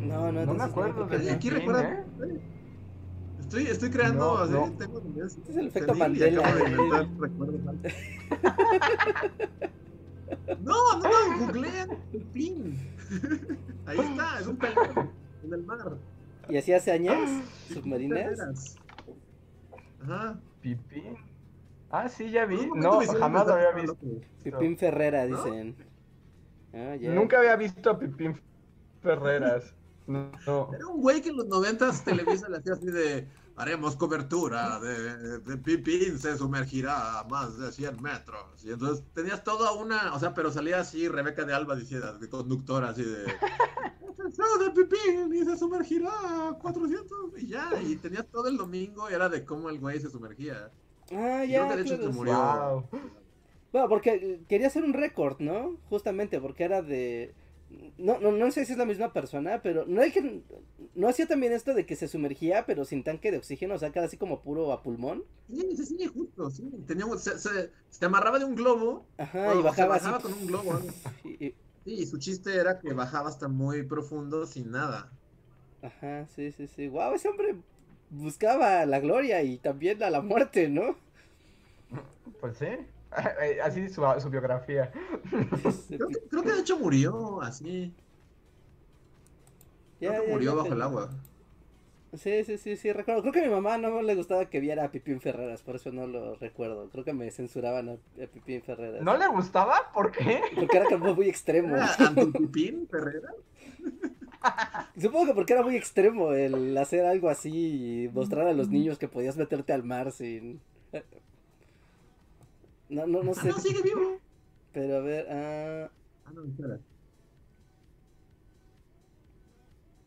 No, 0.00 0.32
no, 0.32 0.44
no 0.44 0.54
me 0.54 0.64
acuerdo 0.64 1.06
de 1.06 1.30
Aquí 1.30 1.50
Pipín, 1.50 1.60
recuerda... 1.60 1.82
¿eh? 1.84 2.04
Estoy, 3.52 3.66
estoy 3.66 3.90
creando, 3.90 4.18
No, 4.24 4.38
así, 4.38 4.52
no. 4.54 4.72
tengo 4.78 5.02
ideas. 5.14 5.36
Este 5.36 5.50
es 5.52 5.58
el 5.58 5.66
efecto 5.66 5.94
Mandela. 5.94 6.40
acabo 6.40 6.56
de 6.64 6.70
inventar 6.70 7.06
recuerdos 7.20 7.60
antes. 7.68 7.94
No, 10.62 10.98
no, 10.98 11.02
no, 11.02 11.38
googleen 11.46 11.98
Pipín. 12.10 12.78
Ahí 13.86 13.98
está, 13.98 14.40
es 14.40 14.46
un 14.46 14.56
pelón 14.56 15.10
en 15.44 15.52
el 15.52 15.62
mar. 15.64 15.98
¿Y 16.48 16.56
así 16.56 16.72
hace 16.72 16.92
años? 16.92 17.14
¿Submarinas? 17.70 18.18
Ferreras. 18.20 18.76
Ajá. 20.02 20.40
¿Pipín? 20.62 21.18
Ah, 21.90 22.08
sí, 22.08 22.30
ya 22.30 22.46
vi. 22.46 22.70
No, 22.74 23.00
jamás 23.06 23.46
lo 23.48 23.52
había 23.52 23.72
visto. 23.72 23.98
Pipín 24.42 24.78
Ferrera, 24.78 25.26
¿No? 25.26 25.36
dicen. 25.44 25.76
Ah. 26.72 26.96
Nunca 27.02 27.36
había 27.36 27.56
visto 27.56 27.90
a 27.90 27.98
Pipín 27.98 28.40
Ferreras. 29.02 29.74
No, 30.06 30.32
no. 30.46 30.70
Era 30.74 30.86
un 30.86 31.02
güey 31.02 31.20
que 31.20 31.28
en 31.28 31.36
los 31.36 31.46
noventas 31.48 32.02
Televisa 32.02 32.48
le 32.48 32.56
hacía 32.56 32.72
así 32.72 32.86
de 32.86 33.28
haremos 33.56 33.96
cobertura 33.96 34.80
de, 34.80 35.38
de 35.40 35.56
Pipín 35.58 36.18
se 36.18 36.36
sumergirá 36.36 37.20
a 37.20 37.24
más 37.24 37.58
de 37.58 37.70
100 37.72 38.02
metros. 38.02 38.64
Y 38.64 38.70
entonces 38.72 39.04
tenías 39.14 39.44
toda 39.44 39.72
una, 39.72 40.14
o 40.14 40.18
sea, 40.18 40.34
pero 40.34 40.50
salía 40.50 40.80
así 40.80 41.08
Rebeca 41.08 41.44
de 41.44 41.54
Alba 41.54 41.76
diciendo, 41.76 42.18
de 42.18 42.28
conductora 42.28 42.90
así 42.90 43.04
de 43.04 43.24
"El 44.18 44.32
show 44.32 44.58
de 44.58 44.70
Pipín 44.70 45.34
y 45.34 45.44
se 45.44 45.56
sumergirá 45.56 46.48
a 46.48 46.58
400 46.60 47.16
y 47.38 47.48
ya, 47.48 47.70
y 47.82 47.96
tenías 47.96 48.26
todo 48.28 48.48
el 48.48 48.56
domingo 48.56 49.10
y 49.10 49.14
era 49.14 49.28
de 49.28 49.44
cómo 49.44 49.68
el 49.68 49.78
güey 49.78 50.00
se 50.00 50.10
sumergía. 50.10 50.70
Ah, 51.12 51.44
ya. 51.44 51.66
creo 51.66 51.68
que 51.68 51.76
de 51.76 51.82
hecho 51.82 51.96
claro, 51.96 52.02
se 52.04 52.12
sí. 52.12 52.14
murió. 52.18 52.34
Wow. 52.34 52.88
Bueno, 53.72 53.88
porque 53.88 54.44
quería 54.48 54.66
hacer 54.68 54.84
un 54.84 54.92
récord, 54.92 55.40
¿no? 55.40 55.78
Justamente 55.88 56.40
porque 56.40 56.64
era 56.64 56.82
de... 56.82 57.34
No, 57.98 58.18
no, 58.20 58.32
no 58.32 58.50
sé 58.50 58.64
si 58.64 58.72
es 58.72 58.78
la 58.78 58.84
misma 58.86 59.12
persona, 59.12 59.62
pero 59.62 59.84
no 59.86 60.00
hay 60.02 60.10
que... 60.12 60.42
No 60.94 61.08
hacía 61.08 61.26
también 61.26 61.52
esto 61.52 61.74
de 61.74 61.86
que 61.86 61.96
se 61.96 62.08
sumergía, 62.08 62.66
pero 62.66 62.84
sin 62.84 63.04
tanque 63.04 63.30
de 63.30 63.38
oxígeno, 63.38 63.74
o 63.74 63.78
sea, 63.78 63.92
así 63.96 64.16
como 64.16 64.42
puro 64.42 64.72
a 64.72 64.82
pulmón. 64.82 65.24
Sí, 65.48 65.76
sí, 65.76 65.84
sí, 65.86 66.06
justo, 66.06 66.50
sí. 66.50 66.70
Tenía, 66.86 67.06
un- 67.06 67.18
se, 67.18 67.38
se, 67.38 67.70
se 67.90 68.04
amarraba 68.04 68.38
de 68.38 68.44
un 68.44 68.54
globo 68.54 69.06
Ajá, 69.16 69.54
y 69.54 69.62
bajaba 69.62 69.72
se 69.72 69.86
bajaba 69.86 70.16
así. 70.16 70.22
con 70.22 70.32
un 70.32 70.46
globo. 70.46 70.78
y- 71.24 71.54
Sí, 71.84 71.94
y 71.94 72.06
su 72.06 72.18
chiste 72.18 72.56
era 72.56 72.80
que 72.80 72.92
bajaba 72.92 73.28
hasta 73.28 73.48
muy 73.48 73.82
profundo 73.84 74.46
sin 74.46 74.70
nada. 74.72 75.12
ajá, 75.82 76.26
sí, 76.28 76.50
sí, 76.52 76.66
sí. 76.66 76.88
Wow, 76.88 77.14
ese 77.14 77.28
hombre 77.28 77.56
buscaba 78.10 78.84
la 78.86 79.00
gloria 79.00 79.42
y 79.42 79.58
también 79.58 80.02
a 80.02 80.10
la 80.10 80.20
muerte, 80.22 80.68
¿no? 80.68 80.96
Pues 82.40 82.58
sí. 82.58 82.66
Así 83.62 83.88
su, 83.88 84.02
su 84.18 84.30
biografía. 84.30 84.90
Creo 85.88 86.08
que, 86.08 86.20
creo 86.28 86.42
que 86.42 86.52
de 86.52 86.60
hecho 86.60 86.78
murió 86.78 87.42
así. 87.42 87.94
Ya, 90.00 90.10
Creo 90.10 90.22
que 90.22 90.26
ya, 90.28 90.32
murió 90.32 90.50
ya 90.50 90.56
bajo 90.56 90.74
el 90.74 90.82
agua. 90.82 91.10
Sí, 92.14 92.44
sí, 92.44 92.58
sí, 92.58 92.76
sí, 92.76 92.92
recuerdo. 92.92 93.22
Creo 93.22 93.32
que 93.32 93.40
a 93.40 93.44
mi 93.44 93.50
mamá 93.50 93.78
no 93.78 94.02
le 94.02 94.14
gustaba 94.14 94.50
que 94.50 94.60
viera 94.60 94.84
a 94.84 94.90
Pipín 94.90 95.20
Ferreras, 95.20 95.62
por 95.62 95.76
eso 95.76 95.92
no 95.92 96.06
lo 96.06 96.34
recuerdo. 96.34 96.90
Creo 96.90 97.04
que 97.04 97.14
me 97.14 97.30
censuraban 97.30 97.88
a, 97.88 97.92
a 97.92 98.26
Pipín 98.26 98.60
Ferreras. 98.62 99.02
¿No 99.02 99.16
le 99.16 99.26
gustaba? 99.28 99.90
¿Por 99.94 100.12
qué? 100.12 100.40
Porque 100.54 100.76
era 100.76 100.86
como 100.90 101.14
muy 101.14 101.28
extremo. 101.28 101.74
¿Era 101.74 101.94
Antipipín 101.98 102.86
Ferrera? 102.90 103.30
Supongo 105.00 105.26
que 105.26 105.34
porque 105.34 105.52
era 105.54 105.62
muy 105.62 105.76
extremo 105.76 106.32
el 106.32 106.76
hacer 106.76 107.06
algo 107.06 107.30
así 107.30 108.04
y 108.04 108.08
mostrar 108.08 108.46
a 108.46 108.52
los 108.52 108.68
niños 108.68 108.98
que 108.98 109.08
podías 109.08 109.36
meterte 109.38 109.72
al 109.72 109.82
mar 109.82 110.12
sin. 110.12 110.60
No, 112.92 113.06
no, 113.06 113.22
no 113.22 113.34
sé. 113.34 113.48
No, 113.48 113.58
sigue 113.58 113.82
vivo. 113.82 114.18
Pero 114.72 114.96
a 114.96 115.00
ver, 115.00 115.26
ah, 115.30 115.90
Ah, 116.24 116.30
no, 116.34 116.44
espera. 116.44 116.78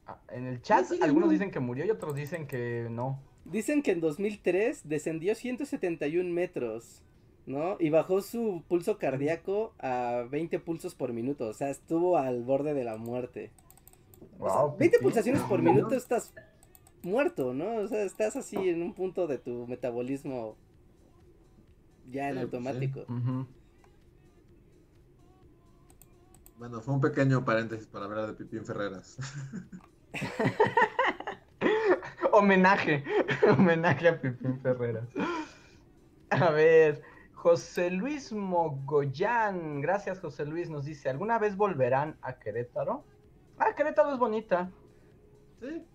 Ah, 0.08 0.20
En 0.30 0.46
el 0.46 0.62
chat, 0.62 0.86
Sí, 0.86 1.00
algunos 1.02 1.30
dicen 1.30 1.52
que 1.52 1.60
murió 1.60 1.86
y 1.86 1.90
otros 1.90 2.16
dicen 2.16 2.48
que 2.48 2.88
no. 2.90 3.20
dicen 3.46 3.82
que 3.82 3.92
en 3.92 4.02
2003 4.02 4.88
descendió 4.88 5.36
171 5.36 6.32
metros, 6.32 7.02
¿no? 7.46 7.78
Y 7.80 7.90
bajó 7.90 8.22
su 8.22 8.64
pulso 8.68 8.98
cardíaco 8.98 9.74
a 9.80 10.26
20 10.30 10.60
pulsos 10.60 10.96
por 10.96 11.14
minuto. 11.14 11.48
O 11.48 11.54
sea, 11.54 11.70
estuvo 11.70 12.18
al 12.18 12.44
borde 12.44 12.74
de 12.74 12.84
la 12.84 12.98
muerte. 12.98 13.52
O 14.40 14.50
sea, 14.50 14.62
Wow, 14.62 14.78
20 14.78 14.98
Pipín. 14.98 15.04
pulsaciones 15.04 15.42
por 15.44 15.62
¿no? 15.64 15.74
minuto 15.74 15.96
estás 15.96 16.34
muerto, 17.04 17.54
¿no? 17.54 17.76
O 17.78 17.88
sea, 17.88 18.04
estás 18.04 18.36
así 18.36 18.58
en 18.70 18.82
un 18.82 18.94
punto 18.94 19.28
de 19.28 19.38
tu 19.38 19.68
metabolismo 19.68 20.56
ya 22.10 22.30
en 22.30 22.40
Sí, 22.40 22.46
pues, 22.48 22.52
sí. 22.52 22.58
automático. 22.58 23.06
Bueno, 26.58 26.82
fue 26.82 26.94
un 26.94 27.02
pequeño 27.02 27.44
paréntesis 27.44 27.88
para 27.88 28.06
hablar 28.06 28.28
de 28.28 28.34
Pipín 28.34 28.66
Ferreras. 28.66 29.18
Homenaje, 32.32 33.04
homenaje 33.58 34.08
a 34.08 34.20
Pipín 34.22 34.60
Ferreras. 34.62 35.08
A 36.30 36.50
ver, 36.52 37.02
José 37.34 37.92
Luis 37.92 38.32
Mogollán, 38.34 39.82
gracias 39.82 40.20
José 40.20 40.46
Luis, 40.46 40.70
nos 40.70 40.86
dice, 40.86 41.10
¿alguna 41.10 41.40
vez 41.40 41.56
volverán 41.56 42.18
a 42.22 42.40
Querétaro? 42.40 43.06
Ah, 43.58 43.74
Querétaro 43.76 44.12
es 44.14 44.20
bonita. 44.20 44.70
Sí. 45.62 45.86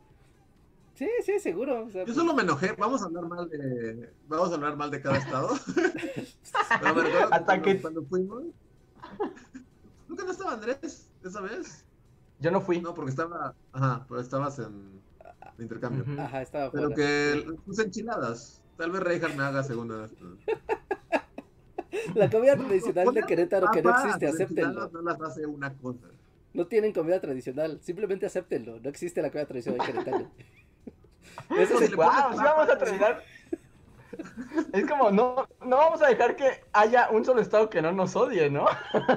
Sí, 1.00 1.08
sí, 1.24 1.38
seguro. 1.40 1.86
o 1.86 1.90
sea, 1.90 2.04
Yo 2.04 2.12
solo 2.12 2.34
me 2.34 2.42
enojé. 2.42 2.72
Vamos 2.78 3.00
a 3.00 3.06
hablar 3.06 3.24
mal 3.26 3.48
de. 3.48 4.12
Vamos 4.28 4.50
a 4.50 4.54
hablar 4.56 4.76
mal 4.76 4.90
de 4.90 5.00
cada 5.00 5.16
estado. 5.16 5.48
Pero 6.82 6.94
me 6.94 7.08
Hasta 7.20 7.44
cuando, 7.46 7.62
que- 7.64 7.80
cuando 7.80 8.02
fuimos. 8.04 8.42
Nunca 10.06 10.24
no 10.24 10.30
estaba 10.30 10.52
Andrés 10.52 11.08
esa 11.24 11.40
vez. 11.40 11.86
Yo 12.38 12.50
no 12.50 12.60
fui. 12.60 12.82
No, 12.82 12.92
porque 12.92 13.12
estaba. 13.12 13.54
Ajá, 13.72 14.04
pero 14.08 14.20
estabas 14.20 14.58
en 14.58 15.00
de 15.56 15.62
intercambio. 15.62 16.04
Ajá, 16.22 16.42
estaba 16.42 16.70
Pero 16.70 16.88
fuera. 16.90 16.96
que 16.96 17.46
puse 17.64 17.82
enchiladas. 17.84 18.62
Tal 18.76 18.90
vez 18.90 19.00
Reinhardt 19.00 19.36
me 19.36 19.42
haga 19.44 19.62
segunda 19.62 20.02
vez. 20.02 20.12
La 22.14 22.28
comida 22.28 22.56
tradicional 22.56 23.14
de 23.14 23.22
Querétaro 23.22 23.68
que 23.72 23.82
no 23.82 23.90
existe, 23.90 24.26
acéptenlo. 24.26 24.90
No 24.90 25.00
las 25.00 25.18
hace 25.22 25.46
una 25.46 25.72
cosa. 25.72 26.08
No 26.52 26.66
tienen 26.66 26.92
comida 26.92 27.20
tradicional, 27.22 27.78
simplemente 27.80 28.26
acéptenlo. 28.26 28.80
No 28.80 28.90
existe 28.90 29.22
la 29.22 29.30
comida 29.30 29.46
tradicional 29.46 29.86
de 29.86 29.92
Querétaro. 29.92 30.30
Ese 31.50 31.84
es 31.84 31.96
Wow, 31.96 32.10
sí 32.32 32.38
vamos 32.44 32.68
a 32.68 32.78
terminar. 32.78 33.22
Es 34.72 34.86
como, 34.86 35.10
no, 35.10 35.48
no 35.64 35.76
vamos 35.76 36.02
a 36.02 36.08
dejar 36.08 36.34
que 36.36 36.64
haya 36.72 37.08
un 37.10 37.24
solo 37.24 37.40
estado 37.40 37.70
que 37.70 37.80
no 37.80 37.92
nos 37.92 38.16
odie, 38.16 38.50
¿no? 38.50 38.66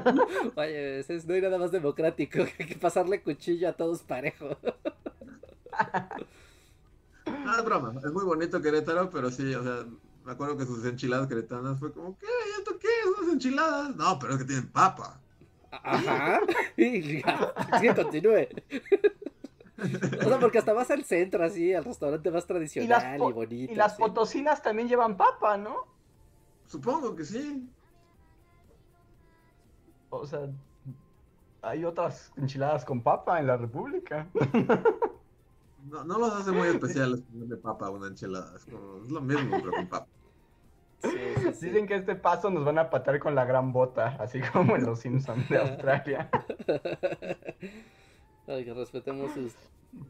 Oye, 0.56 1.00
es- 1.00 1.26
no 1.26 1.34
hay 1.34 1.42
nada 1.42 1.58
más 1.58 1.72
democrático 1.72 2.46
que 2.46 2.66
que 2.68 2.76
pasarle 2.76 3.22
cuchillo 3.22 3.70
a 3.70 3.74
todos 3.74 4.04
parejo. 4.04 4.56
Ah, 7.26 7.56
es 7.58 7.66
broma. 7.66 7.94
Es 8.06 8.12
muy 8.12 8.24
bonito 8.24 8.62
Querétaro, 8.62 9.10
pero 9.10 9.32
sí, 9.32 9.54
o 9.56 9.64
sea, 9.64 9.86
me 10.24 10.32
acuerdo 10.32 10.58
que 10.58 10.66
sus 10.66 10.86
enchiladas 10.86 11.28
queretanas 11.28 11.80
fue 11.80 11.92
como, 11.92 12.18
¿qué? 12.18 12.28
¿Y 12.28 12.60
esto 12.60 12.78
qué? 12.80 12.88
¿Son 13.04 13.14
unas 13.24 13.34
enchiladas? 13.34 13.96
No, 13.96 14.20
pero 14.20 14.34
es 14.34 14.40
que 14.40 14.46
tienen 14.46 14.72
papa. 14.72 15.20
Ajá. 15.72 16.40
Sí, 16.78 17.24
continúe. 17.96 18.48
O 19.78 20.30
sea, 20.30 20.40
porque 20.40 20.60
hasta 20.60 20.74
vas 20.74 20.92
al 20.92 21.04
centro, 21.04 21.44
así, 21.44 21.74
al 21.74 21.84
restaurante 21.84 22.30
más 22.30 22.46
tradicional 22.46 23.16
y, 23.16 23.34
bonito. 23.34 23.74
y 23.74 23.76
las 23.76 23.96
sí. 23.96 24.02
potosinas 24.02 24.62
también 24.62 24.88
llevan 24.88 25.18
papa, 25.18 25.58
¿no? 25.58 25.88
Supongo 26.68 27.16
que 27.16 27.26
sí. 27.26 27.68
O 30.10 30.26
sea, 30.26 30.48
hay 31.62 31.86
otras 31.86 32.32
enchiladas 32.38 32.86
con 32.86 33.02
papa 33.02 33.40
en 33.40 33.48
la 33.48 33.58
República. 33.58 34.28
No, 35.86 36.04
no 36.04 36.18
los 36.18 36.34
hace 36.34 36.52
muy 36.52 36.70
especiales 36.70 37.22
ponerle 37.22 37.58
papa 37.58 37.88
a 37.88 37.90
una 37.90 38.08
enchilada. 38.08 38.56
Es, 38.56 38.66
como, 38.66 39.04
es 39.04 39.10
lo 39.10 39.22
mismo, 39.22 39.58
pero 39.60 39.72
con 39.72 39.88
papa. 39.88 40.08
Sí, 41.02 41.10
sí, 41.10 41.54
sí. 41.54 41.66
Dicen 41.68 41.88
que 41.88 41.96
este 41.96 42.16
paso 42.16 42.50
nos 42.50 42.64
van 42.64 42.80
a 42.80 42.90
patar 42.90 43.20
con 43.20 43.36
la 43.36 43.44
gran 43.44 43.74
bota, 43.74 44.16
así 44.20 44.40
como 44.54 44.78
en 44.78 44.86
los 44.86 45.00
Simpsons 45.00 45.50
de 45.50 45.58
Australia. 45.60 46.30
Ay, 48.48 48.66
que 48.66 48.74
respetemos 48.74 49.32
sus, 49.34 49.54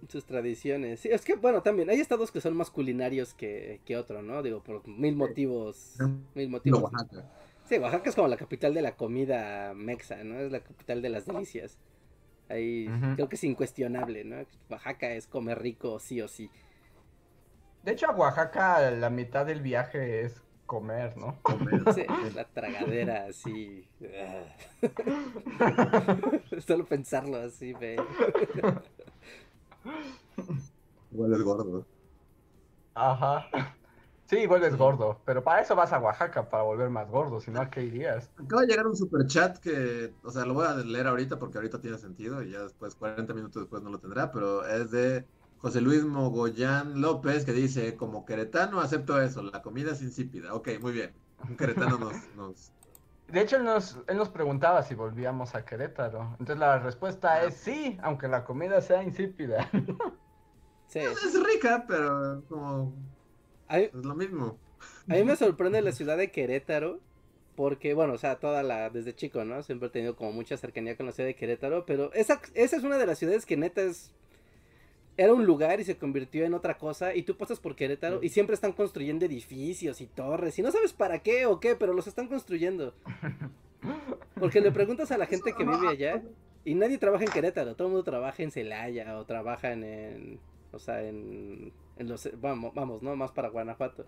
sus 0.10 0.26
tradiciones. 0.26 0.99
Sí, 0.99 1.10
es 1.10 1.23
que, 1.23 1.35
bueno, 1.35 1.61
también 1.61 1.89
hay 1.89 1.99
estados 1.99 2.31
que 2.31 2.41
son 2.41 2.55
más 2.55 2.72
culinarios 2.72 3.34
que, 3.34 3.81
que 3.85 3.97
otro, 3.97 4.22
¿no? 4.22 4.41
Digo, 4.41 4.64
por 4.64 4.88
mil 4.88 5.15
motivos. 5.15 5.97
Mil 6.34 6.49
motivos. 6.49 6.84
Oaxaca. 6.84 7.30
Sí, 7.65 7.77
Oaxaca 7.77 8.10
es 8.10 8.15
como 8.15 8.27
la 8.27 8.38
capital 8.38 8.73
de 8.73 8.81
la 8.81 8.95
comida 8.95 9.73
mexa, 9.73 10.23
¿no? 10.23 10.39
Es 10.39 10.51
la 10.51 10.60
capital 10.61 11.01
de 11.01 11.10
las 11.10 11.26
delicias. 11.26 11.77
Ahí 12.49 12.88
creo 13.15 13.30
que 13.30 13.35
es 13.35 13.43
incuestionable, 13.43 14.23
¿no? 14.26 14.38
Oaxaca 14.69 15.11
es 15.11 15.27
comer 15.27 15.60
rico 15.60 15.99
sí 15.99 16.22
o 16.22 16.27
sí. 16.27 16.49
De 17.84 17.93
hecho, 17.93 18.07
a 18.07 18.15
Oaxaca 18.15 18.91
la 18.91 19.10
mitad 19.10 19.45
del 19.45 19.61
viaje 19.61 20.22
es 20.22 20.41
comer, 20.74 21.16
¿no? 21.18 21.38
Comer. 21.44 21.84
Sí, 21.94 22.04
la 22.34 22.45
tragadera 22.45 23.28
así. 23.28 23.88
Solo 26.66 26.86
pensarlo 26.86 27.38
así, 27.38 27.74
ve. 27.74 27.98
Igual 31.12 31.34
es 31.34 31.41
gordo. 31.44 31.86
Ajá. 32.95 33.45
Sí, 34.26 34.48
vuelves 34.48 34.76
gordo, 34.78 35.20
pero 35.26 35.44
para 35.44 35.62
eso 35.62 35.76
vas 35.76 35.94
a 35.94 36.00
Oaxaca, 36.00 36.50
para 36.50 36.64
volver 36.64 36.90
más 36.90 37.12
gordo, 37.12 37.40
si 37.40 37.52
no, 37.52 37.62
¿a 37.62 37.70
qué 37.70 37.84
irías? 37.84 38.32
Acaba 38.44 38.62
de 38.62 38.70
llegar 38.70 38.88
un 38.88 38.95
super 38.95 39.28
chat 39.28 39.60
que, 39.60 40.16
o 40.24 40.32
sea, 40.32 40.45
lo 40.45 40.56
voy 40.56 40.66
a 40.66 40.74
leer 40.74 41.06
ahorita 41.06 41.38
porque 41.38 41.60
ahorita 41.60 41.82
tiene 41.82 42.00
sentido 42.00 42.41
y 42.41 42.52
ya 42.52 42.64
después, 42.64 42.95
40 42.95 43.32
minutos 43.34 43.62
después 43.62 43.84
no 43.84 43.91
lo 43.91 44.00
tendrá, 44.00 44.32
pero 44.32 44.66
es 44.66 44.90
de 44.90 45.28
José 45.64 45.80
Luis 45.80 46.03
Mogollán 46.03 46.99
López 46.99 47.45
que 47.45 47.53
dice, 47.53 47.95
como 47.95 48.26
queretano 48.26 48.81
acepto 48.81 49.22
eso, 49.22 49.41
la 49.41 49.61
comida 49.61 49.94
es 49.94 50.02
insípida. 50.02 50.53
Ok, 50.53 50.72
muy 50.81 50.91
bien. 50.91 51.14
Un 51.48 51.56
queretano 51.56 51.98
nos... 51.98 52.14
nos... 52.35 52.73
De 53.30 53.40
hecho, 53.40 53.56
él 53.56 53.64
nos, 53.64 53.98
él 54.10 54.18
nos 54.18 54.27
preguntaba 54.27 54.84
si 54.84 54.94
volvíamos 54.94 55.56
a 55.56 55.64
Querétaro. 55.64 56.31
Entonces 56.31 56.57
la 56.57 56.80
respuesta 56.80 57.45
es 57.45 57.56
sí, 57.56 57.98
aunque 58.03 58.27
la 58.27 58.44
comida 58.44 58.81
sea 58.81 59.02
insípida. 59.03 59.69
Sí. 60.88 60.99
Es 60.99 61.44
rica, 61.44 61.85
pero 61.88 62.44
como... 62.48 62.94
Mí, 63.72 63.90
Es 63.91 63.94
lo 63.94 64.14
mismo. 64.14 64.60
a 65.10 65.14
mí 65.14 65.23
me 65.23 65.35
sorprende 65.38 65.81
la 65.81 65.91
ciudad 65.91 66.18
de 66.18 66.30
Querétaro. 66.30 66.99
Porque, 67.56 67.95
bueno, 67.95 68.14
o 68.14 68.18
sea, 68.19 68.35
toda 68.40 68.61
la, 68.61 68.91
desde 68.91 69.15
chico, 69.15 69.44
¿no? 69.44 69.64
Siempre 69.64 69.88
he 69.88 69.91
tenido 69.91 70.15
como 70.15 70.34
mucha 70.34 70.56
cercanía 70.56 70.95
con 70.95 71.07
la 71.07 71.14
ciudad 71.14 71.30
de 71.30 71.35
Querétaro. 71.35 71.85
Pero 71.88 72.14
esa, 72.14 72.40
esa 72.53 72.76
es 72.76 72.84
una 72.84 72.99
de 72.99 73.07
las 73.07 73.18
ciudades 73.18 73.48
que 73.48 73.57
neta 73.57 73.81
es. 73.81 74.14
Era 75.15 75.34
un 75.34 75.45
lugar 75.45 75.80
y 75.80 75.84
se 75.84 75.98
convirtió 75.98 76.44
en 76.44 76.53
otra 76.53 76.77
cosa. 76.77 77.15
Y 77.15 77.23
tú 77.23 77.38
pasas 77.38 77.60
por 77.60 77.76
Querétaro 77.76 78.19
y 78.23 78.30
siempre 78.30 78.56
están 78.56 78.73
construyendo 78.73 79.26
edificios 79.26 80.02
y 80.02 80.07
torres. 80.07 80.57
Y 80.57 80.61
no 80.64 80.72
sabes 80.72 80.94
para 80.94 81.19
qué 81.19 81.45
o 81.45 81.60
qué, 81.60 81.76
pero 81.76 81.94
los 81.94 82.07
están 82.07 82.27
construyendo. 82.27 82.94
Porque 84.40 84.61
le 84.61 84.72
preguntas 84.72 85.11
a 85.11 85.18
la 85.18 85.26
gente 85.26 85.53
que 85.53 85.64
vive 85.64 85.88
allá 85.88 86.23
y 86.65 86.76
nadie 86.76 86.98
trabaja 86.98 87.26
en 87.26 87.31
Querétaro. 87.31 87.76
Todo 87.76 87.88
el 87.88 87.94
mundo 87.94 88.03
trabaja 88.03 88.41
en 88.41 88.52
Celaya 88.52 89.18
o 89.19 89.26
trabajan 89.26 89.84
en. 89.84 90.40
O 90.72 90.80
sea, 90.80 91.03
en. 91.03 91.72
en 91.98 92.07
los, 92.07 92.30
vamos, 92.40 92.73
vamos, 92.73 93.03
¿no? 93.03 93.15
Más 93.15 93.31
para 93.31 93.49
Guanajuato. 93.49 94.06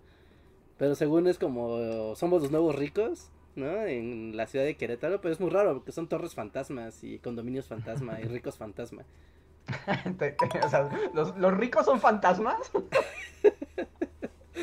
Pero 0.78 0.94
según 0.94 1.28
es 1.28 1.38
como. 1.38 2.14
Somos 2.16 2.42
los 2.42 2.50
nuevos 2.50 2.74
ricos, 2.74 3.30
¿no? 3.54 3.84
En 3.84 4.36
la 4.36 4.46
ciudad 4.46 4.64
de 4.64 4.76
Querétaro. 4.76 5.20
Pero 5.20 5.32
es 5.32 5.40
muy 5.40 5.50
raro 5.50 5.74
porque 5.74 5.92
son 5.92 6.08
torres 6.08 6.34
fantasmas 6.34 7.04
y 7.04 7.18
condominios 7.18 7.68
fantasma 7.68 8.20
y 8.20 8.24
ricos 8.24 8.56
fantasma. 8.56 9.04
O 10.64 10.68
sea, 10.68 10.88
¿los, 11.12 11.36
los 11.36 11.56
ricos 11.56 11.84
son 11.84 12.00
fantasmas? 12.00 12.70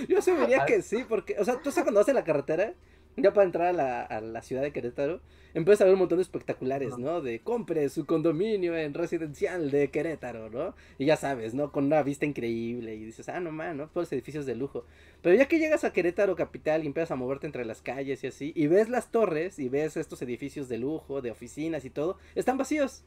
Yo 0.08 0.20
asumiría 0.20 0.66
que 0.66 0.82
sí, 0.82 1.06
porque, 1.08 1.36
o 1.40 1.46
sea, 1.46 1.62
tú 1.62 1.72
sabes 1.72 1.84
cuando 1.84 2.00
vas 2.00 2.08
en 2.10 2.16
la 2.16 2.24
carretera, 2.24 2.74
ya 3.16 3.32
para 3.32 3.46
entrar 3.46 3.68
a 3.68 3.74
la, 3.74 4.02
a 4.02 4.22
la 4.22 4.42
ciudad 4.42 4.64
de 4.64 4.72
Querétaro, 4.72 5.22
empiezas 5.54 5.82
a 5.82 5.86
ver 5.86 5.94
un 5.94 6.00
montón 6.00 6.18
de 6.18 6.24
espectaculares, 6.24 6.98
¿no? 6.98 7.22
De 7.22 7.40
compre 7.40 7.88
su 7.90 8.06
condominio 8.06 8.76
en 8.76 8.94
residencial 8.94 9.70
de 9.70 9.92
Querétaro, 9.92 10.50
¿no? 10.50 10.76
Y 10.98 11.06
ya 11.06 11.16
sabes, 11.16 11.54
¿no? 11.54 11.72
Con 11.72 11.86
una 11.86 12.02
vista 12.02 12.26
increíble 12.26 12.96
y 12.96 13.06
dices, 13.06 13.30
ah, 13.30 13.40
no 13.40 13.52
man, 13.52 13.78
¿no? 13.78 13.88
Todos 13.88 14.12
edificios 14.12 14.46
de 14.46 14.56
lujo. 14.56 14.86
Pero 15.22 15.36
ya 15.36 15.48
que 15.48 15.60
llegas 15.60 15.84
a 15.84 15.94
Querétaro 15.94 16.36
capital 16.36 16.84
y 16.84 16.88
empiezas 16.88 17.12
a 17.12 17.16
moverte 17.16 17.46
entre 17.46 17.66
las 17.66 17.82
calles 17.82 18.24
y 18.24 18.28
así, 18.28 18.52
y 18.56 18.68
ves 18.68 18.90
las 18.90 19.12
torres 19.12 19.60
y 19.60 19.70
ves 19.70 19.96
estos 19.96 20.22
edificios 20.24 20.68
de 20.68 20.80
lujo, 20.80 21.22
de 21.22 21.32
oficinas 21.32 21.86
y 21.86 21.92
todo, 21.92 22.18
están 22.36 22.58
vacíos. 22.58 23.04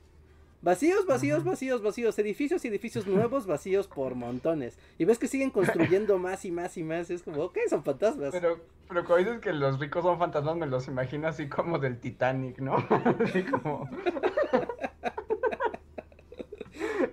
Vacíos, 0.67 1.07
vacíos, 1.07 1.43
Ajá. 1.43 1.51
vacíos, 1.51 1.81
vacíos, 1.81 2.19
edificios 2.19 2.65
y 2.65 2.69
edificios 2.69 3.07
nuevos 3.07 3.47
vacíos 3.47 3.87
por 3.87 4.17
montones. 4.17 4.77
Y 4.99 5.05
ves 5.05 5.17
que 5.17 5.29
siguen 5.29 5.51
construyendo 5.51 6.19
más 6.27 6.45
y 6.45 6.51
más 6.51 6.77
y 6.77 6.83
más. 6.83 7.09
Es 7.09 7.23
como, 7.23 7.41
ok, 7.45 7.57
son 7.71 7.85
fantasmas. 7.85 8.33
Pero, 8.33 8.59
pero 8.89 9.05
cuando 9.05 9.31
dices 9.31 9.41
que 9.43 9.53
los 9.53 9.79
ricos 9.79 10.03
son 10.03 10.19
fantasmas, 10.19 10.57
me 10.57 10.67
los 10.67 10.89
imagino 10.89 11.29
así 11.29 11.49
como 11.49 11.79
del 11.79 12.01
Titanic, 12.01 12.59
¿no? 12.59 12.75
Así 13.25 13.45
como... 13.45 13.89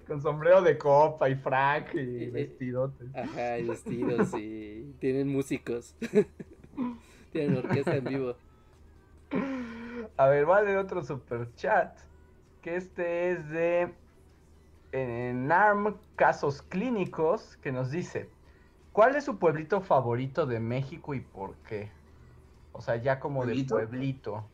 Con 0.08 0.20
sombrero 0.22 0.62
de 0.64 0.76
copa 0.78 1.30
y 1.30 1.36
frac 1.36 1.94
y 1.94 2.00
Eh, 2.00 2.24
eh. 2.26 2.30
vestidotes. 2.32 3.08
Ajá, 3.16 3.60
y 3.60 3.68
vestidos 3.68 4.34
y 4.34 4.96
tienen 5.00 5.28
músicos. 5.28 5.96
tienen 7.32 7.58
orquesta 7.58 7.96
en 7.98 8.04
vivo. 8.04 8.36
A 10.18 10.28
ver, 10.28 10.50
va 10.50 10.58
a 10.58 10.62
leer 10.64 10.78
otro 10.78 11.04
super 11.04 11.54
chat. 11.56 11.96
Que 12.64 12.78
este 12.78 13.32
es 13.32 13.50
de 13.50 13.94
NARM 14.94 15.98
Casos 16.16 16.62
Clínicos. 16.62 17.58
Que 17.58 17.72
nos 17.72 17.92
dice: 17.92 18.30
¿Cuál 18.94 19.16
es 19.16 19.26
su 19.26 19.38
pueblito 19.38 19.82
favorito 19.82 20.46
de 20.46 20.60
México 20.60 21.14
y 21.14 21.20
por 21.20 21.58
qué? 21.58 21.92
O 22.72 22.82
sea, 22.82 22.96
ya 22.96 23.20
como 23.20 23.42
¿Pueblito? 23.42 23.76
de 23.76 23.88
pueblito. 23.88 24.50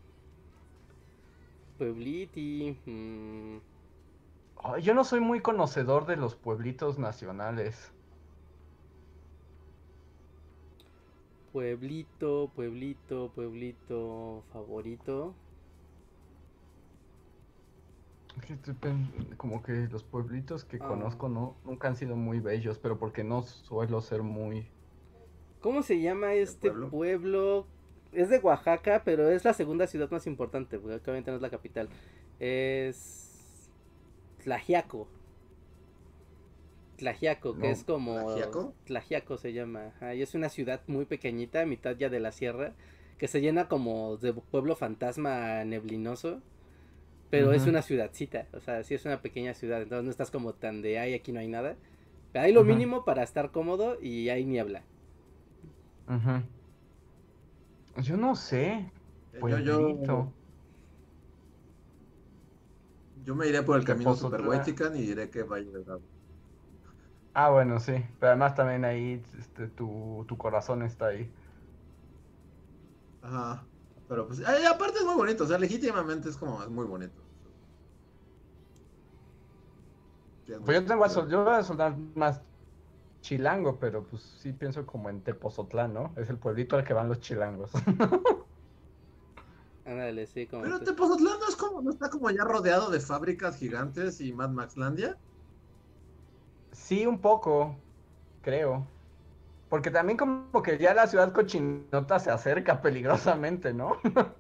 Puebliti. 1.78 2.76
mm, 2.86 3.58
yo 4.82 4.94
no 4.94 5.04
soy 5.04 5.20
muy 5.20 5.42
conocedor 5.42 6.06
de 6.06 6.18
los 6.18 6.36
pueblitos 6.36 6.98
nacionales. 7.00 7.94
pueblito, 11.52 12.50
pueblito, 12.56 13.30
pueblito 13.36 14.44
favorito. 14.52 15.34
Como 19.38 19.64
que 19.64 19.88
los 19.92 20.04
pueblitos 20.04 20.66
que 20.66 20.78
Ah. 20.78 20.88
conozco 20.88 21.30
no, 21.30 21.56
nunca 21.66 21.88
han 21.88 21.96
sido 21.96 22.16
muy 22.16 22.40
bellos, 22.40 22.78
pero 22.80 22.98
porque 22.98 23.24
no 23.24 23.42
suelo 23.44 24.02
ser 24.02 24.24
muy... 24.24 24.68
¿Cómo 25.62 25.84
se 25.84 26.00
llama 26.02 26.34
este 26.34 26.70
pueblo? 26.70 26.90
pueblo? 26.90 27.68
Es 28.12 28.30
de 28.30 28.40
Oaxaca, 28.40 29.04
pero 29.04 29.30
es 29.30 29.44
la 29.46 29.54
segunda 29.54 29.86
ciudad 29.88 30.10
más 30.10 30.26
importante, 30.26 30.80
porque 30.80 30.96
obviamente 30.96 31.32
no 31.32 31.36
es 31.38 31.42
la 31.42 31.50
capital. 31.50 31.90
Es 32.40 33.70
Tlajiaco. 34.44 35.08
Tlajiaco, 36.98 37.54
que 37.56 37.68
No, 37.68 37.74
es 37.74 37.84
como... 37.84 38.14
¿Tlajiaco? 38.26 38.74
Tlajiaco 38.86 39.38
se 39.38 39.54
llama. 39.54 39.94
es 40.02 40.34
una 40.36 40.50
ciudad 40.50 40.82
muy 40.88 41.06
pequeñita, 41.06 41.62
a 41.62 41.66
mitad 41.66 41.96
ya 41.96 42.10
de 42.10 42.20
la 42.20 42.32
sierra, 42.32 42.74
que 43.18 43.28
se 43.28 43.42
llena 43.42 43.68
como 43.68 44.18
de 44.18 44.34
pueblo 44.34 44.76
fantasma 44.76 45.64
neblinoso. 45.66 46.42
Pero 47.30 47.54
es 47.54 47.68
una 47.68 47.82
ciudadcita, 47.82 48.48
o 48.54 48.60
sea, 48.60 48.84
sí 48.84 48.96
es 48.96 49.06
una 49.06 49.22
pequeña 49.22 49.54
ciudad, 49.54 49.82
entonces 49.82 50.06
no 50.06 50.12
estás 50.12 50.32
como 50.32 50.54
tan 50.56 50.82
de, 50.82 51.00
ay, 51.00 51.14
aquí 51.14 51.32
no 51.32 51.40
hay 51.40 51.48
nada. 51.48 51.78
Pero 52.32 52.46
hay 52.46 52.54
lo 52.54 52.64
Ajá. 52.64 52.66
mínimo 52.66 53.06
para 53.06 53.24
estar 53.24 53.52
cómodo 53.52 53.98
y 54.02 54.30
hay 54.30 54.46
niebla. 54.46 54.84
Ujú. 56.08 56.44
Yo 57.98 58.18
no 58.18 58.36
sé. 58.36 58.92
Eh, 59.32 59.44
Yo, 59.46 59.58
yo, 59.60 59.78
Pueblito. 60.02 60.34
yo 63.14 63.36
me 63.36 63.48
iré 63.48 63.62
por 63.64 63.78
el 63.78 63.86
camino 63.86 64.16
super 64.16 64.42
Huaychican 64.42 64.96
y 64.96 65.02
diré 65.02 65.30
que 65.30 65.40
de 65.40 65.46
Bravo. 65.46 66.04
Ah, 67.34 67.50
bueno, 67.50 67.80
sí. 67.80 67.94
Pero 68.20 68.32
además 68.32 68.56
también 68.56 68.86
ahí 68.86 69.22
este, 69.40 69.68
tu, 69.70 70.26
tu 70.28 70.38
corazón 70.38 70.84
está 70.84 71.08
ahí. 71.08 71.32
Ajá. 73.22 73.69
Pero 74.10 74.28
pues, 74.28 74.40
eh, 74.42 74.68
aparte 74.68 75.00
es 75.00 75.06
muy 75.06 75.16
bonito, 75.16 75.46
o 75.46 75.48
sea, 75.48 75.58
legítimamente 75.60 76.30
es 76.30 76.38
como, 76.38 76.62
es 76.64 76.70
muy 76.70 76.86
bonito. 76.86 77.30
Sí, 80.46 80.52
es 80.54 80.60
muy 80.60 80.66
Pues 80.66 80.80
yo 80.82 80.86
tengo 80.86 81.04
a 81.06 81.10
bonito. 81.10 81.10
sol- 81.10 81.30
yo 81.30 81.44
voy 81.44 81.54
a 81.56 81.64
sonar 81.64 81.98
más 81.98 82.44
chilango, 83.22 83.80
pero 83.80 84.08
pues 84.08 84.24
sí 84.24 84.54
pienso 84.54 84.86
como 84.88 85.10
en 85.10 85.24
Tepozotlán, 85.24 85.94
¿no? 85.94 86.14
Es 86.18 86.30
el 86.32 86.40
pueblito 86.40 86.78
al 86.78 86.86
que 86.86 86.94
van 86.94 87.10
los 87.10 87.22
chilangos. 87.22 87.74
Ándale, 89.84 90.26
sí, 90.28 90.48
como... 90.48 90.64
Pero 90.64 90.84
Tepozotlán 90.84 91.38
no 91.40 91.48
es 91.50 91.56
como, 91.58 91.82
no 91.82 91.92
está 91.92 92.10
como 92.10 92.30
ya 92.32 92.44
rodeado 92.46 92.90
de 92.90 93.02
fábricas 93.02 93.58
gigantes 93.58 94.22
y 94.22 94.32
Mad 94.34 94.52
Maxlandia. 94.52 95.20
Sí, 96.72 97.06
un 97.06 97.20
poco, 97.22 97.86
creo. 98.42 98.99
Porque 99.70 99.92
también 99.92 100.18
como 100.18 100.62
que 100.64 100.78
ya 100.78 100.94
la 100.94 101.08
ciudad 101.08 101.34
cochinota 101.34 102.20
se 102.20 102.32
acerca 102.32 102.82
peligrosamente, 102.82 103.74
¿no? 103.74 103.98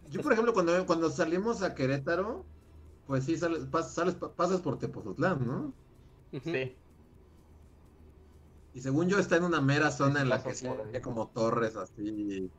Yo, 0.00 0.22
por 0.22 0.32
ejemplo, 0.32 0.52
cuando, 0.54 0.86
cuando 0.86 1.10
salimos 1.10 1.62
a 1.62 1.74
Querétaro, 1.74 2.48
pues 3.04 3.24
sí, 3.26 3.36
sales, 3.38 3.70
pas- 3.70 3.90
sales- 3.92 4.16
pasas 4.36 4.62
por 4.62 4.78
Tepozotlán, 4.78 5.46
¿no? 5.46 5.76
Ujú. 6.32 6.70
Y 8.72 8.80
según 8.80 9.08
yo 9.10 9.18
está 9.18 9.36
en 9.36 9.44
una 9.44 9.60
mera 9.60 9.90
zona 9.90 10.22
en 10.22 10.28
la 10.30 10.42
que 10.42 10.54
sí 10.54 10.66
ahí. 10.66 10.94
hay 10.94 11.00
como 11.02 11.30
torres 11.30 11.76
así 11.76 12.50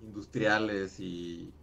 industriales 0.00 0.98
y 0.98 1.54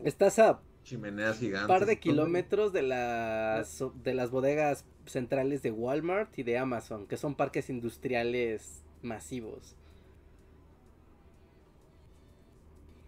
Estás 0.00 0.38
a 0.40 0.64
chimeneas 0.88 1.38
gigantes. 1.38 1.68
par 1.68 1.86
de 1.86 1.98
kilómetros 1.98 2.72
de 2.72 2.82
las, 2.82 3.84
de 4.02 4.14
las 4.14 4.30
bodegas 4.30 4.84
centrales 5.06 5.62
de 5.62 5.70
Walmart 5.70 6.38
y 6.38 6.42
de 6.42 6.58
Amazon, 6.58 7.06
que 7.06 7.16
son 7.16 7.34
parques 7.34 7.70
industriales 7.70 8.82
masivos. 9.02 9.76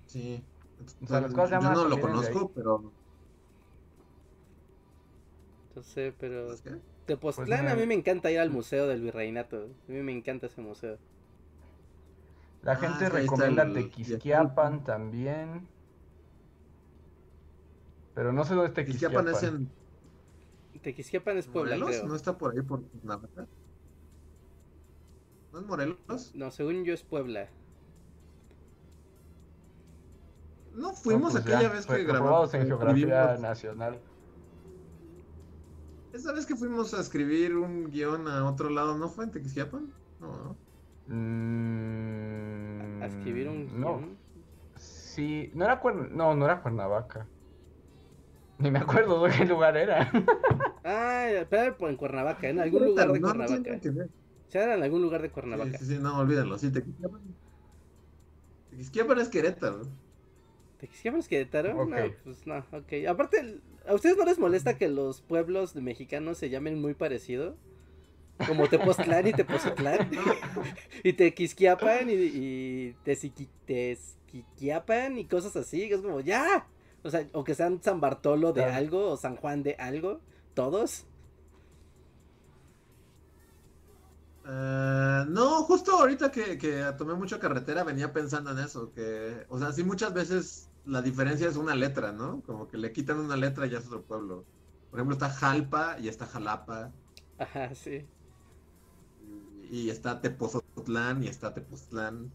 Sí. 0.07 0.43
O 1.02 1.07
sea, 1.07 1.28
yo 1.28 1.61
no 1.61 1.85
lo 1.89 2.01
conozco, 2.01 2.51
pero 2.55 2.90
Entonces, 5.69 6.15
pero 6.19 6.47
¿sabes 6.57 6.62
qué? 6.62 6.77
Tepoztlán 7.07 7.61
Pues 7.61 7.73
a 7.73 7.77
mí 7.77 7.86
me 7.86 7.94
encanta 7.94 8.31
ir 8.31 8.39
al 8.40 8.51
museo 8.51 8.86
del 8.86 9.02
virreinato. 9.02 9.69
A 9.89 9.93
mí 9.93 10.02
me 10.02 10.12
encanta 10.12 10.47
ese 10.47 10.61
museo. 10.61 10.98
La 12.62 12.73
Ah, 12.73 12.77
gente 12.77 13.05
está 13.05 13.19
recomienda 13.19 13.62
el- 13.62 13.74
Tequisquiapan 13.74 14.85
también. 14.85 15.66
Pero 18.14 18.32
no 18.32 18.44
sé 18.44 18.54
dónde 18.54 18.68
está 18.68 18.82
Tequisquiapan 18.84 19.26
Tequisquiapan. 19.26 19.28
es 19.28 19.42
en 19.42 20.80
Tequisquiapan 20.82 21.36
es 21.38 21.46
Puebla, 21.48 21.76
Morelos, 21.76 21.88
creo. 22.00 22.06
¿no 22.08 22.14
está 22.16 22.36
por 22.38 22.52
ahí 22.54 22.62
por? 22.62 22.80
¿No 25.52 25.60
es 25.60 25.66
Morelos? 25.66 26.34
No, 26.34 26.50
según 26.50 26.84
yo 26.84 26.92
es 26.94 27.04
Puebla. 27.04 27.50
No 30.72 30.94
fuimos 30.94 31.34
No, 31.34 31.40
pues 31.40 31.44
aquella 31.44 31.68
ya, 31.68 31.68
vez 31.68 31.86
fue 31.86 31.98
que 31.98 32.04
grabamos. 32.04 32.54
en 32.54 32.66
geografía 32.66 33.36
nacional. 33.38 34.00
Esa 36.12 36.32
vez 36.32 36.46
que 36.46 36.56
fuimos 36.56 36.92
a 36.94 37.00
escribir 37.00 37.56
un 37.56 37.90
guion 37.90 38.26
a 38.28 38.48
otro 38.48 38.68
lado, 38.70 38.96
¿no 38.98 39.08
fue 39.08 39.24
en 39.24 39.30
Tequisquiapan? 39.32 39.92
No, 40.18 40.36
¿no? 40.44 40.60
Mm, 41.06 43.02
A 43.02 43.06
escribir 43.06 43.48
un 43.48 43.80
no. 43.80 43.98
guion. 43.98 44.18
Sí, 44.76 45.50
no 45.54 45.64
era 45.64 45.80
Cuern- 45.82 46.10
no, 46.10 46.34
no 46.36 46.44
era 46.44 46.62
Cuernavaca. 46.62 47.32
Ni 48.60 48.70
me 48.70 48.78
acuerdo 48.78 49.22
de 49.24 49.30
qué 49.36 49.44
lugar 49.44 49.76
era. 49.76 50.10
Ah, 50.84 51.28
pero 51.50 51.88
en 51.88 51.96
Cuernavaca, 51.96 52.48
en 52.48 52.58
algún 52.60 52.84
lugar 52.84 53.12
de 53.12 53.20
No, 53.20 53.26
Cuernavaca. 53.26 53.80
O 54.48 54.50
sea, 54.50 54.64
era 54.64 54.74
en 54.74 54.82
algún 54.82 55.02
lugar 55.02 55.22
de 55.22 55.28
Sí, 55.28 55.34
Cuernavaca. 55.34 55.78
sí, 55.78 55.84
sí, 55.86 55.98
no, 55.98 56.18
olvídalo. 56.18 56.58
Sí, 56.58 56.70
Tequisquiapan. 56.72 57.20
Tequisquiapan 58.70 59.18
es 59.18 59.28
Querétaro. 59.28 59.82
¿Tequisquiapan 60.78 61.20
es 61.20 61.28
Querétaro? 61.28 61.78
Ok. 61.78 61.90
No, 61.90 61.96
pues 62.24 62.46
no, 62.46 62.58
ok. 62.72 63.06
Aparte, 63.08 63.60
¿a 63.86 63.94
ustedes 63.94 64.16
no 64.16 64.24
les 64.24 64.38
molesta 64.38 64.76
que 64.78 64.88
los 64.88 65.20
pueblos 65.20 65.74
de 65.74 65.82
mexicanos 65.82 66.38
se 66.38 66.50
llamen 66.50 66.80
muy 66.80 66.94
parecido? 66.94 67.56
Como 68.46 68.68
Tepoztlán 68.68 69.26
y 69.26 69.32
Tepozotlán. 69.32 70.10
y 71.04 71.12
Tequisquiapan 71.12 72.08
y, 72.10 72.14
y 72.14 72.96
y 75.18 75.24
cosas 75.26 75.56
así. 75.56 75.88
que 75.88 75.94
Es 75.94 76.00
como, 76.00 76.20
¡ya! 76.20 76.66
O 77.02 77.10
sea, 77.10 77.28
o 77.32 77.44
que 77.44 77.55
sean 77.55 77.82
San 77.82 78.01
Bartolo 78.01 78.52
de 78.52 78.64
Claro. 78.64 78.74
algo 78.81 79.10
o 79.10 79.16
San 79.16 79.36
Juan 79.36 79.62
de 79.62 79.74
algo. 79.78 80.22
Todos. 80.55 81.06
Eh, 84.44 85.24
no, 85.28 85.62
justo 85.64 85.93
ahorita 85.93 86.31
que, 86.31 86.56
que 86.59 86.82
tomé 86.97 87.14
mucha 87.14 87.39
carretera 87.39 87.85
venía 87.85 88.12
pensando 88.12 88.51
en 88.52 88.59
eso, 88.59 88.90
que, 88.93 89.44
o 89.48 89.59
sea, 89.59 89.72
sí 89.72 89.85
muchas 89.85 90.14
veces 90.14 90.72
la 90.85 91.02
diferencia 91.02 91.48
es 91.48 91.56
una 91.56 91.74
letra, 91.74 92.12
¿no? 92.12 92.43
Como 92.43 92.66
que 92.66 92.78
le 92.78 92.93
quitan 92.93 93.18
una 93.20 93.36
letra 93.36 93.66
y 93.66 93.70
ya 93.70 93.78
es 93.78 93.86
otro 93.86 94.06
pueblo. 94.06 94.48
Por 94.89 94.98
ejemplo, 94.98 95.14
está 95.14 95.31
Jalpa 95.31 95.97
y 96.01 96.09
está 96.09 96.27
Jalapa, 96.27 96.94
Ajá, 97.39 97.74
sí. 97.74 98.09
y, 99.18 99.56
y 99.68 99.90
está 99.90 100.20
Tepozotlán 100.20 101.22
y 101.22 101.28
está 101.28 101.55
Tepoztlán. 101.55 102.35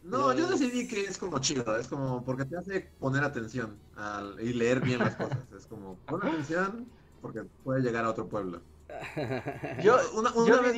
No, 0.00 0.32
yo 0.32 0.46
decidí 0.48 0.86
que 0.86 1.02
es 1.02 1.18
como 1.18 1.40
chido, 1.40 1.76
es 1.76 1.88
como 1.88 2.24
porque 2.24 2.44
te 2.44 2.56
hace 2.56 2.94
poner 2.98 3.24
atención 3.24 3.84
al- 3.92 4.40
y 4.40 4.52
leer 4.52 4.80
bien 4.80 5.02
las 5.02 5.16
cosas. 5.16 5.50
Es 5.52 5.66
como, 5.66 6.04
pon 6.04 6.22
atención 6.24 6.96
porque 7.20 7.44
puede 7.62 7.82
llegar 7.82 8.04
a 8.04 8.10
otro 8.10 8.28
pueblo. 8.28 8.68
Yo, 9.76 9.96
una, 10.14 10.32
una 10.34 10.46
yo 10.46 10.62
vez 10.62 10.74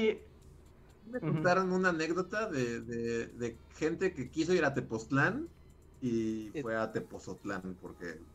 me 1.02 1.22
contaron 1.22 1.72
una 1.72 1.90
anécdota 1.90 2.48
de, 2.51 2.82
de, 2.82 3.26
de 3.28 3.64
gente 3.70 4.14
que 4.14 4.30
quiso 4.30 4.52
ir 4.55 4.64
a 4.64 4.74
Tepoztlán 4.74 5.55
y 6.01 6.52
fue 6.60 6.76
a 6.76 6.92
Tepozotlán 6.92 7.76
porque 7.78 8.26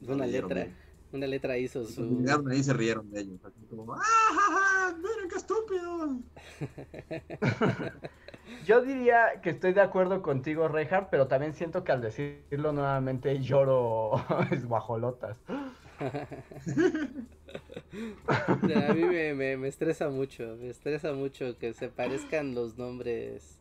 no 0.00 0.14
Una 0.14 0.26
letra. 0.26 0.64
bien. 0.64 0.82
Una 1.10 1.26
letra 1.26 1.58
hizo 1.58 1.84
Y 1.86 1.94
su. 1.94 2.02
llegaron 2.16 2.48
ahí 2.50 2.62
se 2.62 2.72
rieron 2.72 3.10
de 3.10 3.20
ellos. 3.20 3.44
Así 3.44 3.66
como, 3.68 3.92
¡ah, 3.94 3.98
ja, 4.00 4.90
ja! 4.92 4.96
¡Miren 4.98 5.28
qué 5.28 5.36
estúpido! 5.36 6.24
Yo 8.64 8.82
diría 8.82 9.40
que 9.42 9.50
estoy 9.50 9.72
de 9.72 9.80
acuerdo 9.80 10.22
contigo, 10.22 10.68
Reinhardt, 10.68 11.08
pero 11.10 11.26
también 11.26 11.54
siento 11.54 11.84
que 11.84 11.92
al 11.92 12.00
decirlo 12.00 12.72
nuevamente 12.72 13.40
lloro 13.40 14.12
es 14.50 14.66
guajolotas. 14.66 15.40
a 18.68 18.94
mí 18.94 19.04
me, 19.04 19.56
me, 19.56 19.68
estresa 19.68 20.08
mucho, 20.08 20.56
me 20.60 20.70
estresa 20.70 21.12
mucho 21.12 21.58
que 21.58 21.74
se 21.74 21.88
parezcan 21.88 22.54
los 22.54 22.78
nombres 22.78 23.60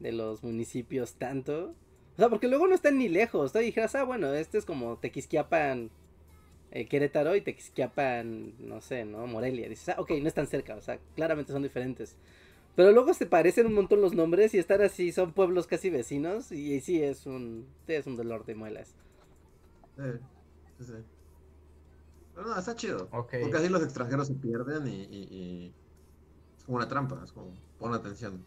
de 0.00 0.12
los 0.12 0.42
municipios 0.42 1.14
tanto. 1.14 1.74
O 2.14 2.16
sea, 2.16 2.28
porque 2.28 2.48
luego 2.48 2.66
no 2.68 2.74
están 2.74 2.98
ni 2.98 3.08
lejos. 3.08 3.52
Tú 3.52 3.58
dijeras, 3.58 3.94
ah, 3.96 4.04
bueno, 4.04 4.32
este 4.34 4.58
es 4.58 4.64
como 4.64 4.98
Tequisquiapan, 4.98 5.90
eh, 6.70 6.86
Querétaro 6.86 7.34
y 7.34 7.40
Tequisquiapan, 7.40 8.54
no 8.58 8.80
sé, 8.80 9.04
¿no? 9.04 9.26
Morelia. 9.26 9.68
Dices, 9.68 9.88
ah, 9.90 9.96
ok, 9.98 10.12
no 10.20 10.28
están 10.28 10.46
cerca, 10.46 10.76
o 10.76 10.80
sea, 10.80 10.98
claramente 11.16 11.52
son 11.52 11.62
diferentes. 11.62 12.16
Pero 12.76 12.90
luego 12.90 13.14
se 13.14 13.26
parecen 13.26 13.66
un 13.66 13.74
montón 13.74 14.00
los 14.00 14.14
nombres 14.14 14.52
y 14.54 14.58
están 14.58 14.82
así, 14.82 15.12
son 15.12 15.32
pueblos 15.32 15.66
casi 15.66 15.90
vecinos 15.90 16.50
y, 16.50 16.80
sí 16.80 17.02
es 17.02 17.26
un, 17.26 17.66
es 17.86 18.06
un 18.06 18.16
dolor 18.16 18.44
de 18.44 18.54
muelas. 18.56 18.96
Sí, 19.96 20.02
sí, 20.80 20.92
Pero 22.34 22.48
no, 22.48 22.58
está 22.58 22.74
chido. 22.74 23.08
Porque 23.08 23.52
así 23.54 23.68
los 23.68 23.82
extranjeros 23.82 24.26
se 24.26 24.34
pierden 24.34 24.88
y, 24.88 25.72
es 26.56 26.64
como 26.64 26.78
una 26.78 26.88
trampa, 26.88 27.20
es 27.22 27.32
como 27.32 27.52
pon 27.78 27.94
atención. 27.94 28.44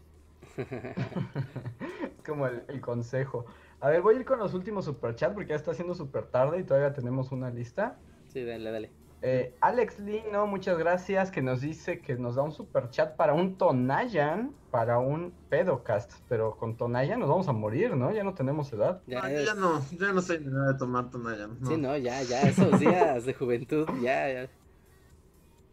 como 2.26 2.46
el, 2.46 2.64
el, 2.68 2.80
consejo. 2.82 3.46
A 3.80 3.88
ver, 3.88 4.02
voy 4.02 4.16
a 4.16 4.18
ir 4.18 4.24
con 4.26 4.38
los 4.38 4.52
últimos 4.52 4.84
superchats 4.84 5.32
porque 5.32 5.50
ya 5.50 5.56
está 5.56 5.72
siendo 5.72 5.94
súper 5.94 6.26
tarde 6.26 6.60
y 6.60 6.64
todavía 6.64 6.92
tenemos 6.92 7.32
una 7.32 7.48
lista. 7.50 7.98
Sí, 8.28 8.44
dale, 8.44 8.70
dale. 8.70 8.97
Eh, 9.20 9.56
Alex 9.60 9.98
Lino, 9.98 10.46
muchas 10.46 10.78
gracias, 10.78 11.32
que 11.32 11.42
nos 11.42 11.60
dice 11.60 12.00
que 12.00 12.14
nos 12.14 12.36
da 12.36 12.42
un 12.42 12.52
super 12.52 12.88
chat 12.90 13.16
para 13.16 13.34
un 13.34 13.58
Tonayan, 13.58 14.54
para 14.70 14.98
un 14.98 15.32
pedocast, 15.48 16.12
pero 16.28 16.56
con 16.56 16.76
Tonayan 16.76 17.18
nos 17.18 17.28
vamos 17.28 17.48
a 17.48 17.52
morir, 17.52 17.96
¿no? 17.96 18.12
Ya 18.12 18.22
no 18.22 18.34
tenemos 18.34 18.72
edad. 18.72 19.02
Ya, 19.08 19.28
ya 19.28 19.54
no, 19.54 19.82
ya 19.98 20.12
no 20.12 20.20
sé 20.20 20.38
nada 20.40 20.72
de 20.72 20.78
tomar 20.78 21.10
Tonayan. 21.10 21.58
Sí, 21.66 21.76
no, 21.76 21.96
ya, 21.96 22.22
ya, 22.22 22.42
esos 22.42 22.78
días 22.78 23.24
de 23.24 23.34
juventud, 23.34 23.88
ya, 24.00 24.32
ya. 24.32 24.48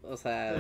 O 0.01 0.17
sea, 0.17 0.55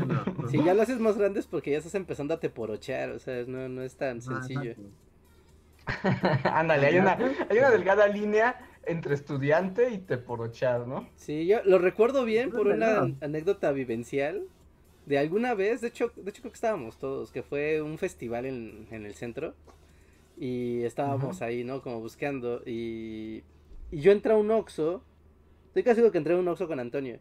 si 0.49 0.63
ya 0.63 0.73
lo 0.73 0.83
haces 0.83 0.99
más 0.99 1.17
grande 1.17 1.39
es 1.39 1.47
porque 1.47 1.71
ya 1.71 1.77
estás 1.79 1.95
empezando 1.95 2.35
a 2.35 2.39
teporochear, 2.39 3.11
o 3.11 3.19
sea, 3.19 3.45
no, 3.47 3.67
no 3.67 3.81
es 3.81 3.95
tan 3.95 4.17
ah, 4.17 4.21
sencillo. 4.21 4.75
Ándale, 6.43 6.87
hay 6.87 6.97
una, 6.97 7.13
hay 7.49 7.57
una 7.57 7.69
delgada 7.69 8.07
línea 8.07 8.59
entre 8.87 9.15
estudiante 9.15 9.91
y 9.91 9.97
te 9.97 10.17
porochar, 10.17 10.87
¿no? 10.87 11.07
Sí, 11.15 11.45
yo 11.45 11.63
lo 11.63 11.77
recuerdo 11.79 12.25
bien 12.25 12.51
por 12.51 12.67
una 12.67 13.13
anécdota 13.21 13.71
vivencial 13.71 14.43
de 15.05 15.19
alguna 15.19 15.53
vez, 15.53 15.81
de 15.81 15.89
hecho, 15.89 16.11
de 16.15 16.29
hecho 16.29 16.41
creo 16.41 16.51
que 16.51 16.57
estábamos 16.57 16.97
todos, 16.97 17.31
que 17.31 17.43
fue 17.43 17.81
un 17.81 17.97
festival 17.97 18.45
en, 18.45 18.87
el 18.89 19.13
centro 19.13 19.53
y 20.37 20.81
estábamos 20.83 21.41
ahí, 21.41 21.63
¿no? 21.63 21.81
Como 21.81 21.99
buscando 21.99 22.61
y, 22.65 23.43
y 23.91 24.01
yo 24.01 24.11
entré 24.11 24.33
a 24.33 24.37
un 24.37 24.49
Oxxo, 24.49 25.03
estoy 25.67 25.83
casi 25.83 25.95
seguro 25.95 26.11
que 26.11 26.17
entré 26.17 26.33
a 26.33 26.37
un 26.37 26.47
Oxxo 26.47 26.67
con 26.67 26.79
Antonio 26.79 27.19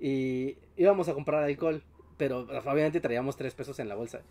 y 0.00 0.56
íbamos 0.76 1.08
a 1.08 1.14
comprar 1.14 1.44
alcohol, 1.44 1.82
pero 2.16 2.40
obviamente 2.40 3.00
traíamos 3.00 3.36
tres 3.36 3.54
pesos 3.54 3.78
en 3.78 3.88
la 3.88 3.94
bolsa, 3.94 4.22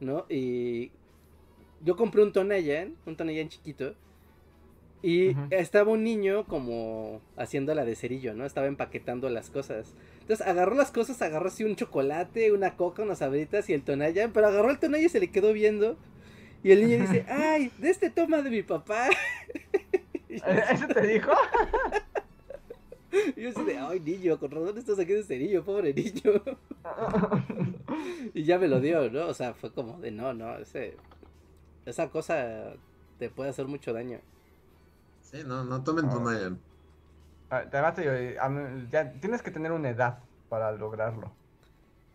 ¿no? 0.00 0.26
Y 0.28 0.92
yo 1.82 1.96
compré 1.96 2.22
un 2.22 2.32
Tonayan, 2.32 2.96
un 3.06 3.16
Tonayan 3.16 3.48
chiquito 3.48 3.94
y 5.02 5.34
estaba 5.50 5.92
un 5.92 6.04
niño 6.04 6.44
como 6.46 7.20
haciendo 7.36 7.74
la 7.74 7.84
de 7.84 7.96
cerillo, 7.96 8.34
¿no? 8.34 8.44
Estaba 8.44 8.66
empaquetando 8.66 9.30
las 9.30 9.48
cosas. 9.48 9.94
Entonces 10.20 10.46
agarró 10.46 10.74
las 10.74 10.90
cosas, 10.90 11.20
agarró 11.22 11.48
así 11.48 11.64
un 11.64 11.76
chocolate, 11.76 12.52
una 12.52 12.76
coca, 12.76 13.02
unas 13.02 13.22
abritas 13.22 13.70
y 13.70 13.72
el 13.72 13.82
tonayan, 13.82 14.32
pero 14.32 14.48
agarró 14.48 14.70
el 14.70 14.78
tonayan 14.78 15.06
y 15.06 15.08
se 15.08 15.20
le 15.20 15.30
quedó 15.30 15.52
viendo. 15.52 15.96
Y 16.62 16.72
el 16.72 16.86
niño 16.86 17.00
dice, 17.00 17.24
ay, 17.28 17.72
de 17.78 17.90
este 17.90 18.10
toma 18.10 18.42
de 18.42 18.50
mi 18.50 18.62
papá. 18.62 19.08
¿Eso 20.28 20.86
te 20.88 21.06
dijo? 21.06 21.32
Y 23.36 23.42
yo 23.42 23.48
así 23.48 23.64
de, 23.64 23.76
ay 23.76 23.98
niño, 23.98 24.38
con 24.38 24.52
razón 24.52 24.78
estás 24.78 25.00
aquí 25.00 25.12
de 25.12 25.24
cerillo, 25.24 25.64
pobre 25.64 25.92
niño. 25.92 26.42
y 28.34 28.44
ya 28.44 28.56
me 28.56 28.68
lo 28.68 28.80
dio, 28.80 29.10
¿no? 29.10 29.26
O 29.26 29.34
sea, 29.34 29.52
fue 29.52 29.72
como 29.72 29.98
de, 29.98 30.12
no, 30.12 30.32
no, 30.32 30.56
ese, 30.58 30.96
esa 31.86 32.08
cosa 32.10 32.74
te 33.18 33.28
puede 33.28 33.50
hacer 33.50 33.66
mucho 33.66 33.92
daño. 33.92 34.20
Sí, 35.30 35.42
no, 35.46 35.64
no 35.64 35.82
tomen 35.84 36.06
oh. 36.06 36.14
Tonayan. 36.14 36.60
Ah, 37.50 37.64
además, 37.66 37.94
eh, 37.98 38.36
ya 38.90 39.12
tienes 39.12 39.42
que 39.42 39.50
tener 39.50 39.70
una 39.72 39.90
edad 39.90 40.20
para 40.48 40.72
lograrlo. 40.72 41.32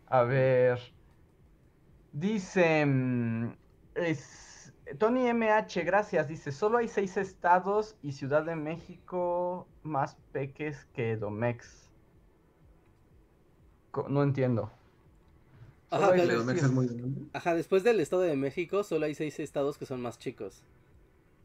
A 0.06 0.22
ver. 0.22 0.80
Dice. 2.12 2.84
Mm, 2.84 3.52
es, 3.94 4.72
Tony 4.98 5.32
MH, 5.32 5.84
gracias. 5.84 6.28
Dice: 6.28 6.52
Solo 6.52 6.78
hay 6.78 6.88
seis 6.88 7.16
estados 7.16 7.96
y 8.02 8.12
Ciudad 8.12 8.44
de 8.44 8.54
México 8.54 9.66
más 9.82 10.16
peques 10.32 10.86
que 10.94 11.16
Domex. 11.16 11.90
No 14.08 14.22
entiendo. 14.22 14.70
Ajá, 15.88 16.12
Ajá, 17.32 17.54
después 17.54 17.82
del 17.82 18.00
Estado 18.00 18.22
de 18.22 18.36
México, 18.36 18.82
solo 18.82 19.06
hay 19.06 19.14
seis 19.14 19.38
estados 19.38 19.78
que 19.78 19.86
son 19.86 20.02
más 20.02 20.18
chicos. 20.18 20.62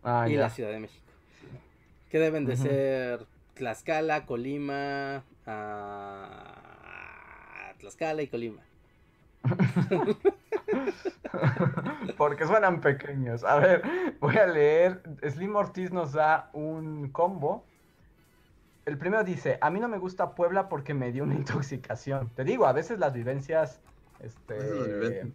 Ah, 0.03 0.27
y 0.27 0.35
la 0.35 0.49
Ciudad 0.49 0.71
de 0.71 0.79
México. 0.79 1.10
Que 2.11 2.19
deben 2.19 2.45
de 2.45 2.57
ser 2.57 3.25
Tlaxcala, 3.53 4.25
Colima, 4.25 5.23
ah, 5.47 6.53
Tlaxcala 7.79 8.21
y 8.21 8.27
Colima. 8.27 8.61
Porque 12.17 12.45
suenan 12.45 12.81
pequeños. 12.81 13.45
A 13.45 13.59
ver, 13.59 13.83
voy 14.19 14.35
a 14.35 14.45
leer. 14.45 15.01
Slim 15.25 15.55
Ortiz 15.55 15.93
nos 15.93 16.11
da 16.11 16.49
un 16.51 17.07
combo. 17.09 17.63
El 18.85 18.97
primero 18.97 19.23
dice, 19.23 19.57
a 19.61 19.69
mí 19.69 19.79
no 19.79 19.87
me 19.87 19.97
gusta 19.97 20.35
Puebla 20.35 20.67
porque 20.67 20.93
me 20.93 21.13
dio 21.13 21.23
una 21.23 21.35
intoxicación. 21.35 22.29
Te 22.35 22.43
digo, 22.43 22.65
a 22.65 22.73
veces 22.73 22.99
las 22.99 23.13
vivencias 23.13 23.79
este, 24.19 25.31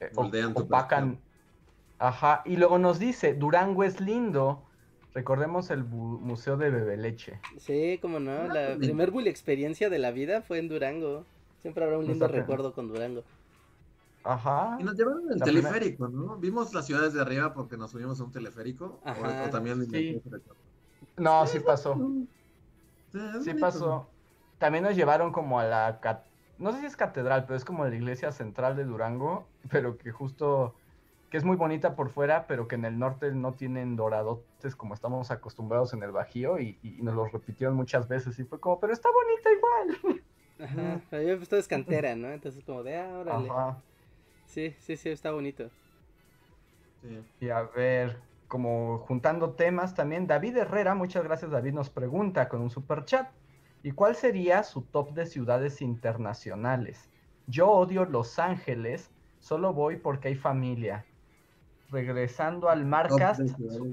eh, 0.00 0.10
opacan. 0.54 1.18
Ajá, 1.98 2.42
y 2.44 2.56
luego 2.56 2.78
nos 2.78 2.98
dice, 2.98 3.32
Durango 3.32 3.82
es 3.82 3.98
lindo 4.00 4.67
Recordemos 5.14 5.70
el 5.70 5.84
Museo 5.84 6.56
de 6.56 6.70
Bebeleche. 6.70 7.40
Sí, 7.58 7.98
como 8.00 8.20
no, 8.20 8.32
ah, 8.32 8.46
la 8.46 8.66
pues 8.76 8.78
primer 8.78 9.10
bully 9.10 9.28
experiencia 9.28 9.88
de 9.90 9.98
la 9.98 10.10
vida 10.10 10.42
fue 10.42 10.58
en 10.58 10.68
Durango. 10.68 11.24
Siempre 11.62 11.84
habrá 11.84 11.98
un 11.98 12.06
lindo 12.06 12.28
recuerdo 12.28 12.72
con 12.72 12.88
Durango. 12.88 13.24
Ajá. 14.22 14.76
Y 14.78 14.84
nos 14.84 14.94
llevaron 14.94 15.24
en 15.24 15.32
el 15.32 15.40
teleférico, 15.40 16.08
¿no? 16.08 16.36
Vimos 16.36 16.74
las 16.74 16.86
ciudades 16.86 17.14
de 17.14 17.20
arriba 17.20 17.54
porque 17.54 17.76
nos 17.76 17.90
subimos 17.90 18.20
a 18.20 18.24
un 18.24 18.32
teleférico. 18.32 19.00
O, 19.04 19.50
también 19.50 19.86
sí. 19.90 20.20
No, 21.16 21.46
sí 21.46 21.60
pasó. 21.60 21.96
Sí, 23.42 23.54
pasó. 23.54 24.06
También 24.58 24.84
nos 24.84 24.94
llevaron 24.94 25.32
como 25.32 25.58
a 25.58 25.64
la... 25.64 26.00
No 26.58 26.72
sé 26.72 26.80
si 26.80 26.86
es 26.86 26.96
catedral, 26.96 27.44
pero 27.46 27.56
es 27.56 27.64
como 27.64 27.86
la 27.86 27.94
iglesia 27.94 28.32
central 28.32 28.76
de 28.76 28.84
Durango, 28.84 29.46
pero 29.70 29.96
que 29.96 30.10
justo 30.10 30.74
que 31.30 31.36
es 31.36 31.44
muy 31.44 31.56
bonita 31.56 31.94
por 31.94 32.10
fuera, 32.10 32.46
pero 32.46 32.68
que 32.68 32.76
en 32.76 32.84
el 32.84 32.98
norte 32.98 33.32
no 33.32 33.52
tienen 33.52 33.96
doradotes 33.96 34.74
como 34.74 34.94
estamos 34.94 35.30
acostumbrados 35.30 35.92
en 35.92 36.02
el 36.02 36.10
Bajío 36.10 36.58
y, 36.58 36.78
nos 37.02 37.14
lo 37.14 37.26
repitieron 37.26 37.76
muchas 37.76 38.08
veces 38.08 38.38
y 38.38 38.44
fue 38.44 38.58
como, 38.58 38.80
pero 38.80 38.92
está 38.92 39.08
bonita 39.10 39.50
igual. 39.52 40.22
Ajá, 40.60 41.00
pero 41.10 41.22
yo 41.22 41.34
esto 41.34 41.56
es 41.56 41.68
cantera, 41.68 42.16
¿no? 42.16 42.28
Entonces 42.28 42.64
como 42.64 42.82
de, 42.82 42.96
ah, 42.96 43.18
órale. 43.18 43.48
Ajá. 43.48 43.78
Sí, 44.46 44.74
sí, 44.78 44.96
sí, 44.96 45.10
está 45.10 45.30
bonito. 45.30 45.70
Sí. 47.02 47.22
Y 47.40 47.50
a 47.50 47.62
ver, 47.62 48.16
como 48.48 48.98
juntando 49.00 49.50
temas 49.50 49.94
también, 49.94 50.26
David 50.26 50.56
Herrera, 50.56 50.94
muchas 50.94 51.22
gracias 51.22 51.50
David, 51.50 51.74
nos 51.74 51.90
pregunta 51.90 52.48
con 52.48 52.62
un 52.62 52.70
super 52.70 53.04
chat, 53.04 53.28
¿y 53.82 53.92
cuál 53.92 54.16
sería 54.16 54.62
su 54.62 54.82
top 54.82 55.12
de 55.12 55.26
ciudades 55.26 55.82
internacionales? 55.82 57.08
Yo 57.46 57.70
odio 57.70 58.06
Los 58.06 58.38
Ángeles, 58.38 59.10
solo 59.38 59.72
voy 59.74 59.96
porque 59.96 60.28
hay 60.28 60.34
familia 60.34 61.04
regresando 61.90 62.68
al 62.68 62.84
Marcast, 62.84 63.40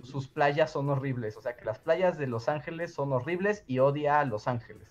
sus 0.04 0.28
playas 0.28 0.72
son 0.72 0.90
horribles. 0.90 1.38
O 1.38 1.42
sea 1.42 1.56
que 1.56 1.66
las 1.66 1.80
playas 1.80 2.18
de 2.18 2.28
Los 2.28 2.50
Ángeles 2.50 2.94
son 2.94 3.14
horribles 3.14 3.64
y 3.68 3.80
odia 3.80 4.20
a 4.20 4.26
Los 4.26 4.48
Ángeles. 4.48 4.88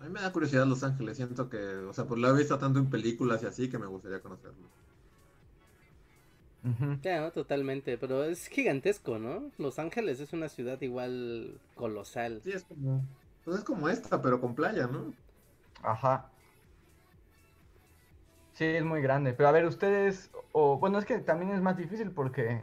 A 0.00 0.04
mí 0.04 0.10
me 0.10 0.20
da 0.20 0.32
curiosidad 0.32 0.66
Los 0.66 0.82
Ángeles, 0.82 1.16
siento 1.16 1.48
que, 1.48 1.58
o 1.58 1.92
sea, 1.92 2.04
pues 2.04 2.20
lo 2.20 2.28
he 2.28 2.38
visto 2.38 2.58
tanto 2.58 2.78
en 2.78 2.90
películas 2.90 3.42
y 3.42 3.46
así 3.46 3.68
que 3.68 3.78
me 3.78 3.86
gustaría 3.86 4.20
conocerlo. 4.20 4.66
Claro, 7.00 7.30
totalmente, 7.30 7.96
pero 7.96 8.24
es 8.24 8.48
gigantesco, 8.48 9.20
¿no? 9.20 9.52
Los 9.56 9.78
Ángeles 9.78 10.18
es 10.18 10.32
una 10.32 10.48
ciudad 10.48 10.80
igual 10.80 11.60
colosal. 11.76 12.40
Sí, 12.42 12.50
es 12.50 12.64
como, 12.64 13.04
pues 13.44 13.58
es 13.58 13.64
como 13.64 13.88
esta, 13.88 14.20
pero 14.20 14.40
con 14.40 14.56
playa, 14.56 14.88
¿no? 14.88 15.12
Ajá. 15.82 16.28
Sí, 18.56 18.64
es 18.64 18.84
muy 18.84 19.02
grande. 19.02 19.34
Pero 19.34 19.50
a 19.50 19.52
ver, 19.52 19.66
ustedes, 19.66 20.30
o 20.52 20.78
bueno, 20.78 20.98
es 20.98 21.04
que 21.04 21.18
también 21.18 21.52
es 21.52 21.60
más 21.60 21.76
difícil 21.76 22.10
porque 22.10 22.62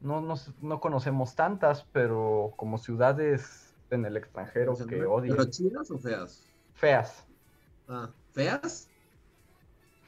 no, 0.00 0.22
no, 0.62 0.80
conocemos 0.80 1.34
tantas, 1.34 1.84
pero 1.92 2.54
como 2.56 2.78
ciudades 2.78 3.74
en 3.90 4.06
el 4.06 4.16
extranjero 4.16 4.74
que 4.88 5.04
odian. 5.04 5.36
¿Pero 5.36 5.50
chidas 5.50 5.90
o 5.90 5.98
feas? 5.98 6.42
Feas. 6.72 7.26
Ah, 7.88 8.08
¿feas? 8.32 8.88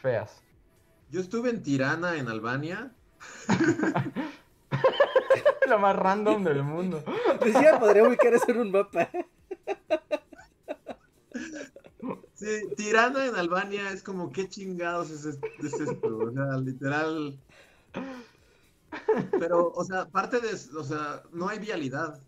Feas. 0.00 0.42
Yo 1.10 1.20
estuve 1.20 1.50
en 1.50 1.62
Tirana, 1.62 2.16
en 2.16 2.28
Albania. 2.28 2.90
Lo 5.68 5.78
más 5.78 5.96
random 5.96 6.44
del 6.44 6.62
mundo. 6.62 7.04
Decía, 7.44 7.78
podría 7.78 8.04
ubicar 8.04 8.32
eso 8.32 8.46
en 8.48 8.60
un 8.60 8.70
mapa. 8.70 9.10
Sí, 12.36 12.46
Tirana 12.76 13.26
en 13.26 13.34
Albania 13.36 13.90
es 13.92 14.02
como, 14.02 14.30
¿qué 14.30 14.48
chingados 14.48 15.10
es, 15.10 15.24
es- 15.24 15.44
es 15.58 15.80
esto? 15.80 16.18
O 16.20 16.30
sea, 16.32 16.56
literal. 16.58 17.42
Pero, 19.38 19.70
o 19.72 19.84
sea, 19.84 20.06
parte 20.10 20.40
de, 20.40 20.50
o 20.78 20.84
sea, 20.84 21.22
no 21.32 21.48
hay 21.48 21.58
vialidad. 21.58 22.26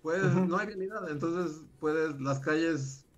Puedes, 0.00 0.34
Ujú. 0.34 0.40
no 0.44 0.58
hay 0.58 0.66
vialidad, 0.66 1.08
entonces 1.10 1.64
puedes, 1.78 2.20
las 2.20 2.40
calles 2.40 3.08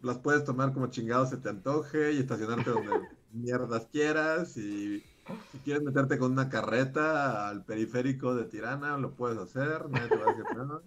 las 0.00 0.18
puedes 0.18 0.44
tomar 0.44 0.72
como 0.74 0.88
chingados 0.88 1.30
se 1.30 1.36
te 1.38 1.48
antoje 1.50 2.12
y 2.12 2.18
estacionarte 2.18 2.70
donde 2.70 3.08
mierdas 3.28 3.86
quieras 3.88 4.56
y 4.56 5.08
si 5.46 5.62
quieres 5.62 5.82
meterte 5.84 6.18
con 6.18 6.32
una 6.32 6.48
carreta 6.48 7.48
al 7.48 7.64
periférico 7.64 8.34
de 8.34 8.46
Tirana, 8.46 8.98
lo 8.98 9.14
puedes 9.16 9.38
hacer, 9.38 9.88
nadie 9.90 10.10
te 10.10 10.18
va 10.18 10.26
a 10.26 10.28
decir 10.30 10.48
nada. 10.52 10.82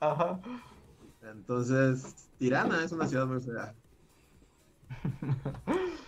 Ajá. 0.00 0.40
Entonces, 1.20 2.21
Tirana 2.42 2.84
es 2.84 2.90
una 2.90 3.06
ciudad 3.06 3.26
muy 3.26 3.40
fea. 3.40 3.72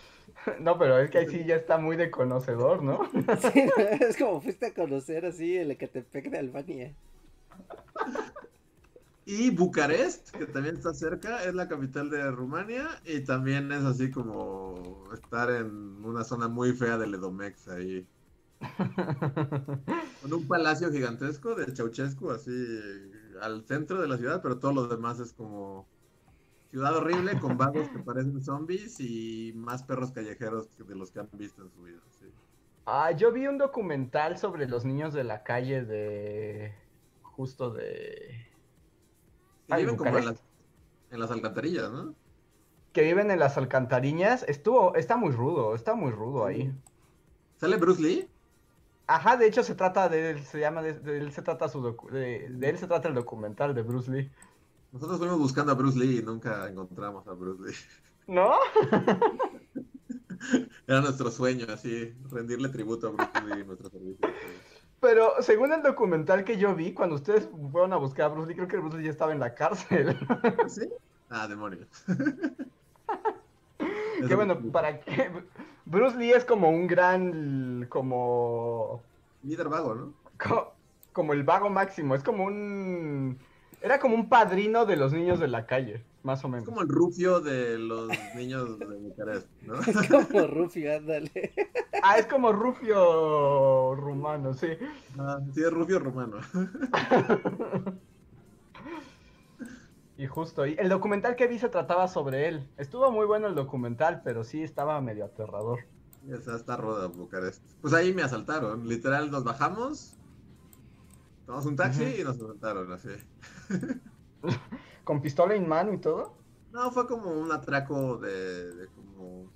No, 0.59 0.77
pero 0.77 0.99
es 0.99 1.09
que 1.09 1.17
ahí 1.17 1.27
sí 1.27 1.43
ya 1.43 1.55
está 1.55 1.79
muy 1.79 1.97
de 1.97 2.11
conocedor, 2.11 2.83
¿no? 2.83 3.09
Sí, 3.51 3.67
es 3.99 4.15
como 4.15 4.39
fuiste 4.41 4.67
a 4.67 4.73
conocer 4.75 5.25
así 5.25 5.57
el 5.57 5.71
Ecatepec 5.71 6.29
de 6.29 6.37
Albania. 6.37 6.93
Y 9.25 9.49
Bucarest, 9.49 10.29
que 10.29 10.45
también 10.45 10.75
está 10.75 10.93
cerca, 10.93 11.43
es 11.43 11.55
la 11.55 11.67
capital 11.67 12.11
de 12.11 12.29
Rumania 12.29 12.87
y 13.05 13.21
también 13.21 13.71
es 13.71 13.83
así 13.83 14.11
como 14.11 15.09
estar 15.15 15.49
en 15.49 16.05
una 16.05 16.23
zona 16.23 16.47
muy 16.47 16.73
fea 16.73 16.99
del 16.99 17.15
Edomex 17.15 17.67
ahí. 17.69 18.07
Con 20.21 20.31
un 20.31 20.47
palacio 20.47 20.91
gigantesco 20.91 21.55
de 21.55 21.75
Ceausescu 21.75 22.29
así 22.29 22.51
al 23.41 23.65
centro 23.65 23.99
de 23.99 24.07
la 24.07 24.17
ciudad, 24.17 24.43
pero 24.43 24.59
todo 24.59 24.73
lo 24.73 24.87
demás 24.87 25.19
es 25.19 25.33
como 25.33 25.87
ciudad 26.75 26.97
horrible 26.97 27.39
con 27.39 27.55
vagos 27.55 27.89
que 27.89 27.99
parecen 27.99 28.41
zombies 28.43 28.99
y 28.99 29.53
más 29.55 29.83
perros 29.83 30.11
callejeros 30.11 30.67
que 30.75 30.83
de 30.83 30.93
los 30.95 31.09
que 31.09 31.19
han 31.21 31.29
visto 31.31 31.61
en 31.63 31.71
su 31.71 31.81
vida. 31.83 32.01
sí. 32.09 32.25
Ah, 32.87 33.11
yo 33.11 33.31
vi 33.31 33.47
un 33.47 33.57
documental 33.57 34.37
sobre 34.37 34.67
los 34.67 34.85
niños 34.85 35.13
de 35.13 35.23
la 35.23 35.43
calle 35.43 35.83
de... 35.83 36.75
justo 37.21 37.71
de... 37.71 38.47
Que 39.67 39.73
¿en 39.73 39.79
viven 39.79 39.97
como 39.97 40.17
en 40.17 40.25
las, 40.25 40.43
en 41.09 41.19
las 41.19 41.31
alcantarillas, 41.31 41.91
¿no? 41.91 42.17
que 42.93 43.03
viven 43.03 43.29
en 43.31 43.37
las 43.39 43.57
alcantariñas. 43.57 44.43
Estuvo, 44.47 44.95
está 44.95 45.17
muy 45.17 45.31
rudo, 45.31 45.75
está 45.75 45.93
muy 45.95 46.11
rudo 46.11 46.45
ahí. 46.45 46.73
¿Sale 47.57 47.77
Bruce 47.77 48.01
Lee? 48.01 48.31
Ajá, 49.07 49.37
de 49.37 49.45
hecho 49.47 49.63
se 49.63 49.75
trata 49.75 50.09
de 50.09 50.31
él, 50.31 50.43
se 50.43 50.59
llama, 50.59 50.81
de, 50.81 50.93
de 50.99 51.17
él 51.19 51.31
se 51.31 51.43
trata 51.43 51.69
su 51.69 51.79
docu- 51.81 52.09
de, 52.09 52.49
de 52.49 52.69
él 52.69 52.77
se 52.79 52.87
trata 52.87 53.07
el 53.07 53.13
documental 53.13 53.75
de 53.75 53.83
Bruce 53.83 54.09
Lee. 54.11 54.31
Nosotros 54.95 55.19
fuimos 55.19 55.37
buscando 55.39 55.73
a 55.73 55.75
Bruce 55.75 55.99
Lee 55.99 56.19
y 56.19 56.23
nunca 56.23 56.69
encontramos 56.69 57.27
a 57.27 57.33
Bruce 57.33 57.61
Lee. 57.63 57.75
¿No? 58.33 58.53
Era 60.87 61.01
nuestro 61.01 61.29
sueño, 61.31 61.65
así, 61.67 62.13
rendirle 62.31 62.69
tributo 62.69 63.07
a 63.07 63.09
Bruce 63.11 63.31
Lee 63.45 63.59
y 63.61 63.65
nuestro 63.65 63.89
servicio. 63.89 64.25
Pero 65.01 65.33
según 65.41 65.73
el 65.73 65.83
documental 65.83 66.45
que 66.45 66.57
yo 66.57 66.73
vi, 66.73 66.93
cuando 66.93 67.15
ustedes 67.15 67.49
fueron 67.73 67.91
a 67.91 67.97
buscar 67.97 68.27
a 68.27 68.29
Bruce 68.29 68.47
Lee, 68.47 68.55
creo 68.55 68.69
que 68.69 68.77
Bruce 68.77 68.97
Lee 68.97 69.03
ya 69.03 69.09
estaba 69.11 69.33
en 69.33 69.41
la 69.41 69.53
cárcel. 69.53 70.17
¿Sí? 70.67 70.87
Ah, 71.29 71.45
demonios. 71.49 71.89
que 74.25 74.35
bueno, 74.35 74.57
para 74.71 75.01
que 75.01 75.29
Bruce 75.83 76.15
Lee 76.17 76.31
es 76.31 76.45
como 76.45 76.69
un 76.69 76.87
gran, 76.87 77.85
como, 77.89 79.01
Líder 79.43 79.67
vago, 79.67 79.93
¿no? 79.93 80.13
co- 80.41 80.73
como 81.11 81.33
el 81.33 81.43
vago 81.43 81.69
máximo, 81.69 82.15
es 82.15 82.23
como 82.23 82.45
un, 82.45 83.37
era 83.85 83.99
como 83.99 84.15
un 84.15 84.29
padrino 84.29 84.85
de 84.87 84.95
los 84.95 85.13
niños 85.13 85.39
de 85.39 85.47
la 85.47 85.67
calle, 85.67 86.03
más 86.23 86.43
o 86.43 86.47
Es 86.47 86.51
menos. 86.53 86.65
como 86.65 86.81
el 86.81 86.87
rufio 86.89 87.39
de 87.39 87.77
los 87.77 88.09
niños 88.35 88.79
de 88.79 88.85
Bucarest, 88.97 89.47
¿no? 89.61 89.75
Es 89.87 90.07
como 90.09 90.47
Rufio, 90.47 90.95
ándale. 90.95 91.53
Ah, 92.01 92.17
es 92.17 92.25
como 92.25 92.51
Rufio 92.51 93.93
rumano, 93.95 94.53
sí. 94.55 94.69
Ah, 95.19 95.39
sí, 95.53 95.61
es 95.61 95.71
rufio 95.71 95.99
romano. 95.99 96.37
Y 100.17 100.27
justo, 100.27 100.65
y 100.65 100.75
el 100.79 100.87
documental 100.87 101.35
que 101.35 101.45
vi 101.45 101.59
se 101.59 101.67
trataba 101.67 102.07
sobre 102.07 102.47
él. 102.47 102.69
Estuvo 102.77 103.11
muy 103.11 103.25
bueno 103.25 103.47
el 103.47 103.55
documental, 103.55 104.21
pero 104.23 104.45
sí 104.45 104.63
estaba 104.63 105.01
medio 105.01 105.25
aterrador. 105.25 105.79
Ya 106.25 106.35
está, 106.35 106.55
está 106.55 106.77
roda 106.77 107.07
Bucarest. 107.07 107.61
Pues 107.81 107.93
ahí 107.93 108.13
me 108.13 108.21
asaltaron. 108.23 108.87
Literal, 108.87 109.29
nos 109.29 109.43
bajamos, 109.43 110.15
tomamos 111.45 111.65
un 111.65 111.75
taxi 111.75 112.15
y 112.21 112.23
nos 112.23 112.37
asaltaron, 112.41 112.93
así. 112.93 113.09
Con 115.03 115.21
pistola 115.21 115.55
en 115.55 115.67
mano 115.67 115.93
y 115.93 115.99
todo. 115.99 116.33
No, 116.71 116.91
fue 116.91 117.07
como 117.07 117.31
un 117.31 117.51
atraco 117.51 118.17
de, 118.17 118.73
de 118.75 118.87
como... 118.89 119.49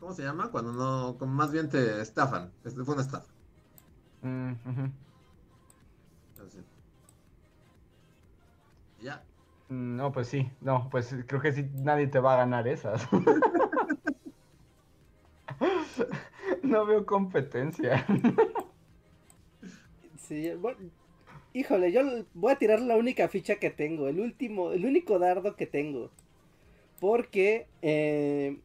¿Cómo 0.00 0.12
se 0.12 0.22
llama? 0.22 0.50
Cuando 0.50 0.72
no... 0.72 1.16
Como 1.18 1.32
más 1.32 1.52
bien 1.52 1.68
te 1.68 2.00
estafan. 2.00 2.52
Este 2.64 2.82
fue 2.84 2.94
una 2.94 3.02
estafa. 3.02 3.28
Mm. 4.22 4.54
Así. 6.46 6.64
Ya. 9.00 9.22
Mm, 9.68 9.96
No, 9.96 10.12
pues 10.12 10.28
sí, 10.28 10.50
no, 10.60 10.88
pues 10.90 11.14
creo 11.26 11.40
que 11.40 11.52
sí, 11.52 11.68
nadie 11.74 12.06
te 12.08 12.20
va 12.20 12.34
a 12.34 12.38
ganar 12.38 12.68
esas. 12.68 13.06
No 16.62 16.86
veo 16.86 17.04
competencia. 17.06 18.04
Sí, 20.16 20.52
bueno, 20.54 20.78
híjole, 21.52 21.92
yo 21.92 22.02
voy 22.34 22.52
a 22.52 22.56
tirar 22.58 22.80
la 22.80 22.96
única 22.96 23.28
ficha 23.28 23.56
que 23.56 23.70
tengo, 23.70 24.08
el 24.08 24.20
último, 24.20 24.72
el 24.72 24.84
único 24.86 25.18
dardo 25.18 25.56
que 25.56 25.66
tengo. 25.66 26.10
Porque 27.00 27.66
eh, 27.82 28.58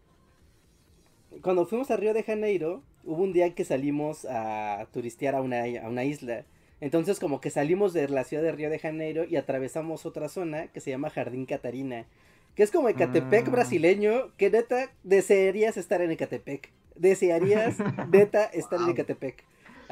cuando 1.41 1.65
fuimos 1.65 1.91
a 1.91 1.97
Río 1.97 2.13
de 2.13 2.23
Janeiro, 2.23 2.81
hubo 3.03 3.23
un 3.23 3.33
día 3.33 3.53
que 3.55 3.65
salimos 3.65 4.25
a 4.29 4.87
turistear 4.91 5.35
a 5.35 5.41
una, 5.41 5.63
a 5.63 5.89
una 5.89 6.03
isla. 6.03 6.45
Entonces 6.81 7.19
como 7.19 7.39
que 7.39 7.49
salimos 7.49 7.93
de 7.93 8.09
la 8.09 8.23
ciudad 8.23 8.43
de 8.43 8.51
Río 8.51 8.69
de 8.69 8.79
Janeiro 8.79 9.23
y 9.23 9.37
atravesamos 9.37 10.05
otra 10.05 10.27
zona 10.29 10.67
que 10.67 10.81
se 10.81 10.91
llama 10.91 11.09
Jardín 11.09 11.45
Catarina. 11.45 12.05
Que 12.55 12.63
es 12.63 12.71
como 12.71 12.89
Ecatepec 12.89 13.47
Mm. 13.47 13.51
brasileño, 13.51 14.31
que 14.37 14.49
neta 14.49 14.89
desearías 15.03 15.77
estar 15.77 16.01
en 16.01 16.11
Ecatepec. 16.11 16.71
Desearías 16.95 17.77
neta 18.11 18.45
estar 18.45 18.79
en 18.79 18.85
Wow. 18.85 18.95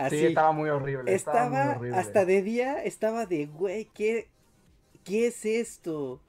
Sí, 0.09 0.25
estaba 0.25 0.51
muy 0.51 0.69
horrible. 0.69 1.13
Estaba, 1.13 1.49
muy 1.49 1.75
horrible. 1.77 1.97
hasta 1.97 2.25
de 2.25 2.41
día, 2.41 2.83
estaba 2.83 3.25
de, 3.25 3.45
güey, 3.45 3.85
¿qué, 3.93 4.29
¿qué 5.03 5.27
es 5.27 5.45
esto? 5.45 6.21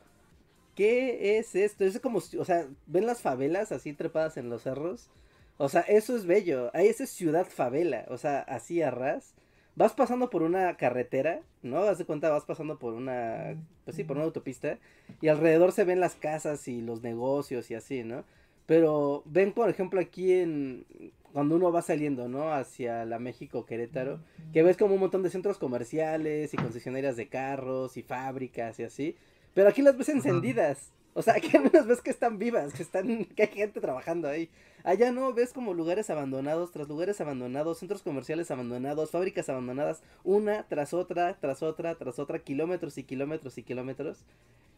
¿Qué 0.74 1.38
es 1.38 1.54
esto? 1.54 1.84
Es 1.84 2.00
como, 2.00 2.18
o 2.18 2.44
sea, 2.44 2.66
¿ven 2.86 3.06
las 3.06 3.20
favelas 3.20 3.72
así 3.72 3.92
trepadas 3.92 4.36
en 4.36 4.50
los 4.50 4.62
cerros? 4.62 5.08
O 5.56 5.68
sea, 5.68 5.82
eso 5.82 6.16
es 6.16 6.26
bello. 6.26 6.70
Ahí 6.74 6.88
esa 6.88 7.04
es 7.04 7.10
ciudad 7.10 7.46
favela, 7.46 8.06
o 8.08 8.18
sea, 8.18 8.40
así 8.40 8.82
a 8.82 8.90
ras. 8.90 9.34
Vas 9.76 9.92
pasando 9.92 10.30
por 10.30 10.42
una 10.42 10.76
carretera, 10.76 11.40
¿no? 11.62 11.78
Haz 11.78 11.98
de 11.98 12.04
cuenta, 12.04 12.30
vas 12.30 12.44
pasando 12.44 12.78
por 12.78 12.94
una, 12.94 13.56
pues 13.84 13.96
sí, 13.96 14.04
por 14.04 14.16
una 14.16 14.26
autopista. 14.26 14.78
Y 15.20 15.28
alrededor 15.28 15.72
se 15.72 15.84
ven 15.84 16.00
las 16.00 16.14
casas 16.14 16.68
y 16.68 16.80
los 16.80 17.02
negocios 17.02 17.70
y 17.70 17.74
así, 17.74 18.04
¿no? 18.04 18.24
Pero 18.66 19.22
ven, 19.26 19.52
por 19.52 19.68
ejemplo, 19.68 20.00
aquí 20.00 20.32
en, 20.32 20.86
cuando 21.34 21.56
uno 21.56 21.72
va 21.72 21.82
saliendo, 21.82 22.28
¿no? 22.28 22.52
Hacia 22.52 23.04
la 23.04 23.18
México 23.18 23.66
Querétaro, 23.66 24.20
que 24.52 24.62
ves 24.62 24.76
como 24.76 24.94
un 24.94 25.00
montón 25.00 25.24
de 25.24 25.30
centros 25.30 25.58
comerciales 25.58 26.54
y 26.54 26.56
concesionarias 26.56 27.16
de 27.16 27.26
carros 27.26 27.96
y 27.96 28.04
fábricas 28.04 28.78
y 28.78 28.84
así. 28.84 29.16
Pero 29.52 29.68
aquí 29.68 29.82
las 29.82 29.98
ves 29.98 30.10
encendidas. 30.10 30.92
O 31.12 31.22
sea, 31.22 31.34
aquí 31.34 31.48
al 31.56 31.64
menos 31.64 31.88
ves 31.88 32.00
que 32.00 32.10
están 32.10 32.38
vivas, 32.38 32.72
que 32.72 32.84
están, 32.84 33.24
que 33.24 33.42
hay 33.42 33.48
gente 33.48 33.80
trabajando 33.80 34.28
ahí. 34.28 34.48
Allá 34.84 35.10
no, 35.10 35.32
ves 35.32 35.52
como 35.52 35.74
lugares 35.74 36.08
abandonados 36.08 36.70
tras 36.70 36.86
lugares 36.86 37.20
abandonados, 37.20 37.80
centros 37.80 38.02
comerciales 38.02 38.52
abandonados, 38.52 39.10
fábricas 39.10 39.48
abandonadas, 39.48 40.04
una 40.22 40.68
tras 40.68 40.94
otra, 40.94 41.36
tras 41.40 41.64
otra, 41.64 41.96
tras 41.96 42.20
otra, 42.20 42.38
kilómetros 42.38 42.96
y 42.96 43.02
kilómetros 43.02 43.58
y 43.58 43.64
kilómetros. 43.64 44.24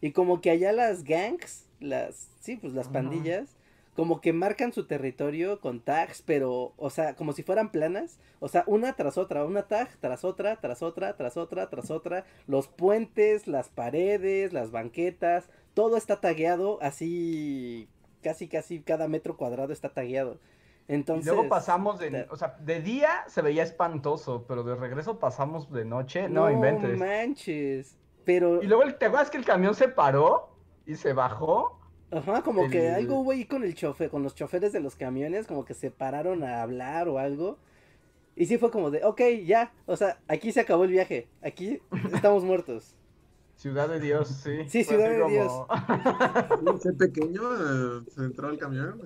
Y 0.00 0.12
como 0.12 0.40
que 0.40 0.48
allá 0.48 0.72
las 0.72 1.04
gangs, 1.04 1.66
las, 1.80 2.28
sí, 2.40 2.56
pues 2.56 2.72
las 2.72 2.88
pandillas, 2.88 3.55
como 3.96 4.20
que 4.20 4.32
marcan 4.32 4.72
su 4.72 4.86
territorio 4.86 5.60
con 5.60 5.80
tags, 5.80 6.22
pero, 6.22 6.74
o 6.76 6.90
sea, 6.90 7.16
como 7.16 7.32
si 7.32 7.42
fueran 7.42 7.70
planas, 7.72 8.18
o 8.40 8.48
sea, 8.48 8.62
una 8.66 8.92
tras 8.94 9.16
otra, 9.18 9.44
una 9.44 9.62
tag 9.66 9.88
tras 10.00 10.22
otra, 10.24 10.56
tras 10.60 10.82
otra, 10.82 11.16
tras 11.16 11.36
otra, 11.36 11.68
tras 11.70 11.90
otra, 11.90 12.24
los 12.46 12.68
puentes, 12.68 13.46
las 13.48 13.68
paredes, 13.70 14.52
las 14.52 14.70
banquetas, 14.70 15.48
todo 15.74 15.96
está 15.96 16.20
tagueado 16.20 16.78
así, 16.82 17.88
casi, 18.22 18.48
casi 18.48 18.80
cada 18.82 19.08
metro 19.08 19.36
cuadrado 19.36 19.72
está 19.72 19.88
tagueado. 19.88 20.38
Y 20.88 20.92
Entonces, 20.94 21.32
luego 21.32 21.48
pasamos 21.48 21.98
de, 21.98 22.26
o 22.30 22.36
sea, 22.36 22.56
de 22.60 22.80
día 22.80 23.24
se 23.28 23.42
veía 23.42 23.62
espantoso, 23.62 24.44
pero 24.46 24.62
de 24.62 24.76
regreso 24.76 25.18
pasamos 25.18 25.72
de 25.72 25.84
noche, 25.84 26.28
no, 26.28 26.50
inventes. 26.50 26.98
manches, 26.98 27.96
pero... 28.24 28.62
Y 28.62 28.66
luego, 28.66 28.82
el- 28.84 28.96
¿te 28.96 29.06
acuerdas 29.06 29.30
que 29.30 29.38
el 29.38 29.44
camión 29.44 29.74
se 29.74 29.88
paró 29.88 30.50
y 30.84 30.94
se 30.96 31.12
bajó? 31.12 31.80
Ajá, 32.10 32.42
como 32.42 32.68
que 32.70 32.90
algo 32.90 33.18
hubo 33.20 33.32
ahí 33.32 33.44
con 33.46 33.64
el 33.64 33.74
chofer, 33.74 34.10
con 34.10 34.22
los 34.22 34.34
choferes 34.34 34.72
de 34.72 34.80
los 34.80 34.94
camiones, 34.94 35.46
como 35.46 35.64
que 35.64 35.74
se 35.74 35.90
pararon 35.90 36.44
a 36.44 36.62
hablar 36.62 37.08
o 37.08 37.18
algo. 37.18 37.58
Y 38.36 38.46
sí 38.46 38.58
fue 38.58 38.70
como 38.70 38.90
de, 38.90 39.02
ok, 39.04 39.20
ya, 39.44 39.72
o 39.86 39.96
sea, 39.96 40.18
aquí 40.28 40.52
se 40.52 40.60
acabó 40.60 40.84
el 40.84 40.90
viaje, 40.90 41.28
aquí 41.42 41.80
estamos 42.12 42.44
muertos. 42.44 42.94
Ciudad 43.56 43.88
de 43.88 43.98
Dios, 44.00 44.28
sí. 44.28 44.68
Sí, 44.68 44.84
Fue 44.84 44.96
Ciudad 44.96 45.08
de 45.10 45.26
Dios. 45.32 45.52
como- 46.60 46.72
Ese 46.76 46.92
pequeño 46.92 47.40
eh, 47.54 48.04
se 48.14 48.20
entró 48.24 48.48
al 48.48 48.58
camión. 48.58 49.00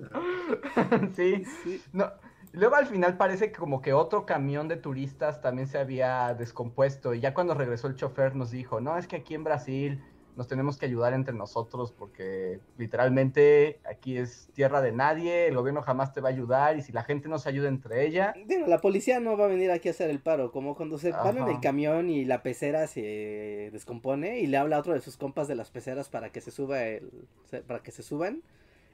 sí. 1.15 1.43
Sí. 1.63 1.81
No, 1.93 2.11
luego 2.51 2.75
al 2.75 2.85
final 2.87 3.15
parece 3.15 3.51
que 3.51 3.57
como 3.57 3.81
que 3.81 3.93
otro 3.93 4.25
camión 4.25 4.67
de 4.67 4.75
turistas 4.75 5.41
también 5.41 5.67
se 5.69 5.77
había 5.77 6.33
descompuesto 6.33 7.13
y 7.13 7.21
ya 7.21 7.33
cuando 7.33 7.53
regresó 7.53 7.87
el 7.87 7.95
chofer 7.95 8.35
nos 8.35 8.51
dijo, 8.51 8.81
no, 8.81 8.97
es 8.97 9.07
que 9.07 9.15
aquí 9.15 9.33
en 9.35 9.45
Brasil 9.45 10.03
nos 10.41 10.47
tenemos 10.47 10.79
que 10.79 10.87
ayudar 10.87 11.13
entre 11.13 11.35
nosotros 11.35 11.91
porque 11.91 12.59
literalmente 12.79 13.79
aquí 13.87 14.17
es 14.17 14.49
tierra 14.55 14.81
de 14.81 14.91
nadie, 14.91 15.45
el 15.45 15.55
gobierno 15.55 15.83
jamás 15.83 16.13
te 16.13 16.19
va 16.19 16.29
a 16.29 16.31
ayudar 16.31 16.77
y 16.77 16.81
si 16.81 16.91
la 16.91 17.03
gente 17.03 17.29
no 17.29 17.37
se 17.37 17.47
ayuda 17.47 17.69
entre 17.69 18.07
ella, 18.07 18.33
Digo, 18.47 18.65
la 18.65 18.81
policía 18.81 19.19
no 19.19 19.37
va 19.37 19.45
a 19.45 19.47
venir 19.47 19.69
aquí 19.69 19.87
a 19.87 19.91
hacer 19.91 20.09
el 20.09 20.19
paro, 20.19 20.51
como 20.51 20.75
cuando 20.75 20.97
se 20.97 21.11
Ajá. 21.11 21.29
el 21.47 21.59
camión 21.59 22.09
y 22.09 22.25
la 22.25 22.41
pecera 22.41 22.87
se 22.87 23.69
descompone 23.71 24.39
y 24.39 24.47
le 24.47 24.57
habla 24.57 24.77
a 24.77 24.79
otro 24.79 24.93
de 24.93 25.01
sus 25.01 25.15
compas 25.15 25.47
de 25.47 25.53
las 25.53 25.69
peceras 25.69 26.09
para 26.09 26.31
que 26.31 26.41
se 26.41 26.49
suba 26.49 26.81
el, 26.85 27.27
para 27.67 27.83
que 27.83 27.91
se 27.91 28.01
suban. 28.01 28.41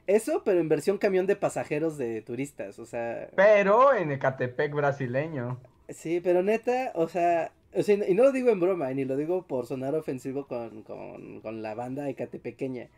Eso, 0.06 0.42
pero 0.44 0.60
en 0.60 0.68
versión 0.68 0.98
camión 0.98 1.26
de 1.26 1.36
pasajeros 1.36 1.96
de 1.96 2.20
turistas, 2.20 2.78
o 2.78 2.84
sea, 2.84 3.30
pero 3.36 3.94
en 3.94 4.12
Ecatepec 4.12 4.74
brasileño. 4.74 5.58
sí, 5.88 6.20
pero 6.22 6.42
neta, 6.42 6.92
o 6.94 7.08
sea, 7.08 7.52
o 7.74 7.82
sea, 7.82 7.96
y 8.08 8.14
no 8.14 8.22
lo 8.24 8.32
digo 8.32 8.50
en 8.50 8.60
broma, 8.60 8.90
ni 8.92 9.04
lo 9.04 9.16
digo 9.16 9.46
por 9.46 9.66
sonar 9.66 9.94
ofensivo 9.94 10.46
con, 10.46 10.82
con, 10.82 11.40
con 11.40 11.62
la 11.62 11.74
banda 11.74 12.08
ecatepequeña. 12.08 12.88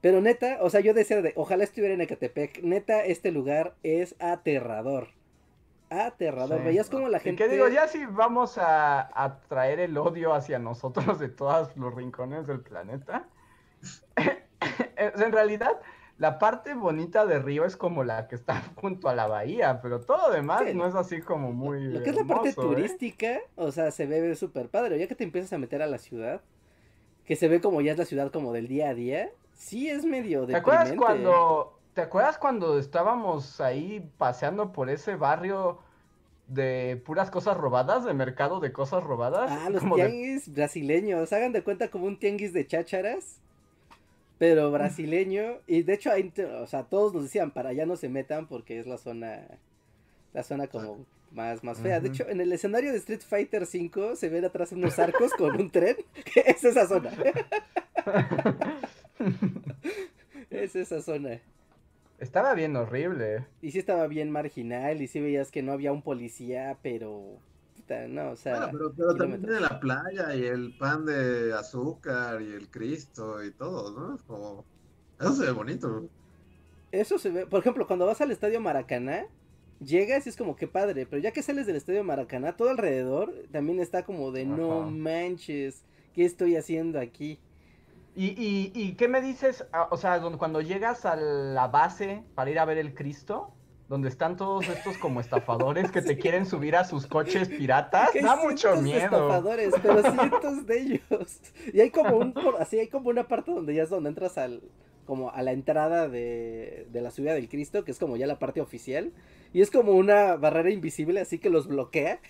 Pero 0.00 0.20
neta, 0.20 0.58
o 0.60 0.70
sea, 0.70 0.80
yo 0.80 0.94
decía 0.94 1.20
de, 1.22 1.32
ojalá 1.36 1.64
estuviera 1.64 1.94
en 1.94 2.00
Ecatepec, 2.00 2.62
neta, 2.62 3.04
este 3.04 3.32
lugar 3.32 3.74
es 3.82 4.14
aterrador. 4.20 5.08
Aterrador, 5.90 6.58
Sí. 6.58 6.64
veías 6.64 6.90
como 6.90 7.08
la 7.08 7.18
Y 7.18 7.20
gente... 7.20 7.44
que 7.44 7.50
digo, 7.50 7.66
ya 7.68 7.88
si 7.88 8.04
vamos 8.06 8.58
a, 8.58 9.00
a 9.20 9.40
traer 9.48 9.80
el 9.80 9.96
odio 9.98 10.34
hacia 10.34 10.58
nosotros 10.58 11.18
de 11.18 11.28
todos 11.30 11.76
los 11.76 11.94
rincones 11.94 12.46
del 12.46 12.60
planeta. 12.60 13.26
en 14.96 15.32
realidad, 15.32 15.80
la 16.18 16.38
parte 16.38 16.74
bonita 16.74 17.24
de 17.26 17.38
Río 17.38 17.64
es 17.64 17.76
como 17.76 18.04
la 18.04 18.28
que 18.28 18.34
está 18.34 18.62
junto 18.76 19.08
a 19.08 19.14
la 19.14 19.26
bahía, 19.26 19.80
pero 19.80 20.00
todo 20.00 20.28
lo 20.28 20.34
demás 20.34 20.62
Sí. 20.66 20.74
no 20.74 20.86
es 20.86 20.94
así 20.94 21.20
como 21.20 21.52
muy. 21.52 21.84
Lo 21.84 22.02
que 22.02 22.10
es 22.10 22.16
la 22.16 22.24
parte 22.24 22.50
¿eh? 22.50 22.54
turística, 22.54 23.38
o 23.56 23.70
sea, 23.72 23.90
se 23.90 24.06
ve 24.06 24.34
súper 24.34 24.68
padre. 24.68 24.98
Ya 24.98 25.06
que 25.08 25.14
te 25.14 25.24
empiezas 25.24 25.52
a 25.52 25.58
meter 25.58 25.80
a 25.82 25.86
la 25.86 25.98
ciudad, 25.98 26.40
que 27.24 27.36
se 27.36 27.48
ve 27.48 27.60
como 27.60 27.80
ya 27.80 27.92
es 27.92 27.98
la 27.98 28.04
ciudad 28.04 28.30
como 28.32 28.52
del 28.52 28.68
día 28.68 28.90
a 28.90 28.94
día, 28.94 29.30
sí 29.54 29.88
es 29.88 30.04
medio 30.04 30.46
¿Te 30.46 30.56
acuerdas 30.56 30.92
cuando 30.96 31.78
te 31.94 32.02
acuerdas 32.02 32.38
cuando 32.38 32.78
estábamos 32.78 33.60
ahí 33.60 34.08
paseando 34.18 34.72
por 34.72 34.88
ese 34.88 35.16
barrio 35.16 35.78
de 36.46 37.00
puras 37.04 37.30
cosas 37.30 37.56
robadas, 37.56 38.04
de 38.04 38.14
mercado 38.14 38.60
de 38.60 38.72
cosas 38.72 39.02
robadas? 39.04 39.50
Ah, 39.50 39.68
los 39.68 39.82
Como 39.82 39.96
de- 39.96 40.04
tianguis 40.06 40.52
brasileños, 40.52 41.32
hagan 41.32 41.52
de 41.52 41.62
cuenta 41.62 41.88
como 41.90 42.06
un 42.06 42.18
tianguis 42.18 42.52
de 42.52 42.66
chácharas, 42.66 43.40
pero 44.38 44.70
brasileño. 44.70 45.58
Y 45.66 45.82
de 45.82 45.94
hecho, 45.94 46.10
te- 46.34 46.44
o 46.46 46.66
sea, 46.66 46.84
todos 46.84 47.14
nos 47.14 47.24
decían, 47.24 47.50
para 47.50 47.70
allá 47.70 47.86
no 47.86 47.96
se 47.96 48.08
metan 48.08 48.46
porque 48.46 48.78
es 48.78 48.86
la 48.86 48.98
zona, 48.98 49.46
la 50.32 50.42
zona 50.42 50.66
como 50.68 51.04
más, 51.32 51.64
más 51.64 51.78
fea. 51.80 52.00
De 52.00 52.08
hecho, 52.08 52.28
en 52.28 52.40
el 52.40 52.52
escenario 52.52 52.92
de 52.92 52.98
Street 52.98 53.20
Fighter 53.26 53.66
5 53.66 54.16
se 54.16 54.28
ven 54.28 54.44
atrás 54.44 54.72
unos 54.72 54.98
arcos 54.98 55.32
con 55.34 55.60
un 55.60 55.70
tren, 55.70 55.96
es 56.46 56.64
esa 56.64 56.86
zona. 56.86 57.10
es 60.50 60.76
esa 60.76 61.02
zona. 61.02 61.40
Estaba 62.18 62.54
bien 62.54 62.74
horrible. 62.76 63.46
Y 63.62 63.70
sí 63.70 63.78
estaba 63.78 64.06
bien 64.08 64.30
marginal, 64.30 65.00
y 65.02 65.06
sí 65.06 65.20
veías 65.20 65.50
que 65.50 65.62
no 65.62 65.72
había 65.72 65.92
un 65.92 66.02
policía, 66.02 66.78
pero... 66.82 67.38
No, 68.08 68.30
o 68.32 68.36
sea... 68.36 68.56
Bueno, 68.56 68.72
pero, 68.72 68.94
pero 68.96 69.16
también 69.16 69.40
tiene 69.42 69.60
la 69.60 69.80
playa 69.80 70.34
y 70.34 70.44
el 70.44 70.76
pan 70.76 71.04
de 71.06 71.52
azúcar 71.54 72.42
y 72.42 72.52
el 72.52 72.70
Cristo 72.70 73.42
y 73.44 73.52
todo, 73.52 73.92
¿no? 73.92 74.14
Es 74.16 74.22
como... 74.22 74.64
Eso 75.20 75.34
se 75.34 75.46
ve 75.46 75.52
bonito. 75.52 76.08
Eso 76.92 77.18
se 77.18 77.30
ve, 77.30 77.46
por 77.46 77.60
ejemplo, 77.60 77.86
cuando 77.86 78.06
vas 78.06 78.20
al 78.20 78.30
estadio 78.30 78.60
Maracaná, 78.60 79.26
llegas 79.80 80.26
y 80.26 80.30
es 80.30 80.36
como 80.36 80.56
que 80.56 80.68
padre, 80.68 81.06
pero 81.06 81.20
ya 81.20 81.32
que 81.32 81.42
sales 81.42 81.66
del 81.66 81.76
estadio 81.76 82.02
Maracaná, 82.04 82.56
todo 82.56 82.70
alrededor 82.70 83.32
también 83.52 83.80
está 83.80 84.04
como 84.04 84.32
de 84.32 84.46
no 84.46 84.90
manches, 84.90 85.84
¿qué 86.14 86.24
estoy 86.24 86.56
haciendo 86.56 86.98
aquí? 87.00 87.38
¿Y, 88.14 88.28
y, 88.30 88.72
y 88.74 88.94
qué 88.94 89.06
me 89.08 89.20
dices? 89.20 89.66
Ah, 89.72 89.88
O 89.90 89.96
sea, 89.96 90.20
cuando 90.38 90.60
llegas 90.60 91.04
a 91.04 91.16
la 91.16 91.68
base 91.68 92.24
para 92.34 92.50
ir 92.50 92.58
a 92.58 92.64
ver 92.64 92.78
el 92.78 92.94
Cristo, 92.94 93.52
donde 93.88 94.08
están 94.10 94.36
todos 94.36 94.68
estos 94.68 94.98
como 94.98 95.20
estafadores 95.20 95.90
que 95.90 96.02
te 96.02 96.18
quieren 96.18 96.44
subir 96.44 96.76
a 96.76 96.84
sus 96.84 97.06
coches 97.06 97.48
piratas, 97.48 98.10
da 98.22 98.36
mucho 98.36 98.76
miedo. 98.76 99.04
estafadores, 99.04 99.72
pero 99.82 100.02
cientos 100.02 100.66
de 100.66 100.80
ellos. 100.80 101.40
Y 101.72 101.80
hay 101.80 101.90
como 101.90 102.16
un, 102.18 102.34
así 102.60 102.78
hay 102.78 102.88
como 102.88 103.08
una 103.08 103.26
parte 103.28 103.50
donde 103.50 103.74
ya 103.74 103.82
es 103.84 103.88
donde 103.90 104.10
entras 104.10 104.36
al, 104.36 104.62
como 105.06 105.30
a 105.30 105.40
la 105.42 105.52
entrada 105.52 106.06
de, 106.08 106.86
de 106.90 107.00
la 107.00 107.10
ciudad 107.10 107.34
del 107.34 107.48
Cristo, 107.48 107.84
que 107.84 107.90
es 107.92 107.98
como 107.98 108.16
ya 108.18 108.26
la 108.26 108.38
parte 108.38 108.60
oficial, 108.60 109.10
y 109.54 109.62
es 109.62 109.70
como 109.70 109.92
una 109.92 110.36
barrera 110.36 110.70
invisible, 110.70 111.20
así 111.20 111.38
que 111.38 111.48
los 111.48 111.66
bloquea, 111.66 112.20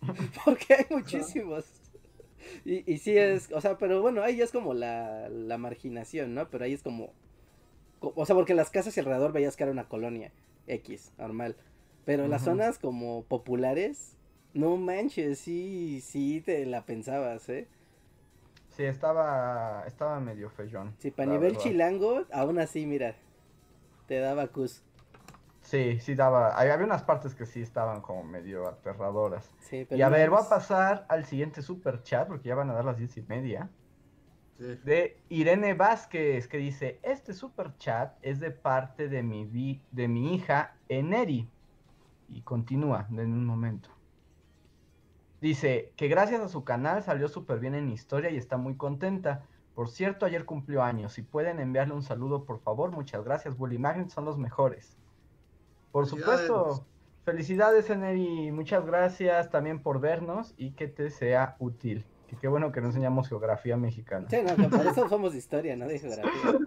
porque 0.44 0.74
hay 0.74 0.86
muchísimos. 0.90 1.64
Y, 2.66 2.90
y 2.92 2.98
sí 2.98 3.16
es, 3.16 3.50
o 3.52 3.60
sea, 3.62 3.78
pero 3.78 4.02
bueno, 4.02 4.22
ahí 4.22 4.36
ya 4.36 4.44
es 4.44 4.52
como 4.52 4.74
la, 4.74 5.30
la 5.30 5.56
marginación, 5.56 6.34
¿no? 6.34 6.48
Pero 6.50 6.64
ahí 6.66 6.74
es 6.74 6.82
como, 6.82 7.10
co- 8.00 8.12
o 8.14 8.26
sea, 8.26 8.36
porque 8.36 8.52
las 8.54 8.68
casas 8.70 8.94
y 8.96 9.00
alrededor 9.00 9.32
veías 9.32 9.56
que 9.56 9.62
era 9.62 9.72
una 9.72 9.88
colonia 9.88 10.30
X, 10.66 11.12
normal. 11.18 11.56
Pero 12.04 12.28
las 12.28 12.42
zonas 12.42 12.78
como 12.78 13.24
populares, 13.24 14.16
no 14.52 14.76
manches, 14.76 15.38
sí, 15.38 16.00
sí 16.02 16.42
te 16.44 16.66
la 16.66 16.84
pensabas, 16.84 17.48
¿eh? 17.48 17.66
Sí, 18.70 18.84
estaba, 18.84 19.84
estaba 19.86 20.18
medio 20.20 20.50
feyón. 20.50 20.94
Sí, 20.98 21.10
para 21.10 21.30
nivel 21.30 21.52
verdad. 21.52 21.60
chilango, 21.62 22.24
aún 22.32 22.58
así, 22.58 22.86
mira, 22.86 23.14
te 24.08 24.18
daba 24.18 24.48
cus. 24.48 24.82
Sí, 25.62 25.98
sí 26.00 26.14
daba. 26.14 26.58
hay- 26.58 26.68
Había 26.68 26.84
unas 26.84 27.04
partes 27.04 27.34
que 27.34 27.46
sí 27.46 27.62
estaban 27.62 28.00
como 28.02 28.22
medio 28.24 28.68
aterradoras. 28.68 29.48
Sí, 29.60 29.86
pero 29.88 29.98
Y 29.98 30.02
a 30.02 30.08
ver, 30.08 30.28
voy 30.28 30.40
a 30.44 30.48
pasar 30.48 31.06
al 31.08 31.24
siguiente 31.24 31.62
super 31.62 32.02
chat 32.02 32.28
porque 32.28 32.48
ya 32.48 32.54
van 32.54 32.68
a 32.70 32.74
dar 32.74 32.84
las 32.84 32.98
diez 32.98 33.16
y 33.16 33.22
media. 33.22 33.70
Sí. 34.58 34.64
de 34.84 35.16
Irene 35.28 35.74
Vázquez 35.74 36.46
que 36.48 36.58
dice, 36.58 37.00
este 37.02 37.34
super 37.34 37.76
chat 37.76 38.16
es 38.22 38.38
de 38.40 38.50
parte 38.52 39.08
de 39.08 39.22
mi, 39.22 39.44
vi- 39.44 39.82
de 39.90 40.08
mi 40.08 40.34
hija 40.34 40.76
Eneri. 40.88 41.48
Y 42.28 42.42
continúa 42.42 43.06
en 43.10 43.20
un 43.32 43.44
momento. 43.44 43.90
Dice 45.40 45.92
que 45.96 46.08
gracias 46.08 46.40
a 46.40 46.48
su 46.48 46.64
canal 46.64 47.02
salió 47.02 47.28
súper 47.28 47.58
bien 47.60 47.74
en 47.74 47.90
historia 47.90 48.30
y 48.30 48.36
está 48.36 48.56
muy 48.56 48.76
contenta. 48.76 49.46
Por 49.74 49.88
cierto, 49.88 50.24
ayer 50.24 50.44
cumplió 50.44 50.82
años. 50.82 51.12
Si 51.12 51.22
pueden 51.22 51.60
enviarle 51.60 51.94
un 51.94 52.02
saludo, 52.02 52.44
por 52.44 52.60
favor, 52.60 52.92
muchas 52.92 53.24
gracias. 53.24 53.56
Bully 53.56 53.78
Magnet 53.78 54.08
son 54.10 54.24
los 54.24 54.38
mejores. 54.38 54.96
Por 55.92 56.06
Felicidades. 56.08 56.46
supuesto. 56.46 56.86
Felicidades, 57.24 57.90
Eneri. 57.90 58.52
Muchas 58.52 58.86
gracias 58.86 59.50
también 59.50 59.82
por 59.82 60.00
vernos 60.00 60.54
y 60.56 60.72
que 60.72 60.88
te 60.88 61.10
sea 61.10 61.56
útil. 61.58 62.04
Que 62.34 62.42
qué 62.42 62.48
bueno 62.48 62.72
que 62.72 62.80
nos 62.80 62.88
enseñamos 62.90 63.28
geografía 63.28 63.76
mexicana. 63.76 64.26
Sí, 64.28 64.36
no, 64.42 64.68
por 64.68 64.86
eso 64.86 65.08
somos 65.08 65.32
de 65.32 65.38
historia, 65.38 65.76
no 65.76 65.86
de 65.86 65.98
geografía. 65.98 66.58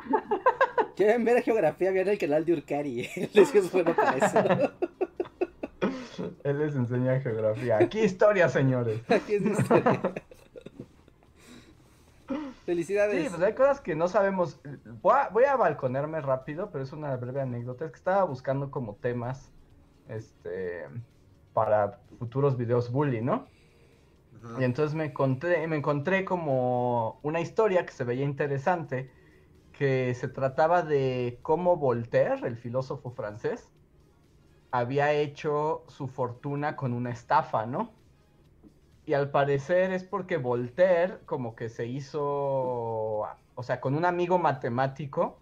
Quieren 0.96 1.26
ver 1.26 1.44
geografía, 1.44 1.92
vean 1.92 2.08
el 2.08 2.18
canal 2.18 2.46
de 2.46 2.54
Urcari. 2.54 3.10
Él 3.16 3.30
es 3.34 3.72
bueno 3.72 3.96
para 3.96 4.18
eso. 4.18 4.40
Él 6.44 6.60
les 6.60 6.76
enseña 6.76 7.20
geografía. 7.20 7.78
Aquí 7.78 8.00
historia, 8.00 8.50
señores. 8.50 9.00
Aquí 9.10 9.36
es 9.36 9.44
historia. 9.44 10.02
Felicidades. 12.66 13.24
Sí, 13.24 13.30
pues 13.30 13.42
hay 13.42 13.54
cosas 13.54 13.80
que 13.80 13.96
no 13.96 14.08
sabemos. 14.08 14.60
Voy 15.02 15.14
a, 15.16 15.30
voy 15.30 15.44
a 15.46 15.56
balconearme 15.56 16.20
rápido, 16.22 16.70
pero 16.72 16.84
es 16.84 16.92
una 16.92 17.16
breve 17.16 17.42
anécdota. 17.42 17.86
Es 17.86 17.92
que 17.92 17.98
estaba 17.98 18.24
buscando 18.24 18.72
como 18.72 18.96
temas 18.96 19.52
este, 20.10 20.86
para 21.54 22.00
futuros 22.20 22.58
videos 22.58 22.92
bully, 22.92 23.22
¿no? 23.22 23.48
Y 24.60 24.64
entonces 24.64 24.96
me 24.96 25.06
encontré, 25.06 25.68
me 25.68 25.78
encontré 25.78 26.26
como 26.26 27.20
una 27.24 27.40
historia 27.42 27.86
que 27.86 27.92
se 27.94 28.04
veía 28.04 28.26
interesante, 28.26 29.12
que 29.72 30.14
se 30.16 30.28
trataba 30.28 30.82
de 30.82 31.40
cómo 31.44 31.78
Voltaire, 31.78 32.48
el 32.48 32.58
filósofo 32.58 33.12
francés, 33.12 33.72
había 34.72 35.14
hecho 35.14 35.86
su 35.88 36.08
fortuna 36.08 36.76
con 36.76 36.94
una 36.94 37.12
estafa, 37.12 37.66
¿no? 37.66 37.94
Y 39.06 39.14
al 39.14 39.32
parecer 39.32 39.92
es 39.94 40.04
porque 40.04 40.38
Voltaire 40.38 41.20
como 41.26 41.56
que 41.56 41.70
se 41.70 41.88
hizo, 41.88 42.22
o 42.22 43.64
sea, 43.64 43.80
con 43.80 43.96
un 43.96 44.06
amigo 44.06 44.38
matemático, 44.38 45.42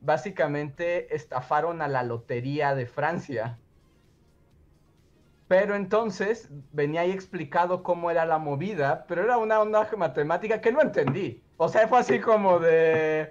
básicamente 0.00 1.14
estafaron 1.14 1.82
a 1.82 1.88
la 1.88 2.02
lotería 2.04 2.74
de 2.74 2.86
Francia. 2.86 3.58
Pero 5.54 5.76
entonces 5.76 6.48
venía 6.72 7.02
ahí 7.02 7.12
explicado 7.12 7.84
cómo 7.84 8.10
era 8.10 8.26
la 8.26 8.38
movida, 8.38 9.04
pero 9.06 9.22
era 9.22 9.38
una 9.38 9.60
onda 9.60 9.88
matemática 9.96 10.60
que 10.60 10.72
no 10.72 10.82
entendí. 10.82 11.40
O 11.58 11.68
sea, 11.68 11.86
fue 11.86 12.00
así 12.00 12.18
como 12.18 12.58
de... 12.58 13.30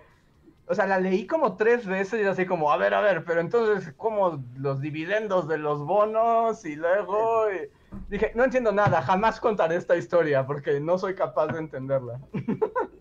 o 0.65 0.73
sea, 0.73 0.87
la 0.87 1.01
leí 1.01 1.27
como 1.27 1.57
tres 1.57 1.85
veces 1.85 2.21
y 2.21 2.23
así 2.23 2.45
como, 2.45 2.71
a 2.71 2.77
ver, 2.77 2.93
a 2.93 3.01
ver, 3.01 3.25
pero 3.25 3.41
entonces, 3.41 3.93
¿cómo 3.97 4.41
los 4.55 4.79
dividendos 4.79 5.49
de 5.49 5.57
los 5.57 5.85
bonos? 5.85 6.63
Y 6.63 6.77
luego 6.77 7.51
y 7.51 7.69
dije, 8.07 8.31
no 8.35 8.45
entiendo 8.45 8.71
nada, 8.71 9.01
jamás 9.01 9.41
contaré 9.41 9.75
esta 9.75 9.97
historia 9.97 10.47
porque 10.47 10.79
no 10.79 10.97
soy 10.97 11.15
capaz 11.15 11.47
de 11.47 11.59
entenderla. 11.59 12.21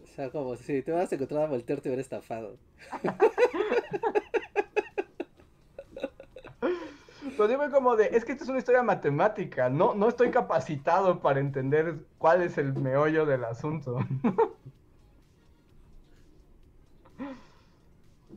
O 0.02 0.14
sea, 0.16 0.30
como 0.30 0.56
si 0.56 0.82
te 0.82 0.90
vas 0.90 1.12
a 1.12 1.14
encontrar 1.14 1.44
a 1.44 1.46
Voltaire 1.46 1.80
te 1.80 1.90
hubiera 1.90 2.02
estafado. 2.02 2.56
Pues 7.43 7.51
digo 7.51 7.69
como 7.73 7.97
de, 7.97 8.10
es 8.12 8.24
que 8.24 8.31
esta 8.31 8.44
es 8.44 8.51
una 8.51 8.60
historia 8.60 8.85
matemática, 8.85 9.69
no, 9.69 9.94
no 9.94 10.09
estoy 10.09 10.31
capacitado 10.31 11.19
para 11.19 11.40
entender 11.40 11.97
cuál 12.16 12.40
es 12.40 12.56
el 12.56 12.73
meollo 12.73 13.27
del 13.27 13.44
asunto. 13.44 13.98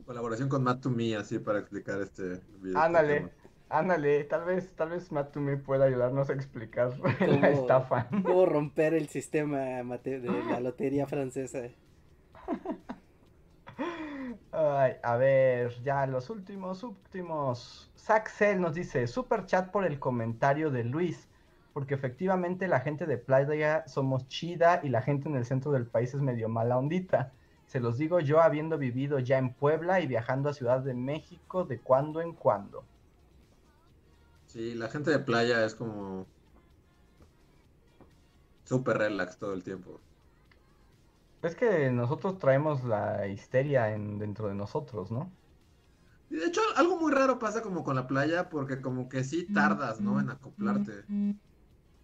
Colaboración 0.04 0.48
con 0.48 0.64
Matt 0.64 0.80
to 0.80 0.90
Me, 0.90 1.14
así 1.14 1.38
para 1.38 1.60
explicar 1.60 2.00
este 2.00 2.40
video. 2.60 2.80
Ándale, 2.80 3.28
ándale, 3.68 4.24
tal 4.24 4.44
vez, 4.44 4.72
tal 4.74 4.88
vez 4.88 5.12
Matt 5.12 5.30
to 5.30 5.40
Me 5.40 5.56
pueda 5.56 5.84
ayudarnos 5.84 6.28
a 6.28 6.32
explicar 6.32 6.98
la 7.20 7.50
estafa. 7.50 8.08
Cómo 8.08 8.44
romper 8.44 8.94
el 8.94 9.06
sistema 9.06 9.58
de 9.58 10.44
la 10.50 10.58
lotería 10.58 11.06
francesa. 11.06 11.60
Ay, 14.52 14.94
a 15.02 15.16
ver, 15.16 15.82
ya 15.82 16.06
los 16.06 16.30
últimos, 16.30 16.82
últimos. 16.82 17.90
Saxel 17.94 18.60
nos 18.60 18.74
dice, 18.74 19.06
super 19.06 19.46
chat 19.46 19.70
por 19.70 19.84
el 19.84 19.98
comentario 19.98 20.70
de 20.70 20.84
Luis, 20.84 21.28
porque 21.72 21.94
efectivamente 21.94 22.68
la 22.68 22.80
gente 22.80 23.06
de 23.06 23.18
Playa 23.18 23.86
somos 23.86 24.28
chida 24.28 24.80
y 24.82 24.88
la 24.88 25.02
gente 25.02 25.28
en 25.28 25.36
el 25.36 25.44
centro 25.44 25.72
del 25.72 25.86
país 25.86 26.14
es 26.14 26.20
medio 26.20 26.48
mala 26.48 26.78
ondita. 26.78 27.32
Se 27.66 27.80
los 27.80 27.98
digo 27.98 28.20
yo 28.20 28.40
habiendo 28.40 28.78
vivido 28.78 29.18
ya 29.18 29.38
en 29.38 29.52
Puebla 29.52 30.00
y 30.00 30.06
viajando 30.06 30.48
a 30.48 30.54
Ciudad 30.54 30.80
de 30.80 30.94
México 30.94 31.64
de 31.64 31.80
cuando 31.80 32.20
en 32.20 32.32
cuando. 32.32 32.84
Sí, 34.46 34.74
la 34.74 34.88
gente 34.88 35.10
de 35.10 35.18
playa 35.18 35.64
es 35.64 35.74
como 35.74 36.26
súper 38.64 38.98
relax 38.98 39.36
todo 39.38 39.52
el 39.52 39.64
tiempo. 39.64 40.00
Es 41.46 41.54
que 41.54 41.90
nosotros 41.90 42.38
traemos 42.38 42.84
la 42.84 43.26
histeria 43.28 43.92
en, 43.92 44.18
dentro 44.18 44.48
de 44.48 44.54
nosotros, 44.54 45.10
¿no? 45.10 45.30
Y 46.28 46.36
de 46.36 46.46
hecho, 46.46 46.60
algo 46.76 46.98
muy 46.98 47.12
raro 47.12 47.38
pasa 47.38 47.62
como 47.62 47.84
con 47.84 47.96
la 47.96 48.06
playa, 48.06 48.48
porque 48.48 48.80
como 48.80 49.08
que 49.08 49.22
sí 49.22 49.46
tardas, 49.52 50.00
¿no? 50.00 50.18
En 50.20 50.30
acoplarte. 50.30 51.04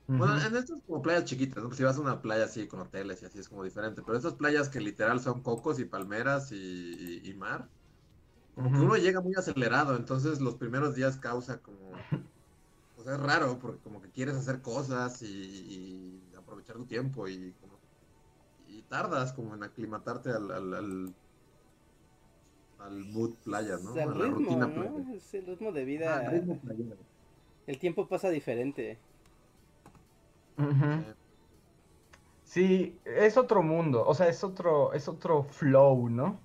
Bueno, 0.06 0.36
en 0.36 0.56
estas 0.56 0.80
como 0.86 1.00
playas 1.00 1.24
chiquitas, 1.24 1.62
¿no? 1.62 1.68
Pues 1.68 1.78
si 1.78 1.84
vas 1.84 1.96
a 1.96 2.00
una 2.00 2.20
playa 2.20 2.44
así 2.44 2.66
con 2.66 2.80
hoteles 2.80 3.22
y 3.22 3.26
así 3.26 3.38
es 3.38 3.48
como 3.48 3.64
diferente, 3.64 4.02
pero 4.02 4.16
estas 4.16 4.34
playas 4.34 4.68
que 4.68 4.80
literal 4.80 5.20
son 5.20 5.42
cocos 5.42 5.78
y 5.78 5.84
palmeras 5.84 6.52
y, 6.52 7.34
mar, 7.38 7.68
como 8.54 8.70
que 8.70 8.78
uno 8.78 8.96
llega 8.96 9.20
muy 9.20 9.34
acelerado, 9.34 9.96
entonces 9.96 10.40
los 10.40 10.56
primeros 10.56 10.94
días 10.94 11.16
causa 11.16 11.58
como, 11.58 11.92
o 12.98 13.02
sea, 13.02 13.14
es 13.14 13.20
raro, 13.20 13.58
porque 13.58 13.80
como 13.82 14.02
que 14.02 14.10
quieres 14.10 14.36
hacer 14.36 14.60
cosas 14.60 15.22
y, 15.22 16.20
aprovechar 16.36 16.76
tu 16.76 16.84
tiempo 16.84 17.26
y 17.28 17.54
como, 17.60 17.71
y 17.71 17.71
tardas 18.92 19.32
como 19.32 19.54
en 19.54 19.62
aclimatarte 19.62 20.28
al, 20.28 20.50
al, 20.50 21.14
al, 22.78 23.04
mood 23.06 23.34
playa, 23.42 23.78
¿no? 23.82 23.94
a 23.94 24.04
la 24.04 24.26
rutina 24.26 24.70
playa. 24.70 24.92
Es 25.16 25.32
el 25.32 25.46
ritmo 25.46 25.72
de 25.72 25.84
vida. 25.86 26.18
Ah, 26.18 26.30
el, 26.30 26.94
el 27.68 27.78
tiempo 27.78 28.06
pasa 28.06 28.28
diferente. 28.28 28.98
Sí, 32.44 32.98
es 33.06 33.38
otro 33.38 33.62
mundo, 33.62 34.04
o 34.06 34.12
sea, 34.12 34.28
es 34.28 34.44
otro, 34.44 34.92
es 34.92 35.08
otro 35.08 35.42
flow, 35.42 36.10
¿no? 36.10 36.38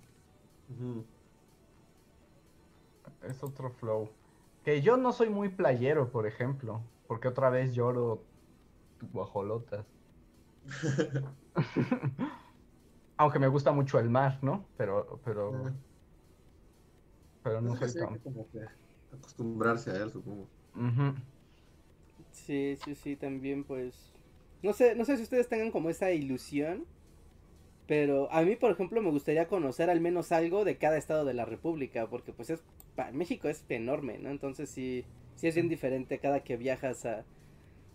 Es 3.24 3.44
otro 3.44 3.72
flow. 3.72 4.10
Que 4.64 4.82
yo 4.82 4.96
no 4.96 5.12
soy 5.12 5.30
muy 5.30 5.50
playero, 5.50 6.10
por 6.12 6.26
ejemplo, 6.26 6.82
porque 7.08 7.28
otra 7.28 7.50
vez 7.50 7.74
lloro 7.74 8.24
guajolotas. 9.12 9.86
Aunque 13.18 13.40
me 13.40 13.48
gusta 13.48 13.72
mucho 13.72 14.00
el 14.00 14.10
mar, 14.10 14.40
¿no? 14.42 14.66
Pero, 14.78 15.20
pero, 15.26 15.74
pero 17.44 17.62
no 17.62 17.76
soy 17.76 17.94
tan... 17.94 18.20
acostumbrarse 19.12 19.92
a 19.92 19.96
él, 20.04 20.12
supongo. 20.12 20.48
Sí, 22.32 22.78
sí, 22.84 22.96
sí, 22.96 23.16
también 23.16 23.64
pues... 23.64 24.14
No 24.62 24.74
sé, 24.74 24.96
no 24.96 25.06
sé 25.06 25.18
si 25.18 25.24
ustedes 25.24 25.50
tengan 25.50 25.72
como 25.72 25.90
esa 25.90 26.12
ilusión, 26.12 26.86
pero 27.88 28.32
a 28.32 28.42
mí, 28.42 28.56
por 28.56 28.72
ejemplo, 28.72 29.02
me 29.02 29.12
gustaría 29.12 29.48
conocer 29.48 29.90
al 29.90 30.02
menos 30.02 30.32
algo 30.32 30.66
de 30.66 30.78
cada 30.78 30.98
estado 30.98 31.26
de 31.26 31.34
la 31.34 31.46
República, 31.46 32.08
porque 32.08 32.34
pues 32.34 32.50
es... 32.50 32.62
México 33.14 33.48
es 33.48 33.64
enorme, 33.70 34.18
¿no? 34.18 34.30
Entonces 34.30 34.70
sí, 34.70 35.06
sí 35.36 35.48
es 35.48 35.56
bien 35.56 35.70
diferente 35.70 36.20
cada 36.20 36.44
que 36.44 36.58
viajas 36.58 37.06
a... 37.06 37.26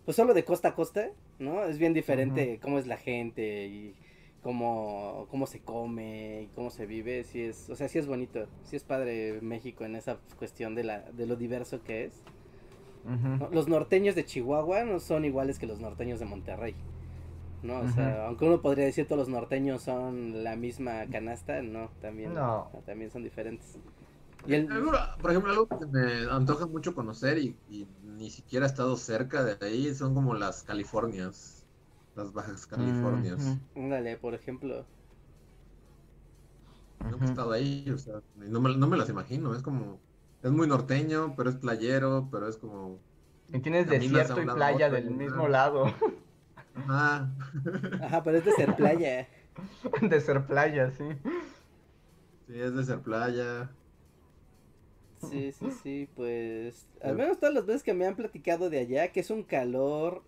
Pues 0.04 0.16
solo 0.16 0.34
de 0.34 0.44
costa 0.44 0.68
a 0.68 0.74
costa, 0.74 1.10
¿no? 1.42 1.64
Es 1.64 1.78
bien 1.78 1.92
diferente 1.92 2.58
cómo 2.62 2.78
es 2.78 2.86
la 2.86 2.96
gente 2.96 3.66
y 3.66 3.94
cómo, 4.42 5.26
cómo 5.30 5.46
se 5.46 5.60
come 5.60 6.42
y 6.42 6.46
cómo 6.54 6.70
se 6.70 6.86
vive, 6.86 7.24
sí 7.24 7.42
es, 7.42 7.70
o 7.70 7.76
sea, 7.76 7.88
sí 7.88 7.98
es 7.98 8.06
bonito, 8.06 8.46
sí 8.64 8.76
es 8.76 8.84
padre 8.84 9.40
México 9.42 9.84
en 9.84 9.96
esa 9.96 10.18
cuestión 10.38 10.74
de, 10.74 10.84
la, 10.84 11.00
de 11.12 11.26
lo 11.26 11.36
diverso 11.36 11.82
que 11.82 12.04
es. 12.04 12.22
Los 13.50 13.66
norteños 13.66 14.14
de 14.14 14.24
Chihuahua 14.24 14.84
no 14.84 15.00
son 15.00 15.24
iguales 15.24 15.58
que 15.58 15.66
los 15.66 15.80
norteños 15.80 16.20
de 16.20 16.24
Monterrey. 16.24 16.76
¿no? 17.62 17.80
O 17.80 17.88
sea, 17.88 18.26
aunque 18.26 18.44
uno 18.44 18.60
podría 18.60 18.84
decir 18.84 19.06
todos 19.06 19.18
los 19.18 19.28
norteños 19.28 19.82
son 19.82 20.44
la 20.44 20.56
misma 20.56 21.06
canasta, 21.10 21.62
no, 21.62 21.90
también, 22.00 22.32
también 22.84 23.10
son 23.10 23.22
diferentes. 23.22 23.78
Y 24.46 24.60
Por 25.20 25.30
ejemplo, 25.30 25.50
algo 25.50 25.68
que 25.68 25.86
me 25.86 26.30
antoja 26.30 26.66
mucho 26.66 26.94
conocer 26.94 27.38
y, 27.38 27.56
ni 28.02 28.30
siquiera 28.30 28.66
he 28.66 28.68
estado 28.68 28.96
cerca 28.96 29.44
de 29.44 29.64
ahí 29.64 29.94
son 29.94 30.14
como 30.14 30.34
las 30.34 30.62
Californias, 30.62 31.66
las 32.16 32.32
Bajas 32.32 32.66
Californias. 32.66 33.58
Dale, 33.74 34.16
por 34.16 34.34
ejemplo. 34.34 34.84
No 37.00 37.18
he 37.20 37.24
estado 37.24 37.52
ahí, 37.52 37.90
o 37.90 37.98
sea, 37.98 38.20
no 38.36 38.60
me, 38.60 38.76
no 38.76 38.86
me 38.86 38.96
las 38.96 39.08
imagino, 39.08 39.54
es 39.54 39.62
como 39.62 39.98
es 40.42 40.50
muy 40.50 40.66
norteño, 40.66 41.34
pero 41.36 41.50
es 41.50 41.56
playero, 41.56 42.28
pero 42.30 42.48
es 42.48 42.56
como... 42.56 42.98
Y 43.52 43.60
tienes 43.60 43.88
desierto 43.88 44.42
y 44.42 44.46
playa 44.46 44.90
del 44.90 45.10
mismo 45.10 45.46
lado. 45.46 45.86
Ajá. 46.74 47.30
Ajá, 48.02 48.22
pero 48.24 48.38
es 48.38 48.44
de 48.44 48.52
ser 48.52 48.74
playa. 48.74 49.28
de 50.02 50.20
ser 50.20 50.44
playa, 50.46 50.90
sí. 50.90 51.04
Sí, 52.48 52.60
es 52.60 52.74
de 52.74 52.84
ser 52.84 53.00
playa. 53.00 53.70
Sí, 55.30 55.52
sí, 55.52 55.66
sí, 55.82 56.08
pues... 56.14 56.86
Al 57.02 57.16
menos 57.16 57.38
todas 57.38 57.54
las 57.54 57.66
veces 57.66 57.82
que 57.82 57.94
me 57.94 58.06
han 58.06 58.16
platicado 58.16 58.70
de 58.70 58.78
allá, 58.78 59.12
que 59.12 59.20
es 59.20 59.30
un 59.30 59.42
calor 59.42 60.22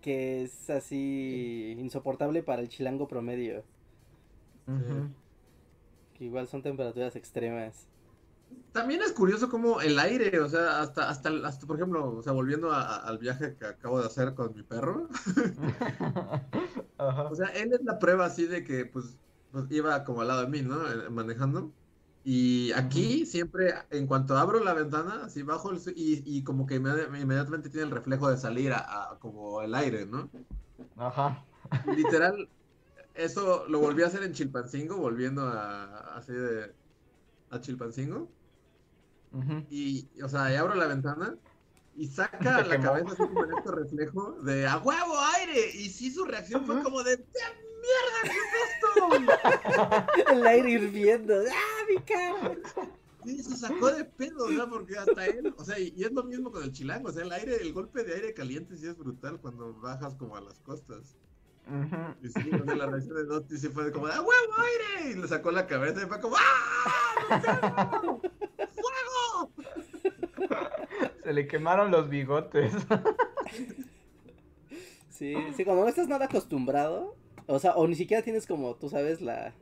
que 0.00 0.42
es 0.42 0.70
así 0.70 1.76
insoportable 1.78 2.42
para 2.42 2.62
el 2.62 2.68
chilango 2.68 3.08
promedio. 3.08 3.64
Que 6.14 6.24
igual 6.24 6.48
son 6.48 6.62
temperaturas 6.62 7.16
extremas. 7.16 7.86
También 8.72 9.02
es 9.02 9.12
curioso 9.12 9.48
como 9.48 9.80
el 9.80 9.98
aire, 9.98 10.40
o 10.40 10.48
sea, 10.48 10.80
hasta, 10.80 11.08
hasta, 11.08 11.30
hasta 11.46 11.66
por 11.66 11.76
ejemplo, 11.76 12.16
o 12.16 12.22
sea, 12.22 12.32
volviendo 12.32 12.72
al 12.72 13.18
viaje 13.18 13.56
que 13.56 13.66
acabo 13.66 14.00
de 14.00 14.06
hacer 14.06 14.34
con 14.34 14.54
mi 14.54 14.62
perro. 14.62 15.08
O 16.96 17.34
sea, 17.34 17.48
él 17.48 17.72
es 17.72 17.82
la 17.84 17.98
prueba 17.98 18.26
así 18.26 18.46
de 18.46 18.64
que, 18.64 18.86
pues, 18.86 19.18
pues, 19.50 19.70
iba 19.70 20.04
como 20.04 20.22
al 20.22 20.28
lado 20.28 20.42
de 20.42 20.48
mí, 20.48 20.62
¿no? 20.62 20.90
Eh, 20.90 21.10
manejando. 21.10 21.72
Y 22.24 22.72
aquí 22.72 23.26
siempre, 23.26 23.74
en 23.90 24.06
cuanto 24.06 24.36
abro 24.38 24.64
la 24.64 24.72
ventana, 24.72 25.24
así 25.26 25.42
bajo 25.42 25.70
el, 25.70 25.78
y, 25.94 26.22
y 26.24 26.42
como 26.42 26.66
que 26.66 26.76
inmediatamente 26.76 27.68
tiene 27.68 27.86
el 27.86 27.92
reflejo 27.92 28.30
de 28.30 28.38
salir 28.38 28.72
a, 28.72 29.18
como 29.20 29.60
el 29.60 29.74
aire, 29.74 30.06
¿no? 30.06 30.30
Ajá. 30.96 31.44
Literal, 31.94 32.48
eso 33.14 33.66
lo 33.68 33.78
volví 33.78 34.02
a 34.02 34.06
hacer 34.06 34.22
en 34.22 34.32
Chilpancingo, 34.32 34.96
volviendo 34.96 35.42
a 35.42 36.16
así 36.16 36.32
de 36.32 36.72
a 37.50 37.60
Chilpancingo. 37.60 38.28
Y, 39.68 40.08
o 40.22 40.28
sea, 40.28 40.52
y 40.52 40.56
abro 40.56 40.74
la 40.76 40.86
ventana 40.86 41.36
y 41.96 42.06
saca 42.06 42.62
la 42.62 42.80
cabeza 42.80 43.12
así 43.12 43.22
como 43.22 43.44
en 43.44 43.52
este 43.58 43.70
reflejo 43.70 44.32
de 44.42 44.66
¡a 44.66 44.78
huevo, 44.78 45.14
aire! 45.36 45.70
Y 45.74 45.90
sí, 45.90 46.10
su 46.10 46.24
reacción 46.24 46.64
fue 46.64 46.82
como 46.82 47.02
de 47.02 47.24
¡mierda, 47.84 48.18
qué 48.22 48.38
es 48.38 48.54
esto! 50.24 50.32
El 50.32 50.46
aire 50.46 50.70
hirviendo, 50.70 51.34
¡ah, 51.34 51.84
mi 51.88 52.02
cara! 52.02 52.56
Sí, 53.24 53.42
se 53.42 53.56
sacó 53.56 53.90
de 53.90 54.04
pedo, 54.04 54.50
¿no? 54.50 54.68
Porque 54.68 54.98
hasta 54.98 55.26
él, 55.26 55.54
o 55.56 55.64
sea, 55.64 55.78
y, 55.78 55.94
es 56.02 56.12
lo 56.12 56.24
mismo 56.24 56.52
con 56.52 56.62
el 56.62 56.72
chilango, 56.72 57.08
o 57.08 57.12
sea, 57.12 57.24
el 57.24 57.32
aire, 57.32 57.56
el 57.56 57.72
golpe 57.72 58.04
de 58.04 58.14
aire 58.14 58.34
caliente 58.34 58.76
sí 58.76 58.86
es 58.86 58.98
brutal 58.98 59.40
cuando 59.40 59.72
bajas 59.80 60.14
como 60.14 60.36
a 60.36 60.42
las 60.42 60.60
costas. 60.60 61.16
Y 62.22 62.28
sí, 62.28 62.50
la 62.50 62.86
reacción 62.86 63.16
de 63.16 63.24
Dottie 63.24 63.56
sí 63.56 63.68
fue 63.68 63.90
como, 63.90 64.06
¡ah, 64.06 64.20
huevo, 64.20 64.52
aire! 64.58 65.12
Y 65.12 65.14
le 65.20 65.26
sacó 65.26 65.50
la 65.50 65.66
cabeza 65.66 66.02
y 66.02 66.06
fue 66.06 66.20
como, 66.20 66.36
¡ah! 66.36 68.02
¡Fuego! 68.74 69.50
Se 71.22 71.32
le 71.32 71.48
quemaron 71.48 71.90
los 71.90 72.10
bigotes. 72.10 72.70
Sí, 75.08 75.34
sí, 75.56 75.64
cuando 75.64 75.84
no 75.84 75.88
estás 75.88 76.08
nada 76.08 76.24
acostumbrado, 76.26 77.16
o 77.46 77.58
sea, 77.58 77.74
o 77.76 77.86
ni 77.86 77.94
siquiera 77.94 78.22
tienes 78.22 78.46
como, 78.46 78.74
tú 78.76 78.88
sabes, 78.88 79.20
la, 79.20 79.54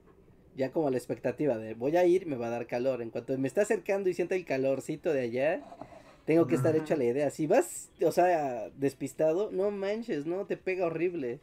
ya 0.57 0.71
como 0.71 0.91
la 0.91 0.97
expectativa 0.97 1.57
de 1.57 1.75
voy 1.75 1.97
a 1.97 2.05
ir, 2.05 2.27
me 2.27 2.37
va 2.37 2.47
a 2.47 2.51
dar 2.51 2.67
calor. 2.67 3.03
En 3.03 3.11
cuanto 3.11 3.37
me 3.39 3.49
está 3.49 3.63
acercando 3.63 4.09
y 4.09 4.15
siento 4.15 4.35
el 4.35 4.45
calorcito 4.45 5.13
de 5.13 5.21
allá, 5.21 5.63
tengo 6.27 6.47
que 6.47 6.55
estar 6.55 6.77
hecha 6.77 6.97
la 6.97 7.05
idea. 7.05 7.31
Si 7.31 7.47
vas, 7.47 7.91
o 8.05 8.13
sea, 8.13 8.71
despistado, 8.77 9.51
no 9.51 9.71
manches, 9.71 10.27
no, 10.27 10.47
te 10.47 10.57
pega 10.57 10.87
horrible. 10.87 11.41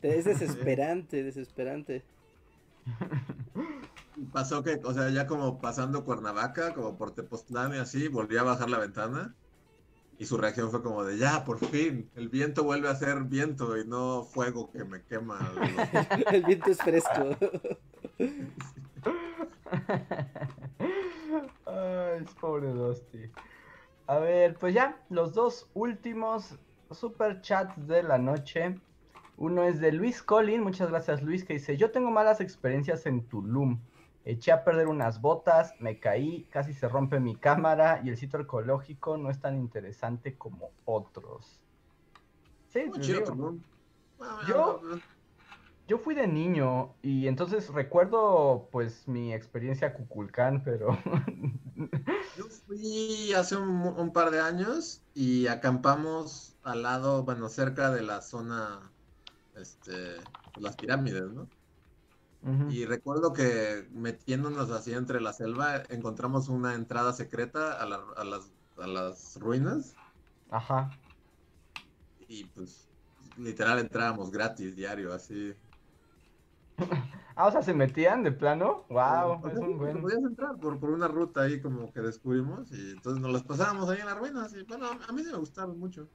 Te, 0.00 0.18
es 0.18 0.24
desesperante, 0.26 1.22
desesperante. 1.22 2.02
Pasó 4.32 4.62
que, 4.62 4.80
o 4.84 4.92
sea, 4.92 5.10
ya 5.10 5.26
como 5.26 5.60
pasando 5.60 6.04
Cuernavaca, 6.04 6.74
como 6.74 6.96
por 6.96 7.14
Tepoztlán 7.14 7.74
y 7.74 7.78
así, 7.78 8.08
volví 8.08 8.36
a 8.36 8.42
bajar 8.42 8.68
la 8.70 8.78
ventana. 8.78 9.34
Y 10.22 10.24
su 10.24 10.36
reacción 10.36 10.70
fue 10.70 10.84
como 10.84 11.02
de, 11.02 11.18
ya, 11.18 11.44
por 11.44 11.58
fin, 11.58 12.08
el 12.14 12.28
viento 12.28 12.62
vuelve 12.62 12.88
a 12.88 12.94
ser 12.94 13.24
viento 13.24 13.76
y 13.76 13.84
no 13.84 14.22
fuego 14.22 14.70
que 14.70 14.84
me 14.84 15.02
quema. 15.02 15.36
el 16.30 16.44
viento 16.44 16.70
es 16.70 16.78
fresco. 16.78 17.36
Ay, 21.66 22.24
pobre 22.40 22.68
Dusty. 22.68 23.32
A 24.06 24.18
ver, 24.18 24.54
pues 24.54 24.74
ya, 24.74 24.96
los 25.08 25.34
dos 25.34 25.68
últimos 25.74 26.56
super 26.92 27.40
chats 27.40 27.88
de 27.88 28.04
la 28.04 28.16
noche. 28.16 28.78
Uno 29.38 29.64
es 29.64 29.80
de 29.80 29.90
Luis 29.90 30.22
Collin, 30.22 30.62
muchas 30.62 30.88
gracias 30.88 31.20
Luis, 31.20 31.42
que 31.42 31.54
dice, 31.54 31.76
yo 31.76 31.90
tengo 31.90 32.12
malas 32.12 32.40
experiencias 32.40 33.06
en 33.06 33.24
Tulum. 33.24 33.80
Eché 34.24 34.52
a 34.52 34.62
perder 34.62 34.86
unas 34.86 35.20
botas, 35.20 35.74
me 35.80 35.98
caí, 35.98 36.44
casi 36.50 36.74
se 36.74 36.88
rompe 36.88 37.18
mi 37.18 37.34
cámara 37.34 38.00
y 38.04 38.08
el 38.08 38.16
sitio 38.16 38.38
arqueológico 38.38 39.16
no 39.16 39.30
es 39.30 39.40
tan 39.40 39.56
interesante 39.56 40.36
como 40.36 40.70
otros. 40.84 41.60
Sí, 42.68 42.84
yo, 44.46 44.80
yo 45.88 45.98
fui 45.98 46.14
de 46.14 46.28
niño 46.28 46.94
y 47.02 47.26
entonces 47.26 47.68
recuerdo 47.68 48.68
pues 48.70 49.08
mi 49.08 49.34
experiencia 49.34 49.92
Cuculcán, 49.92 50.62
pero... 50.62 50.96
yo 52.36 52.44
fui 52.66 53.32
hace 53.34 53.56
un, 53.56 54.12
par 54.12 54.30
de 54.30 54.40
años 54.40 55.02
y 55.14 55.48
acampamos 55.48 56.56
al 56.62 56.82
lado, 56.82 57.24
bueno, 57.24 57.48
cerca 57.48 57.90
de 57.90 58.02
la 58.02 58.22
zona, 58.22 58.90
este, 59.56 60.16
las 60.56 60.76
pirámides, 60.76 61.30
¿no? 61.30 61.48
Y 62.70 62.86
recuerdo 62.86 63.32
que 63.32 63.88
metiéndonos 63.92 64.70
así 64.70 64.92
entre 64.92 65.20
la 65.20 65.32
selva 65.32 65.84
encontramos 65.88 66.48
una 66.48 66.74
entrada 66.74 67.12
secreta 67.12 67.80
a, 67.80 67.84
a, 67.84 68.24
las, 68.24 68.52
a 68.76 68.86
las 68.86 69.36
ruinas. 69.36 69.94
Ajá. 70.50 70.90
Y 72.26 72.44
pues 72.46 72.90
literal 73.36 73.78
entrábamos 73.78 74.30
gratis 74.30 74.74
diario, 74.74 75.12
así. 75.12 75.54
ah, 77.36 77.46
o 77.46 77.52
sea, 77.52 77.62
se 77.62 77.74
metían 77.74 78.22
de 78.22 78.32
plano. 78.32 78.86
Wow, 78.88 79.46
es 79.46 79.58
un 79.58 79.78
buen. 79.78 80.00
Podías 80.00 80.22
entrar 80.22 80.58
por, 80.58 80.80
por 80.80 80.90
una 80.90 81.08
ruta 81.08 81.42
ahí 81.42 81.60
como 81.60 81.92
que 81.92 82.00
descubrimos 82.00 82.72
y 82.72 82.92
entonces 82.92 83.22
nos 83.22 83.32
las 83.32 83.44
pasábamos 83.44 83.88
ahí 83.88 84.00
en 84.00 84.06
las 84.06 84.18
ruinas 84.18 84.52
y 84.54 84.64
bueno, 84.64 84.86
a 84.90 85.12
mí 85.12 85.22
sí 85.22 85.30
me 85.30 85.38
gustaron 85.38 85.78
mucho. 85.78 86.10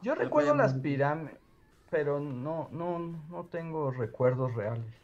Yo 0.00 0.14
recuerdo 0.14 0.54
las 0.54 0.74
pirámides, 0.74 1.38
pero 1.88 2.20
no, 2.20 2.68
no, 2.72 2.98
no 2.98 3.46
tengo 3.48 3.90
recuerdos 3.90 4.54
reales. 4.54 5.01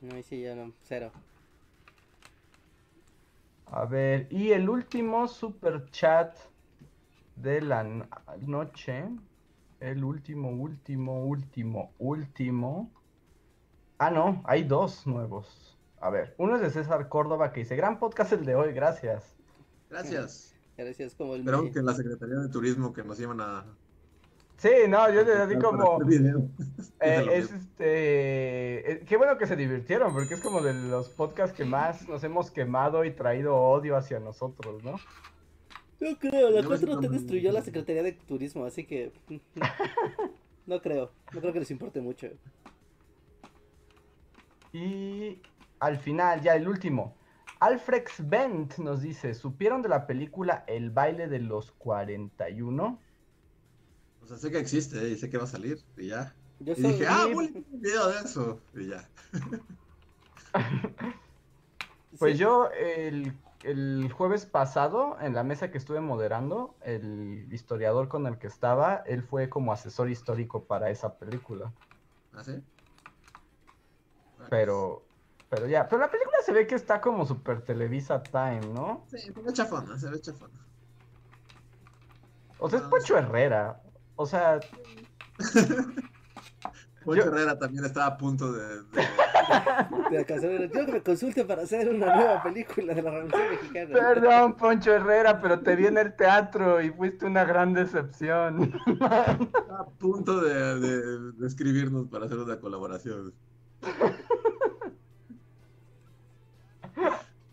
No, 0.00 0.22
sí, 0.22 0.42
ya 0.42 0.54
no, 0.54 0.72
cero. 0.82 1.12
A 3.66 3.84
ver, 3.84 4.26
y 4.30 4.50
el 4.50 4.68
último 4.68 5.28
super 5.28 5.90
chat 5.90 6.36
de 7.36 7.60
la 7.60 7.84
noche. 8.40 9.04
El 9.78 10.04
último, 10.04 10.50
último, 10.50 11.24
último, 11.24 11.92
último. 11.98 12.90
Ah, 13.98 14.10
no, 14.10 14.42
hay 14.44 14.64
dos 14.64 15.06
nuevos. 15.06 15.78
A 16.00 16.10
ver, 16.10 16.34
uno 16.38 16.56
es 16.56 16.62
de 16.62 16.70
César 16.70 17.08
Córdoba 17.08 17.52
que 17.52 17.60
dice, 17.60 17.76
gran 17.76 17.98
podcast 17.98 18.32
el 18.32 18.44
de 18.44 18.54
hoy, 18.54 18.72
gracias. 18.72 19.36
Gracias. 19.88 20.54
Gracias 20.76 21.14
como 21.14 21.34
el... 21.34 21.40
Espero 21.40 21.70
que 21.70 21.82
la 21.82 21.92
Secretaría 21.92 22.36
de 22.36 22.48
Turismo 22.48 22.94
que 22.94 23.04
nos 23.04 23.20
iban 23.20 23.38
a 23.42 23.66
Sí, 24.60 24.68
no, 24.88 25.10
yo 25.10 25.22
así 25.42 25.56
como. 25.58 25.98
Eh, 27.02 27.26
es 27.32 27.50
este. 27.50 28.92
Eh, 28.92 29.04
qué 29.06 29.16
bueno 29.16 29.38
que 29.38 29.46
se 29.46 29.56
divirtieron, 29.56 30.12
porque 30.12 30.34
es 30.34 30.42
como 30.42 30.60
de 30.60 30.74
los 30.74 31.08
podcasts 31.08 31.56
que 31.56 31.64
más 31.64 32.06
nos 32.06 32.22
hemos 32.24 32.50
quemado 32.50 33.06
y 33.06 33.10
traído 33.10 33.56
odio 33.56 33.96
hacia 33.96 34.20
nosotros, 34.20 34.84
¿no? 34.84 34.96
No 35.98 36.18
creo, 36.18 36.50
la 36.50 36.62
4 36.62 37.00
te 37.00 37.08
destruyó 37.08 37.52
la 37.52 37.62
Secretaría 37.62 38.02
de 38.02 38.12
Turismo, 38.12 38.66
así 38.66 38.84
que. 38.84 39.14
no 40.66 40.82
creo, 40.82 41.10
no 41.32 41.40
creo 41.40 41.54
que 41.54 41.60
les 41.60 41.70
importe 41.70 42.02
mucho. 42.02 42.26
Y 44.74 45.40
al 45.78 45.96
final, 45.96 46.42
ya 46.42 46.54
el 46.54 46.68
último. 46.68 47.16
Alfrex 47.60 48.28
Bent 48.28 48.76
nos 48.76 49.00
dice: 49.00 49.32
¿Supieron 49.32 49.80
de 49.80 49.88
la 49.88 50.06
película 50.06 50.64
El 50.66 50.90
baile 50.90 51.28
de 51.28 51.38
los 51.38 51.72
41? 51.72 52.98
Sea, 54.26 54.36
sé 54.36 54.50
que 54.50 54.58
existe 54.58 55.08
y 55.08 55.16
sé 55.16 55.30
que 55.30 55.38
va 55.38 55.44
a 55.44 55.48
salir 55.48 55.78
y 55.96 56.08
ya. 56.08 56.34
y 56.60 56.64
dije, 56.74 57.06
ah, 57.06 57.22
a 57.22 57.26
un 57.26 57.64
video 57.70 58.08
de 58.08 58.20
eso 58.20 58.60
y 58.74 58.88
ya. 58.88 59.08
pues 62.18 62.38
yo 62.38 62.70
el, 62.70 63.36
el, 63.62 64.12
jueves 64.12 64.46
pasado, 64.46 65.16
en 65.20 65.34
la 65.34 65.44
mesa 65.44 65.70
que 65.70 65.78
estuve 65.78 66.00
moderando, 66.00 66.74
el 66.82 67.46
historiador 67.52 68.08
con 68.08 68.26
el 68.26 68.38
que 68.38 68.46
estaba, 68.46 68.96
él 69.06 69.22
fue 69.22 69.48
como 69.48 69.72
asesor 69.72 70.10
histórico 70.10 70.64
para 70.64 70.90
esa 70.90 71.14
película. 71.18 71.72
¿Ah, 72.32 72.44
sí? 72.44 72.62
Pero, 74.48 75.04
pero 75.48 75.66
ya, 75.66 75.88
pero 75.88 76.00
la 76.00 76.10
película 76.10 76.38
se 76.44 76.52
ve 76.52 76.66
que 76.66 76.74
está 76.74 77.00
como 77.00 77.26
super 77.26 77.62
Televisa 77.62 78.22
Time, 78.22 78.66
¿no? 78.74 79.04
Sí, 79.10 79.18
se 79.18 79.32
ve 79.32 79.52
chafona, 79.52 79.98
se 79.98 80.10
ve 80.10 80.20
chafona. 80.20 80.66
O 82.58 82.68
sea, 82.68 82.78
es 82.78 82.84
Pocho 82.86 83.16
Herrera. 83.16 83.80
O 84.20 84.26
sea. 84.26 84.60
Poncho 87.06 87.22
Herrera 87.22 87.58
también 87.58 87.86
estaba 87.86 88.04
a 88.04 88.18
punto 88.18 88.52
de. 88.52 88.82
de... 88.82 88.84
Yo 90.12 90.26
que 90.26 90.92
me 90.92 91.02
consulte 91.02 91.46
para 91.46 91.62
hacer 91.62 91.88
una 91.88 92.14
nueva 92.14 92.42
película 92.42 92.92
de 92.92 93.00
la 93.00 93.10
Revolución 93.12 93.50
Mexicana. 93.50 93.88
Perdón, 93.94 94.56
Poncho 94.58 94.92
Herrera, 94.92 95.40
pero 95.40 95.60
te 95.60 95.74
vi 95.74 95.86
en 95.86 95.96
el 95.96 96.14
teatro 96.14 96.82
y 96.82 96.90
fuiste 96.90 97.24
una 97.24 97.46
gran 97.46 97.72
decepción. 97.72 98.74
Estaba 98.86 99.38
a 99.78 99.86
punto 99.98 100.42
de, 100.42 100.78
de, 100.78 101.46
escribirnos 101.46 102.06
para 102.08 102.26
hacer 102.26 102.36
una 102.36 102.60
colaboración. 102.60 103.32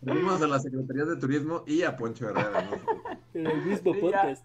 Venimos 0.02 0.42
a 0.42 0.46
la 0.46 0.60
Secretaría 0.60 1.06
de 1.06 1.16
Turismo 1.16 1.64
y 1.66 1.82
a 1.82 1.96
Poncho 1.96 2.28
Herrera. 2.28 2.68
¿no? 2.70 2.76
En 3.32 3.46
el 3.46 3.64
mismo 3.64 3.94
podcast. 3.98 4.44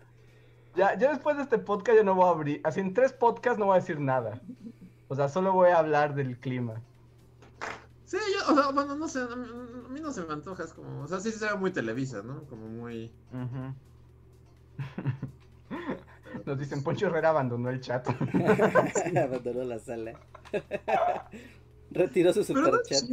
Ya, 0.75 0.97
ya 0.97 1.11
después 1.11 1.37
de 1.37 1.43
este 1.43 1.59
podcast 1.59 1.97
yo 1.97 2.03
no 2.03 2.15
voy 2.15 2.25
a 2.25 2.29
abrir, 2.29 2.61
así 2.63 2.79
en 2.79 2.93
tres 2.93 3.13
podcasts 3.13 3.59
no 3.59 3.67
voy 3.67 3.77
a 3.77 3.79
decir 3.79 3.99
nada. 3.99 4.41
O 5.07 5.15
sea, 5.15 5.29
solo 5.29 5.53
voy 5.53 5.69
a 5.69 5.77
hablar 5.77 6.15
del 6.15 6.39
clima. 6.39 6.81
Sí, 8.05 8.17
yo, 8.17 8.53
o 8.53 8.55
sea, 8.55 8.71
bueno, 8.71 8.95
no 8.95 9.07
sé, 9.07 9.21
a 9.21 9.35
mí, 9.35 9.99
no 10.01 10.11
se 10.11 10.23
me 10.23 10.33
antoja, 10.33 10.63
es 10.63 10.73
como, 10.73 11.03
o 11.03 11.07
sea, 11.07 11.19
sí 11.19 11.31
se 11.31 11.45
ve 11.45 11.55
muy 11.55 11.71
Televisa, 11.71 12.21
¿no? 12.23 12.43
Como 12.45 12.67
muy... 12.67 13.11
Nos 16.45 16.59
dicen, 16.59 16.83
Poncho 16.83 17.07
Herrera 17.07 17.29
abandonó 17.29 17.69
el 17.69 17.79
chat. 17.79 18.07
abandonó 19.17 19.63
la 19.63 19.79
sala. 19.79 20.19
Retiró 21.91 22.33
su 22.33 22.43
superchat. 22.43 23.03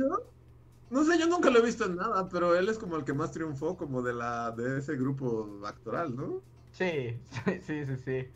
No 0.91 1.05
sé, 1.05 1.19
yo 1.19 1.27
nunca 1.27 1.51
lo 1.51 1.61
he 1.61 1.63
visto 1.63 1.85
en 1.85 1.97
nada, 1.97 2.29
pero 2.29 2.57
él 2.57 2.69
es 2.69 2.79
como 2.79 2.97
el 2.97 3.05
que 3.05 3.13
más 3.13 3.31
triunfó 3.31 3.77
como 3.77 4.03
de 4.03 4.13
la 4.13 4.51
de 4.51 4.79
ese 4.79 4.97
grupo 4.97 5.61
actoral, 5.65 6.17
¿no? 6.17 6.43
Sí, 6.73 7.21
sí, 7.63 7.85
sí, 7.85 7.97
sí. 7.97 8.29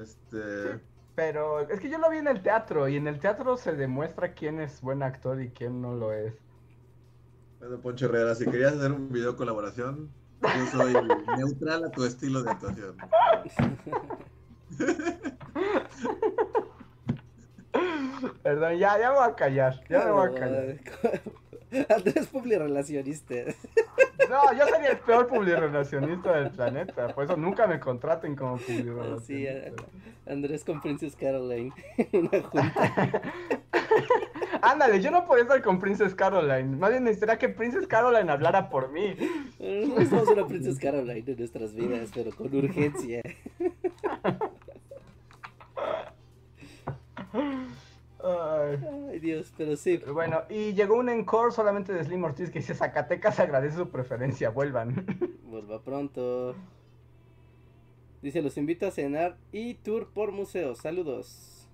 Este. 0.00 0.80
pero 1.14 1.60
es 1.60 1.80
que 1.80 1.88
yo 1.88 1.96
lo 1.98 2.10
vi 2.10 2.18
en 2.18 2.28
el 2.28 2.42
teatro 2.42 2.88
y 2.88 2.96
en 2.96 3.08
el 3.08 3.18
teatro 3.18 3.56
se 3.56 3.72
demuestra 3.72 4.34
quién 4.34 4.60
es 4.60 4.82
buen 4.82 5.02
actor 5.02 5.40
y 5.40 5.48
quién 5.50 5.80
no 5.80 5.94
lo 5.94 6.12
es. 6.12 6.34
Bueno, 7.58 7.80
Poncho 7.80 8.04
Herrera, 8.06 8.34
si 8.34 8.44
querías 8.44 8.74
hacer 8.74 8.92
un 8.92 9.10
video 9.10 9.34
colaboración, 9.36 10.10
yo 10.42 10.66
soy 10.70 10.92
neutral 11.36 11.84
a 11.84 11.90
tu 11.90 12.04
estilo 12.04 12.42
de 12.42 12.50
actuación. 12.50 12.96
Perdón, 18.42 18.78
ya, 18.78 18.98
ya 18.98 19.10
me 19.10 19.16
voy 19.16 19.28
a 19.28 19.34
callar. 19.34 19.80
Ya 19.88 20.04
me 20.04 20.10
voy 20.12 20.28
a 20.28 20.34
callar. 20.34 20.76
Andrés 21.88 22.26
Publirelacionista. 22.28 23.34
No, 24.28 24.52
yo 24.52 24.66
sería 24.66 24.90
el 24.90 24.98
peor 24.98 25.26
publirelacionista 25.26 26.36
del 26.36 26.50
planeta. 26.50 27.14
Por 27.14 27.24
eso 27.24 27.34
nunca 27.38 27.66
me 27.66 27.80
contraten 27.80 28.36
como 28.36 28.58
publirelacionista. 28.58 29.24
Sí, 29.24 29.46
Andrés 30.26 30.64
con 30.64 30.82
Princess 30.82 31.16
Caroline. 31.16 31.72
Una 32.12 32.42
junta. 32.42 33.22
Ándale, 34.60 35.00
yo 35.00 35.10
no 35.10 35.24
podía 35.24 35.44
estar 35.44 35.62
con 35.62 35.78
Princess 35.78 36.14
Caroline. 36.14 36.76
Más 36.76 36.90
bien 36.90 37.04
necesitaría 37.04 37.38
que 37.38 37.48
Princess 37.48 37.86
Caroline 37.86 38.30
hablara 38.30 38.68
por 38.68 38.92
mí. 38.92 39.16
No 39.58 40.04
somos 40.04 40.28
una 40.28 40.46
Princess 40.46 40.78
Caroline 40.78 41.24
en 41.26 41.36
nuestras 41.38 41.74
vidas, 41.74 42.10
pero 42.12 42.30
con 42.32 42.54
urgencia. 42.54 43.22
Ay. 48.28 48.78
Ay, 49.10 49.18
Dios, 49.20 49.52
pero 49.56 49.76
sí. 49.76 49.98
Bueno, 50.12 50.42
y 50.48 50.74
llegó 50.74 50.96
un 50.96 51.08
encore 51.08 51.52
solamente 51.52 51.92
de 51.92 52.04
Slim 52.04 52.24
Ortiz 52.24 52.50
que 52.50 52.58
dice 52.58 52.74
Zacatecas 52.74 53.40
agradece 53.40 53.76
su 53.76 53.88
preferencia, 53.88 54.50
vuelvan. 54.50 55.06
Vuelva 55.44 55.80
pronto. 55.80 56.54
Dice, 58.20 58.42
los 58.42 58.58
invito 58.58 58.86
a 58.86 58.90
cenar 58.90 59.38
y 59.50 59.74
tour 59.74 60.08
por 60.08 60.32
museos. 60.32 60.78
Saludos. 60.78 61.66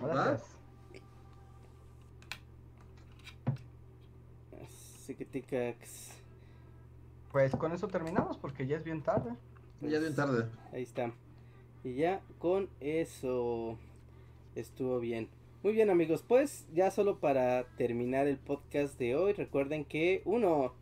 Gracias. 0.00 0.54
Siquiticax. 5.04 6.12
Pues 7.32 7.54
con 7.56 7.72
eso 7.72 7.88
terminamos 7.88 8.38
porque 8.38 8.66
ya 8.66 8.76
es 8.76 8.84
bien 8.84 9.02
tarde. 9.02 9.34
Ya 9.80 9.98
bien 9.98 10.14
tarde. 10.14 10.46
Ahí 10.72 10.82
está. 10.82 11.12
Y 11.82 11.94
ya 11.94 12.20
con 12.38 12.68
eso 12.80 13.76
estuvo 14.54 15.00
bien. 15.00 15.28
Muy 15.64 15.72
bien 15.72 15.88
amigos, 15.88 16.22
pues 16.28 16.66
ya 16.74 16.90
solo 16.90 17.20
para 17.20 17.64
terminar 17.78 18.26
el 18.26 18.36
podcast 18.36 18.98
de 18.98 19.16
hoy, 19.16 19.32
recuerden 19.32 19.86
que 19.86 20.20
uno, 20.26 20.74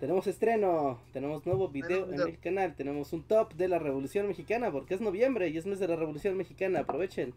tenemos 0.00 0.26
estreno, 0.26 0.98
tenemos 1.12 1.46
nuevo 1.46 1.68
video 1.68 2.12
en 2.12 2.18
el 2.18 2.40
canal, 2.40 2.74
tenemos 2.74 3.12
un 3.12 3.22
top 3.22 3.54
de 3.54 3.68
la 3.68 3.78
Revolución 3.78 4.26
Mexicana, 4.26 4.72
porque 4.72 4.94
es 4.94 5.00
noviembre 5.00 5.50
y 5.50 5.56
es 5.56 5.66
mes 5.66 5.78
de 5.78 5.86
la 5.86 5.94
Revolución 5.94 6.36
Mexicana, 6.36 6.80
aprovechen. 6.80 7.32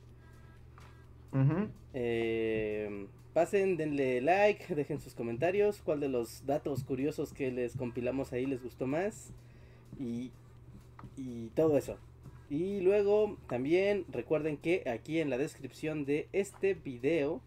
Eh, 1.94 3.06
pasen, 3.32 3.78
denle 3.78 4.20
like, 4.22 4.74
dejen 4.74 5.00
sus 5.00 5.14
comentarios, 5.14 5.84
cuál 5.84 6.00
de 6.00 6.10
los 6.10 6.48
datos 6.48 6.84
curiosos 6.84 7.32
que 7.32 7.52
les 7.52 7.78
compilamos 7.78 8.34
ahí 8.34 8.48
les 8.48 8.64
gustó 8.64 8.88
más 8.88 9.32
y, 10.00 10.32
y 11.16 11.50
todo 11.50 11.78
eso. 11.78 12.00
Y 12.50 12.80
luego 12.80 13.38
también 13.50 14.06
recuerden 14.10 14.58
que 14.58 14.84
aquí 14.90 15.20
en 15.20 15.30
la 15.30 15.38
descripción 15.38 16.06
de 16.06 16.28
este 16.32 16.76
video, 16.76 17.42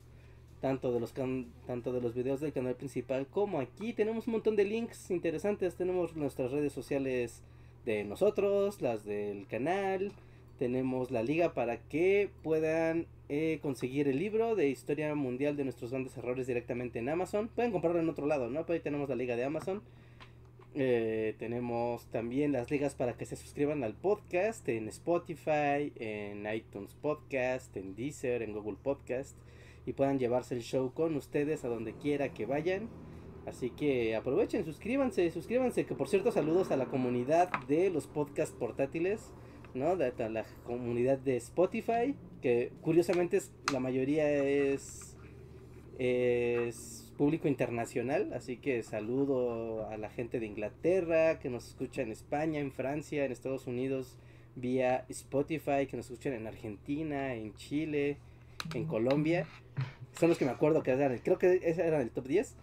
tanto 0.60 0.92
de 0.92 1.00
los 1.00 1.12
can- 1.12 1.46
tanto 1.66 1.92
de 1.92 2.02
los 2.02 2.14
videos 2.14 2.40
del 2.40 2.52
canal 2.52 2.74
principal 2.74 3.26
como 3.26 3.60
aquí 3.60 3.94
tenemos 3.94 4.26
un 4.26 4.34
montón 4.34 4.56
de 4.56 4.64
links 4.64 5.10
interesantes. 5.10 5.76
Tenemos 5.76 6.16
nuestras 6.16 6.50
redes 6.50 6.74
sociales 6.74 7.42
de 7.86 8.04
nosotros, 8.04 8.82
las 8.82 9.06
del 9.06 9.46
canal, 9.46 10.12
tenemos 10.58 11.10
la 11.10 11.22
liga 11.22 11.54
para 11.54 11.78
que 11.78 12.28
puedan 12.42 13.06
eh, 13.30 13.58
conseguir 13.62 14.06
el 14.06 14.18
libro 14.18 14.54
de 14.54 14.68
historia 14.68 15.14
mundial 15.14 15.56
de 15.56 15.64
nuestros 15.64 15.92
grandes 15.92 16.14
errores 16.18 16.46
directamente 16.46 16.98
en 16.98 17.08
Amazon. 17.08 17.48
Pueden 17.48 17.72
comprarlo 17.72 17.98
en 18.00 18.10
otro 18.10 18.26
lado, 18.26 18.50
¿no? 18.50 18.66
Pero 18.66 18.74
ahí 18.74 18.80
tenemos 18.80 19.08
la 19.08 19.16
liga 19.16 19.34
de 19.36 19.44
Amazon. 19.44 19.80
Eh, 20.74 21.34
tenemos 21.38 22.06
también 22.06 22.52
las 22.52 22.70
ligas 22.70 22.94
para 22.94 23.14
que 23.14 23.26
se 23.26 23.34
suscriban 23.34 23.82
al 23.82 23.94
podcast 23.94 24.68
en 24.68 24.86
Spotify, 24.88 25.92
en 25.96 26.46
iTunes 26.52 26.94
Podcast, 26.94 27.76
en 27.76 27.96
Deezer, 27.96 28.42
en 28.42 28.52
Google 28.52 28.76
Podcast 28.80 29.36
y 29.86 29.92
puedan 29.92 30.18
llevarse 30.18 30.54
el 30.54 30.62
show 30.62 30.92
con 30.92 31.16
ustedes 31.16 31.64
a 31.64 31.68
donde 31.68 31.94
quiera 31.94 32.32
que 32.32 32.46
vayan. 32.46 32.88
Así 33.46 33.70
que 33.70 34.14
aprovechen, 34.14 34.64
suscríbanse, 34.64 35.30
suscríbanse. 35.30 35.86
Que 35.86 35.94
por 35.94 36.08
cierto, 36.08 36.30
saludos 36.30 36.70
a 36.70 36.76
la 36.76 36.86
comunidad 36.86 37.50
de 37.66 37.90
los 37.90 38.06
podcast 38.06 38.54
portátiles, 38.54 39.32
¿no? 39.74 39.88
A 39.88 39.96
la 39.96 40.44
comunidad 40.64 41.18
de 41.18 41.36
Spotify, 41.36 42.14
que 42.42 42.72
curiosamente 42.82 43.38
es, 43.38 43.52
la 43.72 43.80
mayoría 43.80 44.30
es, 44.30 45.16
es 45.98 47.09
público 47.20 47.48
internacional. 47.48 48.32
Así 48.32 48.56
que 48.56 48.82
saludo 48.82 49.86
a 49.90 49.98
la 49.98 50.08
gente 50.08 50.40
de 50.40 50.46
Inglaterra, 50.46 51.38
que 51.38 51.50
nos 51.50 51.68
escucha 51.68 52.00
en 52.00 52.12
España, 52.12 52.60
en 52.60 52.72
Francia, 52.72 53.26
en 53.26 53.30
Estados 53.30 53.66
Unidos, 53.66 54.16
vía 54.56 55.04
Spotify, 55.10 55.86
que 55.86 55.98
nos 55.98 56.10
escuchan 56.10 56.32
en 56.32 56.46
Argentina, 56.46 57.34
en 57.34 57.54
Chile, 57.56 58.16
en 58.72 58.86
Colombia. 58.86 59.46
Son 60.18 60.30
los 60.30 60.38
que 60.38 60.46
me 60.46 60.50
acuerdo 60.50 60.82
que 60.82 60.92
eran, 60.92 61.18
creo 61.18 61.36
que 61.36 61.60
ese 61.62 61.86
era 61.86 62.00
el 62.00 62.10
top 62.10 62.26
10. 62.26 62.56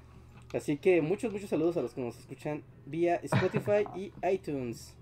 Así 0.56 0.78
que 0.78 1.04
muchos, 1.04 1.32
muchos 1.32 1.52
saludos 1.52 1.78
a 1.78 1.84
los 1.84 1.94
que 1.94 2.02
nos 2.02 2.18
escuchan 2.18 2.64
vía 2.88 3.18
Spotify 3.18 3.86
y 3.96 4.12
iTunes. 4.28 4.97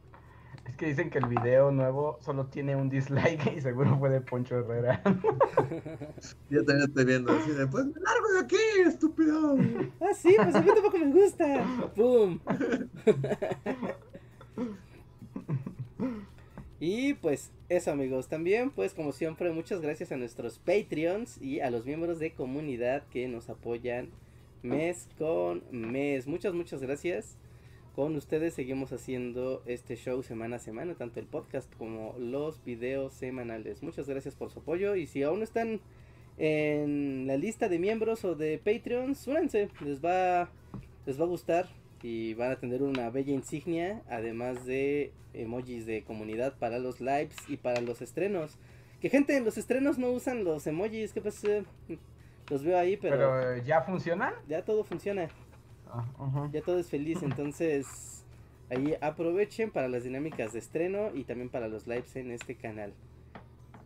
Es 0.67 0.75
que 0.77 0.87
dicen 0.87 1.09
que 1.09 1.19
el 1.19 1.27
video 1.27 1.71
nuevo 1.71 2.17
solo 2.21 2.47
tiene 2.47 2.75
un 2.75 2.89
dislike 2.89 3.53
y 3.57 3.61
seguro 3.61 3.97
fue 3.97 4.09
de 4.09 4.21
Poncho 4.21 4.57
Herrera. 4.57 5.01
Yo 6.49 6.65
también 6.65 6.89
estoy 6.89 7.05
viendo 7.05 7.31
así 7.31 7.51
de, 7.51 7.67
pues 7.67 7.85
me 7.85 8.01
largo 8.01 8.27
de 8.33 8.39
aquí, 8.39 8.55
estúpido. 8.85 9.57
Ah, 10.01 10.13
sí, 10.15 10.35
pues 10.35 10.55
a 10.55 10.61
mí 10.61 10.67
tampoco 10.73 10.97
me 10.97 11.11
gusta. 11.11 11.91
¡Pum! 11.95 12.39
Y 16.79 17.13
pues 17.15 17.51
eso 17.69 17.91
amigos, 17.91 18.27
también 18.27 18.69
pues 18.69 18.93
como 18.93 19.11
siempre 19.11 19.51
muchas 19.51 19.81
gracias 19.81 20.11
a 20.11 20.17
nuestros 20.17 20.59
Patreons 20.59 21.41
y 21.41 21.61
a 21.61 21.71
los 21.71 21.85
miembros 21.85 22.19
de 22.19 22.33
comunidad 22.33 23.03
que 23.07 23.27
nos 23.27 23.49
apoyan 23.49 24.09
mes 24.61 25.07
con 25.17 25.63
mes. 25.71 26.27
Muchas, 26.27 26.53
muchas 26.53 26.81
gracias. 26.81 27.37
Con 27.95 28.17
ustedes 28.17 28.53
seguimos 28.53 28.91
haciendo 28.91 29.63
este 29.65 29.95
show 29.95 30.21
semana 30.21 30.57
a 30.57 30.59
semana, 30.59 30.95
tanto 30.95 31.21
el 31.21 31.27
podcast 31.27 31.73
como 31.77 32.13
los 32.19 32.61
videos 32.65 33.13
semanales. 33.13 33.81
Muchas 33.83 34.09
gracias 34.09 34.35
por 34.35 34.51
su 34.51 34.59
apoyo 34.59 34.95
y 34.95 35.07
si 35.07 35.23
aún 35.23 35.37
no 35.37 35.45
están 35.45 35.79
en 36.37 37.25
la 37.25 37.37
lista 37.37 37.69
de 37.69 37.79
miembros 37.79 38.25
o 38.25 38.35
de 38.35 38.57
Patreons, 38.57 39.25
únanse, 39.27 39.69
les 39.79 40.03
va, 40.03 40.49
les 41.05 41.17
va 41.17 41.23
a 41.23 41.27
gustar 41.27 41.69
y 42.03 42.33
van 42.33 42.51
a 42.51 42.57
tener 42.57 42.83
una 42.83 43.09
bella 43.11 43.31
insignia, 43.31 44.03
además 44.09 44.65
de 44.65 45.13
emojis 45.33 45.85
de 45.85 46.03
comunidad 46.03 46.57
para 46.59 46.79
los 46.79 46.99
lives 46.99 47.37
y 47.47 47.55
para 47.55 47.79
los 47.79 48.01
estrenos. 48.01 48.57
Que 48.99 49.09
gente, 49.09 49.37
en 49.37 49.45
los 49.45 49.57
estrenos 49.57 49.97
no 49.97 50.09
usan 50.09 50.43
los 50.43 50.67
emojis, 50.67 51.13
¿qué 51.13 51.21
pasa? 51.21 51.63
Los 52.49 52.61
veo 52.61 52.77
ahí, 52.77 52.97
pero, 52.97 53.15
Pero 53.15 53.53
eh, 53.53 53.63
¿ya 53.65 53.81
funcionan? 53.83 54.33
ya 54.47 54.63
todo 54.65 54.83
funciona, 54.83 55.29
Ya 56.51 56.61
todo 56.61 56.79
es 56.79 56.89
feliz, 56.89 57.21
entonces 57.23 58.25
ahí 58.69 58.95
aprovechen 59.01 59.71
para 59.71 59.87
las 59.87 60.03
dinámicas 60.03 60.53
de 60.53 60.59
estreno 60.59 61.13
y 61.13 61.23
también 61.23 61.49
para 61.49 61.67
los 61.67 61.87
lives 61.87 62.15
en 62.15 62.31
este 62.31 62.55
canal. 62.55 62.93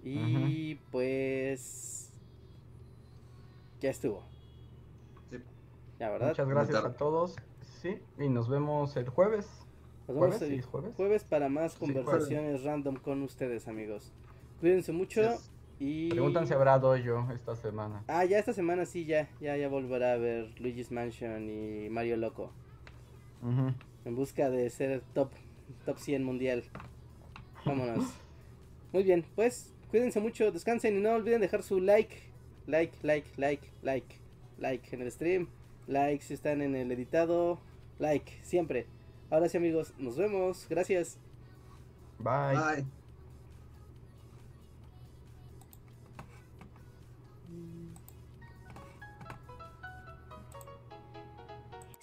Y 0.03 0.75
pues 0.91 2.13
ya 3.81 3.89
estuvo. 3.89 4.23
Sí. 5.29 5.37
Ya, 5.99 6.09
¿verdad? 6.09 6.29
Muchas 6.29 6.47
gracias 6.47 6.85
a 6.85 6.93
todos. 6.95 7.35
Sí, 7.81 7.97
y 8.17 8.29
nos 8.29 8.49
vemos 8.49 8.95
el 8.97 9.09
jueves. 9.09 9.45
Nos 10.07 10.15
vemos 10.17 10.37
¿Jueves? 10.37 10.41
el 10.41 10.61
Sí, 10.63 10.67
jueves. 10.69 10.95
jueves 10.95 11.23
para 11.23 11.49
más 11.49 11.73
Sí, 11.73 11.79
conversaciones 11.79 12.63
random 12.63 12.95
con 12.95 13.21
ustedes, 13.23 13.67
amigos. 13.67 14.11
Cuídense 14.59 14.91
mucho 14.91 15.21
Yes. 15.21 15.51
Y... 15.79 16.09
Preguntan 16.09 16.45
si 16.45 16.53
habrá 16.53 16.77
dojo 16.77 17.31
esta 17.33 17.55
semana. 17.55 18.03
Ah, 18.07 18.25
ya 18.25 18.37
esta 18.37 18.53
semana 18.53 18.85
sí, 18.85 19.05
ya, 19.05 19.29
ya, 19.39 19.55
ya 19.55 19.69
volverá 19.69 20.13
a 20.13 20.17
ver 20.17 20.49
Luigi's 20.59 20.91
Mansion 20.91 21.49
y 21.49 21.89
Mario 21.89 22.17
Loco. 22.17 22.51
En 24.05 24.15
busca 24.15 24.49
de 24.49 24.69
ser 24.69 25.01
top, 25.13 25.31
top 25.85 25.97
100 25.97 26.23
mundial. 26.23 26.63
Vámonos. 27.65 28.05
Muy 28.91 29.03
bien, 29.03 29.25
pues 29.35 29.73
cuídense 29.91 30.19
mucho, 30.19 30.51
descansen 30.51 30.97
y 30.97 31.01
no 31.01 31.11
olviden 31.11 31.41
dejar 31.41 31.63
su 31.63 31.79
like. 31.79 32.29
Like, 32.67 32.93
like, 33.01 33.27
like, 33.37 33.67
like, 33.81 34.15
like 34.59 34.95
en 34.95 35.01
el 35.01 35.11
stream. 35.11 35.47
Like 35.87 36.23
si 36.23 36.33
están 36.33 36.61
en 36.61 36.75
el 36.75 36.91
editado. 36.91 37.59
Like, 37.97 38.31
siempre. 38.43 38.85
Ahora 39.29 39.49
sí 39.49 39.57
amigos, 39.57 39.93
nos 39.97 40.17
vemos. 40.17 40.67
Gracias. 40.69 41.17
Bye. 42.19 42.55
Bye. 42.55 42.98